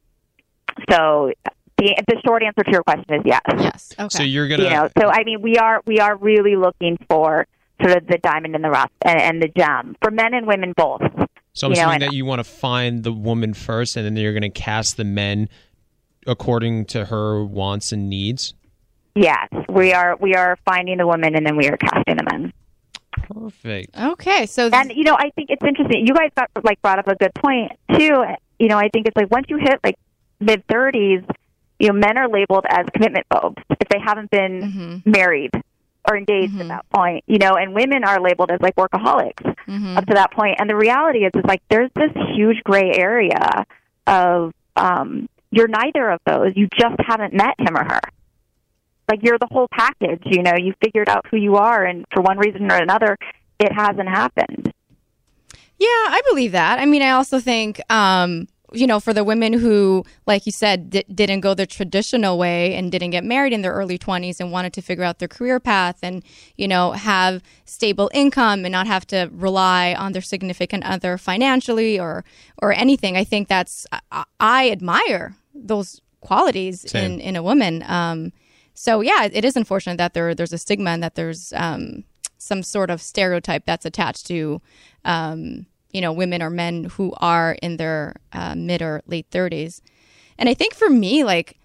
So 0.91 1.33
the 1.79 1.95
the 2.07 2.21
short 2.25 2.43
answer 2.43 2.63
to 2.65 2.71
your 2.71 2.83
question 2.83 3.15
is 3.15 3.23
yes. 3.25 3.41
Yes. 3.59 3.93
Okay. 3.99 4.09
So 4.11 4.23
you're 4.23 4.49
gonna 4.49 4.65
You 4.65 4.71
know, 4.71 4.89
so 4.99 5.09
I 5.09 5.25
mean, 5.25 5.41
we 5.43 5.57
are 5.57 5.83
we 5.87 5.99
are 6.01 6.17
really 6.17 6.57
looking 6.57 6.99
for 7.09 7.47
sort 7.83 7.97
of 7.97 8.07
the 8.07 8.19
diamond 8.19 8.55
in 8.55 8.63
the 8.63 8.71
rough 8.71 8.91
and, 9.05 9.21
and 9.21 9.43
the 9.43 9.49
gem 9.49 9.97
for 10.03 10.11
men 10.11 10.35
and 10.35 10.47
women 10.47 10.73
both. 10.77 11.01
So 11.55 11.67
I'm 11.67 11.73
You 11.73 11.77
know, 11.77 11.83
assuming 11.83 11.95
and- 11.95 12.03
that 12.03 12.13
you 12.15 12.25
want 12.25 12.39
to 12.39 12.45
find 12.45 13.03
the 13.03 13.13
woman 13.13 13.55
first, 13.55 13.97
and 13.97 14.05
then 14.07 14.17
you're 14.17 14.33
going 14.33 14.43
to 14.43 14.49
cast 14.51 14.97
the 14.97 15.05
men 15.05 15.49
according 16.27 16.85
to 16.87 17.07
her 17.07 17.45
wants 17.45 17.93
and 17.93 18.09
needs. 18.09 18.55
Yes, 19.15 19.49
we 19.69 19.93
are 19.93 20.17
we 20.21 20.35
are 20.35 20.57
finding 20.65 20.99
the 20.99 21.07
woman, 21.07 21.35
and 21.35 21.45
then 21.45 21.57
we 21.57 21.69
are 21.69 21.77
casting 21.77 22.17
the 22.17 22.25
men. 22.31 22.53
Perfect. 23.29 23.97
okay. 23.99 24.47
So 24.47 24.71
th- 24.71 24.81
And 24.81 24.93
you 24.97 25.05
know, 25.05 25.15
I 25.15 25.31
think 25.35 25.51
it's 25.51 25.63
interesting. 25.63 26.07
You 26.07 26.15
guys 26.15 26.31
got 26.37 26.49
like 26.65 26.81
brought 26.81 26.99
up 26.99 27.09
a 27.09 27.15
good 27.17 27.35
point 27.35 27.73
too. 27.99 28.25
You 28.59 28.69
know, 28.69 28.79
I 28.79 28.89
think 28.89 29.07
it's 29.07 29.17
like 29.17 29.31
once 29.31 29.47
you 29.49 29.59
hit 29.59 29.81
like 29.85 29.97
mid 30.43 30.67
thirties, 30.67 31.23
you 31.79 31.89
know, 31.89 31.95
men 31.95 32.17
are 32.19 32.29
labeled 32.29 32.65
as 32.69 32.87
commitment 32.93 33.27
phobes 33.33 33.63
if 33.81 33.89
they 33.89 33.99
haven't 33.99 34.31
been 34.31 35.03
married 35.05 35.51
or 36.09 36.17
engaged 36.17 36.61
at 36.61 36.69
that 36.69 36.91
point. 36.91 37.25
You 37.27 37.39
know, 37.39 37.53
and 37.53 37.75
women 37.75 38.05
are 38.05 38.21
labeled 38.21 38.51
as 38.51 38.61
like 38.61 38.77
workaholics 38.77 39.45
up 39.97 40.07
to 40.07 40.15
that 40.15 40.33
point. 40.33 40.57
And 40.59 40.69
the 40.69 40.77
reality 40.77 41.21
is, 41.21 41.33
is 41.35 41.45
like 41.45 41.63
there's 41.69 41.91
this 41.95 42.11
huge 42.35 42.63
gray 42.65 42.93
area 42.93 43.67
of 44.07 44.53
um, 44.77 45.29
you're 45.51 45.69
neither 45.69 46.11
of 46.11 46.21
those. 46.27 46.53
You 46.57 46.69
just 46.79 46.97
haven't 47.07 47.33
met 47.35 47.55
him 47.59 47.77
or 47.77 47.85
her. 47.85 48.01
Like 49.09 49.21
you're 49.23 49.39
the 49.39 49.49
whole 49.51 49.69
package. 49.71 50.23
You 50.25 50.43
know, 50.43 50.55
you 50.57 50.75
figured 50.83 51.09
out 51.09 51.27
who 51.31 51.37
you 51.37 51.57
are, 51.57 51.85
and 51.85 52.07
for 52.13 52.23
one 52.23 52.39
reason 52.39 52.71
or 52.71 52.77
another, 52.77 53.19
it 53.59 53.73
hasn't 53.73 54.09
happened. 54.09 54.73
Yeah, 55.79 55.87
I 55.89 56.23
believe 56.31 56.53
that. 56.53 56.79
I 56.79 56.87
mean, 56.87 57.03
I 57.03 57.11
also 57.11 57.41
think, 57.41 57.81
um, 57.91 58.47
you 58.75 58.87
know, 58.87 59.01
for 59.01 59.13
the 59.13 59.25
women 59.25 59.53
who, 59.53 60.05
like 60.27 60.47
you 60.47 60.53
said, 60.53 60.91
di- 60.91 61.05
didn't 61.13 61.41
go 61.41 61.55
the 61.55 61.67
traditional 61.67 62.39
way 62.39 62.75
and 62.75 62.91
didn't 62.91 63.11
get 63.11 63.25
married 63.25 63.53
in 63.53 63.63
their 63.63 63.73
early 63.73 63.99
20s 63.99 64.41
and 64.41 64.51
wanted 64.53 64.73
to 64.75 64.83
figure 64.83 65.05
out 65.05 65.19
their 65.19 65.29
career 65.29 65.61
path 65.61 65.99
and, 66.03 66.23
you 66.57 66.67
know, 66.69 66.93
have 66.93 67.43
stable 67.65 68.11
income 68.15 68.65
and 68.65 68.73
not 68.73 68.87
have 68.87 69.07
to 69.09 69.31
rely 69.33 69.95
on 69.95 70.13
their 70.13 70.23
significant 70.23 70.85
other 70.85 71.19
financially 71.19 71.99
or 71.99 72.25
or 72.61 72.73
anything. 72.73 73.17
I 73.17 73.25
think 73.25 73.49
that's 73.49 73.87
I, 74.11 74.25
I 74.41 74.71
admire 74.71 75.37
those 75.55 76.01
qualities 76.21 76.91
Same. 76.91 77.13
in 77.13 77.21
in 77.21 77.37
a 77.37 77.43
woman. 77.43 77.85
Um, 77.87 78.33
so 78.75 79.01
yeah, 79.01 79.29
it 79.31 79.45
is 79.45 79.57
unfortunate 79.57 79.99
that 79.99 80.15
there 80.15 80.35
there's 80.35 80.53
a 80.53 80.59
stigma 80.59 80.91
and 80.91 81.03
that 81.03 81.15
there's 81.15 81.53
um, 81.55 82.05
some 82.39 82.63
sort 82.63 82.91
of 82.91 83.01
stereotype 83.01 83.65
that's 83.65 83.85
attached 83.85 84.27
to 84.27 84.61
um, 85.05 85.67
you 85.93 86.01
know 86.01 86.13
women 86.13 86.43
or 86.43 86.51
men 86.51 86.85
who 86.85 87.13
are 87.19 87.57
in 87.63 87.77
their 87.77 88.15
uh, 88.33 88.55
mid 88.55 88.83
or 88.83 89.03
late 89.07 89.29
30s 89.31 89.81
and 90.39 90.49
i 90.49 90.55
think 90.55 90.75
for 90.75 90.89
me 90.89 91.25
like 91.25 91.59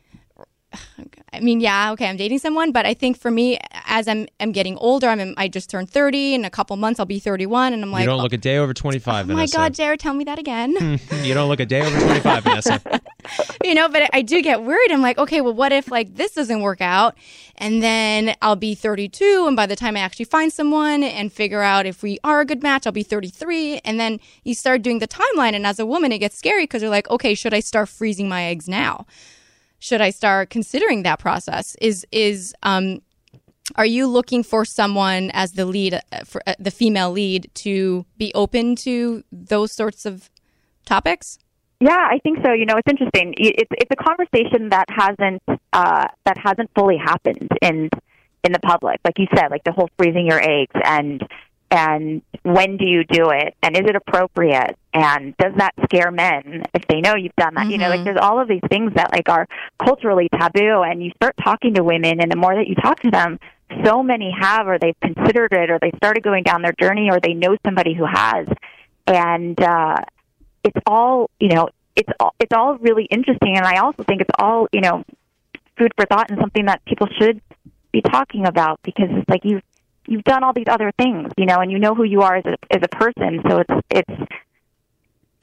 I 1.34 1.40
mean, 1.42 1.60
yeah, 1.60 1.92
okay, 1.92 2.08
I'm 2.08 2.18
dating 2.18 2.40
someone, 2.40 2.72
but 2.72 2.86
I 2.86 2.94
think 2.94 3.18
for 3.18 3.30
me, 3.30 3.60
as 3.86 4.08
I'm, 4.08 4.28
I'm 4.40 4.52
getting 4.52 4.78
older, 4.78 5.08
I'm, 5.08 5.34
I 5.38 5.48
just 5.48 5.70
turned 5.70 5.90
30. 5.90 6.36
In 6.36 6.46
a 6.46 6.50
couple 6.50 6.76
months, 6.78 7.00
I'll 7.00 7.06
be 7.06 7.20
31, 7.20 7.74
and 7.74 7.84
I'm 7.84 7.92
like, 7.92 8.02
you 8.02 8.08
don't 8.08 8.22
look 8.22 8.34
a 8.34 8.38
day 8.38 8.58
over 8.58 8.74
25, 8.74 9.26
oh 9.26 9.28
my 9.28 9.34
Vanessa. 9.34 9.58
God, 9.58 9.74
Jared, 9.74 10.00
tell 10.00 10.14
me 10.14 10.24
that 10.24 10.40
again. 10.40 11.00
you 11.24 11.34
don't 11.34 11.50
look 11.50 11.60
a 11.60 11.66
day 11.66 11.82
over 11.82 12.00
25, 12.00 12.44
Vanessa. 12.44 12.82
you 13.64 13.76
know, 13.76 13.90
but 13.90 14.10
I 14.14 14.22
do 14.22 14.42
get 14.42 14.64
worried. 14.64 14.92
I'm 14.92 15.02
like, 15.02 15.18
okay, 15.18 15.42
well, 15.42 15.54
what 15.54 15.72
if 15.72 15.92
like 15.92 16.16
this 16.16 16.34
doesn't 16.34 16.62
work 16.62 16.82
out, 16.82 17.16
and 17.58 17.84
then 17.84 18.36
I'll 18.42 18.56
be 18.56 18.74
32, 18.74 19.46
and 19.48 19.56
by 19.56 19.66
the 19.66 19.76
time 19.76 19.98
I 19.98 20.00
actually 20.00 20.26
find 20.26 20.52
someone 20.52 21.04
and 21.04 21.32
figure 21.32 21.62
out 21.62 21.86
if 21.86 22.02
we 22.02 22.20
are 22.24 22.42
a 22.42 22.46
good 22.46 22.64
match, 22.64 22.88
I'll 22.88 22.94
be 22.94 23.04
33, 23.04 23.82
and 23.84 24.00
then 24.00 24.20
you 24.44 24.54
start 24.54 24.82
doing 24.82 25.00
the 25.00 25.08
timeline, 25.08 25.54
and 25.54 25.68
as 25.68 25.78
a 25.80 25.86
woman, 25.86 26.12
it 26.12 26.20
gets 26.20 26.38
scary 26.38 26.64
because 26.64 26.82
you're 26.82 26.92
like, 26.92 27.10
okay, 27.10 27.36
should 27.36 27.54
I 27.54 27.60
start 27.60 27.90
freezing 27.90 28.30
my 28.30 28.46
eggs 28.46 28.68
now? 28.68 29.06
Should 29.80 30.02
I 30.02 30.10
start 30.10 30.50
considering 30.50 31.04
that 31.04 31.20
process? 31.20 31.76
Is 31.82 32.06
is 32.12 32.54
um, 32.64 33.02
are 33.76 33.86
you 33.86 34.08
looking 34.08 34.44
for 34.44 34.66
someone 34.66 35.30
as 35.34 35.54
the 35.54 35.66
lead, 35.66 35.96
uh, 35.96 36.24
for 36.24 36.42
uh, 36.48 36.56
the 36.58 36.72
female 36.72 37.12
lead, 37.12 37.52
to 37.56 38.06
be 38.18 38.32
open 38.34 38.76
to 38.78 39.24
those 39.32 39.72
sorts 39.72 40.06
of 40.06 40.30
topics? 40.86 41.38
Yeah, 41.80 42.08
I 42.10 42.20
think 42.24 42.40
so. 42.44 42.54
You 42.54 42.66
know, 42.66 42.76
it's 42.78 42.90
interesting. 42.90 43.34
It's 43.38 43.72
it's 43.72 43.92
a 43.92 44.04
conversation 44.04 44.70
that 44.70 44.86
hasn't 44.90 45.44
uh, 45.74 46.08
that 46.26 46.38
hasn't 46.38 46.72
fully 46.76 46.98
happened 46.98 47.50
in 47.62 47.90
in 48.44 48.52
the 48.52 48.60
public. 48.60 49.00
Like 49.06 49.20
you 49.20 49.28
said, 49.36 49.52
like 49.52 49.64
the 49.64 49.74
whole 49.74 49.90
freezing 49.98 50.26
your 50.26 50.42
eggs 50.42 50.74
and 50.84 51.22
and 51.70 52.22
when 52.44 52.78
do 52.78 52.86
you 52.86 53.04
do 53.04 53.30
it 53.30 53.56
and 53.62 53.76
is 53.76 53.84
it 53.86 53.96
appropriate 53.96 54.78
and 54.94 55.36
does 55.38 55.54
that 55.58 55.74
scare 55.84 56.12
men 56.12 56.64
if 56.74 56.88
they 56.88 57.02
know 57.02 57.16
you've 57.16 57.36
done 57.36 57.56
that? 57.56 57.70
You 57.70 57.78
know, 57.78 57.90
like 57.90 58.04
there's 58.06 58.20
all 58.20 58.40
of 58.42 58.48
these 58.48 58.62
things 58.70 58.94
that 58.96 59.12
like 59.12 59.28
are 59.28 59.48
culturally 59.84 60.30
taboo 60.30 60.82
and 60.84 61.04
you 61.04 61.12
start 61.16 61.36
talking 61.44 61.74
to 61.74 61.84
women 61.84 62.22
and 62.22 62.32
the 62.32 62.38
more 62.38 62.56
that 62.56 62.68
you 62.68 62.76
talk 62.76 63.02
to 63.02 63.12
them, 63.12 63.40
so 63.84 64.02
many 64.02 64.32
have 64.32 64.68
or 64.68 64.80
they've 64.80 65.00
considered 65.02 65.52
it 65.52 65.70
or 65.70 65.78
they 65.80 65.92
started 65.98 66.24
going 66.24 66.44
down 66.44 66.62
their 66.62 66.76
journey 66.80 67.10
or 67.12 67.20
they 67.20 67.34
know 67.34 67.58
somebody 67.66 67.94
who 67.94 68.06
has. 68.06 68.48
And 69.06 69.62
uh 69.62 69.98
it's 70.64 70.80
all 70.86 71.30
you 71.40 71.50
know 71.50 71.70
it's 71.96 72.10
all 72.20 72.34
it's 72.40 72.54
all 72.54 72.78
really 72.78 73.06
interesting 73.06 73.56
and 73.56 73.66
i 73.66 73.80
also 73.80 74.04
think 74.04 74.22
it's 74.22 74.30
all 74.38 74.68
you 74.72 74.82
know 74.82 75.04
food 75.78 75.92
for 75.96 76.06
thought 76.06 76.30
and 76.30 76.40
something 76.40 76.66
that 76.66 76.84
people 76.86 77.08
should 77.20 77.42
be 77.92 78.02
talking 78.02 78.46
about 78.46 78.80
because 78.84 79.08
it's 79.10 79.30
like 79.30 79.42
you've 79.44 79.64
you've 80.08 80.24
done 80.24 80.44
all 80.44 80.54
these 80.54 80.68
other 80.70 80.92
things 81.00 81.32
you 81.38 81.46
know 81.46 81.58
and 81.60 81.72
you 81.72 81.80
know 81.80 81.94
who 81.94 82.04
you 82.04 82.22
are 82.22 82.36
as 82.38 82.46
a 82.46 82.56
as 82.76 82.82
a 82.84 82.88
person 82.88 83.42
so 83.50 83.58
it's 83.60 83.74
it's 83.92 84.22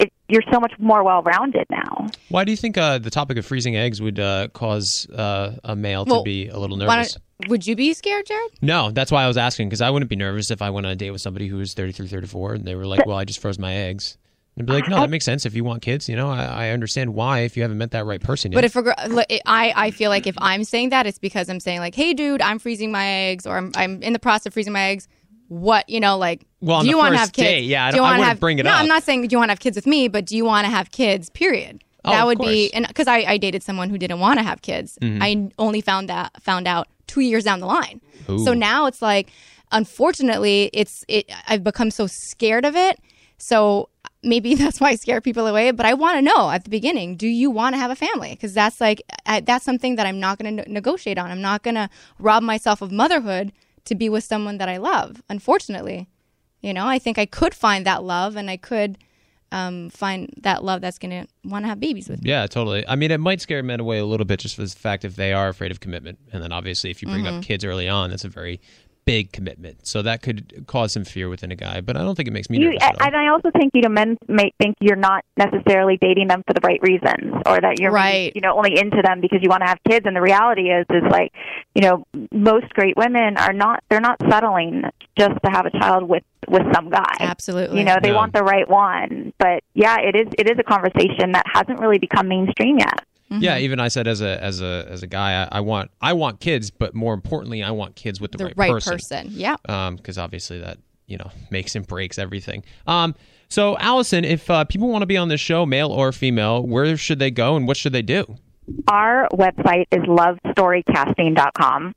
it, 0.01 0.13
you're 0.29 0.43
so 0.53 0.59
much 0.59 0.73
more 0.79 1.05
well 1.05 1.23
rounded 1.23 1.67
now 1.71 2.09
Why 2.29 2.45
do 2.45 2.51
you 2.51 2.57
think 2.57 2.77
uh, 2.77 2.99
the 2.99 3.11
topic 3.11 3.39
of 3.39 3.47
freezing 3.47 3.77
eggs 3.77 4.03
would 4.03 4.19
uh, 4.19 4.49
cause 4.49 5.09
uh, 5.11 5.57
a 5.63 5.77
male 5.77 6.05
Well, 6.05 6.19
to 6.21 6.25
be 6.25 6.49
a 6.49 6.59
little 6.59 6.77
nervous? 6.77 7.17
would 7.49 7.67
you 7.67 7.77
be 7.77 7.93
scared, 7.95 8.27
Jared? 8.27 8.51
No, 8.63 8.91
that's 8.91 9.13
why 9.13 9.23
I 9.23 9.29
was 9.29 9.37
asking 9.37 9.69
because 9.69 9.81
I 9.81 9.91
wouldn't 9.91 10.09
be 10.09 10.17
nervous 10.17 10.51
if 10.51 10.63
I 10.63 10.71
went 10.71 10.87
on 10.87 10.93
a 10.93 10.97
date 10.97 11.11
with 11.11 11.21
somebody 11.21 11.47
who 11.47 11.57
was 11.59 11.75
33, 11.75 12.09
34 12.09 12.55
and 12.55 12.65
they 12.65 12.75
were 12.75 12.87
like, 12.87 13.07
well, 13.07 13.17
I 13.17 13.25
just 13.25 13.41
froze 13.41 13.59
my 13.59 13.73
eggs. 13.75 14.17
I'd 14.59 14.67
be 14.67 14.73
like, 14.73 14.89
no, 14.89 15.01
that 15.01 15.11
makes 15.11 15.25
sense. 15.25 15.45
If 15.47 15.55
you 15.55 15.65
want 15.65 15.83
kids, 15.83 16.09
you 16.09 16.15
know, 16.15 16.31
I, 16.31 16.45
I 16.45 16.71
understand 16.71 17.13
why 17.15 17.41
if 17.41 17.57
you 17.57 17.63
haven't 17.63 17.79
met 17.79 17.91
that 17.91 18.07
right 18.07 18.21
person 18.21 18.53
yet. 18.53 18.57
But 18.57 18.65
if 18.65 18.77
a, 18.77 19.09
like, 19.09 19.43
I 19.47 19.73
I 19.75 19.91
feel 19.91 20.11
like 20.11 20.27
if 20.29 20.37
I'm 20.39 20.63
saying 20.63 20.91
that, 20.91 21.07
it's 21.07 21.19
because 21.19 21.49
I'm 21.49 21.59
saying 21.61 21.81
like, 21.81 21.95
hey, 21.95 22.15
dude, 22.15 22.41
I'm 22.41 22.59
freezing 22.61 22.93
my 22.93 23.05
eggs, 23.07 23.47
or 23.47 23.57
I'm 23.57 23.73
I'm 23.75 24.01
in 24.03 24.13
the 24.13 24.19
process 24.21 24.47
of 24.47 24.53
freezing 24.55 24.73
my 24.73 24.83
eggs. 24.91 25.09
What 25.49 25.89
you 25.89 26.01
know, 26.01 26.17
like, 26.19 26.47
Well, 26.61 26.79
on 26.79 26.85
do 26.85 26.89
you 26.91 26.95
the 26.95 26.99
want 26.99 27.15
to 27.15 27.19
first 27.19 27.29
have 27.29 27.33
kids? 27.35 27.49
date, 27.49 27.65
yeah, 27.65 27.87
I 27.87 27.91
do 27.91 27.97
you 27.97 27.99
don't- 27.99 28.07
I 28.07 28.11
wanna 28.11 28.19
wouldn't 28.21 28.29
have, 28.29 28.41
bring 28.41 28.59
it 28.61 28.65
no, 28.65 28.71
up. 28.71 28.81
I'm 28.81 28.89
not 28.89 29.03
saying 29.03 29.27
do 29.27 29.29
you 29.33 29.39
want 29.39 29.49
to 29.49 29.53
have 29.53 29.61
kids 29.61 29.77
with 29.77 29.87
me, 29.87 30.09
but 30.09 30.25
do 30.25 30.37
you 30.37 30.45
want 30.45 30.65
to 30.67 30.71
have 30.71 30.91
kids? 30.91 31.29
Period. 31.31 31.83
Oh, 32.07 32.11
that 32.13 32.21
of 32.21 32.27
would 32.27 32.39
be, 32.39 32.45
course. 32.45 32.55
Mm-hmm. 32.57 32.77
and 32.77 32.89
because 32.89 33.09
I, 33.09 33.17
I 33.19 33.39
dated 33.39 33.63
someone 33.63 33.89
who 33.91 33.99
didn't 33.99 34.21
want 34.21 34.39
to 34.39 34.43
have 34.43 34.63
kids, 34.63 34.99
I 35.03 35.49
only 35.59 35.81
found 35.81 36.09
that 36.11 36.43
found 36.43 36.69
out 36.69 36.87
two 37.07 37.21
years 37.21 37.45
down 37.45 37.61
the 37.61 37.67
line. 37.67 38.01
So 38.27 38.53
Ooh. 38.53 38.55
now 38.55 38.87
it's 38.87 39.03
like, 39.03 39.31
unfortunately, 39.73 40.71
it's 40.73 41.05
it. 41.09 41.31
I've 41.47 41.65
become 41.65 41.91
so 41.91 42.07
scared 42.07 42.65
of 42.65 42.75
it. 42.77 42.99
So 43.39 43.89
maybe 44.25 44.55
that's 44.63 44.81
why 44.81 44.91
I 44.91 44.97
scare 44.97 45.21
people 45.21 45.47
away. 45.47 45.71
But 45.71 45.87
I 45.87 45.95
want 45.95 46.17
to 46.19 46.23
know 46.23 46.51
at 46.51 46.65
the 46.65 46.71
beginning: 46.71 47.17
Do 47.17 47.29
you 47.29 47.51
want 47.51 47.75
to 47.75 47.79
have 47.79 47.91
a 47.91 47.97
family? 47.97 48.31
Because 48.31 48.55
that's 48.55 48.81
like 48.81 49.03
I, 49.27 49.41
that's 49.41 49.65
something 49.65 49.97
that 49.97 50.07
I'm 50.07 50.19
not 50.21 50.39
going 50.39 50.57
to 50.57 50.63
ne- 50.65 50.73
negotiate 50.73 51.19
on. 51.19 51.31
I'm 51.31 51.43
not 51.43 51.63
going 51.63 51.77
to 51.77 51.89
rob 52.19 52.43
myself 52.43 52.83
of 52.83 52.91
motherhood 52.91 53.53
to 53.85 53.95
be 53.95 54.09
with 54.09 54.25
someone 54.25 54.59
that 54.59 54.69
I 54.69 54.79
love. 54.79 55.23
Unfortunately, 55.29 56.09
you 56.61 56.73
know, 56.73 56.87
I 56.87 56.99
think 56.99 57.19
I 57.19 57.27
could 57.27 57.55
find 57.55 57.85
that 57.87 58.03
love, 58.03 58.35
and 58.37 58.49
I 58.51 58.57
could 58.57 58.97
um, 59.53 59.91
find 59.91 60.33
that 60.39 60.65
love 60.65 60.81
that's 60.81 60.99
going 60.99 61.11
to 61.11 61.29
want 61.49 61.65
to 61.65 61.69
have 61.69 61.79
babies 61.79 62.09
with 62.09 62.23
me. 62.25 62.31
Yeah, 62.31 62.47
totally. 62.49 62.85
I 62.89 62.97
mean, 62.97 63.11
it 63.11 63.21
might 63.21 63.41
scare 63.41 63.63
men 63.63 63.79
away 63.79 63.99
a 63.99 64.05
little 64.07 64.25
bit 64.27 64.41
just 64.41 64.57
for 64.57 64.63
the 64.63 64.69
fact 64.69 65.05
if 65.05 65.15
they 65.17 65.33
are 65.33 65.49
afraid 65.49 65.71
of 65.71 65.79
commitment, 65.81 66.19
and 66.33 66.43
then 66.43 66.51
obviously 66.51 66.91
if 66.91 67.03
you 67.03 67.09
bring 67.09 67.25
Mm-hmm. 67.25 67.37
up 67.39 67.45
kids 67.45 67.65
early 67.65 67.89
on, 67.89 68.11
that's 68.11 68.25
a 68.25 68.29
very 68.29 68.61
big 69.07 69.33
commitment. 69.33 69.87
So 69.87 70.03
that 70.03 70.23
could 70.23 70.65
cause 70.67 70.93
some 70.93 71.05
fear 71.05 71.29
within 71.29 71.51
a 71.53 71.57
guy. 71.57 71.81
But 71.81 71.97
I 71.97 72.01
don't 72.01 72.15
think 72.15 72.29
it 72.29 72.33
makes 72.33 72.49
me 72.49 72.59
You, 72.59 72.71
nervous. 72.73 72.89
and 73.01 73.15
I 73.17 73.29
also 73.29 73.51
think 73.57 73.73
you 73.75 73.83
know 73.83 73.89
men 73.89 74.17
may 74.29 74.53
think 74.59 74.77
you're 74.81 74.97
not 74.97 75.25
necessarily 75.37 75.99
dating 76.01 76.29
them 76.29 76.43
for 76.47 76.55
the 76.55 76.61
right 76.65 76.81
reasons, 76.83 77.35
or 77.47 77.61
that 77.61 77.79
you're 77.81 77.93
Right. 77.93 78.33
you 78.35 78.41
know 78.41 78.57
only 78.57 78.79
into 78.79 79.03
them 79.03 79.21
because 79.21 79.41
you 79.43 79.49
want 79.49 79.63
to 79.63 79.67
have 79.69 79.79
kids. 79.89 80.07
And 80.07 80.17
the 80.17 80.23
reality 80.23 80.71
is, 80.71 80.87
is 80.91 81.03
like 81.11 81.33
you 81.75 81.83
know 81.83 82.05
most 82.33 82.69
great 82.71 82.97
women 82.97 83.37
are 83.37 83.53
not 83.53 83.83
they're 83.91 84.01
not 84.01 84.17
settling 84.31 84.83
just 85.17 85.35
to 85.45 85.51
have 85.51 85.67
a 85.67 85.71
child 85.79 86.09
with 86.09 86.23
with 86.49 86.63
some 86.75 86.91
guy. 86.91 87.15
Absolutely. 87.21 87.79
You 87.79 87.85
know 87.85 87.97
they 88.03 88.11
Yeah. 88.11 88.17
want 88.17 88.33
the 88.33 88.43
right 88.43 88.69
one. 88.69 89.33
But 89.39 89.63
yeah, 89.75 89.99
it 90.01 90.17
is 90.17 90.29
it 90.39 90.51
is 90.51 90.59
a 90.59 90.63
conversation 90.65 91.33
that 91.33 91.45
hasn't 91.53 91.81
really 91.81 91.99
become 91.99 92.29
mainstream 92.29 92.79
yet. 92.79 93.01
Yeah, 93.41 93.59
even 93.59 93.81
I 93.81 93.89
said 93.89 94.07
as 94.07 94.21
a 94.21 94.43
as 94.43 94.61
a 94.61 94.87
as 94.89 95.03
a 95.03 95.07
guy, 95.07 95.43
I, 95.45 95.59
I 95.59 95.61
want 95.61 95.91
I 96.01 96.13
want 96.13 96.41
kids, 96.41 96.71
but 96.71 96.95
more 96.95 97.15
importantly, 97.15 97.63
I 97.63 97.71
want 97.71 97.97
kids 97.97 98.21
with 98.21 98.33
the, 98.33 98.39
the 98.39 98.45
right, 98.47 98.57
right 98.57 98.71
person. 98.71 98.93
person. 98.95 99.29
Yeah. 99.31 99.57
because 99.91 100.19
obviously 100.19 100.61
that 100.61 100.79
you 101.07 101.19
know 101.19 101.31
makes 101.51 101.75
and 101.75 101.87
breaks 101.87 102.19
everything. 102.19 102.65
Um, 102.87 103.15
so 103.49 103.77
Allison, 103.79 104.25
if 104.25 104.51
uh, 104.51 104.65
people 104.65 104.89
want 104.89 105.03
to 105.03 105.07
be 105.07 105.17
on 105.17 105.29
this 105.29 105.41
show, 105.41 105.67
male 105.67 105.91
or 105.91 106.13
female, 106.13 106.67
where 106.67 106.97
should 106.97 107.19
they 107.19 107.31
go 107.31 107.57
and 107.57 107.67
what 107.67 107.77
should 107.77 107.93
they 107.93 108.03
do? 108.03 108.37
Our 108.89 109.29
website 109.33 109.87
is 109.93 110.03
lovestorycasting.com, 110.03 111.95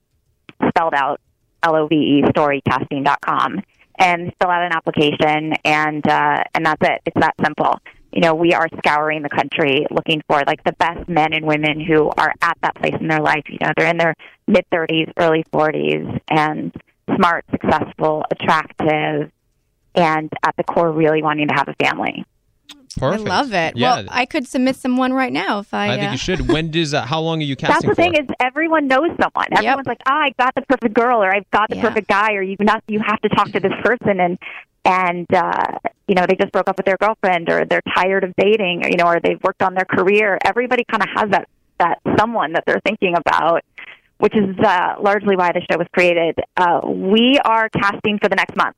spelled 0.67 0.93
out 0.93 1.21
L 1.63 1.75
O 1.75 1.87
V 1.87 1.95
E 1.95 2.21
storycasting.com, 2.23 3.63
and 3.99 4.33
fill 4.39 4.49
out 4.49 4.63
an 4.63 4.73
application, 4.73 5.53
and 5.63 6.07
uh, 6.07 6.43
and 6.53 6.65
that's 6.65 6.81
it. 6.87 7.01
It's 7.05 7.19
that 7.19 7.35
simple. 7.43 7.79
You 8.11 8.21
know, 8.21 8.33
we 8.35 8.53
are 8.53 8.67
scouring 8.77 9.21
the 9.21 9.29
country 9.29 9.85
looking 9.91 10.21
for 10.27 10.41
like 10.47 10.63
the 10.63 10.71
best 10.73 11.07
men 11.09 11.33
and 11.33 11.45
women 11.45 11.79
who 11.79 12.09
are 12.17 12.33
at 12.41 12.57
that 12.61 12.75
place 12.75 12.95
in 12.99 13.07
their 13.07 13.19
life. 13.21 13.43
You 13.49 13.57
know, 13.61 13.71
they're 13.75 13.89
in 13.89 13.97
their 13.97 14.15
mid 14.47 14.65
30s, 14.73 15.11
early 15.17 15.43
40s, 15.53 16.19
and 16.29 16.73
smart, 17.15 17.45
successful, 17.51 18.23
attractive, 18.31 19.29
and 19.95 20.29
at 20.45 20.55
the 20.57 20.63
core, 20.63 20.91
really 20.91 21.21
wanting 21.21 21.47
to 21.49 21.53
have 21.53 21.67
a 21.67 21.75
family. 21.83 22.23
Perfect. 22.97 23.27
I 23.27 23.29
love 23.29 23.53
it. 23.53 23.77
Yeah, 23.77 23.95
Well, 23.97 24.05
I 24.09 24.25
could 24.25 24.47
submit 24.47 24.75
someone 24.75 25.13
right 25.13 25.31
now 25.31 25.59
if 25.59 25.73
I. 25.73 25.93
I 25.93 25.97
think 25.97 26.09
uh, 26.09 26.11
you 26.13 26.17
should. 26.17 26.47
When 26.49 26.71
does 26.71 26.93
uh, 26.93 27.05
how 27.05 27.19
long 27.21 27.39
are 27.39 27.45
you 27.45 27.55
That's 27.59 27.73
casting 27.73 27.89
the 27.89 27.95
thing 27.95 28.13
for? 28.15 28.21
is 28.23 28.27
everyone 28.39 28.87
knows 28.87 29.09
someone. 29.21 29.47
Everyone's 29.51 29.85
like, 29.87 30.01
"Ah, 30.07 30.23
I 30.23 30.31
got 30.39 30.55
the 30.55 30.63
perfect 30.63 30.93
girl," 30.95 31.21
or 31.23 31.33
"I've 31.33 31.49
got 31.51 31.69
the 31.69 31.75
Yeah. 31.75 31.81
perfect 31.83 32.07
guy," 32.07 32.33
or 32.33 32.41
you 32.41 32.55
not 32.59 32.83
you 32.87 32.99
have 33.05 33.21
to 33.21 33.29
talk 33.29 33.51
to 33.51 33.59
this 33.59 33.73
person, 33.83 34.19
and 34.19 34.39
and 34.87 35.27
uh, 35.33 35.77
you 36.07 36.15
know 36.15 36.25
they 36.27 36.35
just 36.35 36.51
broke 36.51 36.69
up 36.69 36.77
with 36.77 36.85
their 36.85 36.97
girlfriend, 36.97 37.49
or 37.49 37.65
they're 37.65 37.83
tired 37.93 38.23
of 38.23 38.33
dating, 38.37 38.85
or 38.85 38.89
you 38.89 38.95
know, 38.95 39.05
or 39.05 39.19
they've 39.19 39.41
worked 39.43 39.61
on 39.61 39.75
their 39.75 39.85
career. 39.85 40.39
Everybody 40.43 40.85
kind 40.89 41.03
of 41.03 41.09
has 41.13 41.29
that 41.31 41.49
that 41.79 41.99
someone 42.17 42.53
that 42.53 42.63
they're 42.65 42.81
thinking 42.83 43.15
about, 43.15 43.63
which 44.17 44.35
is 44.35 44.57
uh, 44.59 44.95
largely 44.99 45.35
why 45.35 45.51
the 45.51 45.61
show 45.69 45.77
was 45.77 45.87
created. 45.93 46.39
Uh, 46.55 46.79
we 46.85 47.37
are 47.43 47.69
casting 47.69 48.17
for 48.17 48.29
the 48.29 48.35
next 48.35 48.55
month. 48.55 48.77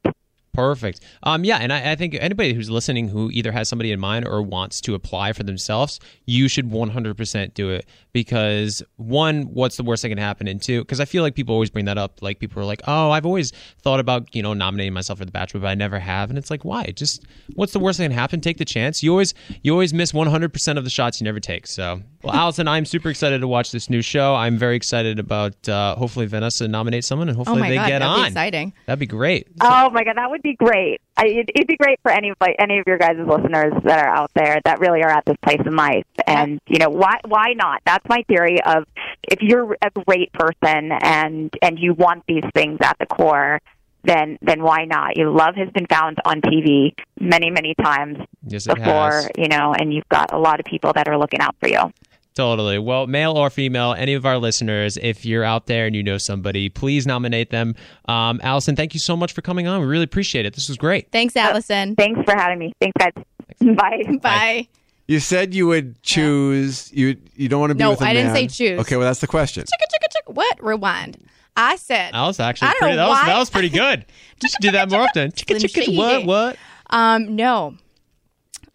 Perfect. 0.59 1.01
Um, 1.23 1.43
yeah, 1.43 1.57
and 1.57 1.71
I, 1.71 1.91
I 1.91 1.95
think 1.95 2.15
anybody 2.19 2.53
who's 2.53 2.69
listening 2.69 3.07
who 3.07 3.29
either 3.31 3.51
has 3.51 3.69
somebody 3.69 3.91
in 3.91 3.99
mind 3.99 4.27
or 4.27 4.41
wants 4.41 4.81
to 4.81 4.93
apply 4.95 5.33
for 5.33 5.43
themselves, 5.43 5.99
you 6.25 6.47
should 6.47 6.69
100% 6.69 7.53
do 7.53 7.69
it 7.69 7.85
because 8.13 8.81
one, 8.97 9.43
what's 9.53 9.77
the 9.77 9.83
worst 9.83 10.01
that 10.03 10.09
can 10.09 10.17
happen, 10.17 10.47
and 10.47 10.61
two, 10.61 10.81
because 10.81 10.99
I 10.99 11.05
feel 11.05 11.23
like 11.23 11.35
people 11.35 11.53
always 11.53 11.69
bring 11.69 11.85
that 11.85 11.97
up. 11.97 12.21
Like 12.21 12.39
people 12.39 12.61
are 12.61 12.65
like, 12.65 12.81
"Oh, 12.87 13.11
I've 13.11 13.25
always 13.25 13.51
thought 13.81 13.99
about 13.99 14.33
you 14.35 14.41
know 14.41 14.53
nominating 14.53 14.93
myself 14.93 15.19
for 15.19 15.25
the 15.25 15.31
Bachelor, 15.31 15.61
but 15.61 15.67
I 15.67 15.75
never 15.75 15.99
have," 15.99 16.29
and 16.29 16.37
it's 16.37 16.49
like, 16.49 16.65
why? 16.65 16.85
Just 16.95 17.23
what's 17.55 17.73
the 17.73 17.79
worst 17.79 17.97
that 17.99 18.05
can 18.05 18.11
happen? 18.11 18.41
Take 18.41 18.57
the 18.57 18.65
chance. 18.65 19.03
You 19.03 19.11
always 19.11 19.33
you 19.61 19.71
always 19.71 19.93
miss 19.93 20.11
100% 20.11 20.77
of 20.77 20.83
the 20.83 20.89
shots 20.89 21.21
you 21.21 21.25
never 21.25 21.39
take. 21.39 21.67
So, 21.67 22.01
well, 22.23 22.33
Allison, 22.33 22.67
I'm 22.67 22.85
super 22.85 23.09
excited 23.09 23.41
to 23.41 23.47
watch 23.47 23.71
this 23.71 23.89
new 23.89 24.01
show. 24.01 24.35
I'm 24.35 24.57
very 24.57 24.75
excited 24.75 25.19
about 25.19 25.69
uh, 25.69 25.95
hopefully 25.95 26.25
Vanessa 26.25 26.67
nominate 26.67 27.05
someone 27.05 27.29
and 27.29 27.35
Oh 27.37 27.39
hopefully 27.39 27.61
my 27.61 27.69
they 27.69 27.75
god, 27.75 27.87
get 27.87 27.99
that'd 27.99 28.07
on. 28.07 28.21
be 28.23 28.27
exciting. 28.27 28.73
That'd 28.87 28.99
be 28.99 29.05
great. 29.05 29.47
Oh 29.61 29.89
my 29.91 30.03
god, 30.03 30.17
that 30.17 30.29
would 30.29 30.41
be 30.41 30.48
great. 30.55 31.01
I, 31.17 31.25
it'd, 31.27 31.51
it'd 31.53 31.67
be 31.67 31.77
great 31.77 31.99
for 32.01 32.11
any 32.11 32.29
of 32.29 32.37
like, 32.39 32.55
any 32.59 32.79
of 32.79 32.85
your 32.87 32.97
guys' 32.97 33.17
listeners 33.17 33.73
that 33.83 34.05
are 34.05 34.07
out 34.09 34.31
there 34.35 34.59
that 34.65 34.79
really 34.79 35.01
are 35.03 35.09
at 35.09 35.25
this 35.25 35.37
place 35.41 35.61
in 35.65 35.75
life. 35.75 36.05
And 36.25 36.59
you 36.67 36.79
know 36.79 36.89
why 36.89 37.19
why 37.25 37.53
not? 37.53 37.81
That's 37.85 38.07
my 38.07 38.23
theory 38.27 38.61
of 38.63 38.85
if 39.23 39.41
you're 39.41 39.77
a 39.81 39.89
great 40.05 40.31
person 40.33 40.91
and 41.01 41.53
and 41.61 41.77
you 41.79 41.93
want 41.93 42.23
these 42.27 42.43
things 42.55 42.77
at 42.81 42.97
the 42.99 43.05
core, 43.05 43.59
then 44.03 44.37
then 44.41 44.63
why 44.63 44.85
not? 44.85 45.17
Your 45.17 45.29
love 45.29 45.55
has 45.55 45.69
been 45.71 45.87
found 45.87 46.19
on 46.25 46.41
TV 46.41 46.93
many 47.19 47.49
many 47.49 47.75
times 47.75 48.17
Yes, 48.47 48.65
before, 48.67 49.11
has. 49.11 49.29
you 49.37 49.47
know, 49.47 49.73
and 49.73 49.93
you've 49.93 50.07
got 50.09 50.31
a 50.33 50.37
lot 50.39 50.59
of 50.59 50.65
people 50.65 50.93
that 50.93 51.07
are 51.07 51.17
looking 51.17 51.41
out 51.41 51.55
for 51.59 51.67
you. 51.67 51.91
Totally. 52.39 52.79
Well, 52.79 53.05
male 53.05 53.33
or 53.33 53.49
female, 53.49 53.93
any 53.97 54.13
of 54.13 54.25
our 54.25 54.37
listeners, 54.37 54.95
if 55.01 55.25
you're 55.25 55.43
out 55.43 55.65
there 55.65 55.85
and 55.87 55.93
you 55.93 56.01
know 56.01 56.17
somebody, 56.17 56.69
please 56.69 57.05
nominate 57.05 57.49
them. 57.49 57.75
Um, 58.05 58.39
Allison, 58.41 58.77
thank 58.77 58.93
you 58.93 58.99
so 59.01 59.17
much 59.17 59.33
for 59.33 59.41
coming 59.41 59.67
on. 59.67 59.81
We 59.81 59.87
really 59.87 60.05
appreciate 60.05 60.45
it. 60.45 60.53
This 60.55 60.69
was 60.69 60.77
great. 60.77 61.11
Thanks, 61.11 61.35
Allison. 61.35 61.97
Thanks 61.97 62.21
for 62.23 62.33
having 62.33 62.57
me. 62.57 62.71
Thanks 62.79 62.95
guys. 62.97 63.11
Bye. 63.75 64.03
Bye. 64.21 64.67
You 65.09 65.19
said 65.19 65.53
you 65.53 65.67
would 65.67 66.01
choose. 66.01 66.89
You 66.93 67.17
you 67.35 67.49
don't 67.49 67.59
want 67.59 67.71
to 67.71 67.75
be 67.75 67.79
No, 67.79 67.89
with 67.89 68.01
a 68.03 68.05
I 68.05 68.13
didn't 68.13 68.33
say 68.33 68.47
choose. 68.47 68.79
Okay, 68.79 68.95
well 68.95 69.05
that's 69.05 69.19
the 69.19 69.27
question. 69.27 69.63
Chicka, 69.65 69.91
chicka, 69.91 70.07
chicka. 70.31 70.33
What? 70.33 70.63
Rewind. 70.63 71.17
I 71.57 71.75
said. 71.75 72.13
That 72.13 72.25
was 72.25 72.39
actually 72.39 72.69
I 72.69 72.75
pretty. 72.79 72.95
That 72.95 73.09
was, 73.09 73.25
that 73.25 73.37
was 73.37 73.49
pretty 73.49 73.69
good. 73.69 74.05
You 74.41 74.47
should 74.47 74.61
do 74.61 74.71
that 74.71 74.89
more 74.89 75.01
often. 75.01 75.33
Chicka, 75.33 75.59
Slim 75.59 75.83
chicka, 75.83 75.97
what? 75.97 76.11
Shady. 76.13 76.25
What? 76.25 76.57
Um, 76.89 77.35
no. 77.35 77.75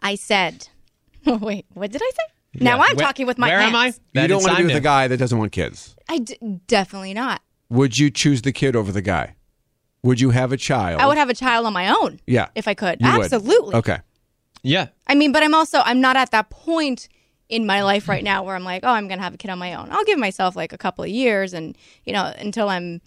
I 0.01 0.17
said. 0.17 0.69
Wait, 1.27 1.65
what 1.73 1.91
did 1.91 2.03
I 2.05 2.11
say? 2.11 2.35
Now 2.61 2.77
Yeah. 2.77 2.83
I'm 2.83 2.97
Where- 2.97 3.07
talking 3.07 3.27
with 3.27 3.39
my 3.39 3.49
Where 3.49 3.61
am 3.61 3.75
I? 3.75 3.85
hands. 3.85 4.01
You 4.15 4.21
That 4.21 4.27
don't 4.29 4.43
want 4.43 4.57
to 4.57 4.63
be 4.63 4.67
with 4.67 4.77
a 4.77 4.81
guy 4.81 5.09
that 5.09 5.17
doesn't 5.17 5.39
want 5.39 5.53
kids. 5.53 5.95
I 6.09 6.19
d- 6.19 6.39
definitely 6.67 7.15
not. 7.15 7.41
Would 7.71 7.99
you 7.99 8.11
choose 8.11 8.43
the 8.43 8.53
kid 8.53 8.77
over 8.77 8.93
the 8.93 9.03
guy? 9.03 9.37
Would 10.03 10.21
you 10.21 10.31
have 10.31 10.53
a 10.53 10.57
child? 10.57 11.01
I 11.01 11.07
would 11.07 11.17
have 11.17 11.31
a 11.31 11.35
child 11.35 11.65
on 11.67 11.73
my 11.73 11.89
own 11.89 12.21
Yeah. 12.27 12.49
if 12.55 12.69
I 12.69 12.75
could. 12.75 13.01
You 13.01 13.11
would. 13.13 13.23
Absolutely. 13.25 13.75
Okay. 13.77 13.99
Yeah. 14.63 14.89
I 15.07 15.15
mean, 15.15 15.33
but 15.33 15.43
I'm 15.43 15.55
also 15.55 15.81
I'm 15.85 16.01
not 16.01 16.17
at 16.17 16.31
that 16.33 16.51
point 16.51 17.09
in 17.49 17.67
my 17.67 17.83
life 17.83 18.09
right 18.09 18.25
now 18.25 18.43
where 18.43 18.55
I'm 18.57 18.65
like, 18.65 18.85
oh, 18.85 18.89
I'm 18.91 19.09
gonna 19.09 19.23
have 19.23 19.35
a 19.35 19.37
kid 19.37 19.51
on 19.51 19.59
my 19.59 19.75
own. 19.75 19.89
I'll 19.91 20.05
give 20.05 20.19
myself 20.19 20.57
like 20.57 20.73
a 20.73 20.79
couple 20.79 21.05
of 21.05 21.11
years, 21.11 21.53
and 21.53 21.77
you 22.05 22.13
know, 22.13 22.33
until 22.39 22.69
I'm 22.69 23.01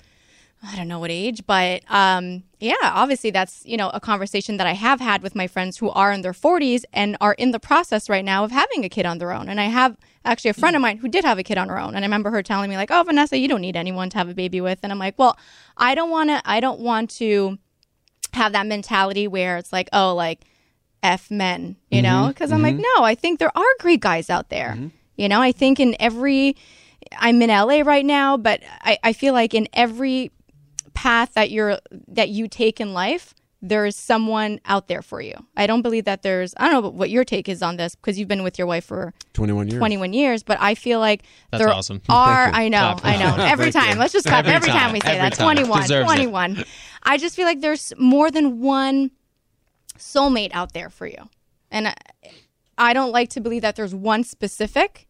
I 0.63 0.75
don't 0.75 0.87
know 0.87 0.99
what 0.99 1.11
age, 1.11 1.45
but 1.45 1.83
um, 1.89 2.43
yeah, 2.59 2.75
obviously 2.81 3.29
that's 3.29 3.63
you 3.65 3.77
know 3.77 3.89
a 3.89 3.99
conversation 3.99 4.57
that 4.57 4.65
I 4.65 4.73
have 4.73 4.99
had 4.99 5.21
with 5.21 5.35
my 5.35 5.47
friends 5.47 5.77
who 5.77 5.89
are 5.91 6.11
in 6.11 6.23
their 6.23 6.33
40s 6.33 6.83
and 6.91 7.15
are 7.21 7.33
in 7.33 7.51
the 7.51 7.59
process 7.59 8.09
right 8.09 8.25
now 8.25 8.43
of 8.43 8.51
having 8.51 8.83
a 8.83 8.89
kid 8.89 9.05
on 9.05 9.19
their 9.19 9.31
own. 9.31 9.49
And 9.49 9.61
I 9.61 9.65
have 9.65 9.97
actually 10.25 10.49
a 10.49 10.55
friend 10.55 10.75
of 10.75 10.81
mine 10.81 10.97
who 10.97 11.07
did 11.07 11.23
have 11.23 11.37
a 11.37 11.43
kid 11.43 11.57
on 11.57 11.69
her 11.69 11.79
own, 11.79 11.95
and 11.95 12.03
I 12.03 12.07
remember 12.07 12.31
her 12.31 12.41
telling 12.41 12.69
me 12.69 12.75
like, 12.75 12.91
"Oh, 12.91 13.03
Vanessa, 13.03 13.37
you 13.37 13.47
don't 13.47 13.61
need 13.61 13.75
anyone 13.75 14.09
to 14.09 14.17
have 14.17 14.29
a 14.29 14.33
baby 14.33 14.59
with," 14.59 14.79
and 14.83 14.91
I'm 14.91 14.99
like, 14.99 15.19
"Well, 15.19 15.37
I 15.77 15.93
don't 15.95 16.09
want 16.09 16.29
to. 16.29 16.41
I 16.43 16.59
don't 16.59 16.79
want 16.79 17.11
to 17.11 17.59
have 18.33 18.51
that 18.53 18.65
mentality 18.65 19.27
where 19.27 19.57
it's 19.57 19.73
like, 19.73 19.89
oh, 19.93 20.15
like." 20.15 20.45
F 21.03 21.29
men, 21.29 21.75
you 21.91 22.01
know? 22.01 22.09
Mm-hmm. 22.09 22.29
Because 22.29 22.51
I'm 22.51 22.63
like, 22.63 22.73
mm-hmm. 22.73 22.81
no, 22.97 23.03
I 23.03 23.13
think 23.13 23.37
there 23.37 23.55
are 23.55 23.63
great 23.79 23.99
guys 23.99 24.31
out 24.31 24.49
there. 24.49 24.73
Mm-hmm. 24.75 24.87
You 25.15 25.29
know, 25.29 25.39
I 25.39 25.51
think 25.51 25.79
in 25.79 25.95
every, 25.99 26.55
I'm 27.19 27.39
in 27.39 27.51
LA 27.51 27.81
right 27.81 28.03
now, 28.03 28.35
but 28.35 28.61
I, 28.81 28.97
I 29.03 29.13
feel 29.13 29.33
like 29.33 29.53
in 29.53 29.67
every 29.73 30.31
path 30.97 31.33
that 31.35 31.51
you're, 31.51 31.77
that 32.07 32.29
you 32.29 32.47
take 32.47 32.81
in 32.81 32.93
life, 32.93 33.33
there 33.61 33.85
is 33.85 33.95
someone 33.95 34.59
out 34.65 34.87
there 34.87 35.01
for 35.01 35.21
you. 35.21 35.33
I 35.55 35.67
don't 35.67 35.81
believe 35.81 36.05
that 36.05 36.21
there's, 36.23 36.53
I 36.57 36.69
don't 36.69 36.83
know 36.83 36.89
what 36.89 37.09
your 37.09 37.23
take 37.23 37.47
is 37.49 37.61
on 37.61 37.77
this 37.77 37.95
because 37.95 38.17
you've 38.17 38.27
been 38.27 38.43
with 38.43 38.57
your 38.57 38.67
wife 38.67 38.85
for 38.85 39.13
21 39.33 39.67
years. 39.67 39.77
21 39.79 40.13
years, 40.13 40.43
but 40.43 40.57
I 40.59 40.75
feel 40.75 40.99
like 40.99 41.23
That's 41.51 41.63
there 41.63 41.71
awesome. 41.73 42.01
are, 42.09 42.49
I 42.51 42.67
know, 42.69 42.95
Clap. 42.99 43.05
I 43.05 43.17
know. 43.17 43.43
Every 43.43 43.71
time. 43.71 43.93
you. 43.93 43.99
Let's 43.99 44.13
just 44.13 44.25
clap 44.25 44.45
Every 44.45 44.55
every, 44.55 44.69
time. 44.69 44.79
time. 44.79 44.93
we 44.93 44.99
say 45.01 45.17
Every 45.17 45.29
that. 45.29 45.33
time. 45.37 45.55
21, 45.55 45.81
Deserves 45.81 46.59
it. 46.61 46.67
I 47.03 47.17
just 47.17 47.35
feel 47.35 47.45
like 47.45 47.61
there's 47.61 47.93
more 47.97 48.29
than 48.31 48.59
one 48.61 49.11
soulmate 49.97 50.51
out 50.53 50.73
there 50.73 50.89
for 50.89 51.07
you. 51.07 51.29
And 51.71 51.87
I, 51.89 51.95
I 52.77 52.93
don't 52.93 53.11
like 53.11 53.29
to 53.31 53.41
believe 53.41 53.63
that 53.63 53.75
there's 53.75 53.95
one 53.95 54.23
specific 54.23 55.06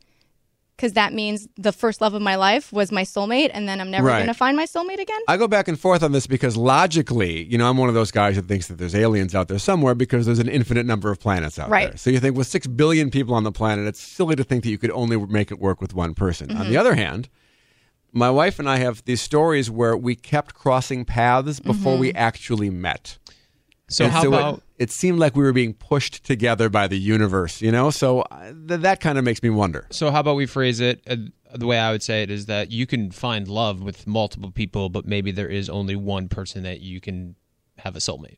because 0.78 0.94
that 0.94 1.12
means 1.12 1.48
the 1.58 1.72
first 1.72 2.00
love 2.02 2.14
of 2.14 2.22
my 2.22 2.36
life 2.36 2.72
was 2.72 2.92
my 2.92 3.02
soulmate 3.02 3.50
and 3.54 3.68
then 3.68 3.82
I'm 3.82 3.90
never 3.92 4.06
Right. 4.08 4.18
going 4.20 4.28
to 4.28 4.34
find 4.36 4.56
my 4.56 4.66
soulmate 4.66 5.00
again. 5.02 5.20
I 5.28 5.36
go 5.36 5.48
back 5.48 5.68
and 5.68 5.78
forth 5.80 6.04
on 6.04 6.12
this 6.12 6.28
because 6.28 6.56
logically, 6.56 7.44
you 7.46 7.58
know, 7.58 7.68
I'm 7.68 7.78
one 7.78 7.90
of 7.90 7.96
those 7.96 8.12
guys 8.12 8.36
that 8.36 8.46
thinks 8.46 8.68
that 8.68 8.78
there's 8.78 8.94
aliens 8.94 9.34
out 9.34 9.48
there 9.48 9.58
somewhere 9.58 9.96
because 9.96 10.28
there's 10.28 10.38
an 10.40 10.48
infinite 10.48 10.86
number 10.86 11.10
of 11.12 11.20
planets 11.20 11.58
out 11.58 11.70
Right. 11.72 11.90
there. 11.90 11.98
So 11.98 12.12
you 12.12 12.20
think 12.20 12.38
with 12.38 12.46
six 12.48 12.68
billion 12.68 13.10
people 13.10 13.34
on 13.34 13.44
the 13.44 13.52
planet, 13.52 13.88
it's 13.88 14.00
silly 14.00 14.36
to 14.36 14.44
think 14.44 14.64
that 14.64 14.70
you 14.70 14.78
could 14.78 14.92
only 14.92 15.18
make 15.18 15.52
it 15.52 15.60
work 15.60 15.82
with 15.82 15.96
one 15.96 16.14
person. 16.14 16.52
On 16.52 16.58
Mm-hmm. 16.58 16.70
the 16.70 16.78
other 16.78 16.94
hand, 16.94 17.28
my 18.14 18.30
wife 18.30 18.60
and 18.60 18.70
I 18.70 18.78
have 18.78 19.04
these 19.06 19.22
stories 19.22 19.70
where 19.70 19.98
we 19.98 20.16
kept 20.16 20.54
crossing 20.54 21.06
paths 21.06 21.60
before 21.60 21.98
we 21.98 22.10
Mm-hmm. 22.10 22.18
actually 22.18 22.70
met. 22.70 23.18
So 23.90 24.04
And 24.06 24.14
how 24.14 24.22
so 24.24 24.34
it- 24.34 24.38
about 24.38 24.64
It, 24.78 24.92
seemed 24.92 25.18
like 25.20 25.36
we 25.36 25.44
were 25.44 25.54
being 25.54 25.74
pushed 25.74 26.24
together 26.26 26.70
by 26.70 26.88
the 26.88 26.98
universe, 27.00 27.62
you 27.62 27.72
know? 27.72 27.90
So 27.90 28.22
uh, 28.22 28.52
th- 28.68 28.82
that 28.82 29.00
kind 29.00 29.18
of 29.18 29.24
makes 29.24 29.42
me 29.42 29.50
wonder. 29.50 29.88
so 29.92 30.12
how 30.12 30.20
about 30.20 30.36
we 30.36 30.46
phrase 30.46 30.80
it 30.80 31.02
uh, 31.10 31.16
the 31.56 31.66
way 31.66 31.80
I 31.80 31.92
would 31.92 32.04
say 32.04 32.22
it 32.24 32.30
is 32.30 32.46
that 32.48 32.72
you 32.72 32.86
can 32.86 33.10
find 33.12 33.48
love 33.48 33.82
with 33.82 34.06
multiple 34.06 34.52
people, 34.52 34.90
but 34.90 35.06
maybe 35.06 35.32
there 35.32 35.48
is 35.48 35.70
only 35.70 35.96
one 35.96 36.28
person 36.28 36.64
that 36.64 36.82
you 36.82 37.00
can 37.00 37.36
have 37.80 37.96
a 37.96 38.00
soulmate. 38.00 38.38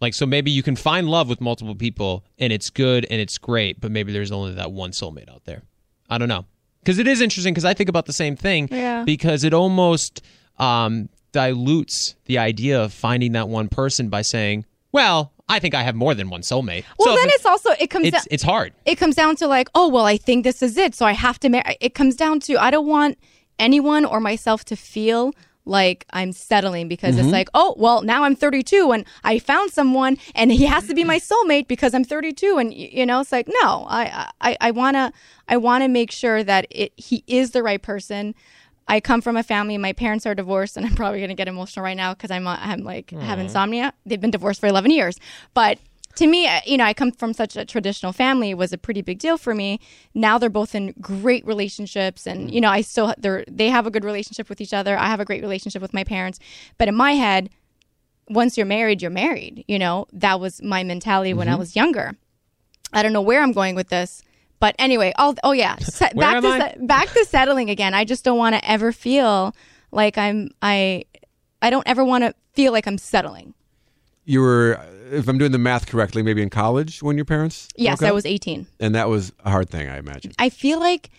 Like, 0.00 0.14
so 0.14 0.24
maybe 0.24 0.50
you 0.50 0.62
can 0.62 0.76
find 0.76 1.08
love 1.10 1.28
with 1.28 1.40
multiple 1.40 1.74
people 1.74 2.24
and 2.38 2.52
it's 2.52 2.70
good 2.70 3.04
and 3.10 3.20
it's 3.20 3.36
great, 3.36 3.80
but 3.80 3.90
maybe 3.90 4.12
there's 4.12 4.30
only 4.32 4.54
that 4.54 4.70
one 4.72 4.92
soulmate 4.92 5.28
out 5.28 5.44
there. 5.44 5.62
I 6.08 6.16
don't 6.18 6.28
know. 6.28 6.46
Because 6.82 6.98
it 6.98 7.06
is 7.08 7.20
interesting 7.20 7.52
because 7.52 7.66
I 7.66 7.74
think 7.74 7.90
about 7.90 8.06
the 8.06 8.12
same 8.14 8.36
thing. 8.36 8.68
Yeah. 8.70 9.02
Because 9.04 9.44
it 9.44 9.52
almost 9.52 10.22
um, 10.58 11.08
dilutes 11.32 12.14
the 12.26 12.38
idea 12.38 12.82
of 12.82 12.92
finding 12.92 13.32
that 13.32 13.48
one 13.48 13.68
person 13.68 14.08
by 14.08 14.22
saying, 14.22 14.64
well, 14.92 15.32
I 15.48 15.58
think 15.58 15.74
I 15.74 15.82
have 15.82 15.94
more 15.94 16.14
than 16.14 16.30
one 16.30 16.42
soulmate. 16.42 16.84
Well, 16.98 17.14
So 17.14 17.20
then 17.20 17.30
it's 17.30 17.46
also 17.46 17.70
it 17.80 17.88
comes 17.90 18.06
it's, 18.06 18.16
down 18.16 18.24
it's 18.30 18.42
hard. 18.42 18.72
it 18.84 18.96
comes 18.96 19.16
down 19.16 19.36
to 19.36 19.46
like, 19.46 19.68
oh 19.74 19.88
well, 19.88 20.06
I 20.06 20.16
think 20.16 20.44
this 20.44 20.62
is 20.62 20.76
it, 20.76 20.94
so 20.94 21.06
I 21.06 21.12
have 21.12 21.40
to 21.40 21.48
marry. 21.48 21.76
It 21.80 21.94
comes 21.94 22.14
down 22.16 22.40
to 22.40 22.56
I 22.56 22.70
don't 22.70 22.86
want 22.86 23.18
anyone 23.58 24.04
or 24.04 24.20
myself 24.20 24.64
to 24.66 24.76
feel 24.76 25.32
like 25.66 26.06
I'm 26.10 26.32
settling 26.32 26.88
because 26.88 27.14
Mm-hmm. 27.16 27.24
it's 27.26 27.32
like, 27.32 27.48
oh 27.54 27.74
well, 27.78 28.02
now 28.02 28.24
I'm 28.24 28.34
32 28.36 28.92
and 28.92 29.04
I 29.24 29.38
found 29.40 29.70
someone 29.72 30.16
and 30.34 30.50
he 30.50 30.64
has 30.66 30.86
to 30.88 30.94
be 30.94 31.04
my 31.04 31.18
soulmate 31.18 31.68
because 31.68 31.94
I'm 31.94 32.04
32, 32.04 32.56
and 32.58 32.72
you 32.72 33.04
know, 33.04 33.20
it's 33.20 33.32
like 33.32 33.48
no, 33.62 33.86
I 33.88 34.30
I, 34.40 34.56
I 34.60 34.70
wanna 34.70 35.12
I 35.48 35.56
wanna 35.56 35.88
make 35.88 36.12
sure 36.12 36.42
that 36.44 36.66
it 36.70 36.92
he 36.96 37.24
is 37.26 37.50
the 37.50 37.62
right 37.62 37.82
person. 37.82 38.34
I 38.88 39.00
come 39.00 39.20
from 39.20 39.36
a 39.36 39.42
family. 39.42 39.78
My 39.78 39.92
parents 39.92 40.26
are 40.26 40.34
divorced, 40.34 40.76
and 40.76 40.84
I'm 40.86 40.94
probably 40.94 41.20
gonna 41.20 41.34
get 41.34 41.48
emotional 41.48 41.84
right 41.84 41.96
now 41.96 42.14
because 42.14 42.30
I'm 42.30 42.46
uh, 42.46 42.56
I'm 42.60 42.80
like 42.80 43.10
have 43.10 43.38
insomnia. 43.38 43.92
They've 44.04 44.20
been 44.20 44.30
divorced 44.30 44.60
for 44.60 44.66
11 44.66 44.90
years, 44.90 45.18
but 45.54 45.78
to 46.16 46.26
me, 46.26 46.46
uh, 46.46 46.60
you 46.66 46.76
know, 46.76 46.84
I 46.84 46.92
come 46.92 47.12
from 47.12 47.32
such 47.32 47.56
a 47.56 47.64
traditional 47.64 48.12
family. 48.12 48.50
It 48.50 48.58
was 48.58 48.72
a 48.72 48.78
pretty 48.78 49.00
big 49.00 49.20
deal 49.20 49.38
for 49.38 49.54
me. 49.54 49.78
Now 50.12 50.38
they're 50.38 50.50
both 50.50 50.74
in 50.74 50.92
great 51.00 51.46
relationships, 51.46 52.26
and 52.26 52.52
you 52.52 52.60
know, 52.60 52.68
I 52.68 52.80
still 52.80 53.14
they 53.16 53.44
they 53.48 53.68
have 53.70 53.86
a 53.86 53.90
good 53.90 54.04
relationship 54.04 54.48
with 54.48 54.60
each 54.60 54.74
other. 54.74 54.98
I 54.98 55.06
have 55.06 55.20
a 55.20 55.24
great 55.24 55.42
relationship 55.42 55.80
with 55.80 55.94
my 55.94 56.04
parents, 56.04 56.38
but 56.78 56.88
in 56.88 56.94
my 56.96 57.12
head, 57.12 57.48
once 58.28 58.56
you're 58.56 58.66
married, 58.66 59.02
you're 59.02 59.10
married. 59.10 59.64
You 59.68 59.78
know, 59.78 60.06
that 60.12 60.40
was 60.40 60.60
my 60.62 60.82
mentality 60.82 61.32
when 61.32 61.48
I 61.48 61.54
was 61.54 61.76
younger. 61.76 62.16
I 62.92 63.02
don't 63.02 63.12
know 63.12 63.22
where 63.22 63.42
I'm 63.42 63.52
going 63.52 63.76
with 63.76 63.88
this, 63.88 64.22
but 64.60 64.76
anyway, 64.78 65.12
I'll, 65.16 65.34
oh 65.42 65.52
yeah, 65.52 65.76
Se- 65.78 66.12
back 66.14 66.42
to 66.42 66.50
se- 66.50 66.76
back 66.86 67.08
to 67.08 67.24
settling 67.24 67.70
again. 67.70 67.94
I 67.94 68.04
just 68.04 68.24
don't 68.24 68.38
want 68.38 68.54
to 68.54 68.70
ever 68.70 68.92
feel 68.92 69.54
like 69.90 70.16
I'm 70.16 70.50
I 70.62 71.04
I 71.60 71.70
don't 71.70 71.86
ever 71.86 72.04
want 72.04 72.24
to 72.24 72.34
feel 72.52 72.72
like 72.72 72.86
I'm 72.86 72.98
settling. 72.98 73.54
You 74.24 74.42
were, 74.42 74.78
if 75.10 75.26
I'm 75.28 75.38
doing 75.38 75.50
the 75.50 75.58
math 75.58 75.86
correctly, 75.88 76.22
maybe 76.22 76.40
in 76.42 76.50
college 76.50 77.02
when 77.02 77.16
your 77.16 77.24
parents. 77.24 77.68
Yes, 77.74 78.00
I 78.02 78.12
was 78.12 78.24
18. 78.26 78.66
and 78.78 78.94
that 78.94 79.08
was 79.08 79.32
a 79.44 79.50
hard 79.50 79.68
thing, 79.70 79.88
I 79.88 79.98
imagine. 79.98 80.32
I 80.38 80.50
feel 80.50 80.78
like 80.78 81.10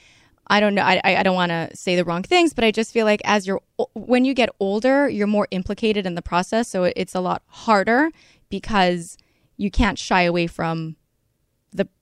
I 0.47 0.59
don't 0.59 0.75
know. 0.75 0.83
I, 0.83 1.01
I 1.03 1.15
I 1.17 1.23
don't 1.23 1.35
want 1.35 1.49
to 1.49 1.75
say 1.75 1.95
the 1.95 2.05
wrong 2.05 2.23
things, 2.23 2.53
but 2.53 2.63
I 2.63 2.71
just 2.71 2.93
feel 2.93 3.05
like 3.05 3.21
as 3.25 3.47
you're 3.47 3.61
when 3.93 4.23
you 4.23 4.33
get 4.33 4.49
older, 4.59 5.09
you're 5.09 5.27
more 5.27 5.47
implicated 5.51 6.05
in 6.05 6.15
the 6.15 6.21
process, 6.21 6.67
so 6.69 6.83
it's 6.95 7.15
a 7.15 7.19
lot 7.21 7.41
harder 7.47 8.11
because 8.49 9.17
you 9.57 9.71
can't 9.71 9.97
shy 9.97 10.23
away 10.23 10.47
from 10.47 10.95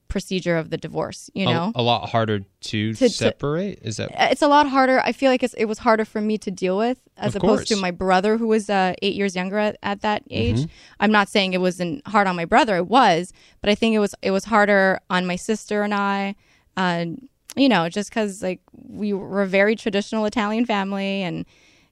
procedure 0.10 0.58
of 0.58 0.70
the 0.70 0.78
divorce. 0.78 1.30
You 1.34 1.46
know, 1.46 1.72
a, 1.76 1.82
lot 1.82 2.10
harder 2.10 2.40
to, 2.40 2.94
to- 2.94 3.10
separate. 3.10 3.80
Is 3.82 3.98
that 3.98 4.10
it's 4.32 4.42
a 4.42 4.48
lot 4.48 4.68
harder. 4.68 5.00
I 5.00 5.14
feel 5.14 5.32
like 5.32 5.44
it's, 5.44 5.54
it 5.54 5.66
was 5.66 5.80
harder 5.80 6.04
for 6.04 6.20
me 6.20 6.38
to 6.40 6.52
deal 6.52 6.78
with 6.78 6.98
as 7.16 7.36
Of 7.36 7.44
opposed 7.44 7.68
to 7.68 7.78
my 7.78 7.92
brother, 7.92 8.38
who 8.38 8.48
was 8.48 8.70
uh, 8.70 8.94
eight 9.02 9.16
years 9.16 9.36
younger 9.36 9.58
at, 9.58 9.78
at 9.82 10.02
that 10.02 10.24
age. 10.30 10.58
Mm-hmm. 10.58 10.72
I'm 11.00 11.12
not 11.12 11.30
saying 11.30 11.54
it 11.54 11.62
wasn't 11.62 12.06
hard 12.08 12.28
on 12.28 12.36
my 12.36 12.46
brother; 12.46 12.76
it 12.76 12.88
was, 12.88 13.32
but 13.62 13.70
I 13.70 13.76
think 13.76 13.96
it 13.96 14.00
was 14.00 14.14
it 14.22 14.32
was 14.32 14.46
harder 14.46 15.00
on 15.10 15.26
my 15.26 15.38
sister 15.38 15.84
and 15.84 15.94
I. 15.94 16.36
Uh, 16.76 17.06
you 17.56 17.70
know, 17.70 17.90
just 17.90 18.10
because 18.10 18.44
like 18.44 18.62
we 18.74 19.14
were 19.14 19.42
a 19.42 19.48
very 19.48 19.76
traditional 19.76 20.26
Italian 20.26 20.66
family, 20.66 21.24
and 21.24 21.46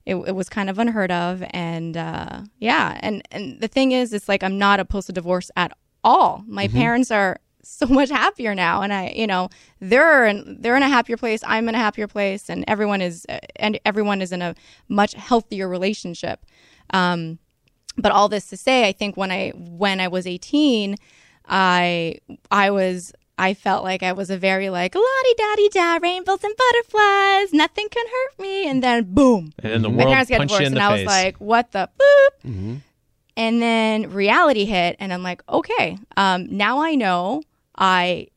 it, 0.06 0.16
it 0.16 0.36
was 0.36 0.50
kind 0.50 0.70
of 0.70 0.80
unheard 0.80 1.12
of, 1.12 1.44
and 1.52 1.98
uh, 1.98 2.42
yeah, 2.60 2.98
and 3.02 3.22
and 3.32 3.60
the 3.60 3.68
thing 3.68 3.92
is, 3.92 4.14
it's 4.14 4.30
like 4.30 4.44
I'm 4.44 4.58
not 4.58 4.80
opposed 4.80 5.08
to 5.08 5.14
divorce 5.14 5.52
at 5.56 5.76
all. 6.04 6.44
My 6.48 6.68
parents 6.68 7.12
are 7.12 7.40
so 7.68 7.86
much 7.88 8.10
happier 8.10 8.56
now. 8.56 8.82
And 8.82 8.94
i 8.94 9.14
you 9.16 9.28
know 9.28 9.50
they're 9.80 10.26
in 10.26 10.58
they're 10.62 10.76
in 10.76 10.84
a 10.84 10.90
happier 10.90 11.18
place. 11.18 11.42
I'm 11.46 11.68
in 11.70 11.76
a 11.76 11.80
happier 11.80 12.08
place. 12.08 12.50
And 12.50 12.64
everyone 12.68 13.02
is 13.02 13.26
and 13.58 13.80
everyone 13.86 14.22
is 14.22 14.32
in 14.32 14.42
a 14.42 14.56
much 14.88 15.14
healthier 15.14 15.68
relationship. 15.68 16.46
Um 16.92 17.40
but 17.98 18.12
all 18.12 18.30
this 18.30 18.48
to 18.48 18.58
say 18.58 18.88
i 18.88 18.92
think 18.92 19.18
when 19.18 19.32
i 19.32 19.50
when 19.56 20.00
i 20.00 20.08
was 20.08 20.28
18 20.28 20.96
i 21.48 22.20
i 22.52 22.70
was 22.70 23.12
i 23.40 23.54
felt 23.54 23.84
like 23.84 24.04
i 24.04 24.12
was 24.14 24.30
a 24.30 24.38
very 24.38 24.70
like 24.70 24.94
la-di-da-di-da 24.94 25.98
rainbows 26.02 26.44
and 26.44 26.54
butterflies 26.56 27.54
nothing 27.54 27.88
can 27.90 28.06
hurt 28.06 28.40
me. 28.40 28.68
And 28.70 28.84
then 28.84 29.04
boom. 29.14 29.52
And 29.60 29.74
then 29.74 29.82
the 29.82 29.90
my 29.90 30.04
world 30.04 30.10
parents 30.10 30.30
got 30.30 30.42
divorced 30.42 30.66
and 30.66 30.80
i 30.80 30.90
face. 30.90 31.06
was 31.06 31.08
like 31.08 31.38
what 31.38 31.72
the 31.72 31.90
boop? 32.00 32.82
And 33.36 33.62
then 33.62 34.12
reality 34.12 34.66
hit 34.66 34.96
and 35.00 35.12
i'm 35.14 35.24
like 35.24 35.42
okay 35.50 35.98
um, 36.18 36.48
now 36.56 36.80
i 36.82 36.96
know 36.96 37.42
i 37.78 38.28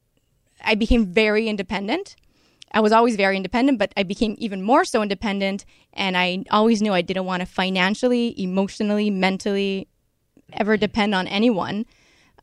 i 0.65 0.75
became 0.75 1.07
very 1.07 1.49
independent. 1.49 2.17
I 2.73 2.81
was 2.81 2.93
always 2.93 3.17
very 3.17 3.37
independent 3.37 3.79
but 3.79 3.93
i 3.97 4.05
became 4.05 4.37
even 4.39 4.63
more 4.63 4.85
so 4.85 5.03
independent 5.03 5.65
and 5.93 6.17
i 6.17 6.45
always 6.51 6.81
knew 6.81 6.93
i 6.93 7.03
didn't 7.03 7.25
want 7.25 7.41
to 7.41 7.47
financially 7.47 8.41
emotionally 8.41 9.11
mentally 9.11 9.89
ever 10.53 10.77
depend 10.77 11.15
on 11.15 11.27
anyone 11.27 11.85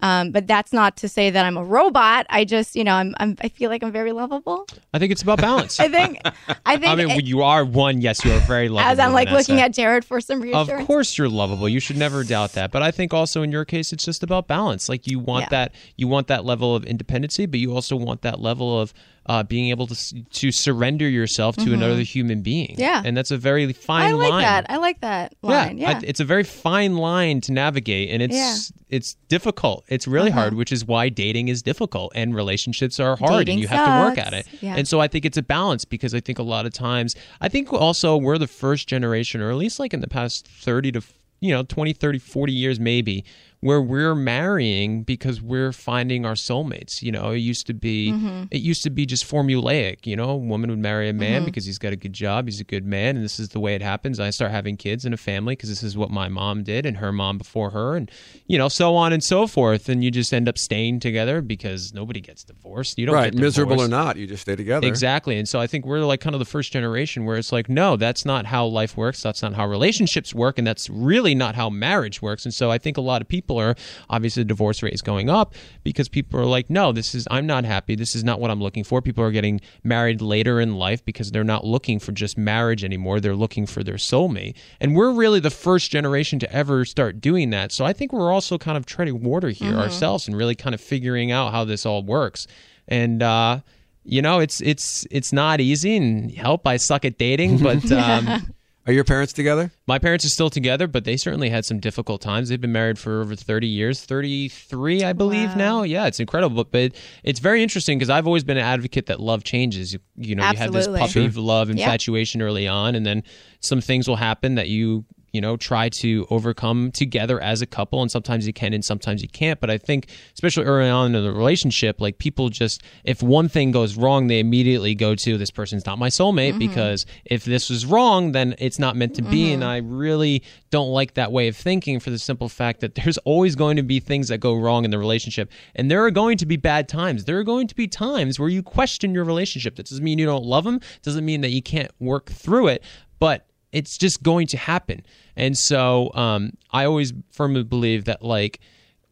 um, 0.01 0.31
but 0.31 0.47
that's 0.47 0.71
not 0.73 0.95
to 0.97 1.07
say 1.09 1.29
that 1.29 1.45
i'm 1.45 1.57
a 1.57 1.63
robot 1.63 2.25
i 2.29 2.43
just 2.45 2.75
you 2.75 2.83
know 2.83 2.93
I'm, 2.93 3.15
I'm 3.17 3.35
i 3.41 3.49
feel 3.49 3.69
like 3.69 3.83
i'm 3.83 3.91
very 3.91 4.11
lovable 4.11 4.65
I 4.93 4.99
think 4.99 5.11
it's 5.11 5.21
about 5.21 5.39
balance. 5.39 5.79
i 5.79 5.87
think 5.87 6.19
i 6.65 6.77
think 6.77 6.87
I 6.91 6.95
mean, 6.95 7.09
it- 7.11 7.25
you 7.25 7.41
are 7.43 7.63
one. 7.65 8.01
Yes, 8.01 8.23
you 8.23 8.31
are 8.33 8.39
very 8.41 8.69
lovable. 8.69 8.91
as 8.91 8.99
i'm 8.99 9.13
like 9.13 9.27
Vanessa. 9.29 9.51
looking 9.51 9.61
at 9.63 9.73
jared 9.73 10.05
for 10.05 10.21
some 10.21 10.41
reassurance. 10.41 10.81
Of 10.81 10.87
course, 10.87 11.17
you're 11.17 11.29
lovable. 11.29 11.67
You 11.69 11.79
should 11.79 11.97
never 11.97 12.23
doubt 12.23 12.53
that. 12.53 12.71
But 12.71 12.81
I 12.83 12.91
think 12.91 13.13
also 13.13 13.41
in 13.41 13.51
your 13.51 13.65
case, 13.65 13.91
it's 13.93 14.05
just 14.05 14.23
about 14.23 14.47
balance. 14.47 14.87
Like 14.89 15.07
you 15.07 15.19
want 15.19 15.43
Yeah. 15.45 15.49
that, 15.49 15.75
you 15.97 16.07
want 16.07 16.27
that 16.27 16.45
level 16.45 16.75
of 16.75 16.85
independency, 16.85 17.45
but 17.45 17.59
you 17.59 17.73
also 17.73 17.95
want 17.95 18.21
that 18.21 18.39
level 18.39 18.79
of 18.79 18.93
uh, 19.27 19.43
being 19.43 19.69
able 19.69 19.85
to 19.87 20.23
to 20.23 20.51
surrender 20.51 21.07
yourself 21.07 21.55
to 21.57 21.73
another 21.73 22.01
human 22.01 22.41
being. 22.41 22.69
Mm-hmm. 22.71 22.81
Yeah. 22.81 23.01
and 23.05 23.15
that's 23.17 23.31
a 23.31 23.37
very 23.37 23.71
fine 23.73 24.07
i 24.07 24.11
like 24.13 24.29
line. 24.31 24.41
that 24.43 24.65
i 24.69 24.77
like 24.77 25.01
that 25.01 25.35
line 25.41 25.77
yeah, 25.77 25.97
I- 25.97 26.01
it's 26.03 26.19
a 26.19 26.25
very 26.25 26.43
fine 26.43 26.95
line 26.95 27.41
to 27.41 27.51
navigate, 27.51 28.09
and 28.09 28.21
it's 28.23 28.35
Yeah. 28.35 28.53
Uh-huh. 28.55 28.85
it's 28.89 29.15
difficult. 29.27 29.83
It's 29.89 30.07
really 30.07 30.31
hard, 30.31 30.53
which 30.53 30.71
is 30.71 30.85
why 30.85 31.09
dating 31.09 31.49
is 31.49 31.61
difficult 31.61 32.13
and 32.15 32.33
relationships 32.33 32.99
are 32.99 33.17
hard, 33.17 33.45
Dating 33.45 33.53
and 33.55 33.61
you 33.61 33.67
have 33.67 33.85
to 33.85 34.07
work 34.09 34.17
at 34.17 34.33
it. 34.33 34.47
Yeah. 34.61 34.75
And 34.77 34.87
so 34.87 35.01
I 35.01 35.07
think 35.07 35.25
it's 35.25 35.37
a 35.37 35.43
balance 35.43 35.83
because 35.85 36.13
I 36.15 36.19
think 36.21 36.39
a 36.39 36.43
lot 36.43 36.65
of 36.65 36.71
times 36.73 37.15
I 37.41 37.49
think 37.49 37.73
also 37.73 38.15
we're 38.15 38.37
the 38.37 38.47
first 38.47 38.87
generation, 38.87 39.41
or 39.41 39.49
at 39.51 39.57
least 39.57 39.79
like 39.79 39.93
in 39.93 39.99
the 40.01 40.07
past 40.07 40.47
thirty 40.47 40.91
to 40.93 41.01
you 41.39 41.53
know 41.53 41.61
20 41.63 41.93
30 41.93 42.17
40 42.19 42.51
years 42.53 42.79
maybe 42.79 43.23
where 43.61 43.81
we're 43.81 44.13
marrying 44.15 45.03
because 45.03 45.41
we're 45.41 45.71
finding 45.71 46.25
our 46.25 46.33
soulmates 46.33 47.01
you 47.01 47.11
know 47.11 47.31
it 47.31 47.37
used 47.37 47.65
to 47.67 47.73
be 47.73 48.11
Mm-hmm. 48.11 48.43
it 48.51 48.61
used 48.61 48.83
to 48.83 48.89
be 48.89 49.05
just 49.05 49.29
formulaic 49.29 50.05
you 50.05 50.15
know 50.15 50.29
a 50.29 50.35
woman 50.37 50.69
would 50.69 50.79
marry 50.79 51.09
a 51.09 51.13
man 51.13 51.39
Mm-hmm. 51.41 51.45
because 51.45 51.65
he's 51.65 51.77
got 51.79 51.91
a 51.93 51.95
good 51.95 52.13
job 52.13 52.45
he's 52.47 52.59
a 52.61 52.63
good 52.63 52.85
man 52.85 53.15
and 53.15 53.25
this 53.25 53.39
is 53.39 53.49
the 53.49 53.59
way 53.59 53.73
it 53.75 53.81
happens 53.81 54.19
i 54.19 54.29
start 54.29 54.51
having 54.51 54.77
kids 54.77 55.05
and 55.05 55.13
a 55.13 55.17
family 55.17 55.55
because 55.55 55.69
this 55.69 55.83
is 55.83 55.97
what 55.97 56.09
my 56.11 56.27
mom 56.27 56.63
did 56.63 56.85
and 56.85 56.97
her 56.97 57.11
mom 57.11 57.37
before 57.37 57.71
her 57.71 57.95
and 57.95 58.11
you 58.47 58.57
know 58.57 58.69
so 58.69 58.95
on 58.95 59.11
and 59.13 59.23
so 59.23 59.47
forth 59.47 59.89
and 59.89 60.03
you 60.03 60.11
just 60.11 60.33
end 60.33 60.47
up 60.47 60.57
staying 60.57 60.99
together 60.99 61.41
because 61.41 61.93
nobody 61.93 62.21
gets 62.21 62.43
divorced 62.43 62.97
you 62.99 63.05
don't 63.05 63.15
Right, 63.15 63.31
get 63.33 63.41
miserable 63.41 63.81
or 63.81 63.87
not, 63.87 64.17
you 64.17 64.27
just 64.27 64.43
stay 64.43 64.55
together. 64.55 64.85
Exactly. 64.87 65.37
And 65.39 65.49
so 65.49 65.59
I 65.59 65.65
think 65.65 65.85
we're 65.85 66.01
like 66.01 66.19
kind 66.21 66.35
of 66.35 66.39
the 66.39 66.45
first 66.45 66.71
generation 66.71 67.25
where 67.25 67.35
it's 67.37 67.51
like, 67.51 67.67
no, 67.67 67.95
that's 67.95 68.25
not 68.25 68.45
how 68.45 68.65
life 68.67 68.95
works. 68.95 69.23
That's 69.23 69.41
not 69.41 69.53
how 69.55 69.67
relationships 69.67 70.35
work. 70.35 70.57
And 70.59 70.67
that's 70.67 70.87
really 70.89 71.33
not 71.33 71.55
how 71.55 71.69
marriage 71.71 72.21
works. 72.21 72.45
And 72.45 72.53
so 72.53 72.69
I 72.69 72.77
think 72.77 72.95
a 72.97 73.01
lot 73.01 73.21
of 73.23 73.27
people 73.47 73.61
are 73.61 73.75
obviously 74.09 74.43
the 74.43 74.47
divorce 74.47 74.83
rate 74.83 74.93
is 74.93 75.01
going 75.01 75.29
up 75.29 75.55
because 75.83 76.09
people 76.09 76.37
are 76.39 76.45
like, 76.45 76.69
no, 76.69 76.91
this 76.91 77.15
is, 77.15 77.27
I'm 77.31 77.47
not 77.47 77.63
happy. 77.63 77.95
This 77.95 78.13
is 78.13 78.23
not 78.23 78.41
what 78.41 78.51
I'm 78.51 78.61
looking 78.61 78.83
for. 78.83 79.01
People 79.01 79.23
are 79.23 79.31
getting 79.31 79.61
married 79.83 80.21
later 80.21 80.59
in 80.59 80.75
life 80.75 81.03
because 81.05 81.31
they're 81.31 81.45
not 81.45 81.63
looking 81.63 81.97
for 81.99 82.11
just 82.11 82.37
marriage 82.37 82.83
anymore. 82.83 83.21
They're 83.21 83.35
looking 83.35 83.65
for 83.65 83.83
their 83.83 83.95
soulmate. 83.95 84.55
And 84.81 84.95
we're 84.95 85.11
really 85.11 85.39
the 85.39 85.49
first 85.49 85.91
generation 85.91 86.39
to 86.39 86.51
ever 86.51 86.83
start 86.83 87.21
doing 87.21 87.51
that. 87.51 87.71
So 87.71 87.85
I 87.85 87.93
think 87.93 88.11
we're 88.11 88.31
also 88.33 88.57
kind 88.57 88.77
of 88.77 88.85
treading 88.85 89.23
water 89.23 89.49
here 89.49 89.75
ourselves 89.75 90.27
and 90.27 90.35
really 90.35 90.55
kind 90.55 90.75
of 90.75 90.81
figuring 90.81 91.31
out 91.31 91.53
how 91.53 91.63
this 91.63 91.85
all 91.85 92.03
works. 92.03 92.47
And, 92.89 93.23
uh, 93.23 93.61
you 94.03 94.21
know, 94.21 94.39
it's 94.39 94.61
it's 94.61 95.05
it's 95.11 95.33
not 95.33 95.59
easy, 95.59 95.97
and 95.97 96.31
help 96.31 96.65
I 96.65 96.77
suck 96.77 97.03
at 97.03 97.17
dating. 97.17 97.57
But 97.57 97.91
um, 97.91 98.53
Are 98.87 98.93
your 98.93 99.03
parents 99.03 99.33
together? 99.33 99.71
my 99.85 99.99
parents 99.99 100.23
are 100.25 100.29
still 100.29 100.49
together, 100.49 100.87
but 100.87 101.03
they 101.03 101.17
certainly 101.17 101.49
had 101.49 101.65
some 101.65 101.79
difficult 101.79 102.21
times. 102.21 102.47
They've 102.49 102.59
been 102.59 102.71
married 102.71 102.97
for 102.97 103.21
over 103.21 103.35
thirty 103.35 103.67
years, 103.67 104.03
thirty 104.03 104.47
three, 104.47 105.03
I 105.03 105.11
believe 105.13 105.55
now. 105.57 105.83
Yeah, 105.83 106.07
it's 106.07 106.19
incredible, 106.19 106.63
but 106.63 106.93
it's 107.23 107.39
very 107.39 107.61
interesting 107.61 107.97
because 107.99 108.09
I've 108.09 108.25
always 108.25 108.43
been 108.45 108.57
an 108.57 108.63
advocate 108.63 109.07
that 109.07 109.19
love 109.19 109.43
changes. 109.43 109.93
You, 109.93 109.99
you 110.15 110.35
know, 110.35 110.49
you 110.49 110.57
have 110.57 110.71
this 110.71 110.87
Absolutely. 110.87 111.27
puppy 111.29 111.39
love 111.41 111.67
Yeah. 111.69 111.73
infatuation 111.83 112.41
early 112.41 112.67
on, 112.67 112.95
and 112.95 113.05
then 113.05 113.23
some 113.59 113.81
things 113.81 114.07
will 114.07 114.15
happen 114.15 114.55
that 114.55 114.69
you 114.69 115.05
you 115.31 115.41
know 115.41 115.57
try 115.57 115.89
to 115.89 116.25
overcome 116.29 116.91
together 116.91 117.41
as 117.41 117.61
a 117.61 117.65
couple 117.65 118.01
and 118.01 118.11
sometimes 118.11 118.47
you 118.47 118.53
can 118.53 118.73
and 118.73 118.83
sometimes 118.83 119.21
you 119.21 119.29
can't. 119.29 119.59
But 119.59 119.69
i 119.69 119.77
think 119.77 120.07
especially 120.33 120.65
early 120.65 120.89
on 120.89 121.15
in 121.15 121.23
the 121.23 121.31
relationship 121.31 121.99
like 122.01 122.17
people 122.17 122.49
just 122.49 122.81
if 123.03 123.21
one 123.21 123.49
thing 123.49 123.71
goes 123.71 123.97
wrong 123.97 124.27
they 124.27 124.39
immediately 124.39 124.95
go 124.95 125.15
to 125.15 125.37
this 125.37 125.51
person's 125.51 125.85
not 125.85 125.97
my 125.97 126.09
soulmate 126.09 126.51
mm-hmm. 126.51 126.59
because 126.59 127.05
if 127.25 127.45
this 127.45 127.69
was 127.69 127.85
wrong 127.85 128.31
then 128.31 128.55
it's 128.59 128.79
not 128.79 128.95
meant 128.95 129.15
to 129.15 129.21
be. 129.21 129.53
And 129.53 129.61
mm-hmm. 129.61 129.69
i 129.69 129.77
really 129.77 130.43
don't 130.69 130.89
like 130.89 131.13
that 131.13 131.31
way 131.31 131.47
of 131.47 131.55
thinking 131.55 131.99
for 131.99 132.09
the 132.09 132.19
simple 132.19 132.49
fact 132.49 132.81
that 132.81 132.95
there's 132.95 133.17
always 133.19 133.55
going 133.55 133.77
to 133.77 133.83
be 133.83 133.99
things 133.99 134.27
that 134.27 134.39
go 134.39 134.55
wrong 134.55 134.85
in 134.85 134.91
the 134.91 134.97
relationship. 134.97 135.51
And 135.75 135.89
there 135.89 136.03
are 136.03 136.11
going 136.11 136.37
to 136.37 136.45
be 136.45 136.57
bad 136.57 136.89
times. 136.89 137.25
There 137.25 137.37
are 137.39 137.43
going 137.43 137.67
to 137.67 137.75
be 137.75 137.87
times 137.87 138.39
where 138.39 138.49
you 138.49 138.61
question 138.63 139.13
your 139.13 139.23
relationship. 139.23 139.75
That 139.75 139.87
doesn't 139.87 140.03
mean 140.03 140.19
you 140.19 140.25
don't 140.25 140.43
love 140.43 140.63
them 140.63 140.81
doesn't 141.03 141.25
mean 141.25 141.41
that 141.41 141.49
you 141.49 141.61
can't 141.61 141.91
work 141.99 142.29
through 142.29 142.67
it. 142.67 142.83
But 143.19 143.46
it's 143.71 143.97
just 143.97 144.23
going 144.23 144.47
to 144.47 144.57
happen. 144.57 145.05
And 145.35 145.57
so 145.57 146.11
um, 146.13 146.53
I 146.71 146.85
always 146.85 147.13
firmly 147.31 147.63
believe 147.63 148.05
that 148.05 148.23
like 148.23 148.59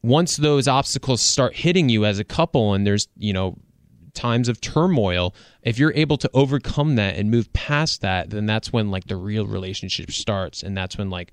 once 0.02 0.38
those 0.38 0.68
obstacles 0.68 1.22
start 1.22 1.56
hitting 1.56 1.90
you 1.90 2.06
as 2.06 2.20
a 2.20 2.24
couple 2.24 2.74
and 2.74 2.86
there's, 2.86 3.08
you 3.18 3.34
know, 3.34 3.58
times 4.14 4.48
of 4.48 4.62
turmoil, 4.62 5.36
if 5.62 5.78
you're 5.78 5.94
able 5.94 6.18
to 6.18 6.30
overcome 6.34 6.96
that 6.96 7.18
and 7.18 7.30
move 7.30 7.52
past 7.54 8.02
that, 8.02 8.30
then 8.30 8.46
that's 8.46 8.72
when 8.72 8.90
like 8.90 9.06
the 9.08 9.18
real 9.18 9.46
relationship 9.46 10.12
starts. 10.12 10.64
And 10.64 10.76
that's 10.76 10.98
when 10.98 11.10
like 11.10 11.32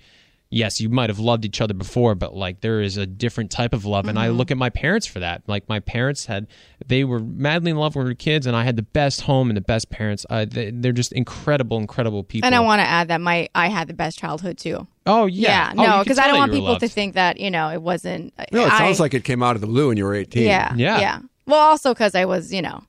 yes, 0.53 0.81
you 0.81 0.89
might 0.89 1.11
have 1.11 1.19
loved 1.19 1.45
each 1.45 1.61
other 1.61 1.75
before, 1.75 2.15
but 2.15 2.37
like 2.37 2.61
there 2.61 2.81
is 2.81 2.97
a 2.97 3.07
different 3.07 3.51
type 3.51 3.73
of 3.73 3.85
love. 3.85 4.07
And 4.07 4.19
I 4.19 4.29
look 4.29 4.51
at 4.53 4.57
my 4.59 4.71
parents 4.71 5.07
for 5.07 5.19
that. 5.21 5.43
Like 5.49 5.69
my 5.69 5.81
parents 5.81 6.27
had, 6.27 6.47
they 6.87 7.03
were 7.05 7.19
madly 7.21 7.71
in 7.71 7.77
love 7.79 7.97
with 7.97 8.07
their 8.07 8.15
kids, 8.15 8.47
and 8.47 8.55
I 8.55 8.63
had 8.65 8.77
the 8.77 8.83
best 8.83 9.23
home 9.23 9.49
and 9.51 9.57
the 9.57 9.61
best 9.63 9.91
parents. 9.91 10.25
Uh, 10.31 10.45
they, 10.49 10.71
they're 10.71 10.93
just 10.93 11.13
incredible, 11.13 11.79
incredible 11.79 12.23
people. 12.23 12.47
And 12.47 12.55
I 12.55 12.61
want 12.61 12.81
to 12.81 12.87
add 12.87 13.09
that 13.09 13.21
my 13.21 13.49
I 13.55 13.69
had 13.69 13.89
the 13.89 13.95
best 13.95 14.19
childhood 14.19 14.59
too. 14.59 14.87
oh 15.07 15.27
yeah, 15.27 15.49
Yeah, 15.49 15.73
Oh, 15.73 15.83
no, 15.83 15.93
can 15.95 16.03
because 16.05 16.19
I 16.19 16.27
don't 16.29 16.37
want 16.37 16.53
you 16.53 16.61
were 16.61 16.67
people 16.69 16.81
to 16.81 16.89
think 16.89 17.15
that 17.15 17.41
you 17.41 17.51
know 17.51 17.71
it 17.71 17.83
wasn't. 17.83 18.33
No, 18.53 18.65
it 18.67 18.73
I- 18.73 18.79
sounds 18.79 19.01
like 19.01 19.15
it 19.15 19.25
came 19.25 19.43
out 19.43 19.55
of 19.57 19.61
the 19.63 19.67
blue 19.67 19.89
when 19.89 19.97
you 19.97 20.05
were 20.05 20.15
18. 20.15 20.45
Yeah, 20.45 20.75
Yeah. 20.77 21.01
yeah. 21.01 21.19
Well, 21.47 21.59
also 21.61 21.93
because 21.93 22.15
I 22.15 22.25
was, 22.27 22.53
you 22.53 22.63
know, 22.63 22.83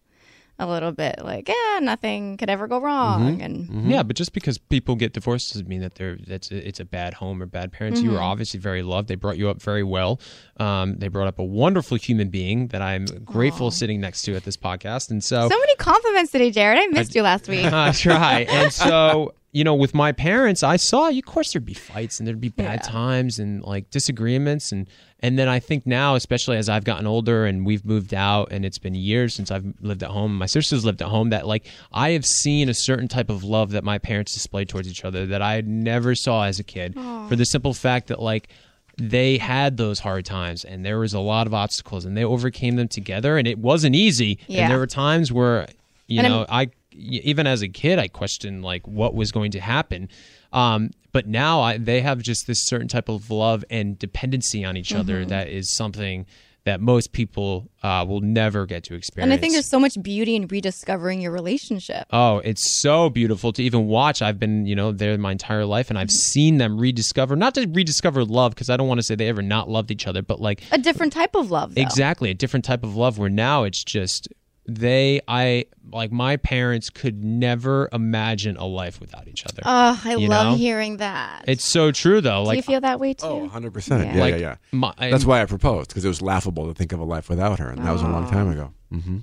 a 0.64 0.68
little 0.68 0.92
bit 0.92 1.16
like, 1.24 1.48
yeah, 1.50 1.80
nothing 1.82 2.38
could 2.38 2.50
ever 2.50 2.68
go 2.68 2.80
wrong, 2.80 3.42
and 3.42 3.86
Yeah, 3.90 4.04
but 4.04 4.16
just 4.16 4.34
because 4.34 4.58
people 4.58 4.96
get 4.96 5.14
divorced 5.14 5.54
doesn't 5.54 5.68
mean 5.68 5.82
that 5.82 5.96
they're 5.96 6.18
that's 6.28 6.52
a, 6.52 6.68
it's 6.68 6.80
a 6.80 6.86
bad 6.86 7.14
home 7.16 7.42
or 7.42 7.46
bad 7.46 7.72
parents. 7.72 8.02
You 8.02 8.10
were 8.12 8.16
Mm-hmm. 8.18 8.24
obviously 8.26 8.60
very 8.60 8.84
loved. 8.84 9.08
They 9.08 9.16
brought 9.16 9.38
you 9.38 9.50
up 9.50 9.62
very 9.62 9.84
well. 9.84 10.20
Um, 10.58 10.96
they 10.98 11.08
brought 11.08 11.28
up 11.28 11.40
a 11.40 11.44
wonderful 11.44 11.98
human 11.98 12.30
being 12.30 12.68
that 12.68 12.82
I'm 12.82 13.06
grateful 13.26 13.72
sitting 13.72 14.00
next 14.02 14.22
to 14.24 14.36
at 14.36 14.44
this 14.44 14.58
podcast. 14.58 15.12
And 15.12 15.24
so, 15.24 15.50
so 15.50 15.58
many 15.60 15.76
compliments 15.76 16.32
today, 16.32 16.52
Jared. 16.52 16.80
I 16.80 16.88
missed 16.88 17.16
you 17.16 17.22
last 17.22 17.48
week. 17.48 17.66
I 17.72 17.92
try. 17.92 18.42
And 18.50 18.72
so, 18.72 19.34
you 19.54 19.64
know, 19.64 19.76
with 19.76 19.94
my 19.94 20.12
parents, 20.12 20.64
I 20.64 20.76
saw, 20.78 21.08
of 21.10 21.26
course, 21.26 21.54
there'd 21.54 21.64
be 21.66 21.74
fights 21.76 22.20
and 22.20 22.28
there'd 22.28 22.42
be 22.42 22.50
bad 22.50 22.82
Yeah. 22.84 22.90
times 22.92 23.38
and 23.40 23.62
like 23.64 23.90
disagreements. 23.92 24.72
And, 24.72 24.90
and 25.20 25.38
then 25.38 25.48
I 25.48 25.60
think 25.60 25.86
now, 25.86 26.16
especially 26.16 26.58
as 26.58 26.68
I've 26.70 26.84
gotten 26.84 27.06
older 27.06 27.46
and 27.46 27.64
we've 27.66 27.86
moved 27.86 28.14
out 28.16 28.52
and 28.52 28.66
it's 28.66 28.80
been 28.80 28.96
years 28.96 29.34
since 29.36 29.52
I've 29.52 29.64
lived 29.80 30.02
at 30.04 30.10
home, 30.10 30.36
my 30.38 30.48
sisters 30.48 30.84
lived 30.84 31.02
at 31.04 31.08
home, 31.08 31.30
that 31.30 31.46
like 31.48 31.66
I 31.92 32.10
have 32.12 32.26
seen 32.26 32.68
a 32.68 32.74
certain 32.74 33.08
type 33.08 33.30
of 33.30 33.44
love 33.44 33.72
that 33.72 33.84
my 33.84 34.00
parents 34.00 34.34
displayed 34.34 34.70
towards 34.70 34.88
each 34.90 35.06
other 35.06 35.26
that 35.28 35.42
I 35.44 35.62
never 35.62 36.16
saw 36.16 36.44
as 36.46 36.60
a 36.60 36.64
kid 36.64 36.96
for 37.30 37.36
the 37.36 37.46
simple 37.46 37.74
fact 37.76 38.08
that 38.08 38.20
like, 38.20 38.50
they 38.98 39.38
had 39.40 39.78
those 39.78 40.00
hard 40.00 40.24
times 40.26 40.64
and 40.66 40.86
there 40.86 41.00
was 41.00 41.14
a 41.16 41.20
lot 41.20 41.48
of 41.48 41.54
obstacles 41.54 42.06
and 42.06 42.16
they 42.16 42.24
overcame 42.24 42.76
them 42.76 42.88
together 42.88 43.38
and 43.40 43.48
it 43.48 43.58
wasn't 43.58 43.96
easy 43.96 44.38
Yeah. 44.48 44.64
and 44.64 44.72
there 44.72 44.78
were 44.78 44.86
times 44.88 45.32
where 45.32 45.68
you 46.08 46.20
And 46.20 46.28
I'm- 46.28 46.32
know 46.42 46.46
I 46.50 46.70
even 46.96 47.48
as 47.48 47.62
a 47.62 47.68
kid 47.70 48.00
I 48.00 48.08
questioned 48.08 48.64
like 48.64 48.88
what 48.88 49.14
was 49.16 49.32
going 49.32 49.52
to 49.52 49.60
happen 49.60 50.10
um, 50.52 50.92
but 51.12 51.28
now 51.28 51.62
I, 51.62 51.78
they 51.78 52.02
have 52.02 52.22
just 52.22 52.48
this 52.48 52.66
certain 52.66 52.88
type 52.88 53.10
of 53.10 53.30
love 53.30 53.64
and 53.70 53.98
dependency 53.98 54.64
on 54.66 54.78
each 54.78 54.90
Mm-hmm. 54.90 55.00
other 55.00 55.26
that 55.26 55.50
is 55.50 55.76
something 55.76 56.26
that 56.66 56.80
most 56.80 57.12
people 57.12 57.70
uh, 57.84 58.06
will 58.08 58.22
never 58.22 58.66
get 58.66 58.86
to 58.86 58.96
experience 58.96 59.26
and 59.26 59.34
I 59.34 59.38
think 59.38 59.52
there's 59.52 59.68
so 59.70 59.82
much 59.82 60.02
beauty 60.02 60.34
in 60.38 60.48
rediscovering 60.48 61.20
your 61.20 61.34
relationship. 61.34 62.06
Oh, 62.12 62.38
it's 62.38 62.80
so 62.82 63.10
beautiful 63.10 63.52
to 63.52 63.62
even 63.62 63.88
watch. 63.88 64.22
I've 64.22 64.40
been, 64.40 64.66
you 64.66 64.74
know, 64.74 64.94
there 64.94 65.18
my 65.18 65.34
entire 65.34 65.66
life 65.66 65.90
and 65.90 66.00
I've 66.00 66.10
seen 66.10 66.60
them 66.60 66.78
rediscover, 66.80 67.36
not 67.36 67.54
to 67.56 67.68
rediscover 67.70 68.24
love, 68.24 68.54
because 68.54 68.70
I 68.70 68.78
don't 68.78 68.88
want 68.88 69.00
to 69.00 69.04
say 69.04 69.16
they 69.16 69.28
ever 69.28 69.42
not 69.42 69.68
loved 69.70 69.92
each 69.92 70.08
other, 70.08 70.22
but 70.22 70.40
like 70.40 70.64
A 70.72 70.78
different 70.78 71.12
type 71.12 71.36
of 71.36 71.52
love, 71.52 71.76
though. 71.76 71.82
Exactly, 71.82 72.30
a 72.30 72.34
different 72.34 72.64
type 72.64 72.84
of 72.86 72.96
love 72.96 73.18
where 73.18 73.30
now 73.30 73.64
it's 73.64 73.84
just 73.84 74.30
they 74.66 75.20
I 75.28 75.66
like 75.92 76.12
my 76.12 76.38
parents 76.38 76.90
could 76.90 77.24
never 77.24 77.90
imagine 77.92 78.56
a 78.58 78.66
life 78.66 79.00
without 79.02 79.28
each 79.28 79.46
other. 79.46 79.62
Oh, 79.66 80.02
I 80.06 80.16
You 80.16 80.28
love 80.30 80.54
know? 80.54 80.56
hearing 80.56 80.98
that. 80.98 81.46
it's 81.48 81.64
so 81.66 81.92
true 81.92 82.22
though. 82.22 82.44
Do 82.44 82.48
Like 82.48 82.56
you 82.58 82.62
feel 82.64 82.82
that 82.82 83.00
way 83.00 83.14
too? 83.14 83.26
Oh, 83.28 83.50
100%. 83.54 83.90
Yeah. 84.06 84.16
Yeah, 84.16 84.22
like 84.22 84.34
yeah, 84.36 84.40
yeah. 84.40 84.56
my- 84.72 84.94
That's 84.98 85.26
why 85.26 85.42
I 85.42 85.46
proposed, 85.46 85.90
because 85.90 86.06
it 86.06 86.08
was 86.08 86.22
laughable 86.22 86.68
to 86.68 86.74
think 86.74 86.94
of 86.94 87.00
a 87.00 87.04
life 87.04 87.28
without 87.30 87.60
her. 87.60 87.70
And 87.70 87.84
that 87.86 87.92
was 87.92 88.02
a 88.02 88.08
long 88.08 88.30
time 88.32 88.50
ago. 88.50 88.72
hmm 88.92 89.18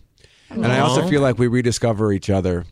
And 0.50 0.66
I 0.66 0.80
also 0.80 1.06
feel 1.08 1.22
like 1.22 1.38
we 1.38 1.46
rediscover 1.46 2.12
each 2.12 2.28
other 2.28 2.66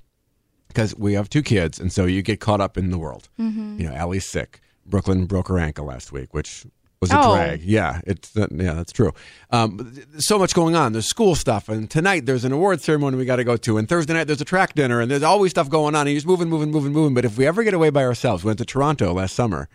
because 0.69 0.95
we 0.97 1.15
have 1.15 1.31
two 1.31 1.43
kids. 1.43 1.81
And 1.81 1.91
so 1.93 2.05
you 2.05 2.21
get 2.23 2.41
caught 2.41 2.61
up 2.61 2.77
in 2.77 2.91
the 2.91 2.99
world. 2.99 3.29
Mm-hmm. 3.41 3.81
You 3.81 3.89
know, 3.89 3.95
Allie's 3.95 4.27
sick. 4.27 4.61
Brooklyn 4.85 5.25
broke 5.27 5.49
her 5.49 5.59
ankle 5.59 5.87
last 5.87 6.13
week, 6.13 6.35
which 6.35 6.67
was 7.01 7.11
a 7.13 7.19
Oh. 7.21 7.35
drag. 7.35 7.63
Yeah, 7.63 8.01
it's 8.07 8.37
uh, 8.37 8.47
yeah, 8.51 8.75
that's 8.75 8.93
true. 8.93 9.13
Um, 9.51 9.93
so 10.19 10.39
much 10.39 10.55
going 10.55 10.75
on. 10.75 10.93
There's 10.93 11.07
school 11.07 11.35
stuff, 11.35 11.69
and 11.69 11.89
tonight 11.91 12.27
there's 12.27 12.45
an 12.45 12.53
award 12.53 12.81
ceremony 12.81 13.17
we 13.17 13.25
got 13.25 13.37
to 13.37 13.45
go 13.45 13.57
to, 13.57 13.79
and 13.79 13.89
Thursday 13.89 14.15
night 14.15 14.25
there's 14.27 14.41
a 14.41 14.45
track 14.45 14.75
dinner, 14.75 15.01
and 15.01 15.11
there's 15.11 15.23
always 15.23 15.51
stuff 15.51 15.69
going 15.71 15.95
on. 15.95 16.03
And 16.03 16.11
you're 16.11 16.17
just 16.17 16.27
moving, 16.27 16.49
moving, 16.49 16.71
moving, 16.71 16.93
moving. 16.93 17.15
But 17.15 17.25
if 17.25 17.39
we 17.39 17.47
ever 17.47 17.63
get 17.63 17.75
away 17.75 17.91
by 17.91 18.05
ourselves, 18.05 18.45
we 18.45 18.49
went 18.49 18.59
to 18.59 18.65
Toronto 18.65 19.13
last 19.13 19.35
summer, 19.35 19.69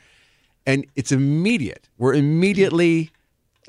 and 0.65 0.85
it's 0.95 1.11
immediate. 1.11 1.87
We're 1.97 2.13
immediately 2.13 3.11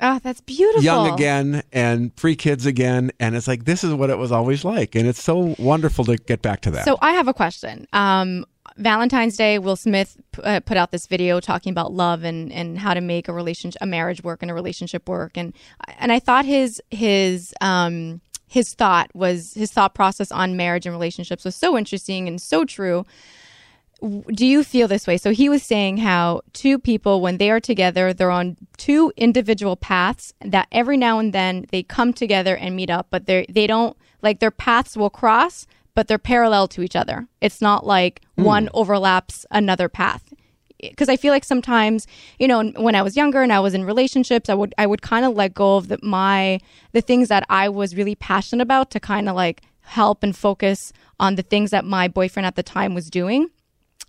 oh, 0.01 0.19
that's 0.21 0.41
beautiful. 0.41 0.83
young 0.83 1.13
again 1.13 1.63
and 1.71 2.13
pre 2.15 2.35
kids 2.35 2.65
again, 2.65 3.11
and 3.19 3.35
it's 3.35 3.47
like 3.47 3.63
this 3.65 3.83
is 3.83 3.93
what 3.93 4.09
it 4.09 4.17
was 4.17 4.31
always 4.31 4.65
like, 4.65 4.95
and 4.95 5.07
it's 5.07 5.23
so 5.23 5.55
wonderful 5.57 6.03
to 6.05 6.17
get 6.17 6.41
back 6.41 6.61
to 6.61 6.71
that. 6.71 6.85
So 6.85 6.97
I 7.01 7.13
have 7.13 7.27
a 7.29 7.33
question. 7.33 7.87
Um, 7.93 8.45
Valentine's 8.77 9.37
Day, 9.37 9.57
Will 9.57 9.77
Smith 9.77 10.17
uh, 10.43 10.59
put 10.59 10.75
out 10.75 10.91
this 10.91 11.07
video 11.07 11.39
talking 11.39 11.71
about 11.71 11.93
love 11.93 12.23
and, 12.23 12.51
and 12.51 12.77
how 12.77 12.93
to 12.93 13.01
make 13.01 13.27
a 13.27 13.33
relationship, 13.33 13.81
a 13.81 13.85
marriage 13.85 14.21
work 14.23 14.41
and 14.41 14.51
a 14.51 14.53
relationship 14.53 15.07
work, 15.07 15.37
and 15.37 15.53
and 15.97 16.11
I 16.11 16.19
thought 16.19 16.45
his 16.45 16.81
his 16.91 17.53
um 17.61 18.21
his 18.47 18.73
thought 18.73 19.09
was 19.15 19.53
his 19.53 19.71
thought 19.71 19.93
process 19.95 20.31
on 20.31 20.57
marriage 20.57 20.85
and 20.85 20.93
relationships 20.93 21.45
was 21.45 21.55
so 21.55 21.77
interesting 21.77 22.27
and 22.27 22.41
so 22.41 22.65
true. 22.65 23.05
Do 24.01 24.45
you 24.45 24.65
feel 24.65 24.89
this 24.89 25.07
way? 25.07 25.15
So 25.17 25.31
he 25.31 25.47
was 25.47 25.63
saying 25.63 25.97
how 25.97 26.41
two 26.51 26.77
people, 26.77 27.21
when 27.21 27.37
they 27.37 27.49
are 27.49 27.61
together, 27.61 28.13
they're 28.13 28.29
on 28.29 28.57
two 28.77 29.13
individual 29.15 29.77
paths. 29.77 30.33
That 30.41 30.67
every 30.71 30.97
now 30.97 31.17
and 31.17 31.31
then 31.31 31.65
they 31.71 31.81
come 31.81 32.11
together 32.11 32.57
and 32.57 32.75
meet 32.75 32.89
up, 32.89 33.07
but 33.09 33.25
they 33.25 33.45
they 33.49 33.67
don't 33.67 33.95
like 34.21 34.39
their 34.39 34.51
paths 34.51 34.97
will 34.97 35.09
cross, 35.09 35.65
but 35.95 36.07
they're 36.07 36.19
parallel 36.19 36.67
to 36.67 36.83
each 36.83 36.95
other. 36.95 37.27
It's 37.41 37.61
not 37.61 37.85
like 37.85 38.21
hmm. 38.37 38.43
one 38.43 38.69
overlaps 38.73 39.45
another 39.49 39.89
path. 39.89 40.33
Because 40.77 41.07
I 41.07 41.15
feel 41.15 41.31
like 41.31 41.45
sometimes, 41.45 42.05
you 42.37 42.47
know, 42.47 42.69
when 42.75 42.95
I 42.95 43.01
was 43.01 43.15
younger 43.15 43.41
and 43.41 43.51
I 43.51 43.61
was 43.61 43.73
in 43.73 43.85
relationships, 43.85 44.49
I 44.49 44.53
would 44.53 44.75
I 44.77 44.85
would 44.85 45.01
kind 45.01 45.25
of 45.25 45.33
let 45.33 45.53
go 45.53 45.77
of 45.77 45.87
the, 45.87 45.97
my 46.03 46.59
the 46.91 47.01
things 47.01 47.29
that 47.29 47.45
I 47.49 47.69
was 47.69 47.95
really 47.95 48.13
passionate 48.13 48.61
about 48.61 48.91
to 48.91 48.99
kind 48.99 49.29
of 49.29 49.35
like 49.35 49.61
help 49.81 50.21
and 50.21 50.35
focus 50.35 50.91
on 51.19 51.35
the 51.35 51.41
things 51.43 51.71
that 51.71 51.85
my 51.85 52.07
boyfriend 52.07 52.45
at 52.45 52.55
the 52.55 52.63
time 52.63 52.93
was 52.93 53.09
doing 53.09 53.49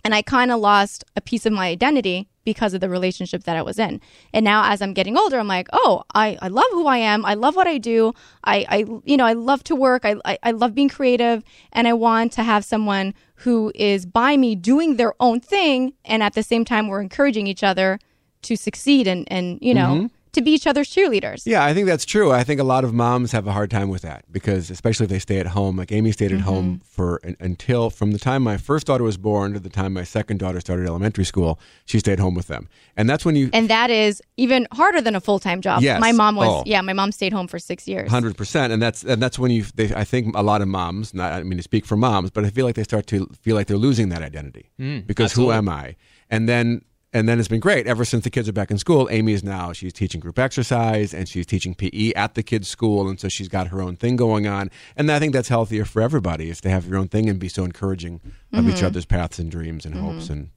and 0.07 0.15
I 0.15 0.21
kind 0.21 0.51
of 0.51 0.61
lost 0.61 1.03
a 1.17 1.21
piece 1.21 1.45
of 1.45 1.51
my 1.51 1.67
identity 1.67 2.29
because 2.45 2.73
of 2.73 2.79
the 2.79 2.87
relationship 2.87 3.43
that 3.43 3.57
I 3.57 3.61
was 3.61 3.77
in. 3.77 3.99
And 4.33 4.45
now 4.45 4.71
as 4.71 4.81
I'm 4.81 4.93
getting 4.93 5.17
older, 5.17 5.37
I'm 5.37 5.49
like, 5.49 5.67
oh, 5.73 6.03
I, 6.15 6.37
I 6.41 6.47
love 6.47 6.69
who 6.71 6.87
I 6.87 6.99
am. 6.99 7.25
I 7.25 7.33
love 7.33 7.57
what 7.57 7.67
I 7.67 7.77
do. 7.77 8.13
I, 8.45 8.65
I 8.69 8.85
you 9.03 9.17
know, 9.17 9.25
I 9.25 9.33
love 9.33 9.65
to 9.65 9.75
work. 9.75 10.05
I, 10.05 10.15
I, 10.23 10.39
I 10.43 10.51
love 10.51 10.73
being 10.73 10.87
creative 10.87 11.43
and 11.73 11.89
I 11.89 11.93
want 11.93 12.31
to 12.33 12.43
have 12.43 12.63
someone 12.63 13.15
who 13.35 13.69
is 13.75 14.05
by 14.05 14.37
me 14.37 14.55
doing 14.55 14.95
their 14.95 15.13
own 15.19 15.41
thing. 15.41 15.91
And 16.05 16.23
at 16.23 16.35
the 16.35 16.43
same 16.43 16.63
time, 16.63 16.87
we're 16.87 17.01
encouraging 17.01 17.45
each 17.45 17.61
other 17.61 17.99
to 18.43 18.55
succeed 18.55 19.07
and, 19.07 19.29
and 19.29 19.59
you 19.61 19.73
know, 19.73 19.87
mm-hmm. 19.87 20.05
To 20.33 20.41
be 20.41 20.51
each 20.51 20.67
other's 20.67 20.89
cheerleaders. 20.89 21.43
Yeah, 21.45 21.63
I 21.63 21.73
think 21.73 21.87
that's 21.87 22.05
true. 22.05 22.31
I 22.31 22.43
think 22.43 22.59
a 22.59 22.63
lot 22.63 22.83
of 22.83 22.93
moms 22.93 23.31
have 23.31 23.47
a 23.47 23.51
hard 23.51 23.71
time 23.71 23.89
with 23.89 24.01
that 24.01 24.25
because, 24.31 24.69
especially 24.69 25.05
if 25.05 25.09
they 25.09 25.19
stay 25.19 25.39
at 25.39 25.47
home, 25.47 25.77
like 25.77 25.91
Amy 25.91 26.11
stayed 26.11 26.31
at 26.31 26.39
mm-hmm. 26.39 26.47
home 26.47 26.81
for 26.83 27.21
until 27.39 27.89
from 27.89 28.11
the 28.11 28.19
time 28.19 28.43
my 28.43 28.57
first 28.57 28.87
daughter 28.87 29.03
was 29.03 29.17
born 29.17 29.53
to 29.53 29.59
the 29.59 29.69
time 29.69 29.93
my 29.93 30.03
second 30.03 30.37
daughter 30.37 30.59
started 30.59 30.87
elementary 30.87 31.25
school, 31.25 31.59
she 31.85 31.99
stayed 31.99 32.19
home 32.19 32.35
with 32.35 32.47
them, 32.47 32.67
and 32.95 33.09
that's 33.09 33.25
when 33.25 33.35
you 33.35 33.49
And 33.53 33.69
that 33.69 33.89
is 33.89 34.21
even 34.37 34.67
harder 34.71 35.01
than 35.01 35.15
a 35.15 35.21
full 35.21 35.39
time 35.39 35.61
job. 35.61 35.81
Yes. 35.81 35.99
My 35.99 36.11
mom 36.11 36.35
was, 36.35 36.47
Oh. 36.47 36.63
yeah, 36.65 36.81
my 36.81 36.93
mom 36.93 37.11
stayed 37.11 37.33
home 37.33 37.47
for 37.47 37.59
six 37.59 37.87
years. 37.87 38.09
hundred 38.09 38.37
percent, 38.37 38.73
and 38.73 38.81
that's 38.81 39.03
and 39.03 39.21
that's 39.21 39.37
when 39.39 39.51
you. 39.51 39.65
They, 39.75 39.93
I 39.93 40.03
think 40.03 40.35
a 40.35 40.43
lot 40.43 40.61
of 40.61 40.67
moms, 40.67 41.13
not 41.13 41.33
I 41.33 41.43
mean 41.43 41.57
to 41.57 41.63
speak 41.63 41.85
for 41.85 41.95
moms, 41.95 42.29
but 42.29 42.45
I 42.45 42.49
feel 42.49 42.65
like 42.65 42.75
they 42.75 42.83
start 42.83 43.07
to 43.07 43.27
feel 43.41 43.55
like 43.55 43.67
they're 43.67 43.77
losing 43.77 44.09
that 44.09 44.21
identity 44.21 44.71
mm, 44.79 45.05
because 45.05 45.33
who 45.33 45.51
am 45.51 45.69
I? 45.69 45.95
And 46.29 46.47
then 46.47 46.81
and 47.17 47.27
then 47.27 47.39
it's 47.39 47.47
been 47.47 47.59
great 47.59 47.87
ever 47.87 48.05
since 48.05 48.23
the 48.23 48.29
kids 48.29 48.47
are 48.47 48.53
back 48.53 48.69
in 48.69 48.77
school. 48.77 49.07
Amy 49.09 49.33
is 49.33 49.43
now 49.43 49.73
she's 49.73 49.91
teaching 49.91 50.21
group 50.21 50.37
exercise 50.37 51.13
and 51.13 51.27
she's 51.27 51.45
teaching 51.45 51.73
PE 51.73 52.13
at 52.13 52.35
the 52.35 52.43
kids' 52.43 52.67
school, 52.67 53.09
and 53.09 53.19
so 53.19 53.27
she's 53.27 53.47
got 53.47 53.67
her 53.67 53.81
own 53.81 53.95
thing 53.95 54.15
going 54.15 54.47
on. 54.47 54.69
And 54.95 55.11
I 55.11 55.19
think 55.19 55.33
that's 55.33 55.49
healthier 55.49 55.83
for 55.85 56.01
everybody 56.01 56.49
is 56.49 56.61
to 56.61 56.69
have 56.69 56.87
your 56.87 56.97
own 56.97 57.07
thing 57.07 57.29
and 57.29 57.39
be 57.39 57.49
so 57.49 57.63
encouraging 57.63 58.21
of 58.53 58.67
each 58.67 58.75
mm-hmm. 58.75 58.85
other's 58.85 59.05
paths 59.05 59.39
and 59.39 59.49
dreams 59.49 59.85
and 59.85 59.95
hopes 59.95 60.25
mm-hmm. 60.25 60.33
and 60.33 60.49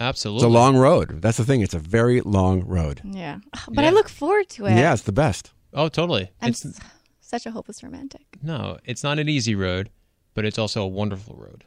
Absolutely. 0.00 0.38
It's 0.38 0.52
a 0.52 0.58
long 0.58 0.76
road. 0.76 1.22
That's 1.22 1.36
the 1.36 1.44
thing. 1.44 1.60
It's 1.60 1.74
a 1.74 1.78
very 1.78 2.20
long 2.22 2.66
road. 2.66 3.00
Yeah. 3.04 3.38
But 3.68 3.84
I 3.84 3.90
look 3.90 4.08
forward 4.08 4.48
to 4.50 4.66
it. 4.66 4.74
Yeah, 4.74 4.92
it's 4.92 5.02
the 5.02 5.12
best. 5.12 5.52
Oh, 5.72 5.88
totally. 5.88 6.30
I'm 6.40 6.50
It's 6.50 6.66
s- 6.66 6.80
such 7.20 7.46
a 7.46 7.52
hopeless 7.52 7.82
romantic. 7.82 8.22
no, 8.42 8.78
it's 8.84 9.04
not 9.04 9.18
an 9.18 9.28
easy 9.28 9.54
road, 9.54 9.90
but 10.34 10.44
it's 10.44 10.58
also 10.58 10.82
a 10.82 10.88
wonderful 10.88 11.36
road. 11.36 11.64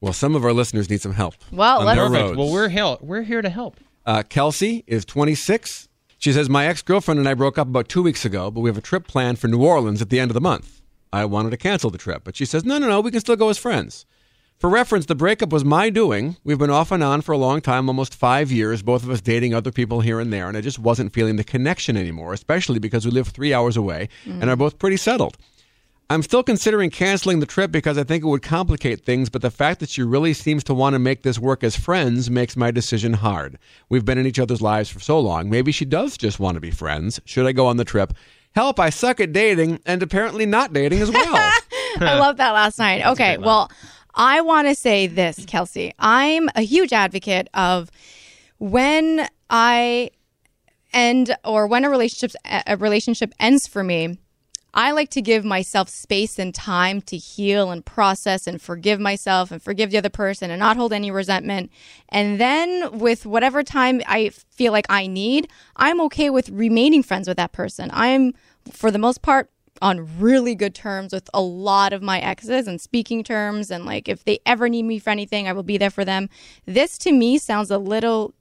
Well, 0.00 0.12
some 0.12 0.34
of 0.36 0.44
our 0.44 0.52
listeners 0.52 0.88
need 0.88 1.00
some 1.00 1.14
help. 1.14 1.34
Well, 1.50 1.80
on 1.80 1.86
let's- 1.86 1.98
their 1.98 2.06
Perfect. 2.08 2.24
roads. 2.24 2.38
Well, 2.38 2.52
we're 2.52 2.68
hel- 2.68 2.98
we're 3.00 3.22
here 3.22 3.42
to 3.42 3.48
help. 3.50 3.76
Uh, 4.06 4.22
Kelsey 4.28 4.84
is 4.86 5.04
26. 5.04 5.88
She 6.18 6.32
says, 6.32 6.48
My 6.48 6.66
ex 6.66 6.82
girlfriend 6.82 7.18
and 7.20 7.28
I 7.28 7.34
broke 7.34 7.58
up 7.58 7.68
about 7.68 7.88
two 7.88 8.02
weeks 8.02 8.24
ago, 8.24 8.50
but 8.50 8.60
we 8.60 8.70
have 8.70 8.78
a 8.78 8.82
trip 8.82 9.06
planned 9.06 9.38
for 9.38 9.48
New 9.48 9.62
Orleans 9.64 10.00
at 10.02 10.10
the 10.10 10.18
end 10.20 10.30
of 10.30 10.34
the 10.34 10.40
month. 10.40 10.80
I 11.12 11.24
wanted 11.24 11.50
to 11.50 11.56
cancel 11.56 11.90
the 11.90 11.98
trip, 11.98 12.22
but 12.24 12.36
she 12.36 12.44
says, 12.44 12.64
No, 12.64 12.78
no, 12.78 12.88
no, 12.88 13.00
we 13.00 13.10
can 13.10 13.20
still 13.20 13.36
go 13.36 13.48
as 13.48 13.58
friends. 13.58 14.04
For 14.58 14.68
reference, 14.68 15.06
the 15.06 15.14
breakup 15.14 15.52
was 15.52 15.64
my 15.64 15.88
doing. 15.88 16.36
We've 16.42 16.58
been 16.58 16.70
off 16.70 16.90
and 16.90 17.02
on 17.04 17.20
for 17.20 17.30
a 17.30 17.38
long 17.38 17.60
time, 17.60 17.88
almost 17.88 18.12
five 18.14 18.50
years, 18.50 18.82
both 18.82 19.04
of 19.04 19.10
us 19.10 19.20
dating 19.20 19.54
other 19.54 19.70
people 19.70 20.00
here 20.00 20.18
and 20.18 20.32
there, 20.32 20.48
and 20.48 20.56
I 20.56 20.60
just 20.60 20.80
wasn't 20.80 21.12
feeling 21.12 21.36
the 21.36 21.44
connection 21.44 21.96
anymore, 21.96 22.32
especially 22.32 22.80
because 22.80 23.04
we 23.04 23.12
live 23.12 23.28
three 23.28 23.54
hours 23.54 23.76
away 23.76 24.08
and 24.26 24.50
are 24.50 24.56
both 24.56 24.80
pretty 24.80 24.96
settled. 24.96 25.36
I'm 26.10 26.22
still 26.22 26.42
considering 26.42 26.88
canceling 26.88 27.40
the 27.40 27.46
trip 27.46 27.70
because 27.70 27.98
I 27.98 28.02
think 28.02 28.24
it 28.24 28.28
would 28.28 28.42
complicate 28.42 29.04
things, 29.04 29.28
but 29.28 29.42
the 29.42 29.50
fact 29.50 29.78
that 29.80 29.90
she 29.90 30.02
really 30.02 30.32
seems 30.32 30.64
to 30.64 30.72
want 30.74 30.94
to 30.94 30.98
make 30.98 31.22
this 31.22 31.38
work 31.38 31.62
as 31.62 31.76
friends 31.76 32.30
makes 32.30 32.56
my 32.56 32.70
decision 32.70 33.12
hard. 33.12 33.58
We've 33.90 34.06
been 34.06 34.16
in 34.16 34.24
each 34.24 34.38
other's 34.38 34.62
lives 34.62 34.88
for 34.88 35.00
so 35.00 35.20
long. 35.20 35.50
Maybe 35.50 35.70
she 35.70 35.84
does 35.84 36.16
just 36.16 36.40
want 36.40 36.54
to 36.54 36.62
be 36.62 36.70
friends. 36.70 37.20
Should 37.26 37.44
I 37.44 37.52
go 37.52 37.66
on 37.66 37.76
the 37.76 37.84
trip? 37.84 38.14
Help, 38.54 38.80
I 38.80 38.88
suck 38.88 39.20
at 39.20 39.34
dating 39.34 39.80
and 39.84 40.02
apparently 40.02 40.46
not 40.46 40.72
dating 40.72 41.02
as 41.02 41.10
well. 41.10 41.26
I 42.00 42.18
love 42.18 42.38
that 42.38 42.52
last 42.52 42.78
night. 42.78 43.04
Okay, 43.04 43.36
well, 43.36 43.70
I 44.14 44.40
want 44.40 44.66
to 44.66 44.74
say 44.74 45.08
this, 45.08 45.44
Kelsey. 45.44 45.92
I'm 45.98 46.48
a 46.54 46.62
huge 46.62 46.94
advocate 46.94 47.48
of 47.52 47.90
when 48.56 49.28
I 49.50 50.10
end 50.94 51.36
or 51.44 51.66
when 51.66 51.84
a 51.84 51.90
relationship 51.90 52.32
a 52.44 52.78
relationship 52.78 53.34
ends 53.38 53.66
for 53.66 53.84
me. 53.84 54.16
I 54.74 54.92
like 54.92 55.10
to 55.10 55.22
give 55.22 55.44
myself 55.44 55.88
space 55.88 56.38
and 56.38 56.54
time 56.54 57.00
to 57.02 57.16
heal 57.16 57.70
and 57.70 57.84
process 57.84 58.46
and 58.46 58.60
forgive 58.60 59.00
myself 59.00 59.50
and 59.50 59.62
forgive 59.62 59.90
the 59.90 59.98
other 59.98 60.10
person 60.10 60.50
and 60.50 60.60
not 60.60 60.76
hold 60.76 60.92
any 60.92 61.10
resentment. 61.10 61.70
And 62.10 62.40
then, 62.40 62.98
with 62.98 63.24
whatever 63.26 63.62
time 63.62 64.02
I 64.06 64.28
feel 64.50 64.72
like 64.72 64.86
I 64.88 65.06
need, 65.06 65.48
I'm 65.76 66.00
okay 66.02 66.30
with 66.30 66.50
remaining 66.50 67.02
friends 67.02 67.28
with 67.28 67.38
that 67.38 67.52
person. 67.52 67.90
I'm, 67.92 68.34
for 68.70 68.90
the 68.90 68.98
most 68.98 69.22
part, 69.22 69.50
on 69.80 70.18
really 70.18 70.54
good 70.54 70.74
terms 70.74 71.12
with 71.12 71.30
a 71.32 71.40
lot 71.40 71.92
of 71.92 72.02
my 72.02 72.20
exes 72.20 72.66
and 72.66 72.80
speaking 72.80 73.22
terms. 73.22 73.70
And 73.70 73.84
like, 73.84 74.08
if 74.08 74.24
they 74.24 74.40
ever 74.44 74.68
need 74.68 74.82
me 74.82 74.98
for 74.98 75.10
anything, 75.10 75.48
I 75.48 75.52
will 75.52 75.62
be 75.62 75.78
there 75.78 75.90
for 75.90 76.04
them. 76.04 76.28
This 76.66 76.98
to 76.98 77.12
me 77.12 77.38
sounds 77.38 77.70
a 77.70 77.78
little. 77.78 78.34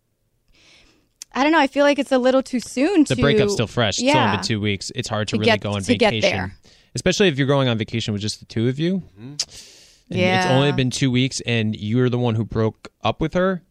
I 1.38 1.44
don't 1.44 1.52
know. 1.52 1.60
I 1.60 1.68
feel 1.68 1.84
like 1.86 2.00
it's 2.00 2.12
a 2.12 2.18
little 2.18 2.42
too 2.42 2.60
soon. 2.60 3.04
The 3.04 3.16
to, 3.16 3.22
breakup's 3.22 3.54
still 3.54 3.68
fresh. 3.68 4.00
It's 4.00 4.02
only 4.02 4.14
Yeah. 4.14 4.36
been 4.38 4.44
two 4.44 4.60
weeks. 4.60 4.92
It's 4.96 5.08
hard 5.08 5.28
to, 5.30 5.36
To 5.36 5.40
really 5.40 5.52
get- 5.52 5.62
go 5.62 5.74
on 5.74 5.82
vacation, 5.84 6.52
especially 6.96 7.28
if 7.28 7.38
you're 7.38 7.48
going 7.48 7.68
on 7.68 7.78
vacation 7.78 8.12
with 8.14 8.22
just 8.24 8.40
the 8.40 8.46
two 8.46 8.68
of 8.68 8.80
you. 8.80 9.04
And 9.18 9.40
It's 9.42 9.76
Yeah. 10.10 10.56
only 10.56 10.72
been 10.72 10.90
two 10.90 11.12
weeks, 11.12 11.42
and 11.42 11.76
you're 11.76 12.10
the 12.10 12.18
one 12.18 12.36
who 12.36 12.44
broke 12.46 12.90
up 13.04 13.20
with 13.22 13.34
her. 13.36 13.62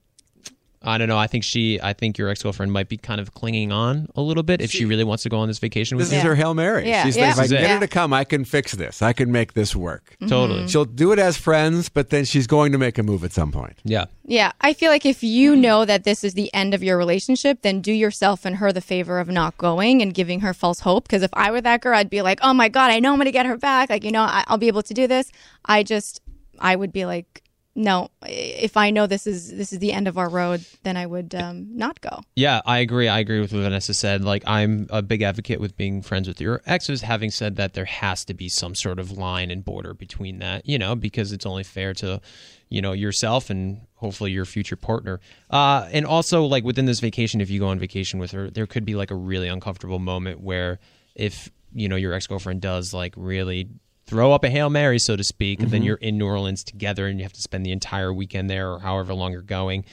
I 0.87 0.99
don't 0.99 1.09
know. 1.09 1.19
I 1.19 1.27
think 1.27 1.45
she. 1.45 1.81
I 1.83 1.93
think 1.93 2.17
your 2.17 2.29
ex 2.29 2.43
girlfriend 2.43 2.73
might 2.73 2.89
be 2.89 2.97
kind 2.97 3.21
of 3.21 3.35
clinging 3.35 3.73
on 3.73 4.09
a 4.15 4.23
little 4.23 4.43
bit 4.43 4.61
if 4.61 4.71
she, 4.71 4.85
really 4.85 5.05
wants 5.05 5.25
to 5.25 5.29
go 5.29 5.39
on 5.39 5.49
this 5.49 5.59
vacation 5.59 5.97
with 5.97 6.07
this 6.07 6.13
you. 6.13 6.19
is 6.19 6.25
her 6.25 6.35
Hail 6.35 6.55
Mary. 6.55 6.89
Yeah, 6.89 7.05
She's 7.05 7.17
yeah. 7.17 7.25
like, 7.25 7.33
if 7.33 7.39
I 7.39 7.43
This 7.43 7.53
is 7.53 7.59
get 7.59 7.71
her 7.71 7.81
to 7.81 7.89
come, 7.89 8.13
I 8.13 8.25
can 8.25 8.45
fix 8.45 8.73
this. 8.73 9.03
I 9.03 9.13
can 9.13 9.33
make 9.33 9.55
this 9.55 9.75
work. 9.75 10.17
Mm-hmm. 10.21 10.29
Totally. 10.29 10.69
She'll 10.69 10.85
do 10.85 11.13
it 11.13 11.19
as 11.19 11.37
friends, 11.37 11.89
but 11.89 12.11
then 12.11 12.25
she's 12.25 12.47
going 12.47 12.73
to 12.73 12.79
make 12.79 12.99
a 12.99 13.03
move 13.03 13.25
at 13.25 13.33
some 13.33 13.51
point. 13.53 13.79
Yeah. 13.85 14.07
Yeah, 14.25 14.53
I 14.61 14.73
feel 14.73 14.91
like 14.91 15.07
if 15.07 15.23
you 15.23 15.55
know 15.55 15.85
that 15.85 16.05
this 16.05 16.25
is 16.25 16.35
the 16.35 16.53
end 16.53 16.75
of 16.75 16.83
your 16.83 16.97
relationship, 16.99 17.63
then 17.63 17.81
do 17.81 17.93
yourself 17.93 18.45
and 18.45 18.57
her 18.57 18.73
the 18.73 18.81
favor 18.81 19.19
of 19.21 19.29
not 19.29 19.57
going 19.59 20.03
and 20.03 20.13
giving 20.13 20.41
her 20.41 20.53
false 20.53 20.81
hope. 20.81 21.05
Because 21.05 21.23
if 21.23 21.31
I 21.33 21.51
were 21.51 21.61
that 21.61 21.81
girl, 21.81 21.97
I'd 21.97 22.11
be 22.11 22.23
like, 22.23 22.41
oh 22.43 22.53
my 22.53 22.69
God, 22.69 22.91
I 22.91 22.99
know 22.99 23.13
I'm 23.13 23.19
going 23.19 23.27
to 23.27 23.33
get 23.33 23.47
her 23.47 23.57
back. 23.57 23.91
Like, 23.91 24.05
you 24.05 24.11
know, 24.13 24.23
I- 24.23 24.45
I'll 24.49 24.59
be 24.59 24.69
able 24.69 24.83
to 24.83 24.95
do 24.95 25.07
this. 25.07 25.31
I 25.65 25.83
just, 25.83 26.21
I 26.59 26.75
would 26.77 26.93
be 26.93 27.07
like, 27.07 27.43
no, 27.77 28.09
if 28.27 28.79
I 28.79 28.91
know 28.91 29.07
this 29.07 29.27
is 29.27 29.55
this 29.55 29.71
is 29.71 29.79
the 29.81 29.93
end 29.93 30.09
of 30.09 30.17
our 30.17 30.31
road, 30.31 30.65
then 30.83 30.97
I 30.97 31.05
would 31.05 31.35
um, 31.35 31.77
not 31.77 32.01
go. 32.01 32.23
Yeah, 32.35 32.63
I 32.65 32.79
agree. 32.79 33.07
I 33.07 33.19
agree 33.19 33.39
with 33.39 33.53
what 33.53 33.63
Vanessa 33.63 33.93
said. 33.93 34.25
Like, 34.25 34.43
I'm 34.47 34.87
a 34.89 35.03
big 35.03 35.21
advocate 35.21 35.61
with 35.61 35.77
being 35.77 36.01
friends 36.01 36.27
with 36.27 36.41
your 36.41 36.63
exes. 36.67 37.03
Having 37.03 37.33
said 37.33 37.57
that, 37.57 37.75
there 37.75 37.85
has 37.85 38.25
to 38.25 38.35
be 38.35 38.49
some 38.49 38.75
sort 38.75 38.99
of 38.99 39.13
line 39.13 39.51
and 39.51 39.63
border 39.63 39.93
between 39.93 40.39
that, 40.39 40.67
you 40.67 40.79
know, 40.79 40.97
because 40.97 41.33
it's 41.33 41.45
only 41.45 41.65
fair 41.65 41.93
to, 41.95 42.23
you 42.71 42.81
know, 42.81 42.93
yourself 42.93 43.51
and 43.51 43.83
hopefully 43.97 44.33
your 44.33 44.47
future 44.47 44.77
partner. 44.77 45.21
Uh, 45.51 45.87
and 45.93 46.07
also, 46.07 46.45
like 46.45 46.65
within 46.65 46.87
this 46.87 47.01
vacation, 47.01 47.43
if 47.43 47.51
you 47.51 47.61
go 47.61 47.69
on 47.69 47.79
vacation 47.79 48.19
with 48.19 48.31
her, 48.31 48.49
there 48.51 48.67
could 48.67 48.87
be 48.87 48.95
like 48.95 49.11
a 49.11 49.17
really 49.17 49.49
uncomfortable 49.49 49.99
moment 49.99 50.41
where 50.41 50.79
if 51.15 51.51
you 51.75 51.91
know 51.91 51.97
your 51.97 52.15
ex 52.15 52.27
girlfriend 52.27 52.63
does 52.63 52.95
like 52.95 53.13
really 53.19 53.69
throw 54.07 54.33
up 54.33 54.45
a 54.45 54.51
hail 54.51 54.71
mary, 54.71 54.99
so 54.99 55.17
to 55.17 55.25
speak, 55.25 55.61
and 55.61 55.71
then 55.71 55.83
you're 55.83 55.97
in 55.97 56.17
New 56.19 56.27
Orleans 56.27 56.63
together 56.63 57.07
and 57.09 57.19
you 57.19 57.25
have 57.25 57.33
to 57.33 57.41
spend 57.43 57.67
the 57.67 57.73
entire 57.73 58.13
weekend 58.13 58.49
there 58.49 58.71
or 58.73 58.79
however 58.81 59.15
long 59.15 59.33
you're 59.33 59.43
going. 59.43 59.85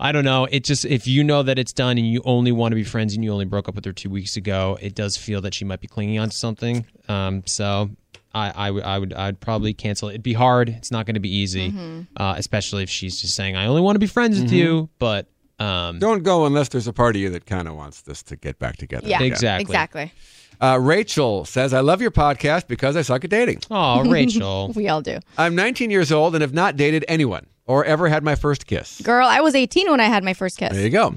I 0.00 0.12
don't 0.12 0.24
know. 0.24 0.44
It 0.50 0.62
just 0.64 0.84
if 0.84 1.08
you 1.08 1.24
know 1.24 1.42
that 1.42 1.58
it's 1.58 1.72
done 1.72 1.98
and 1.98 2.06
you 2.08 2.22
only 2.24 2.52
want 2.52 2.70
to 2.72 2.76
be 2.76 2.84
friends 2.84 3.14
and 3.14 3.24
you 3.24 3.32
only 3.32 3.46
broke 3.46 3.68
up 3.68 3.74
with 3.74 3.84
her 3.84 3.92
two 3.92 4.10
weeks 4.10 4.36
ago, 4.36 4.78
it 4.80 4.94
does 4.94 5.16
feel 5.16 5.40
that 5.40 5.54
she 5.54 5.64
might 5.64 5.80
be 5.80 5.88
clinging 5.88 6.18
on 6.20 6.28
to 6.30 6.36
something. 6.36 6.86
Um, 7.08 7.42
so 7.46 7.90
I, 8.32 8.50
I 8.50 8.70
would 8.70 8.84
I 8.84 8.98
would 8.98 9.12
I'd 9.14 9.40
probably 9.40 9.74
cancel 9.74 10.08
it. 10.08 10.12
It'd 10.12 10.22
be 10.22 10.34
hard. 10.34 10.68
It's 10.68 10.92
not 10.92 11.04
going 11.06 11.14
to 11.14 11.20
be 11.20 11.34
easy, 11.34 11.74
uh, 12.16 12.34
especially 12.36 12.84
if 12.84 12.90
she's 12.90 13.20
just 13.20 13.34
saying 13.34 13.56
I 13.56 13.66
only 13.66 13.80
want 13.80 13.96
to 13.96 14.00
be 14.00 14.06
friends 14.06 14.40
with 14.40 14.52
you. 14.52 14.88
But 15.00 15.26
um, 15.58 15.98
Don't 15.98 16.22
go 16.22 16.46
unless 16.46 16.68
there's 16.68 16.86
a 16.86 16.92
part 16.92 17.16
of 17.16 17.22
you 17.22 17.30
that 17.30 17.46
kind 17.46 17.66
of 17.66 17.74
wants 17.74 18.02
this 18.02 18.22
to 18.24 18.36
get 18.36 18.60
back 18.60 18.76
together. 18.76 19.08
Yeah, 19.08 19.22
Exactly. 19.22 19.62
exactly. 19.62 20.12
Uh, 20.60 20.78
Rachel 20.80 21.44
says, 21.44 21.72
I 21.72 21.80
love 21.80 22.00
your 22.02 22.10
podcast 22.10 22.66
because 22.66 22.96
I 22.96 23.02
suck 23.02 23.24
at 23.24 23.30
dating. 23.30 23.60
oh, 23.70 24.04
Rachel, 24.04 24.72
We 24.76 24.88
all 24.88 25.02
do. 25.02 25.18
I'm 25.36 25.54
19 25.54 25.90
years 25.90 26.10
old 26.10 26.34
and 26.34 26.42
have 26.42 26.52
not 26.54 26.76
dated 26.76 27.04
anyone 27.08 27.46
or 27.66 27.84
ever 27.84 28.08
had 28.08 28.24
my 28.24 28.34
first 28.34 28.66
kiss. 28.66 29.00
Girl, 29.02 29.26
I 29.26 29.40
was 29.40 29.54
18 29.54 29.90
when 29.90 30.00
I 30.00 30.06
had 30.06 30.24
my 30.24 30.34
first 30.34 30.58
kiss. 30.58 30.72
There 30.72 30.82
you 30.82 30.90
go. 30.90 31.14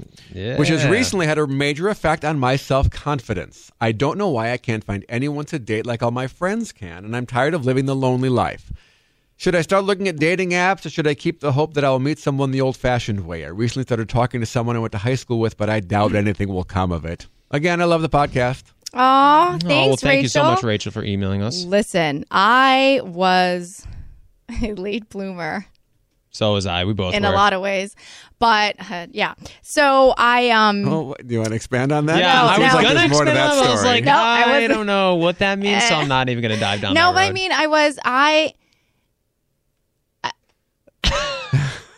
Which 0.58 0.68
has 0.68 0.86
recently 0.86 1.26
had 1.26 1.38
a 1.38 1.46
major 1.46 1.88
effect 1.88 2.24
on 2.24 2.38
my 2.38 2.56
self 2.56 2.88
confidence. 2.90 3.72
I 3.80 3.90
don't 3.92 4.18
know 4.18 4.28
why 4.28 4.52
I 4.52 4.58
can't 4.58 4.84
find 4.84 5.04
anyone 5.08 5.46
to 5.46 5.58
date 5.58 5.86
like 5.86 6.02
all 6.02 6.10
my 6.12 6.26
friends 6.28 6.70
can, 6.70 7.04
and 7.04 7.16
I'm 7.16 7.26
tired 7.26 7.54
of 7.54 7.64
living 7.64 7.86
the 7.86 7.96
lonely 7.96 8.28
life. 8.28 8.72
Should 9.38 9.56
I 9.56 9.62
start 9.62 9.82
looking 9.84 10.06
at 10.06 10.18
dating 10.18 10.50
apps 10.50 10.86
or 10.86 10.90
should 10.90 11.06
I 11.08 11.14
keep 11.14 11.40
the 11.40 11.50
hope 11.50 11.74
that 11.74 11.84
I 11.84 11.90
will 11.90 11.98
meet 11.98 12.20
someone 12.20 12.52
the 12.52 12.60
old 12.60 12.76
fashioned 12.76 13.26
way? 13.26 13.44
I 13.44 13.48
recently 13.48 13.82
started 13.82 14.08
talking 14.08 14.38
to 14.38 14.46
someone 14.46 14.76
I 14.76 14.78
went 14.78 14.92
to 14.92 14.98
high 14.98 15.16
school 15.16 15.40
with, 15.40 15.56
but 15.56 15.68
I 15.68 15.80
doubt 15.80 16.14
anything 16.14 16.48
will 16.48 16.62
come 16.62 16.92
of 16.92 17.04
it. 17.04 17.26
Again, 17.50 17.80
I 17.82 17.86
love 17.86 18.02
the 18.02 18.08
podcast. 18.08 18.62
Aw, 18.94 19.58
thanks, 19.58 19.64
oh 19.64 19.68
well, 19.68 19.96
thank 19.96 20.02
Rachel. 20.04 20.22
you 20.22 20.28
so 20.28 20.42
much, 20.44 20.62
Rachel, 20.62 20.92
for 20.92 21.02
emailing 21.04 21.42
us. 21.42 21.64
Listen, 21.64 22.24
I 22.30 23.00
was 23.04 23.86
a 24.62 24.72
late 24.74 25.08
bloomer. 25.08 25.66
So 26.34 26.54
was 26.54 26.64
I. 26.66 26.84
We 26.86 26.94
both 26.94 27.12
in 27.14 27.24
were. 27.24 27.28
a 27.28 27.32
lot 27.32 27.52
of 27.52 27.60
ways. 27.60 27.94
But 28.38 28.76
uh, 28.90 29.06
yeah, 29.10 29.34
so 29.60 30.14
I 30.16 30.48
um 30.50 30.88
Oh, 30.88 31.14
do 31.24 31.32
you 31.34 31.38
want 31.40 31.50
to 31.50 31.54
expand 31.56 31.92
on 31.92 32.06
that? 32.06 32.18
Yeah, 32.18 32.32
No, 32.32 32.40
I 32.40 32.44
was 32.44 32.56
seems 32.58 32.74
like 32.74 32.82
gonna 32.84 32.94
there's 33.00 33.10
more 33.10 33.24
to 33.24 33.30
expand 33.30 33.36
that 33.36 33.52
on 33.52 33.58
it. 33.64 33.68
I 33.68 33.70
was 33.70 33.80
story. 33.80 33.94
like, 33.96 34.04
No, 34.04 34.12
I 34.16 34.42
I, 34.56 34.66
don't 34.66 34.86
know 34.86 35.14
what 35.16 35.38
that 35.38 35.58
means, 35.58 35.84
so 35.84 35.94
I'm 35.94 36.08
not 36.08 36.28
even 36.30 36.40
going 36.42 36.54
to 36.54 36.60
dive 36.60 36.80
down. 36.80 36.94
no, 36.94 37.08
that 37.08 37.14
but 37.14 37.20
I 37.24 37.32
mean 37.32 37.52
I 37.52 37.66
was 37.66 37.98
I. 38.04 38.54
I 40.24 40.32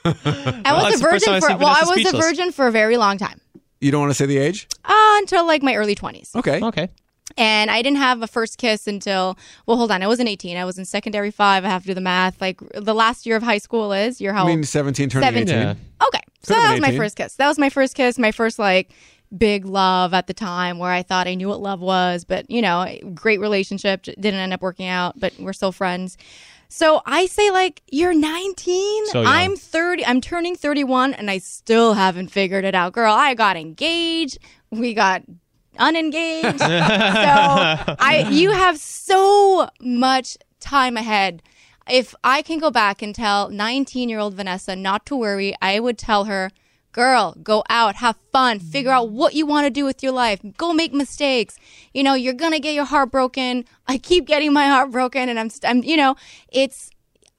Well, 0.05 0.15
was 0.15 0.62
that's 0.65 0.97
a 0.97 0.99
the 0.99 1.05
first 1.11 1.25
time 1.25 1.35
virgin 1.35 1.35
I've 1.35 1.43
for 1.59 1.65
well, 1.65 1.69
I 1.69 1.81
Vanessa 1.85 2.05
was 2.12 2.15
a 2.15 2.16
virgin 2.29 2.53
for 2.53 2.66
a 2.66 2.73
very 2.73 2.97
long 2.97 3.16
time, 3.19 3.41
you 3.81 3.91
don't 3.91 4.01
want 4.01 4.11
to 4.11 4.15
say 4.15 4.27
the 4.27 4.39
age? 4.39 4.69
uh, 4.85 5.15
until 5.19 5.47
like 5.47 5.63
my 5.63 5.75
early 5.75 5.95
twenties, 5.95 6.31
Okay. 6.35 6.61
okay. 6.63 6.89
and 7.37 7.71
I 7.71 7.83
didn't 7.83 7.99
have 7.99 8.23
a 8.23 8.27
first 8.27 8.59
kiss 8.59 8.87
until 8.87 9.39
well, 9.67 9.77
hold 9.77 9.91
on, 9.91 10.03
I 10.03 10.07
wasn't 10.07 10.29
eighteen, 10.29 10.57
I 10.57 10.65
was 10.65 10.79
in 10.79 10.85
secondary 10.85 11.31
five. 11.31 11.65
I 11.65 11.69
have 11.69 11.83
to 11.83 11.89
do 11.89 11.95
the 11.95 12.01
math. 12.01 12.41
Like 12.41 12.61
the 12.75 12.95
last 12.95 13.27
year 13.27 13.37
of 13.37 13.43
high 13.43 13.59
school 13.59 13.93
is 13.93 14.21
you're 14.21 14.33
how 14.33 14.45
I 14.45 14.49
mean, 14.49 14.65
17 14.65 15.09
turning 15.11 15.29
18. 15.29 15.47
Seventeen. 15.47 15.77
Yeah. 16.01 16.07
Okay. 16.07 16.21
So 16.43 16.55
that 16.55 16.73
been 16.75 16.83
was 16.83 16.91
my 16.93 16.97
first 16.97 17.17
kiss. 17.17 17.37
That 17.37 17.49
was 17.49 17.59
my 17.59 17.71
first 17.71 17.95
kiss, 17.95 18.19
my 18.19 18.33
first 18.33 18.59
like 18.59 18.91
big 19.37 19.65
love 19.65 20.15
at 20.15 20.27
the 20.29 20.35
time 20.35 20.79
where 20.79 20.91
I 20.91 21.03
thought 21.03 21.27
I 21.27 21.35
knew 21.35 21.49
what 21.49 21.61
love 21.61 21.81
was, 21.81 22.25
but 22.25 22.49
you 22.51 22.63
know, 22.63 22.87
great 23.15 23.41
relationship 23.41 24.03
didn't 24.03 24.35
end 24.35 24.53
up 24.53 24.61
working 24.63 24.87
out, 24.87 25.19
but 25.19 25.33
we're 25.41 25.53
still 25.55 25.73
friends. 25.73 26.17
So 26.75 27.03
I 27.07 27.27
say 27.27 27.53
like 27.53 27.83
you're 27.93 28.13
19, 28.13 29.07
So. 29.07 29.23
I'm 29.25 29.55
30, 29.55 30.05
I'm 30.07 30.21
turning 30.21 30.57
31 30.57 31.15
and 31.15 31.31
I 31.31 31.39
still 31.39 31.95
haven't 31.95 32.33
figured 32.33 32.65
it 32.65 32.75
out. 32.75 32.95
Girl, 32.95 33.15
I 33.15 33.35
got 33.35 33.57
engaged, 33.57 34.39
we 34.73 34.93
got 34.93 35.23
unengaged. 35.79 36.59
so 36.59 36.67
I 36.67 38.27
you 38.29 38.51
have 38.51 38.79
so 38.79 39.69
much 39.81 40.37
time 40.59 40.97
ahead. 40.97 41.45
If 41.89 42.13
I 42.25 42.43
can 42.43 42.59
go 42.59 42.73
back 42.73 43.03
and 43.03 43.15
tell 43.15 43.51
19 43.51 44.09
year 44.09 44.19
old 44.19 44.35
Vanessa 44.35 44.75
not 44.75 45.07
to 45.07 45.15
worry, 45.15 45.55
I 45.63 45.79
would 45.79 45.97
tell 45.97 46.25
her, 46.25 46.51
girl, 46.95 47.37
go 47.43 47.62
out, 47.69 47.97
have 47.97 48.16
fun, 48.33 48.59
figure 48.61 48.93
out 48.93 49.11
what 49.11 49.35
you 49.35 49.45
want 49.45 49.66
to 49.66 49.71
do 49.71 49.85
with 49.85 50.03
your 50.03 50.12
life, 50.12 50.41
go 50.57 50.73
make 50.73 50.95
mistakes. 50.95 51.59
You 51.93 52.03
know, 52.03 52.15
you're 52.15 52.33
going 52.33 52.53
to 52.53 52.61
get 52.61 52.73
your 52.73 52.87
heart 52.87 53.11
broken. 53.11 53.66
I 53.87 53.99
keep 53.99 54.27
getting 54.27 54.53
my 54.53 54.69
heart 54.69 54.91
broken 54.91 55.29
and 55.29 55.39
I'm, 55.39 55.51
I'm, 55.65 55.83
you 55.83 55.99
know, 55.99 56.16
it's, 56.49 56.91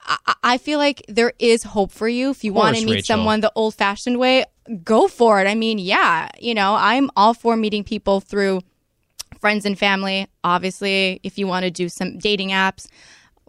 I, 0.02 0.36
I 0.44 0.58
feel 0.60 0.78
like 0.78 1.04
there 1.08 1.34
is 1.40 1.64
hope 1.64 1.92
for 1.92 2.08
you 2.08 2.30
if 2.30 2.44
you 2.44 2.54
want 2.54 2.76
to 2.78 2.86
meet 2.86 2.92
Rachel. 2.92 3.16
someone 3.16 3.40
the 3.40 3.52
old 3.56 3.74
fashioned 3.74 4.20
way. 4.20 4.46
Go 4.84 5.08
for 5.08 5.42
it. 5.42 5.48
I 5.48 5.56
mean, 5.56 5.80
yeah, 5.80 6.28
you 6.38 6.54
know, 6.54 6.76
I'm 6.76 7.10
all 7.16 7.34
for 7.34 7.56
meeting 7.56 7.84
people 7.84 8.20
through 8.20 8.62
friends 9.40 9.66
and 9.66 9.80
family. 9.80 10.28
Obviously, 10.44 11.22
if 11.24 11.38
you 11.38 11.48
want 11.48 11.64
to 11.64 11.72
do 11.72 11.88
some 11.88 12.18
dating 12.18 12.50
apps, 12.50 12.88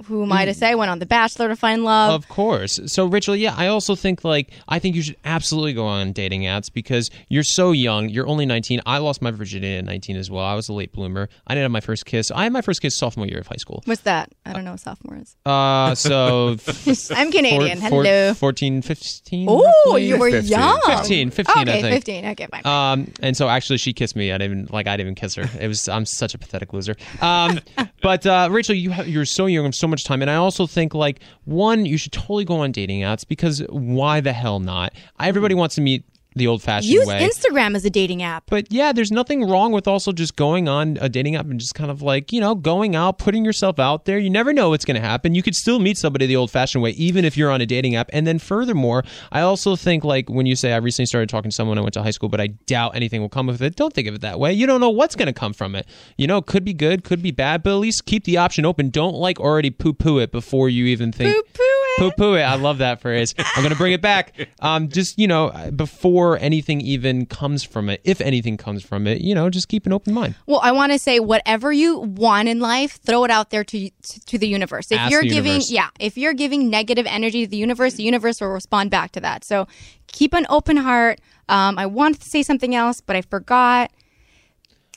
who 0.05 0.23
am 0.23 0.33
I 0.33 0.45
to 0.45 0.53
say? 0.55 0.75
Went 0.75 0.91
on 0.91 0.99
The 0.99 1.07
Bachelor 1.07 1.49
to 1.49 1.57
find 1.57 1.83
love. 1.85 2.13
Of 2.15 2.29
course. 2.29 2.79
So, 2.87 3.07
Rachel, 3.07 3.35
yeah, 3.35 3.55
I 3.57 3.69
also 3.69 3.95
think 3.95 4.25
like 4.25 4.51
I 4.69 4.79
think 4.79 4.95
you 4.95 5.03
should 5.03 5.17
absolutely 5.25 5.73
go 5.73 5.87
on 5.87 6.13
dating 6.13 6.43
apps 6.43 6.71
because 6.73 7.11
you're 7.29 7.43
so 7.43 7.73
young. 7.73 8.09
You're 8.09 8.27
only 8.27 8.45
19. 8.47 8.83
I 8.85 8.99
lost 8.99 9.23
my 9.23 9.31
virginity 9.31 9.77
at 9.77 9.85
19 9.85 10.17
as 10.17 10.31
well. 10.31 10.45
I 10.45 10.55
was 10.55 10.69
a 10.69 10.73
late 10.75 10.93
bloomer. 10.93 11.29
I 11.47 11.55
didn't 11.55 11.63
have 11.65 11.71
my 11.71 11.81
first 11.81 12.05
kiss. 12.05 12.31
I 12.31 12.45
had 12.45 12.53
my 12.53 12.61
first 12.61 12.83
kiss 12.83 12.95
sophomore 12.95 13.27
year 13.27 13.39
of 13.39 13.47
high 13.47 13.57
school. 13.57 13.83
What's 13.87 14.03
that? 14.03 14.31
I 14.45 14.53
don't 14.53 14.65
know 14.65 14.73
what 14.73 14.81
sophomore 14.81 15.17
is. 15.17 15.35
Uh, 15.47 15.95
so 15.95 16.57
I'm 17.15 17.33
Canadian. 17.33 17.79
four- 17.81 18.05
Hello. 18.05 18.35
14, 18.35 18.83
15. 18.83 19.47
Oh, 19.51 19.97
you 19.97 20.19
were 20.19 20.31
15. 20.31 20.51
young. 20.51 20.81
15, 20.87 21.31
15, 21.31 21.63
okay, 21.63 21.79
I 21.79 21.83
think. 21.83 21.95
15. 21.95 22.27
Okay, 22.27 22.47
fine. 22.51 22.67
Um, 22.67 23.13
and 23.23 23.37
so 23.37 23.49
actually, 23.49 23.79
she 23.79 23.93
kissed 23.93 24.15
me. 24.17 24.31
I 24.33 24.39
didn't 24.39 24.59
even 24.61 24.69
like. 24.73 24.87
I 24.87 24.97
didn't 24.97 25.07
even 25.09 25.15
kiss 25.15 25.35
her. 25.37 25.49
It 25.61 25.69
was. 25.69 25.89
I'm 25.89 26.05
such 26.05 26.35
a 26.35 26.39
pathetic 26.39 26.73
loser. 26.73 26.97
Um, 27.23 27.61
but 28.03 28.27
uh, 28.27 28.49
Rachel, 28.51 28.75
you 28.75 28.93
ha- 28.93 29.03
you're 29.03 29.25
so 29.25 29.47
young, 29.47 29.65
have 29.65 29.75
so 29.75 29.86
much 29.87 30.05
time, 30.05 30.23
and 30.23 30.31
I 30.31 30.37
also 30.37 30.67
think 30.67 30.95
like 30.95 31.21
one, 31.45 31.87
you 31.87 31.99
should 31.99 32.13
totally 32.13 32.45
go 32.45 32.57
on 32.57 32.73
dating 32.73 33.01
apps 33.01 33.27
because 33.27 33.61
why 33.69 34.21
the 34.21 34.33
hell 34.33 34.61
not? 34.61 34.95
Everybody 35.21 35.55
mm-hmm. 35.55 35.61
wants 35.61 35.75
to 35.77 35.81
meet 35.81 36.05
the 36.37 36.47
old-fashioned 36.47 36.93
Use 36.93 37.07
way. 37.07 37.27
Instagram 37.29 37.75
as 37.75 37.85
a 37.85 37.91
dating 37.91 38.23
app. 38.23 38.45
But 38.49 38.71
yeah, 38.71 38.93
there's 38.93 39.11
nothing 39.11 39.49
wrong 39.49 39.73
with 39.73 39.89
also 39.89 40.13
just 40.13 40.37
going 40.37 40.69
on 40.69 40.99
a 41.01 41.09
dating 41.09 41.35
app 41.35 41.47
and 41.47 41.59
just 41.59 41.75
kind 41.75 41.91
of 41.91 42.03
like, 42.03 42.33
you 42.33 42.41
know, 42.41 42.55
going 42.55 42.95
out, 42.95 43.19
putting 43.19 43.45
yourself 43.45 43.79
out 43.79 44.05
there. 44.05 44.19
You 44.19 44.31
never 44.31 44.53
know 44.53 44.69
what's 44.69 44.85
going 44.85 45.01
to 45.01 45.01
happen. 45.01 45.35
You 45.35 45.43
could 45.43 45.55
still 45.55 45.79
meet 45.79 45.97
somebody 45.97 46.27
the 46.27 46.37
old 46.37 46.51
fashioned 46.51 46.83
way, 46.83 46.91
even 46.91 47.25
if 47.25 47.37
you're 47.37 47.51
on 47.51 47.61
a 47.61 47.67
dating 47.67 47.97
app. 47.97 48.11
And 48.13 48.27
then 48.27 48.39
furthermore, 48.39 49.03
I 49.33 49.41
also 49.41 49.77
think 49.77 50.05
like 50.05 50.29
when 50.29 50.47
you 50.47 50.55
say 50.55 50.73
I 50.73 50.77
recently 50.77 51.07
started 51.07 51.29
talking 51.29 51.51
to 51.51 51.55
someone 51.55 51.79
I 51.79 51.81
went 51.81 51.95
to 51.95 52.03
high 52.03 52.11
school, 52.11 52.29
but 52.29 52.41
I 52.41 52.49
doubt 52.49 52.95
anything 52.95 53.23
will 53.23 53.29
come 53.31 53.49
of 53.49 53.63
it, 53.63 53.77
don't 53.77 53.95
think 53.95 54.07
of 54.07 54.15
it 54.15 54.21
that 54.21 54.39
way. 54.39 54.53
You 54.53 54.67
don't 54.67 54.81
know 54.81 54.91
what's 54.91 55.17
going 55.17 55.27
to 55.27 55.33
come 55.33 55.55
from 55.55 55.75
it. 55.75 55.87
You 56.19 56.27
know, 56.27 56.43
could 56.43 56.65
be 56.65 56.75
good, 56.75 57.03
could 57.03 57.23
be 57.23 57.31
bad, 57.31 57.63
but 57.63 57.71
at 57.71 57.77
least 57.77 58.05
keep 58.05 58.25
the 58.25 58.37
option 58.37 58.67
open. 58.67 58.91
Don't 58.91 59.15
like 59.15 59.41
already 59.41 59.71
poo 59.71 59.95
poo 59.95 60.19
it 60.19 60.33
before 60.33 60.69
you 60.69 60.85
even 60.87 61.13
think. 61.13 61.35
Poo-poo 61.35 61.63
it. 61.63 61.99
Poo 61.99 62.11
poo 62.11 62.35
it. 62.35 62.43
I 62.43 62.57
love 62.57 62.79
that 62.79 63.01
phrase. 63.01 63.35
I'm 63.39 63.63
going 63.63 63.73
to 63.73 63.79
bring 63.79 63.93
it 63.93 64.03
back. 64.03 64.35
Um, 64.61 64.89
just, 64.89 65.19
you 65.19 65.29
know, 65.29 65.71
before 65.75 66.26
anything 66.35 66.81
even 66.81 67.27
comes 67.27 67.63
from 67.63 67.89
it, 67.89 68.01
if 68.03 68.21
anything 68.21 68.57
comes 68.57 68.83
from 68.83 69.07
it, 69.07 69.21
you 69.21 69.35
know, 69.35 69.49
just 69.49 69.69
keep 69.69 69.87
an 69.87 69.93
open 69.93 70.13
mind. 70.13 70.35
Well, 70.47 70.59
I 70.63 70.73
want 70.73 70.91
to 70.93 70.99
say 70.99 71.21
whatever 71.21 71.73
you 71.73 71.99
want 72.01 72.49
in 72.49 72.59
life, 72.59 72.99
throw 73.01 73.23
it 73.25 73.31
out 73.31 73.51
there 73.51 73.63
to 73.65 73.91
to 74.27 74.39
the 74.39 74.49
universe. 74.49 74.91
If 74.91 74.99
Ask 74.99 75.13
you're 75.13 75.23
giving, 75.23 75.53
universe. 75.53 75.71
yeah, 75.71 75.89
if 76.01 76.19
you're 76.19 76.35
giving 76.35 76.69
negative 76.71 77.07
energy 77.07 77.45
to 77.45 77.51
the 77.51 77.57
universe, 77.57 77.95
the 77.95 78.03
universe 78.03 78.41
will 78.41 78.49
respond 78.49 78.91
back 78.91 79.13
to 79.13 79.21
that. 79.21 79.45
So 79.45 79.69
keep 80.09 80.35
an 80.35 80.47
open 80.51 80.77
heart. 80.79 81.21
Um, 81.49 81.79
I 81.79 81.87
wanted 81.87 82.21
to 82.23 82.29
say 82.29 82.43
something 82.43 82.75
else, 82.75 83.01
but 83.01 83.15
I 83.15 83.23
forgot. 83.23 83.93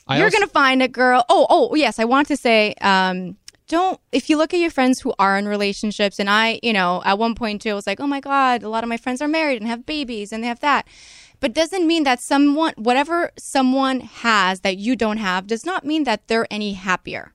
I 0.08 0.16
you're 0.16 0.24
also- 0.26 0.38
gonna 0.38 0.50
find 0.50 0.82
a 0.82 0.88
girl. 0.88 1.24
Oh, 1.28 1.46
oh, 1.48 1.74
yes. 1.76 1.98
I 2.00 2.04
want 2.04 2.26
to 2.28 2.36
say, 2.36 2.74
um, 2.80 3.36
don't. 3.68 4.00
If 4.10 4.28
you 4.28 4.36
look 4.36 4.52
at 4.52 4.58
your 4.58 4.70
friends 4.72 5.00
who 5.00 5.14
are 5.20 5.38
in 5.38 5.46
relationships, 5.46 6.18
and 6.18 6.28
I, 6.28 6.58
you 6.60 6.72
know, 6.72 7.02
at 7.04 7.16
one 7.20 7.36
point 7.36 7.62
too, 7.62 7.70
I 7.70 7.74
was 7.74 7.86
like, 7.86 8.00
oh 8.00 8.06
my 8.08 8.18
god, 8.18 8.64
a 8.64 8.68
lot 8.68 8.82
of 8.82 8.88
my 8.88 8.96
friends 8.96 9.22
are 9.22 9.28
married 9.28 9.60
and 9.60 9.68
have 9.70 9.86
babies, 9.86 10.32
and 10.32 10.42
they 10.42 10.48
have 10.48 10.58
that. 10.60 10.88
But 11.40 11.54
doesn't 11.54 11.86
mean 11.86 12.04
that 12.04 12.20
someone, 12.20 12.74
whatever 12.76 13.30
someone 13.38 14.00
has 14.00 14.60
that 14.60 14.76
you 14.76 14.94
don't 14.94 15.16
have, 15.16 15.46
does 15.46 15.64
not 15.64 15.84
mean 15.84 16.04
that 16.04 16.28
they're 16.28 16.46
any 16.50 16.74
happier. 16.74 17.32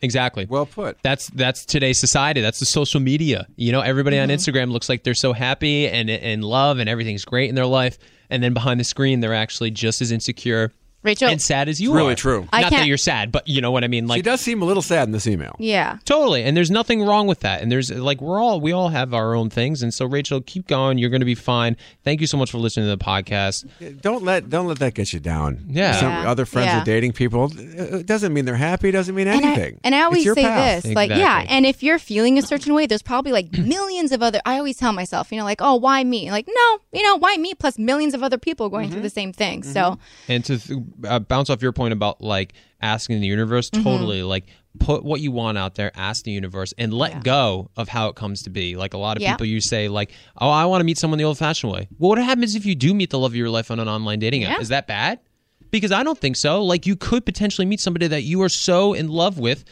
Exactly. 0.00 0.46
Well 0.48 0.66
put. 0.66 0.96
That's 1.02 1.26
that's 1.30 1.64
today's 1.64 1.98
society. 1.98 2.40
That's 2.40 2.60
the 2.60 2.66
social 2.66 3.00
media. 3.00 3.48
You 3.56 3.72
know, 3.72 3.80
everybody 3.80 4.16
Mm-hmm. 4.16 4.30
on 4.30 4.36
Instagram 4.36 4.70
looks 4.70 4.88
like 4.88 5.02
they're 5.02 5.14
so 5.14 5.32
happy 5.32 5.88
and 5.88 6.08
in 6.08 6.42
love 6.42 6.78
and 6.78 6.88
everything's 6.88 7.24
great 7.24 7.48
in 7.48 7.56
their 7.56 7.66
life, 7.66 7.98
and 8.30 8.42
then 8.44 8.54
behind 8.54 8.78
the 8.78 8.84
screen 8.84 9.18
they're 9.20 9.34
actually 9.34 9.72
just 9.72 10.00
as 10.00 10.12
insecure 10.12 10.72
Rachel, 11.02 11.28
and 11.28 11.40
sad 11.40 11.68
as 11.68 11.80
you 11.80 11.90
really 11.90 12.00
are. 12.00 12.04
Really 12.06 12.14
true. 12.16 12.48
I 12.52 12.62
Not 12.62 12.70
that 12.70 12.76
can't- 12.78 12.88
you're 12.88 12.96
sad, 12.96 13.30
but 13.30 13.46
you 13.46 13.60
know 13.60 13.70
what 13.70 13.84
I 13.84 13.88
mean. 13.88 14.06
Like 14.08 14.18
she 14.18 14.22
does 14.22 14.40
seem 14.40 14.60
a 14.60 14.64
little 14.64 14.82
sad 14.82 15.06
in 15.06 15.12
this 15.12 15.26
email. 15.28 15.54
yeah. 15.60 15.98
totally. 16.04 16.42
And 16.42 16.56
there's 16.56 16.70
nothing 16.70 17.02
wrong 17.04 17.26
with 17.28 17.40
that. 17.40 17.62
And 17.62 17.70
there's 17.70 17.90
like 17.92 18.20
we're 18.20 18.40
all 18.40 18.60
we 18.60 18.72
all 18.72 18.88
have 18.88 19.14
our 19.14 19.34
own 19.34 19.48
things. 19.48 19.82
And 19.84 19.94
so 19.94 20.04
Rachel, 20.06 20.40
keep 20.40 20.66
going. 20.66 20.98
You're 20.98 21.10
going 21.10 21.20
to 21.20 21.26
be 21.26 21.36
fine. 21.36 21.76
Thank 22.02 22.20
you 22.20 22.26
so 22.26 22.36
much 22.36 22.50
for 22.50 22.58
listening 22.58 22.86
to 22.86 22.96
the 22.96 23.04
podcast. 23.04 23.66
Don't 24.00 24.24
let 24.24 24.50
don't 24.50 24.66
let 24.66 24.78
that 24.80 24.94
get 24.94 25.12
you 25.12 25.20
down. 25.20 25.64
Yeah. 25.68 25.92
Some 26.00 26.10
Yeah. 26.10 26.30
other 26.30 26.44
friends 26.44 26.66
Yeah. 26.66 26.82
are 26.82 26.84
dating 26.84 27.12
people. 27.12 27.52
It 27.56 28.06
doesn't 28.06 28.32
mean 28.32 28.44
they're 28.44 28.56
happy. 28.56 28.88
It 28.88 28.92
Doesn't 28.92 29.14
mean 29.14 29.28
And 29.28 29.44
I, 29.44 29.48
anything. 29.48 29.80
and 29.84 29.94
I 29.94 29.98
It's 29.98 30.04
always 30.06 30.24
your 30.24 30.34
say 30.34 30.42
path. 30.42 30.82
this, 30.82 30.94
like, 30.94 31.10
yeah, 31.10 31.16
Exactly. 31.42 31.56
and 31.56 31.66
if 31.66 31.82
you're 31.84 31.98
feeling 32.00 32.36
a 32.38 32.42
certain 32.42 32.74
way, 32.74 32.86
there's 32.86 33.02
probably 33.02 33.30
like 33.32 33.52
millions 33.52 34.10
of 34.10 34.22
other. 34.22 34.40
I 34.44 34.56
always 34.58 34.76
tell 34.76 34.92
myself, 34.92 35.30
you 35.30 35.38
know, 35.38 35.44
like, 35.44 35.60
oh, 35.62 35.76
why 35.76 36.02
me? 36.02 36.30
Like, 36.30 36.48
no, 36.48 36.78
you 36.92 37.02
know, 37.04 37.16
why 37.16 37.36
me? 37.36 37.54
Plus 37.54 37.78
millions 37.78 38.12
of 38.14 38.22
other 38.24 38.38
people 38.38 38.68
going 38.70 38.86
Mm-hmm. 38.86 38.92
through 38.94 39.02
the 39.02 39.10
same 39.10 39.32
thing. 39.32 39.62
So, 39.62 39.98
And 40.28 40.44
to 40.46 40.58
th- 40.58 40.78
uh, 41.06 41.18
bounce 41.18 41.50
off 41.50 41.62
your 41.62 41.72
point 41.72 41.92
about 41.92 42.20
like 42.22 42.54
asking 42.80 43.20
the 43.20 43.26
universe, 43.26 43.70
Mm-hmm. 43.70 43.84
totally 43.84 44.22
like 44.22 44.44
put 44.78 45.02
what 45.04 45.20
you 45.20 45.32
want 45.32 45.56
out 45.56 45.74
there, 45.74 45.90
ask 45.94 46.24
the 46.24 46.30
universe, 46.32 46.74
and 46.76 46.92
let 46.92 47.24
go 47.24 47.70
of 47.76 47.88
how 47.88 48.08
it 48.08 48.14
comes 48.16 48.42
to 48.42 48.50
be. 48.50 48.76
Like 48.76 48.92
a 48.94 48.98
lot 48.98 49.16
of 49.16 49.22
Yeah. 49.22 49.32
people, 49.32 49.46
you 49.46 49.60
say 49.60 49.88
like, 49.88 50.12
"Oh, 50.38 50.50
I 50.50 50.66
want 50.66 50.80
to 50.80 50.84
meet 50.84 50.98
someone 50.98 51.16
the 51.18 51.24
old-fashioned 51.24 51.72
way." 51.72 51.88
Well, 51.98 52.10
what 52.10 52.18
happens 52.18 52.54
if 52.54 52.66
you 52.66 52.74
do 52.74 52.92
meet 52.94 53.10
the 53.10 53.18
love 53.18 53.32
of 53.32 53.36
your 53.36 53.48
life 53.50 53.70
on 53.70 53.80
an 53.80 53.88
online 53.88 54.18
dating 54.18 54.44
app? 54.44 54.56
Yeah. 54.56 54.60
Is 54.60 54.68
that 54.68 54.86
bad? 54.86 55.20
Because 55.70 55.92
I 55.92 56.02
don't 56.02 56.18
think 56.18 56.36
so. 56.36 56.62
Like 56.62 56.86
you 56.86 56.94
could 56.96 57.24
potentially 57.24 57.66
meet 57.66 57.80
somebody 57.80 58.06
that 58.08 58.22
you 58.22 58.42
are 58.42 58.48
so 58.48 58.92
in 58.92 59.08
love 59.08 59.38
with 59.38 59.64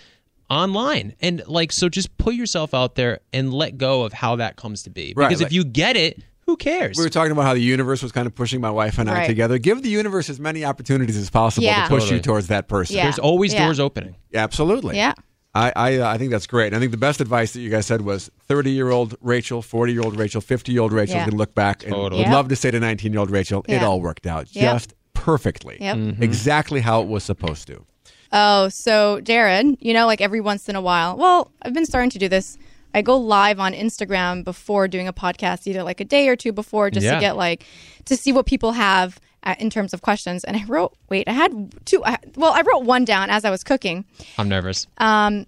online 0.50 1.14
and 1.20 1.42
like 1.46 1.72
so 1.72 1.88
just 1.88 2.16
put 2.18 2.34
yourself 2.34 2.74
out 2.74 2.96
there 2.96 3.20
and 3.32 3.52
let 3.52 3.78
go 3.78 4.02
of 4.02 4.12
how 4.12 4.36
that 4.36 4.56
comes 4.56 4.82
to 4.82 4.90
be 4.90 5.14
Right, 5.16 5.28
because 5.28 5.40
like- 5.40 5.46
if 5.48 5.52
you 5.52 5.64
get 5.64 5.96
it 5.96 6.22
who 6.46 6.56
cares 6.56 6.96
We 6.98 7.04
were 7.04 7.10
talking 7.10 7.32
about 7.32 7.42
how 7.44 7.54
the 7.54 7.60
universe 7.62 8.02
was 8.02 8.12
kind 8.12 8.26
of 8.26 8.34
pushing 8.34 8.60
my 8.60 8.70
wife 8.70 8.98
and 8.98 9.10
I 9.10 9.26
together. 9.26 9.58
Give 9.58 9.82
the 9.82 9.88
universe 9.88 10.28
as 10.30 10.38
many 10.40 10.64
opportunities 10.64 11.16
as 11.16 11.30
possible 11.30 11.64
Yeah. 11.64 11.84
to 11.84 11.88
push 11.88 12.02
Totally. 12.04 12.16
you 12.18 12.22
towards 12.22 12.46
that 12.48 12.68
person. 12.68 12.96
Yeah. 12.96 13.04
there's 13.04 13.18
always 13.18 13.52
Yeah. 13.54 13.64
doors 13.66 13.80
opening 13.80 14.16
Absolutely. 14.34 14.96
yeah. 14.96 15.14
I 15.54 15.72
I, 15.76 15.96
uh, 15.98 16.08
I 16.14 16.18
think 16.18 16.30
that's 16.32 16.46
great. 16.48 16.74
I 16.74 16.78
think 16.80 16.90
the 16.90 16.96
best 16.96 17.20
advice 17.20 17.52
that 17.52 17.60
you 17.60 17.70
guys 17.70 17.86
said 17.86 18.00
was 18.00 18.28
30 18.48 18.70
year 18.72 18.90
old 18.90 19.14
Rachel, 19.20 19.62
40 19.62 19.92
year 19.92 20.02
old 20.02 20.16
Rachel, 20.18 20.40
50 20.40 20.72
year 20.72 20.82
old 20.82 20.92
Rachel 20.92 21.16
Yeah. 21.16 21.24
can 21.26 21.36
look 21.36 21.54
back 21.54 21.84
and 21.84 21.92
Totally. 21.94 22.22
would 22.24 22.32
love 22.32 22.48
to 22.48 22.56
say 22.56 22.70
to 22.72 22.80
19 22.80 23.12
year 23.12 23.20
old 23.20 23.30
Rachel, 23.30 23.64
it 23.68 23.82
all 23.82 24.00
worked 24.00 24.26
out 24.26 24.48
Yep. 24.50 24.72
just 24.74 24.94
perfectly. 25.12 25.76
Yep. 25.80 25.96
Mm-hmm. 25.96 26.22
Exactly 26.22 26.80
how 26.80 27.00
it 27.02 27.08
was 27.08 27.22
supposed 27.24 27.66
to. 27.68 27.84
Oh, 28.32 28.68
so 28.68 29.20
Jared, 29.20 29.76
you 29.80 29.94
know, 29.94 30.06
like 30.06 30.20
every 30.20 30.40
once 30.40 30.68
in 30.68 30.74
a 30.74 30.80
while, 30.80 31.16
well, 31.16 31.52
I've 31.62 31.72
been 31.72 31.86
starting 31.86 32.10
to 32.10 32.18
do 32.18 32.28
this. 32.28 32.58
I 32.94 33.02
go 33.02 33.16
live 33.16 33.58
on 33.60 33.72
Instagram 33.74 34.44
before 34.44 34.86
doing 34.88 35.08
a 35.08 35.12
podcast, 35.12 35.66
either 35.66 35.82
like 35.82 36.00
a 36.00 36.04
day 36.04 36.28
or 36.28 36.36
two 36.36 36.52
before, 36.52 36.90
just 36.90 37.04
Yeah. 37.04 37.14
to 37.16 37.20
get 37.20 37.36
like 37.36 37.66
to 38.06 38.16
see 38.16 38.32
what 38.32 38.46
people 38.46 38.72
have 38.72 39.20
uh, 39.42 39.54
in 39.58 39.68
terms 39.68 39.92
of 39.92 40.00
questions. 40.00 40.44
And 40.44 40.56
I 40.56 40.64
wrote, 40.64 40.96
wait, 41.10 41.28
I 41.28 41.32
had 41.32 41.52
two. 41.84 42.02
I, 42.04 42.16
well, 42.36 42.52
I 42.52 42.62
wrote 42.62 42.84
one 42.84 43.04
down 43.04 43.28
as 43.30 43.44
I 43.44 43.50
was 43.50 43.62
cooking. 43.64 44.04
i'm 44.38 44.48
nervous 44.48 44.86
Um, 44.98 45.44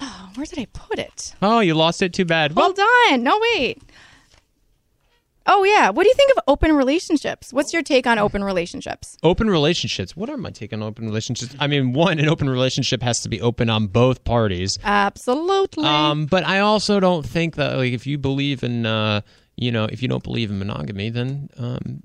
oh, 0.00 0.30
where 0.36 0.46
did 0.46 0.58
I 0.58 0.66
put 0.72 0.98
it? 0.98 1.34
oh 1.42 1.60
you 1.60 1.74
lost 1.74 2.00
it 2.02 2.12
too 2.12 2.24
bad 2.24 2.54
well 2.54 2.72
on. 3.10 3.22
No, 3.22 3.38
wait. 3.54 3.82
Oh 5.46 5.64
yeah. 5.64 5.90
What 5.90 6.02
do 6.02 6.08
you 6.08 6.14
think 6.14 6.32
of 6.36 6.42
open 6.48 6.72
relationships? 6.74 7.52
What's 7.52 7.72
your 7.72 7.82
take 7.82 8.06
on 8.06 8.18
open 8.18 8.42
relationships? 8.42 9.16
open 9.22 9.48
relationships 9.48 10.16
what 10.16 10.28
are 10.28 10.36
my 10.36 10.50
take 10.50 10.72
on 10.72 10.82
open 10.82 11.04
relationships 11.04 11.54
i 11.58 11.66
mean 11.66 11.92
one 11.92 12.18
an 12.18 12.28
open 12.28 12.48
relationship 12.48 13.02
has 13.02 13.20
to 13.20 13.28
be 13.28 13.40
open 13.40 13.68
on 13.70 13.86
both 13.86 14.24
parties 14.24 14.78
Absolutely. 14.84 15.84
um 15.84 16.26
but 16.26 16.44
i 16.44 16.60
also 16.60 17.00
don't 17.00 17.26
think 17.26 17.56
that 17.56 17.76
like 17.76 17.92
if 17.92 18.06
you 18.06 18.18
believe 18.18 18.62
in 18.62 18.86
uh 18.86 19.20
you 19.56 19.72
know 19.72 19.84
if 19.84 20.02
you 20.02 20.08
don't 20.08 20.22
believe 20.22 20.50
in 20.50 20.58
monogamy 20.58 21.10
then 21.10 21.48
um 21.58 22.02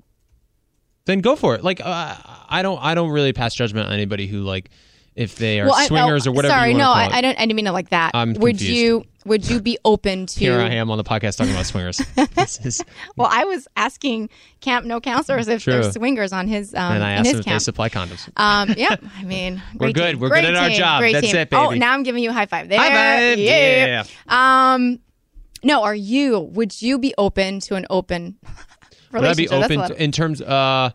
then 1.04 1.20
go 1.20 1.36
for 1.36 1.54
it 1.54 1.62
like 1.62 1.80
uh, 1.84 2.16
i 2.48 2.62
don't 2.62 2.82
i 2.82 2.94
don't 2.94 3.10
really 3.10 3.32
pass 3.32 3.54
judgment 3.54 3.86
on 3.86 3.92
anybody 3.92 4.26
who 4.26 4.40
like 4.40 4.70
if 5.14 5.36
they 5.36 5.60
are 5.60 5.68
I- 5.70 5.86
swingers 5.86 6.26
oh, 6.26 6.30
or 6.30 6.34
whatever 6.34 6.52
Sorry, 6.52 6.74
no, 6.74 6.90
I. 6.90 7.18
I 7.18 7.20
don't. 7.20 7.36
I 7.38 7.42
didn't 7.44 7.56
mean 7.56 7.66
it 7.66 7.72
like 7.72 7.90
that. 7.90 8.12
I'm 8.14 8.32
would 8.32 8.56
confused. 8.56 8.62
you 8.62 9.04
Would 9.24 9.48
you 9.48 9.60
be 9.60 9.78
open 9.84 10.26
to? 10.26 10.40
here 10.40 10.58
i 10.58 10.68
am 10.70 10.90
on 10.90 10.98
the 10.98 11.04
podcast 11.04 11.36
talking 11.36 11.52
about 11.52 11.66
swingers 11.66 12.00
is 12.64 12.82
Well, 13.16 13.28
I 13.30 13.44
was 13.44 13.68
asking 13.76 14.30
Camp 14.60 14.84
No 14.86 15.00
Counselors 15.00 15.48
if 15.48 15.62
True. 15.62 15.74
there's 15.74 15.94
swingers 15.94 16.32
on 16.32 16.48
his 16.48 16.74
um, 16.74 16.94
and 16.94 17.04
i 17.04 17.12
asked 17.12 17.30
his 17.30 17.38
if 17.40 17.44
they 17.46 17.58
supply 17.58 17.88
condoms 17.88 18.28
Um, 18.36 18.70
yep. 18.76 19.02
I 19.18 19.24
mean, 19.24 19.62
We're 19.76 19.92
good. 19.92 20.12
team. 20.12 20.20
We're 20.20 20.28
Great 20.30 20.42
good 20.42 20.54
at 20.54 20.62
our 20.62 20.68
team. 20.68 20.78
job. 20.78 21.00
Great 21.00 21.12
That's 21.12 21.26
team. 21.26 21.36
it, 21.36 21.48
Oh, 21.52 21.70
now 21.70 21.92
I'm 21.92 22.02
giving 22.02 22.22
you 22.22 22.30
a 22.30 22.32
high 22.32 22.46
five. 22.46 22.68
There. 22.68 22.78
High 22.78 22.88
five. 23.30 23.38
Yeah. 23.38 24.04
Yeah. 24.28 24.74
Um, 24.74 24.98
no. 25.62 25.82
Are 25.82 25.94
you? 25.94 26.40
Would 26.40 26.80
you 26.82 26.98
be 26.98 27.14
open 27.18 27.60
to 27.60 27.74
an 27.76 27.86
open 27.90 28.36
Would 29.12 29.24
I 29.24 29.34
be 29.34 29.46
relationship? 29.46 29.78
Open 29.78 29.96
to, 29.96 30.02
in 30.02 30.12
terms? 30.12 30.40
Uh, 30.42 30.90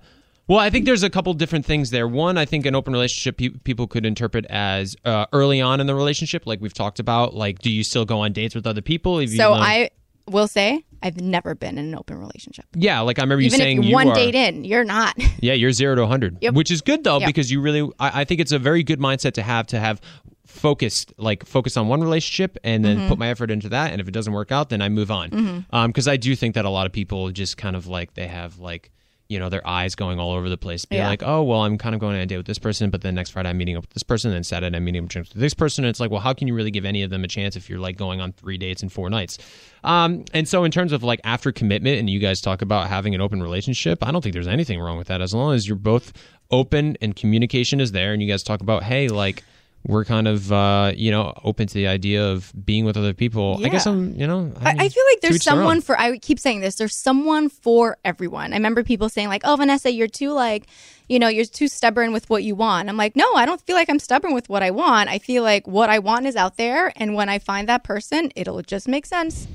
well, 0.48 0.60
I 0.60 0.70
think 0.70 0.86
there's 0.86 1.04
a 1.04 1.10
couple 1.10 1.34
different 1.34 1.66
things 1.66 1.90
there. 1.90 2.08
One, 2.08 2.38
I 2.38 2.46
think 2.46 2.66
an 2.66 2.76
open 2.76 2.94
relationship 2.94 3.38
pe- 3.38 3.50
people 3.64 3.88
could 3.88 4.06
interpret 4.06 4.46
as 4.50 4.96
uh, 5.06 5.26
early 5.34 5.60
on 5.62 5.80
in 5.82 5.88
the 5.88 5.96
relationship, 5.96 6.46
like 6.48 6.62
we've 6.62 6.74
talked 6.74 7.00
about. 7.00 7.34
Like, 7.34 7.60
do 7.60 7.70
you 7.70 7.84
still 7.84 8.06
go 8.06 8.22
on 8.22 8.32
dates 8.34 8.56
with 8.56 8.66
other 8.66 8.82
people? 8.82 9.20
If 9.20 9.32
you 9.32 9.38
so 9.38 9.52
learn- 9.52 9.62
I 9.62 9.90
will 10.30 10.48
say 10.48 10.84
I've 11.02 11.22
never 11.22 11.56
been 11.56 11.78
in 11.78 11.86
an 11.86 11.96
open 11.96 12.18
relationship. 12.18 12.66
yeah, 12.76 13.00
like 13.02 13.20
I 13.20 13.22
remember 13.24 13.42
you 13.42 13.48
Even 13.48 13.60
saying 13.60 13.80
if 13.80 13.86
you 13.86 13.94
one 13.94 14.10
are, 14.10 14.16
date 14.16 14.36
in, 14.36 14.64
you're 14.64 14.84
not. 14.84 15.16
Yeah, 15.40 15.54
you're 15.54 15.72
zero 15.72 15.96
to 15.96 16.02
100, 16.02 16.40
Yep. 16.42 16.54
which 16.56 16.72
is 16.72 16.82
good 16.82 17.04
though 17.04 17.20
Yep. 17.20 17.28
because 17.28 17.52
you 17.52 17.62
really. 17.62 17.90
I, 18.00 18.22
I 18.22 18.24
think 18.26 18.42
it's 18.42 18.52
a 18.52 18.60
very 18.60 18.84
good 18.84 19.00
mindset 19.00 19.34
to 19.34 19.44
have 19.44 19.68
to 19.68 19.80
have 19.80 20.02
focused, 20.46 21.14
like 21.18 21.46
focus 21.46 21.78
on 21.78 21.88
one 21.88 22.02
relationship 22.02 22.58
and 22.64 22.84
then 22.84 22.98
Mm-hmm. 22.98 23.08
put 23.10 23.20
my 23.20 23.28
effort 23.30 23.52
into 23.52 23.70
that. 23.70 23.92
And 23.92 24.02
if 24.02 24.08
it 24.08 24.12
doesn't 24.12 24.34
work 24.34 24.52
out, 24.52 24.70
then 24.70 24.82
I 24.82 24.90
move 24.90 25.12
on. 25.12 25.66
Because 25.88 26.08
I 26.08 26.18
do 26.18 26.36
think 26.36 26.56
that 26.56 26.66
a 26.66 26.70
lot 26.70 26.86
of 26.88 26.92
people 26.94 27.30
just 27.32 27.58
kind 27.58 27.76
of 27.76 27.88
like 27.88 28.14
they 28.16 28.28
have 28.28 28.58
like 28.60 28.92
you 29.30 29.40
know 29.40 29.50
their 29.50 29.66
eyes 29.68 29.96
going 29.96 30.20
all 30.20 30.32
over 30.34 30.50
the 30.50 30.58
place, 30.58 30.86
being 30.86 31.02
Yeah. 31.02 31.10
like, 31.10 31.24
oh 31.24 31.44
well, 31.44 31.62
I'm 31.64 31.78
kind 31.78 31.94
of 31.96 32.00
going 32.02 32.16
on 32.16 32.22
a 32.22 32.26
date 32.26 32.38
with 32.38 32.46
this 32.46 32.58
person, 32.60 32.90
but 32.90 33.02
then 33.02 33.16
next 33.16 33.32
Friday 33.32 33.50
I'm 33.50 33.58
meeting 33.58 33.76
up 33.78 33.84
with 33.84 33.90
this 33.92 34.04
person, 34.04 34.32
and 34.32 34.46
Saturday 34.46 34.76
I'm 34.76 34.86
meeting 34.86 35.04
up 35.06 35.12
with 35.14 35.32
this 35.34 35.54
person. 35.54 35.84
And 35.84 35.90
it's 35.90 36.00
like, 36.00 36.12
well, 36.12 36.22
how 36.22 36.34
can 36.34 36.48
you 36.48 36.54
really 36.54 36.72
give 36.72 36.86
any 36.86 37.04
of 37.04 37.10
them 37.10 37.24
a 37.24 37.28
chance 37.28 37.56
if 37.56 37.70
you're 37.70 37.80
like 37.80 37.98
going 37.98 38.22
on 38.22 38.32
three 38.34 38.58
dates 38.58 38.82
and 38.82 38.92
four 38.92 39.10
nights? 39.10 39.38
Um, 39.84 40.26
and 40.34 40.48
so 40.48 40.64
in 40.64 40.72
terms 40.72 40.92
of 40.92 41.04
like 41.04 41.20
after 41.24 41.52
commitment, 41.52 42.00
and 42.00 42.10
you 42.10 42.20
guys 42.20 42.42
talk 42.42 42.62
about 42.62 42.88
having 42.88 43.14
an 43.16 43.22
open 43.22 43.42
relationship, 43.42 44.06
I 44.06 44.12
don't 44.12 44.22
think 44.22 44.34
there's 44.34 44.48
anything 44.48 44.80
wrong 44.80 44.98
with 44.98 45.08
that 45.08 45.22
as 45.22 45.34
long 45.34 45.54
as 45.54 45.68
you're 45.68 45.76
both 45.78 46.14
open 46.50 46.96
and 47.02 47.16
communication 47.16 47.80
is 47.82 47.92
there, 47.92 48.14
and 48.14 48.22
you 48.22 48.28
guys 48.28 48.44
talk 48.44 48.62
about, 48.62 48.84
hey, 48.84 49.08
like 49.10 49.44
we're 49.86 50.06
kind 50.06 50.28
of 50.28 50.52
uh, 50.52 50.92
you 50.96 51.12
know 51.12 51.34
open 51.44 51.68
to 51.68 51.74
the 51.74 51.88
idea 51.88 52.26
of 52.26 52.52
being 52.66 52.86
with 52.86 52.98
other 52.98 53.14
people. 53.14 53.60
I 53.64 53.70
guess 53.70 53.86
I'm 53.86 54.14
you 54.16 54.28
know 54.28 54.52
I, 54.60 54.72
I 54.72 54.90
feel 54.90 55.04
like 55.10 55.22
there's 55.22 55.38
each 55.38 55.46
their 55.46 55.54
own. 55.54 55.60
someone 55.60 55.82
for. 55.82 56.00
I 56.00 56.18
keep 56.18 56.40
saying 56.40 56.62
this. 56.62 56.76
There's 56.76 56.96
someone 56.96 57.50
for 57.50 57.98
everyone. 58.04 58.54
I 58.54 58.58
remember 58.58 58.84
people 58.84 59.10
saying 59.10 59.28
like, 59.28 59.42
"Oh, 59.46 59.56
Vanessa, 59.56 59.92
you're 59.92 60.08
too 60.08 60.32
like, 60.32 60.68
you 61.08 61.20
know, 61.20 61.28
you're 61.28 61.46
too 61.46 61.68
stubborn 61.68 62.12
with 62.12 62.30
what 62.30 62.44
you 62.44 62.56
want." 62.56 62.90
I'm 62.90 62.98
like, 62.98 63.16
no, 63.16 63.34
I 63.34 63.46
don't 63.46 63.62
feel 63.62 63.76
like 63.76 63.90
I'm 63.90 64.00
stubborn 64.00 64.34
with 64.34 64.50
what 64.50 64.64
I 64.64 64.72
want. 64.72 65.10
I 65.10 65.20
feel 65.20 65.44
like 65.44 65.68
what 65.68 65.90
I 65.90 66.00
want 66.00 66.26
is 66.26 66.36
out 66.36 66.58
there, 66.58 66.92
and 66.96 67.16
when 67.16 67.30
I 67.30 67.40
find 67.40 67.70
that 67.70 67.84
person, 67.84 68.32
it'll 68.36 68.62
just 68.62 68.88
make 68.88 69.06
sense. 69.06 69.48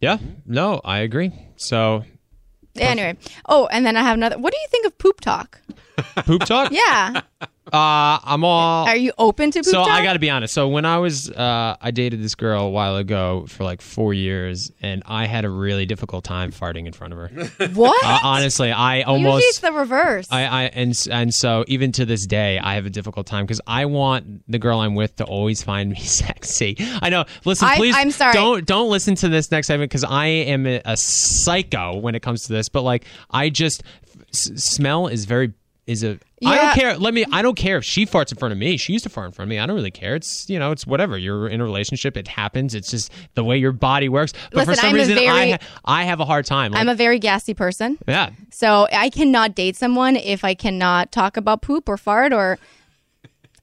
Yeah, 0.00 0.18
no, 0.46 0.80
I 0.84 0.98
agree. 0.98 1.32
So 1.56 2.04
Anyway, 2.80 3.16
oh, 3.48 3.66
and 3.66 3.84
then 3.84 3.96
I 3.96 4.02
have 4.02 4.16
another. 4.16 4.38
What 4.38 4.52
do 4.52 4.58
you 4.60 4.68
think 4.68 4.86
of 4.86 4.98
poop 4.98 5.20
talk? 5.20 5.60
poop 6.18 6.44
talk. 6.44 6.70
Yeah, 6.72 7.22
Uh, 7.72 8.18
I'm 8.24 8.44
all. 8.44 8.86
are 8.86 8.96
you 8.96 9.12
open 9.18 9.50
to 9.50 9.58
poop 9.60 9.66
so? 9.66 9.82
I 9.82 10.02
got 10.02 10.14
to 10.14 10.18
be 10.18 10.30
honest. 10.30 10.54
So 10.54 10.68
when 10.68 10.84
I 10.84 10.98
was, 10.98 11.30
uh, 11.30 11.76
I 11.80 11.90
dated 11.90 12.22
this 12.22 12.34
girl 12.34 12.64
a 12.66 12.70
while 12.70 12.96
ago 12.96 13.46
for 13.48 13.64
like 13.64 13.80
four 13.80 14.14
years, 14.14 14.72
and 14.80 15.02
I 15.06 15.26
had 15.26 15.44
a 15.44 15.50
really 15.50 15.86
difficult 15.86 16.24
time 16.24 16.50
farting 16.52 16.86
in 16.86 16.92
front 16.92 17.12
of 17.12 17.18
her. 17.18 17.28
what? 17.74 18.04
uh, 18.04 18.18
honestly, 18.22 18.70
I 18.72 18.98
Usually 18.98 19.12
it's 19.12 19.60
almost. 19.60 19.62
the 19.62 19.72
reverse. 19.72 20.28
I, 20.30 20.44
I 20.44 20.62
and 20.64 21.06
and 21.10 21.34
so 21.34 21.64
even 21.68 21.92
to 21.92 22.04
this 22.06 22.26
day 22.26 22.58
I 22.58 22.74
have 22.74 22.86
a 22.86 22.90
difficult 22.90 23.26
time 23.26 23.44
because 23.44 23.60
I 23.66 23.84
want 23.86 24.42
the 24.50 24.58
girl 24.58 24.80
I'm 24.80 24.94
with 24.94 25.16
to 25.16 25.24
always 25.24 25.62
find 25.62 25.90
me 25.90 25.96
sexy. 26.00 26.76
I 27.02 27.08
know. 27.10 27.24
Listen, 27.44 27.68
I- 27.68 27.76
please. 27.76 27.94
I'm 27.96 28.10
sorry. 28.10 28.32
Don't 28.32 28.66
don't 28.66 28.90
listen 28.90 29.14
to 29.16 29.28
this 29.28 29.50
next 29.50 29.66
segment 29.66 29.90
because 29.90 30.04
I 30.04 30.26
am 30.26 30.66
a, 30.66 30.80
a 30.84 30.96
psycho 30.96 31.96
when 31.98 32.14
it 32.14 32.22
comes 32.22 32.44
to 32.44 32.52
this. 32.52 32.68
But 32.68 32.82
like 32.82 33.04
I 33.30 33.50
just 33.50 33.82
s- 34.30 34.50
smell 34.56 35.08
is 35.08 35.24
very 35.24 35.52
is 35.86 36.04
a. 36.04 36.18
I 36.44 36.56
don't 36.56 36.74
care. 36.74 36.96
Let 36.98 37.14
me. 37.14 37.24
I 37.32 37.42
don't 37.42 37.56
care 37.56 37.78
if 37.78 37.84
she 37.84 38.06
farts 38.06 38.30
in 38.32 38.38
front 38.38 38.52
of 38.52 38.58
me. 38.58 38.76
She 38.76 38.92
used 38.92 39.02
to 39.04 39.08
fart 39.10 39.26
in 39.26 39.32
front 39.32 39.46
of 39.46 39.50
me. 39.50 39.58
I 39.58 39.66
don't 39.66 39.74
really 39.76 39.90
care. 39.90 40.14
It's 40.14 40.48
you 40.48 40.58
know. 40.58 40.70
It's 40.70 40.86
whatever. 40.86 41.18
You're 41.18 41.48
in 41.48 41.60
a 41.60 41.64
relationship. 41.64 42.16
It 42.16 42.28
happens. 42.28 42.74
It's 42.74 42.90
just 42.90 43.12
the 43.34 43.42
way 43.44 43.58
your 43.58 43.72
body 43.72 44.08
works. 44.08 44.32
But 44.52 44.64
for 44.64 44.70
Listen, 44.72 44.76
some 44.82 44.88
I'm 44.90 44.94
reason, 44.94 45.18
I 45.18 45.20
very- 45.20 45.50
ha- 45.52 45.58
I 45.84 46.04
have 46.04 46.20
a 46.20 46.24
hard 46.24 46.46
time. 46.46 46.72
Like, 46.72 46.80
I'm 46.80 46.88
a 46.88 46.94
very 46.94 47.18
gassy 47.18 47.54
person. 47.54 47.98
yeah. 48.06 48.30
So 48.50 48.86
I 48.92 49.10
cannot 49.10 49.54
date 49.54 49.76
someone 49.76 50.16
if 50.16 50.44
I 50.44 50.54
cannot 50.54 51.10
talk 51.12 51.36
about 51.36 51.62
poop 51.62 51.88
or 51.88 51.96
fart 51.96 52.32
or. 52.32 52.58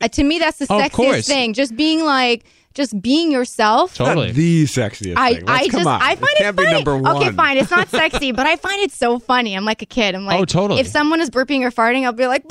Uh, 0.01 0.09
to 0.09 0.23
me, 0.25 0.39
that's 0.39 0.57
the 0.57 0.67
Oh, 0.69 0.77
sexiest 0.79 1.25
thing. 1.27 1.53
Just 1.53 1.75
being 1.75 2.03
like, 2.03 2.43
just 2.75 3.01
being 3.01 3.31
yourself. 3.31 3.95
Totally. 3.95 4.27
Not 4.27 4.35
the 4.35 4.65
sexiest 4.65 5.13
I, 5.17 5.35
thing. 5.35 5.49
I 5.49 5.53
Let's, 5.53 5.71
come 5.71 5.79
just 5.79 5.87
on. 5.87 6.01
I 6.01 6.15
find 6.15 6.23
it 6.23 6.41
it, 6.41 6.43
can't 6.43 6.55
funny. 6.55 6.67
be 6.67 6.73
number 6.73 6.97
one. 6.97 7.17
Okay, 7.17 7.31
fine. 7.31 7.57
It's 7.57 7.71
not 7.71 7.89
sexy, 8.01 8.31
but 8.31 8.45
I 8.45 8.57
find 8.57 8.81
it 8.81 8.91
so 8.91 9.17
funny. 9.17 9.55
I'm 9.55 9.65
like 9.65 9.81
a 9.81 9.85
kid. 9.85 10.13
I'm 10.13 10.25
like, 10.25 10.39
Oh, 10.39 10.45
totally. 10.45 10.81
If 10.81 10.87
someone 10.87 11.21
is 11.21 11.29
burping 11.29 11.61
or 11.61 11.71
farting, 11.71 12.03
I'll 12.03 12.11
be 12.11 12.27
like, 12.27 12.45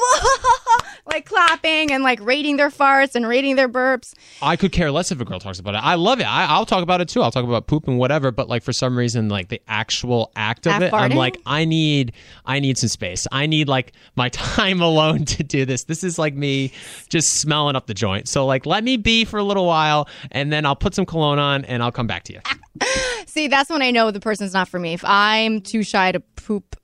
like 1.07 1.27
clapping 1.27 1.93
and 1.93 2.03
like 2.03 2.21
rating 2.21 2.57
their 2.57 2.71
farts 2.71 3.15
and 3.15 3.29
rating 3.29 3.57
their 3.57 3.69
burps. 3.69 4.15
I 4.41 4.57
could 4.57 4.73
care 4.73 4.91
less 4.91 5.13
if 5.13 5.21
a 5.21 5.25
girl 5.25 5.39
talks 5.39 5.59
about 5.59 5.75
it. 5.75 5.79
I 5.79 5.95
love 5.95 6.21
it. 6.21 6.25
I, 6.25 6.47
I'll 6.47 6.67
talk 6.67 6.83
about 6.83 7.01
it 7.01 7.09
too. 7.09 7.23
I'll 7.23 7.31
talk 7.31 7.45
about 7.45 7.67
poop 7.67 7.87
and 7.87 7.99
whatever. 7.99 8.31
But 8.31 8.49
like 8.49 8.63
for 8.63 8.73
some 8.73 8.97
reason, 8.97 9.29
like 9.29 9.49
the 9.49 9.61
actual 9.69 10.33
act 10.35 10.67
of 10.67 10.73
Act 10.73 10.85
it, 10.85 10.95
I'm 10.95 11.13
like, 11.13 11.37
I 11.45 11.67
need, 11.67 12.13
I 12.47 12.61
need 12.61 12.79
some 12.79 12.89
space. 12.89 13.27
I 13.31 13.47
need 13.47 13.69
like 13.69 13.93
my 14.17 14.29
time 14.31 14.81
alone 14.81 15.27
to 15.27 15.43
do 15.43 15.67
this. 15.67 15.85
This 15.85 16.03
is 16.03 16.19
like 16.19 16.35
me 16.35 16.73
just 17.11 17.41
smelling 17.41 17.77
up 17.77 17.87
the 17.87 17.95
joint. 17.95 18.27
So 18.27 18.47
like, 18.47 18.65
let 18.65 18.83
me 18.83 18.97
be 18.97 19.25
for 19.27 19.39
a 19.39 19.45
little 19.45 19.67
while, 19.67 20.09
and 20.31 20.53
then 20.53 20.67
I'll 20.67 20.77
put 20.77 20.95
some 20.95 21.07
cologne 21.07 21.39
on, 21.39 21.65
and 21.65 21.83
I'll 21.83 21.93
come 21.93 22.07
back 22.07 22.25
to 22.25 22.33
you. 22.33 22.41
See, 23.27 23.49
that's 23.49 23.71
when 23.71 23.83
I 23.83 23.91
know 23.91 24.11
the 24.11 24.21
person's 24.21 24.53
not 24.53 24.69
for 24.69 24.79
me. 24.79 24.93
If 24.93 25.05
I'm 25.05 25.61
too 25.61 25.83
shy 25.83 26.13
to 26.13 26.21
poop, 26.21 26.77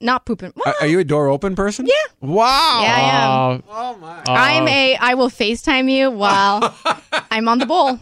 not 0.00 0.26
pooping. 0.26 0.52
Are, 0.66 0.74
are 0.82 0.86
you 0.86 0.98
a 0.98 1.04
door 1.04 1.28
open 1.28 1.54
person? 1.54 1.86
Yeah. 1.86 1.92
Wow. 2.20 2.80
Yeah, 2.82 2.94
I 2.94 3.54
am. 3.54 3.62
Oh, 3.68 4.22
I'm 4.28 4.68
a. 4.68 4.96
I 4.96 5.14
will 5.14 5.30
FaceTime 5.30 5.90
you 5.90 6.10
while 6.10 6.74
I'm 7.30 7.48
on 7.48 7.58
the 7.58 7.66
bowl. 7.66 7.98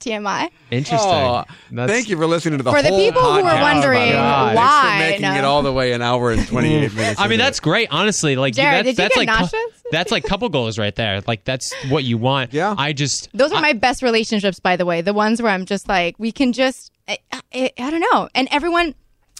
TMI. 0.00 0.48
interesting. 0.70 1.08
Oh, 1.10 1.44
That's- 1.70 1.90
thank 1.90 2.08
you 2.08 2.16
for 2.16 2.26
listening 2.26 2.58
to 2.58 2.64
the 2.64 2.70
For 2.72 2.82
the 2.82 2.88
whole 2.88 2.98
people 2.98 3.22
who 3.22 3.40
are 3.40 3.60
wondering 3.62 3.98
by 3.98 4.06
the 4.06 4.48
way. 4.50 4.54
why, 4.56 4.80
Thanks 4.98 5.04
for 5.04 5.10
making 5.10 5.22
no. 5.22 5.34
it 5.38 5.44
all 5.44 5.62
the 5.62 5.72
way 5.72 5.92
an 5.92 6.02
hour 6.02 6.30
and 6.32 6.46
28 6.46 6.92
minutes. 6.94 7.20
I 7.20 7.28
mean, 7.28 7.38
that's 7.38 7.58
it. 7.58 7.62
great. 7.62 7.88
Honestly, 7.90 8.36
like 8.36 8.54
Jared, 8.54 8.86
that's, 8.86 8.96
did 8.96 9.02
you 9.02 9.08
that's 9.08 9.14
get 9.14 9.26
like 9.26 9.28
cou- 9.28 9.40
nauseous? 9.42 9.82
that's 9.92 10.10
like 10.10 10.24
couple 10.24 10.48
goals 10.48 10.78
right 10.78 10.94
there. 10.96 11.20
Like 11.26 11.44
that's 11.44 11.72
what 11.88 12.04
you 12.04 12.18
want. 12.18 12.52
Yeah. 12.52 12.74
I 12.76 12.92
just 12.92 13.28
Those 13.32 13.52
are 13.52 13.60
my 13.60 13.72
best 13.74 14.02
relationships, 14.02 14.58
by 14.60 14.76
the 14.76 14.86
way. 14.86 15.00
The 15.02 15.12
ones 15.14 15.40
where 15.42 15.52
I'm 15.52 15.66
just 15.66 15.88
like, 15.88 16.16
we 16.18 16.32
can 16.32 16.52
just, 16.52 16.90
I, 17.08 17.18
I, 17.32 17.70
I 17.78 17.90
don't 17.90 18.00
know. 18.12 18.28
And 18.34 18.48
everyone, 18.50 18.94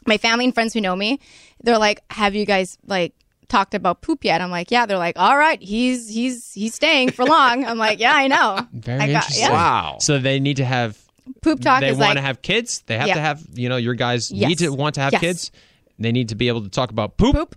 my 0.06 0.18
family 0.18 0.44
and 0.44 0.54
friends 0.54 0.74
who 0.74 0.80
know 0.80 0.96
me, 0.96 1.20
they're 1.62 1.78
like, 1.78 2.00
have 2.10 2.34
you 2.34 2.44
guys 2.46 2.78
like 2.86 3.12
talked 3.50 3.74
about 3.74 4.00
poop 4.00 4.24
yet? 4.24 4.40
I'm 4.40 4.50
like, 4.50 4.70
yeah. 4.70 4.86
They're 4.86 4.96
like, 4.98 5.18
all 5.18 5.36
right, 5.36 5.60
he's 5.62 6.08
he's 6.08 6.52
he's 6.54 6.74
staying 6.74 7.10
for 7.10 7.24
long. 7.26 7.64
I'm 7.66 7.76
like, 7.78 7.98
yeah, 8.00 8.14
I 8.14 8.28
know. 8.28 8.66
very 8.72 8.98
I 9.00 9.06
got- 9.06 9.08
interesting. 9.24 9.42
yeah. 9.44 9.52
Wow. 9.52 9.96
So 10.00 10.18
they 10.18 10.40
need 10.40 10.56
to 10.56 10.64
have 10.64 10.96
Poop 11.42 11.60
talk 11.60 11.80
they 11.80 11.90
is 11.90 11.96
want 11.98 12.08
like 12.10 12.16
to 12.16 12.22
have 12.22 12.42
kids. 12.42 12.82
They 12.86 12.96
have 12.98 13.08
Yeah. 13.08 13.14
to 13.14 13.20
have, 13.20 13.42
you 13.54 13.68
know, 13.68 13.76
your 13.76 13.94
guys 13.94 14.30
Yes. 14.32 14.48
need 14.48 14.58
to 14.58 14.70
want 14.70 14.94
to 14.96 15.00
have 15.02 15.12
Yes. 15.12 15.20
kids. 15.20 15.50
They 15.98 16.12
need 16.12 16.30
to 16.30 16.34
be 16.34 16.48
able 16.48 16.62
to 16.62 16.68
talk 16.70 16.90
about 16.90 17.16
poop. 17.18 17.36
poop. 17.36 17.54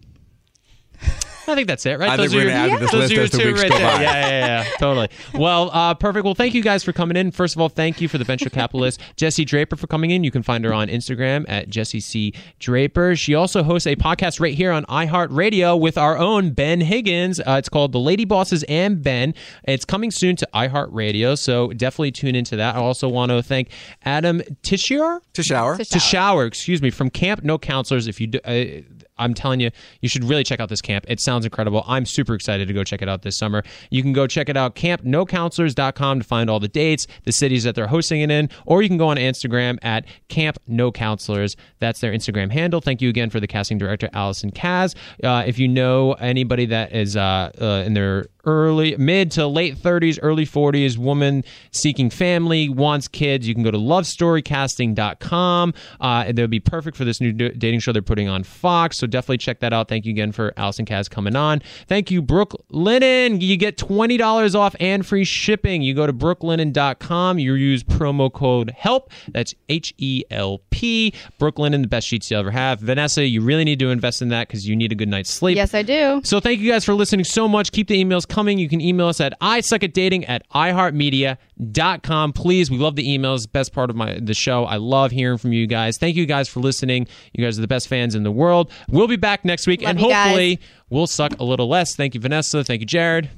I 1.47 1.55
think 1.55 1.67
that's 1.67 1.85
it, 1.85 1.99
right? 1.99 2.09
I 2.09 2.17
think 2.17 2.29
Those 2.31 2.35
we're 2.35 2.49
gonna 2.49 2.65
your- 2.67 2.73
add 2.75 2.79
to 2.79 2.79
this 2.85 2.91
those 2.91 2.99
list 3.01 3.11
are 3.11 3.15
your 3.15 3.23
as 3.25 3.31
the 3.31 3.37
two 3.39 3.47
weeks 3.47 3.61
right 3.61 3.71
go 3.71 3.77
there. 3.77 3.91
by. 3.97 4.01
Yeah, 4.01 4.13
yeah, 4.29 4.63
yeah, 4.63 4.69
totally. 4.79 5.09
Well, 5.33 5.69
uh, 5.73 5.93
perfect. 5.93 6.23
Well, 6.25 6.35
thank 6.35 6.53
you 6.53 6.61
guys 6.63 6.83
for 6.83 6.93
coming 6.93 7.17
in. 7.17 7.31
First 7.31 7.55
of 7.55 7.61
all, 7.61 7.69
thank 7.69 7.99
you 8.01 8.07
for 8.07 8.17
the 8.17 8.23
venture 8.23 8.49
capitalist 8.49 9.01
Jesse 9.17 9.43
Draper 9.45 9.75
for 9.75 9.87
coming 9.87 10.11
in. 10.11 10.23
You 10.23 10.31
can 10.31 10.41
find 10.43 10.63
her 10.65 10.73
on 10.73 10.87
Instagram 10.87 11.45
at 11.47 11.69
Jessie 11.69 11.99
C 11.99 12.33
Draper. 12.59 13.15
She 13.15 13.35
also 13.35 13.61
hosts 13.63 13.87
a 13.87 13.95
podcast 13.95 14.39
right 14.39 14.53
here 14.53 14.71
on 14.71 14.85
iHeartRadio 14.85 15.79
with 15.79 15.97
our 15.97 16.17
own 16.17 16.51
Ben 16.51 16.81
Higgins. 16.81 17.39
Uh, 17.39 17.55
it's 17.59 17.69
called 17.69 17.91
The 17.91 17.99
Lady 17.99 18.25
Bosses 18.25 18.63
and 18.69 19.01
Ben. 19.03 19.33
It's 19.65 19.85
coming 19.85 20.11
soon 20.11 20.35
to 20.37 20.47
iHeartRadio, 20.53 21.37
so 21.37 21.73
definitely 21.73 22.11
tune 22.11 22.35
into 22.35 22.55
that. 22.55 22.75
I 22.75 22.79
also 22.79 23.07
want 23.09 23.31
to 23.31 23.43
thank 23.43 23.69
Adam 24.05 24.41
Tichauer 24.63 25.19
To 25.33 25.43
shower. 25.43 25.77
To 25.77 25.83
to 25.85 25.99
shower. 25.99 25.99
shower 25.99 26.45
excuse 26.45 26.81
me 26.81 26.89
from 26.89 27.09
camp 27.09 27.43
no 27.43 27.57
counselors 27.57 28.07
if 28.07 28.21
you 28.21 28.27
do 28.27 28.39
uh, 28.45 28.81
i'm 29.17 29.33
telling 29.33 29.59
you 29.59 29.69
you 30.01 30.09
should 30.09 30.23
really 30.23 30.43
check 30.43 30.59
out 30.59 30.69
this 30.69 30.81
camp. 30.81 31.05
It 31.07 31.19
sounds 31.19 31.45
incredible. 31.45 31.83
I'm 31.87 32.05
super 32.05 32.33
excited 32.33 32.67
to 32.67 32.73
go 32.73 32.83
check 32.83 33.01
it 33.01 33.09
out 33.09 33.21
this 33.21 33.37
summer. 33.37 33.63
You 33.89 34.01
can 34.01 34.13
go 34.13 34.27
check 34.27 34.49
it 34.49 34.57
out 34.57 34.75
campnocounselors.com 34.75 36.19
to 36.19 36.25
find 36.25 36.49
all 36.49 36.59
the 36.59 36.67
dates 36.67 37.07
the 37.23 37.31
cities 37.31 37.63
that 37.63 37.75
they're 37.75 37.87
hosting 37.87 38.21
it 38.21 38.31
in 38.31 38.49
or 38.65 38.81
you 38.81 38.89
can 38.89 38.97
go 38.97 39.07
on 39.07 39.17
instagram 39.17 39.77
at 39.81 40.05
camp 40.29 40.57
no 40.67 40.91
counselors. 40.91 41.55
That's 41.79 41.99
their 41.99 42.11
instagram 42.11 42.51
handle. 42.51 42.81
Thank 42.81 43.01
you 43.01 43.09
again 43.09 43.29
for 43.29 43.39
the 43.39 43.47
casting 43.47 43.77
director 43.77 44.09
allison 44.13 44.51
kaz. 44.51 44.95
Uh, 45.23 45.43
if 45.45 45.57
you 45.59 45.67
know 45.67 46.13
anybody 46.13 46.65
that 46.67 46.93
is 46.93 47.15
uh, 47.15 47.51
uh, 47.59 47.83
in 47.85 47.93
their 47.93 48.27
early 48.45 48.95
mid 48.97 49.31
to 49.31 49.47
late 49.47 49.77
30s 49.77 50.19
early 50.21 50.45
40s 50.45 50.97
woman 50.97 51.45
seeking 51.71 52.09
family 52.09 52.67
wants 52.67 53.07
kids 53.07 53.47
you 53.47 53.53
can 53.53 53.63
go 53.63 53.71
to 53.71 53.77
lovestorycasting.com 53.77 55.73
uh, 56.01 56.31
they'll 56.33 56.47
be 56.47 56.59
perfect 56.59 56.97
for 56.97 57.05
this 57.05 57.21
new 57.21 57.31
dating 57.31 57.79
show 57.79 57.93
they're 57.93 58.01
putting 58.01 58.27
on 58.27 58.43
fox 58.43 58.97
so 59.03 59.07
definitely 59.07 59.37
check 59.37 59.59
that 59.59 59.73
out 59.73 59.89
thank 59.89 60.05
you 60.05 60.11
again 60.11 60.31
for 60.31 60.53
allison 60.55 60.85
kaz 60.85 61.09
coming 61.09 61.35
on 61.35 61.61
thank 61.87 62.09
you 62.09 62.21
brooke 62.21 62.53
linen 62.69 63.41
you 63.41 63.57
get 63.57 63.75
$20 63.77 64.55
off 64.55 64.75
and 64.79 65.05
free 65.05 65.25
shipping 65.25 65.81
you 65.81 65.93
go 65.93 66.07
to 66.07 66.13
brooklinen.com 66.13 67.37
you 67.37 67.53
use 67.53 67.83
promo 67.83 68.31
code 68.31 68.71
help 68.77 69.11
that's 69.29 69.53
h-e-l-p 69.67 71.13
brooklinen 71.39 71.81
the 71.81 71.87
best 71.87 72.07
sheets 72.07 72.31
you'll 72.31 72.39
ever 72.39 72.51
have 72.51 72.79
vanessa 72.79 73.25
you 73.25 73.41
really 73.41 73.65
need 73.65 73.79
to 73.79 73.89
invest 73.89 74.21
in 74.21 74.29
that 74.29 74.47
because 74.47 74.65
you 74.67 74.75
need 74.75 74.91
a 74.91 74.95
good 74.95 75.09
night's 75.09 75.29
sleep 75.29 75.57
Yes, 75.57 75.73
I 75.73 75.81
do. 75.81 76.21
so 76.23 76.39
thank 76.39 76.59
you 76.61 76.71
guys 76.71 76.85
for 76.85 76.93
listening 76.93 77.25
so 77.25 77.47
much. 77.47 77.71
Keep 77.71 77.87
the 77.87 78.03
emails 78.03 78.27
coming. 78.27 78.57
You 78.57 78.69
can 78.69 78.79
email 78.81 79.07
us 79.07 79.19
at 79.19 79.33
I 79.41 79.59
suck 79.61 79.83
at 79.83 79.93
dating 79.93 80.25
at 80.25 80.47
iHeartMedia.com. 80.51 82.33
Please, 82.33 82.71
we 82.71 82.77
love 82.77 82.95
the 82.95 83.05
emails. 83.05 83.51
Best 83.51 83.73
part 83.73 83.89
of 83.89 83.95
my 83.95 84.17
the 84.19 84.33
show. 84.33 84.65
I 84.65 84.77
love 84.77 85.11
hearing 85.11 85.37
from 85.37 85.53
you 85.53 85.67
guys. 85.67 85.97
Thank 85.97 86.15
you 86.15 86.25
guys 86.25 86.47
for 86.47 86.59
listening. 86.59 87.07
You 87.33 87.43
guys 87.43 87.57
are 87.57 87.61
the 87.61 87.67
best 87.67 87.87
fans 87.87 88.15
in 88.15 88.23
the 88.23 88.31
world. 88.31 88.71
We'll 88.93 89.07
be 89.07 89.15
back 89.15 89.43
next 89.43 89.65
week 89.65 89.81
Love 89.81 89.89
and 89.91 89.99
you 89.99 90.07
guys. 90.09 90.25
hopefully 90.27 90.59
we'll 90.89 91.07
suck 91.07 91.39
a 91.39 91.43
little 91.43 91.67
less. 91.67 91.95
Thank 91.95 92.13
you, 92.13 92.21
Vanessa. 92.21 92.63
Thank 92.63 92.81
you, 92.81 92.85
Jared. 92.85 93.29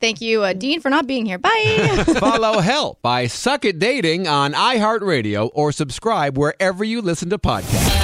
Thank 0.00 0.20
you, 0.20 0.42
uh, 0.42 0.52
Dean, 0.52 0.80
for 0.80 0.90
not 0.90 1.06
being 1.06 1.26
here. 1.26 1.38
Bye. 1.38 2.04
Follow 2.20 2.58
Help 2.60 3.04
I 3.04 3.26
Suck 3.26 3.64
at 3.64 3.78
Dating 3.78 4.28
on 4.28 4.52
iHeartRadio 4.52 5.50
or 5.54 5.72
subscribe 5.72 6.38
wherever 6.38 6.84
you 6.84 7.00
listen 7.02 7.30
to 7.30 7.38
podcasts. 7.38 7.97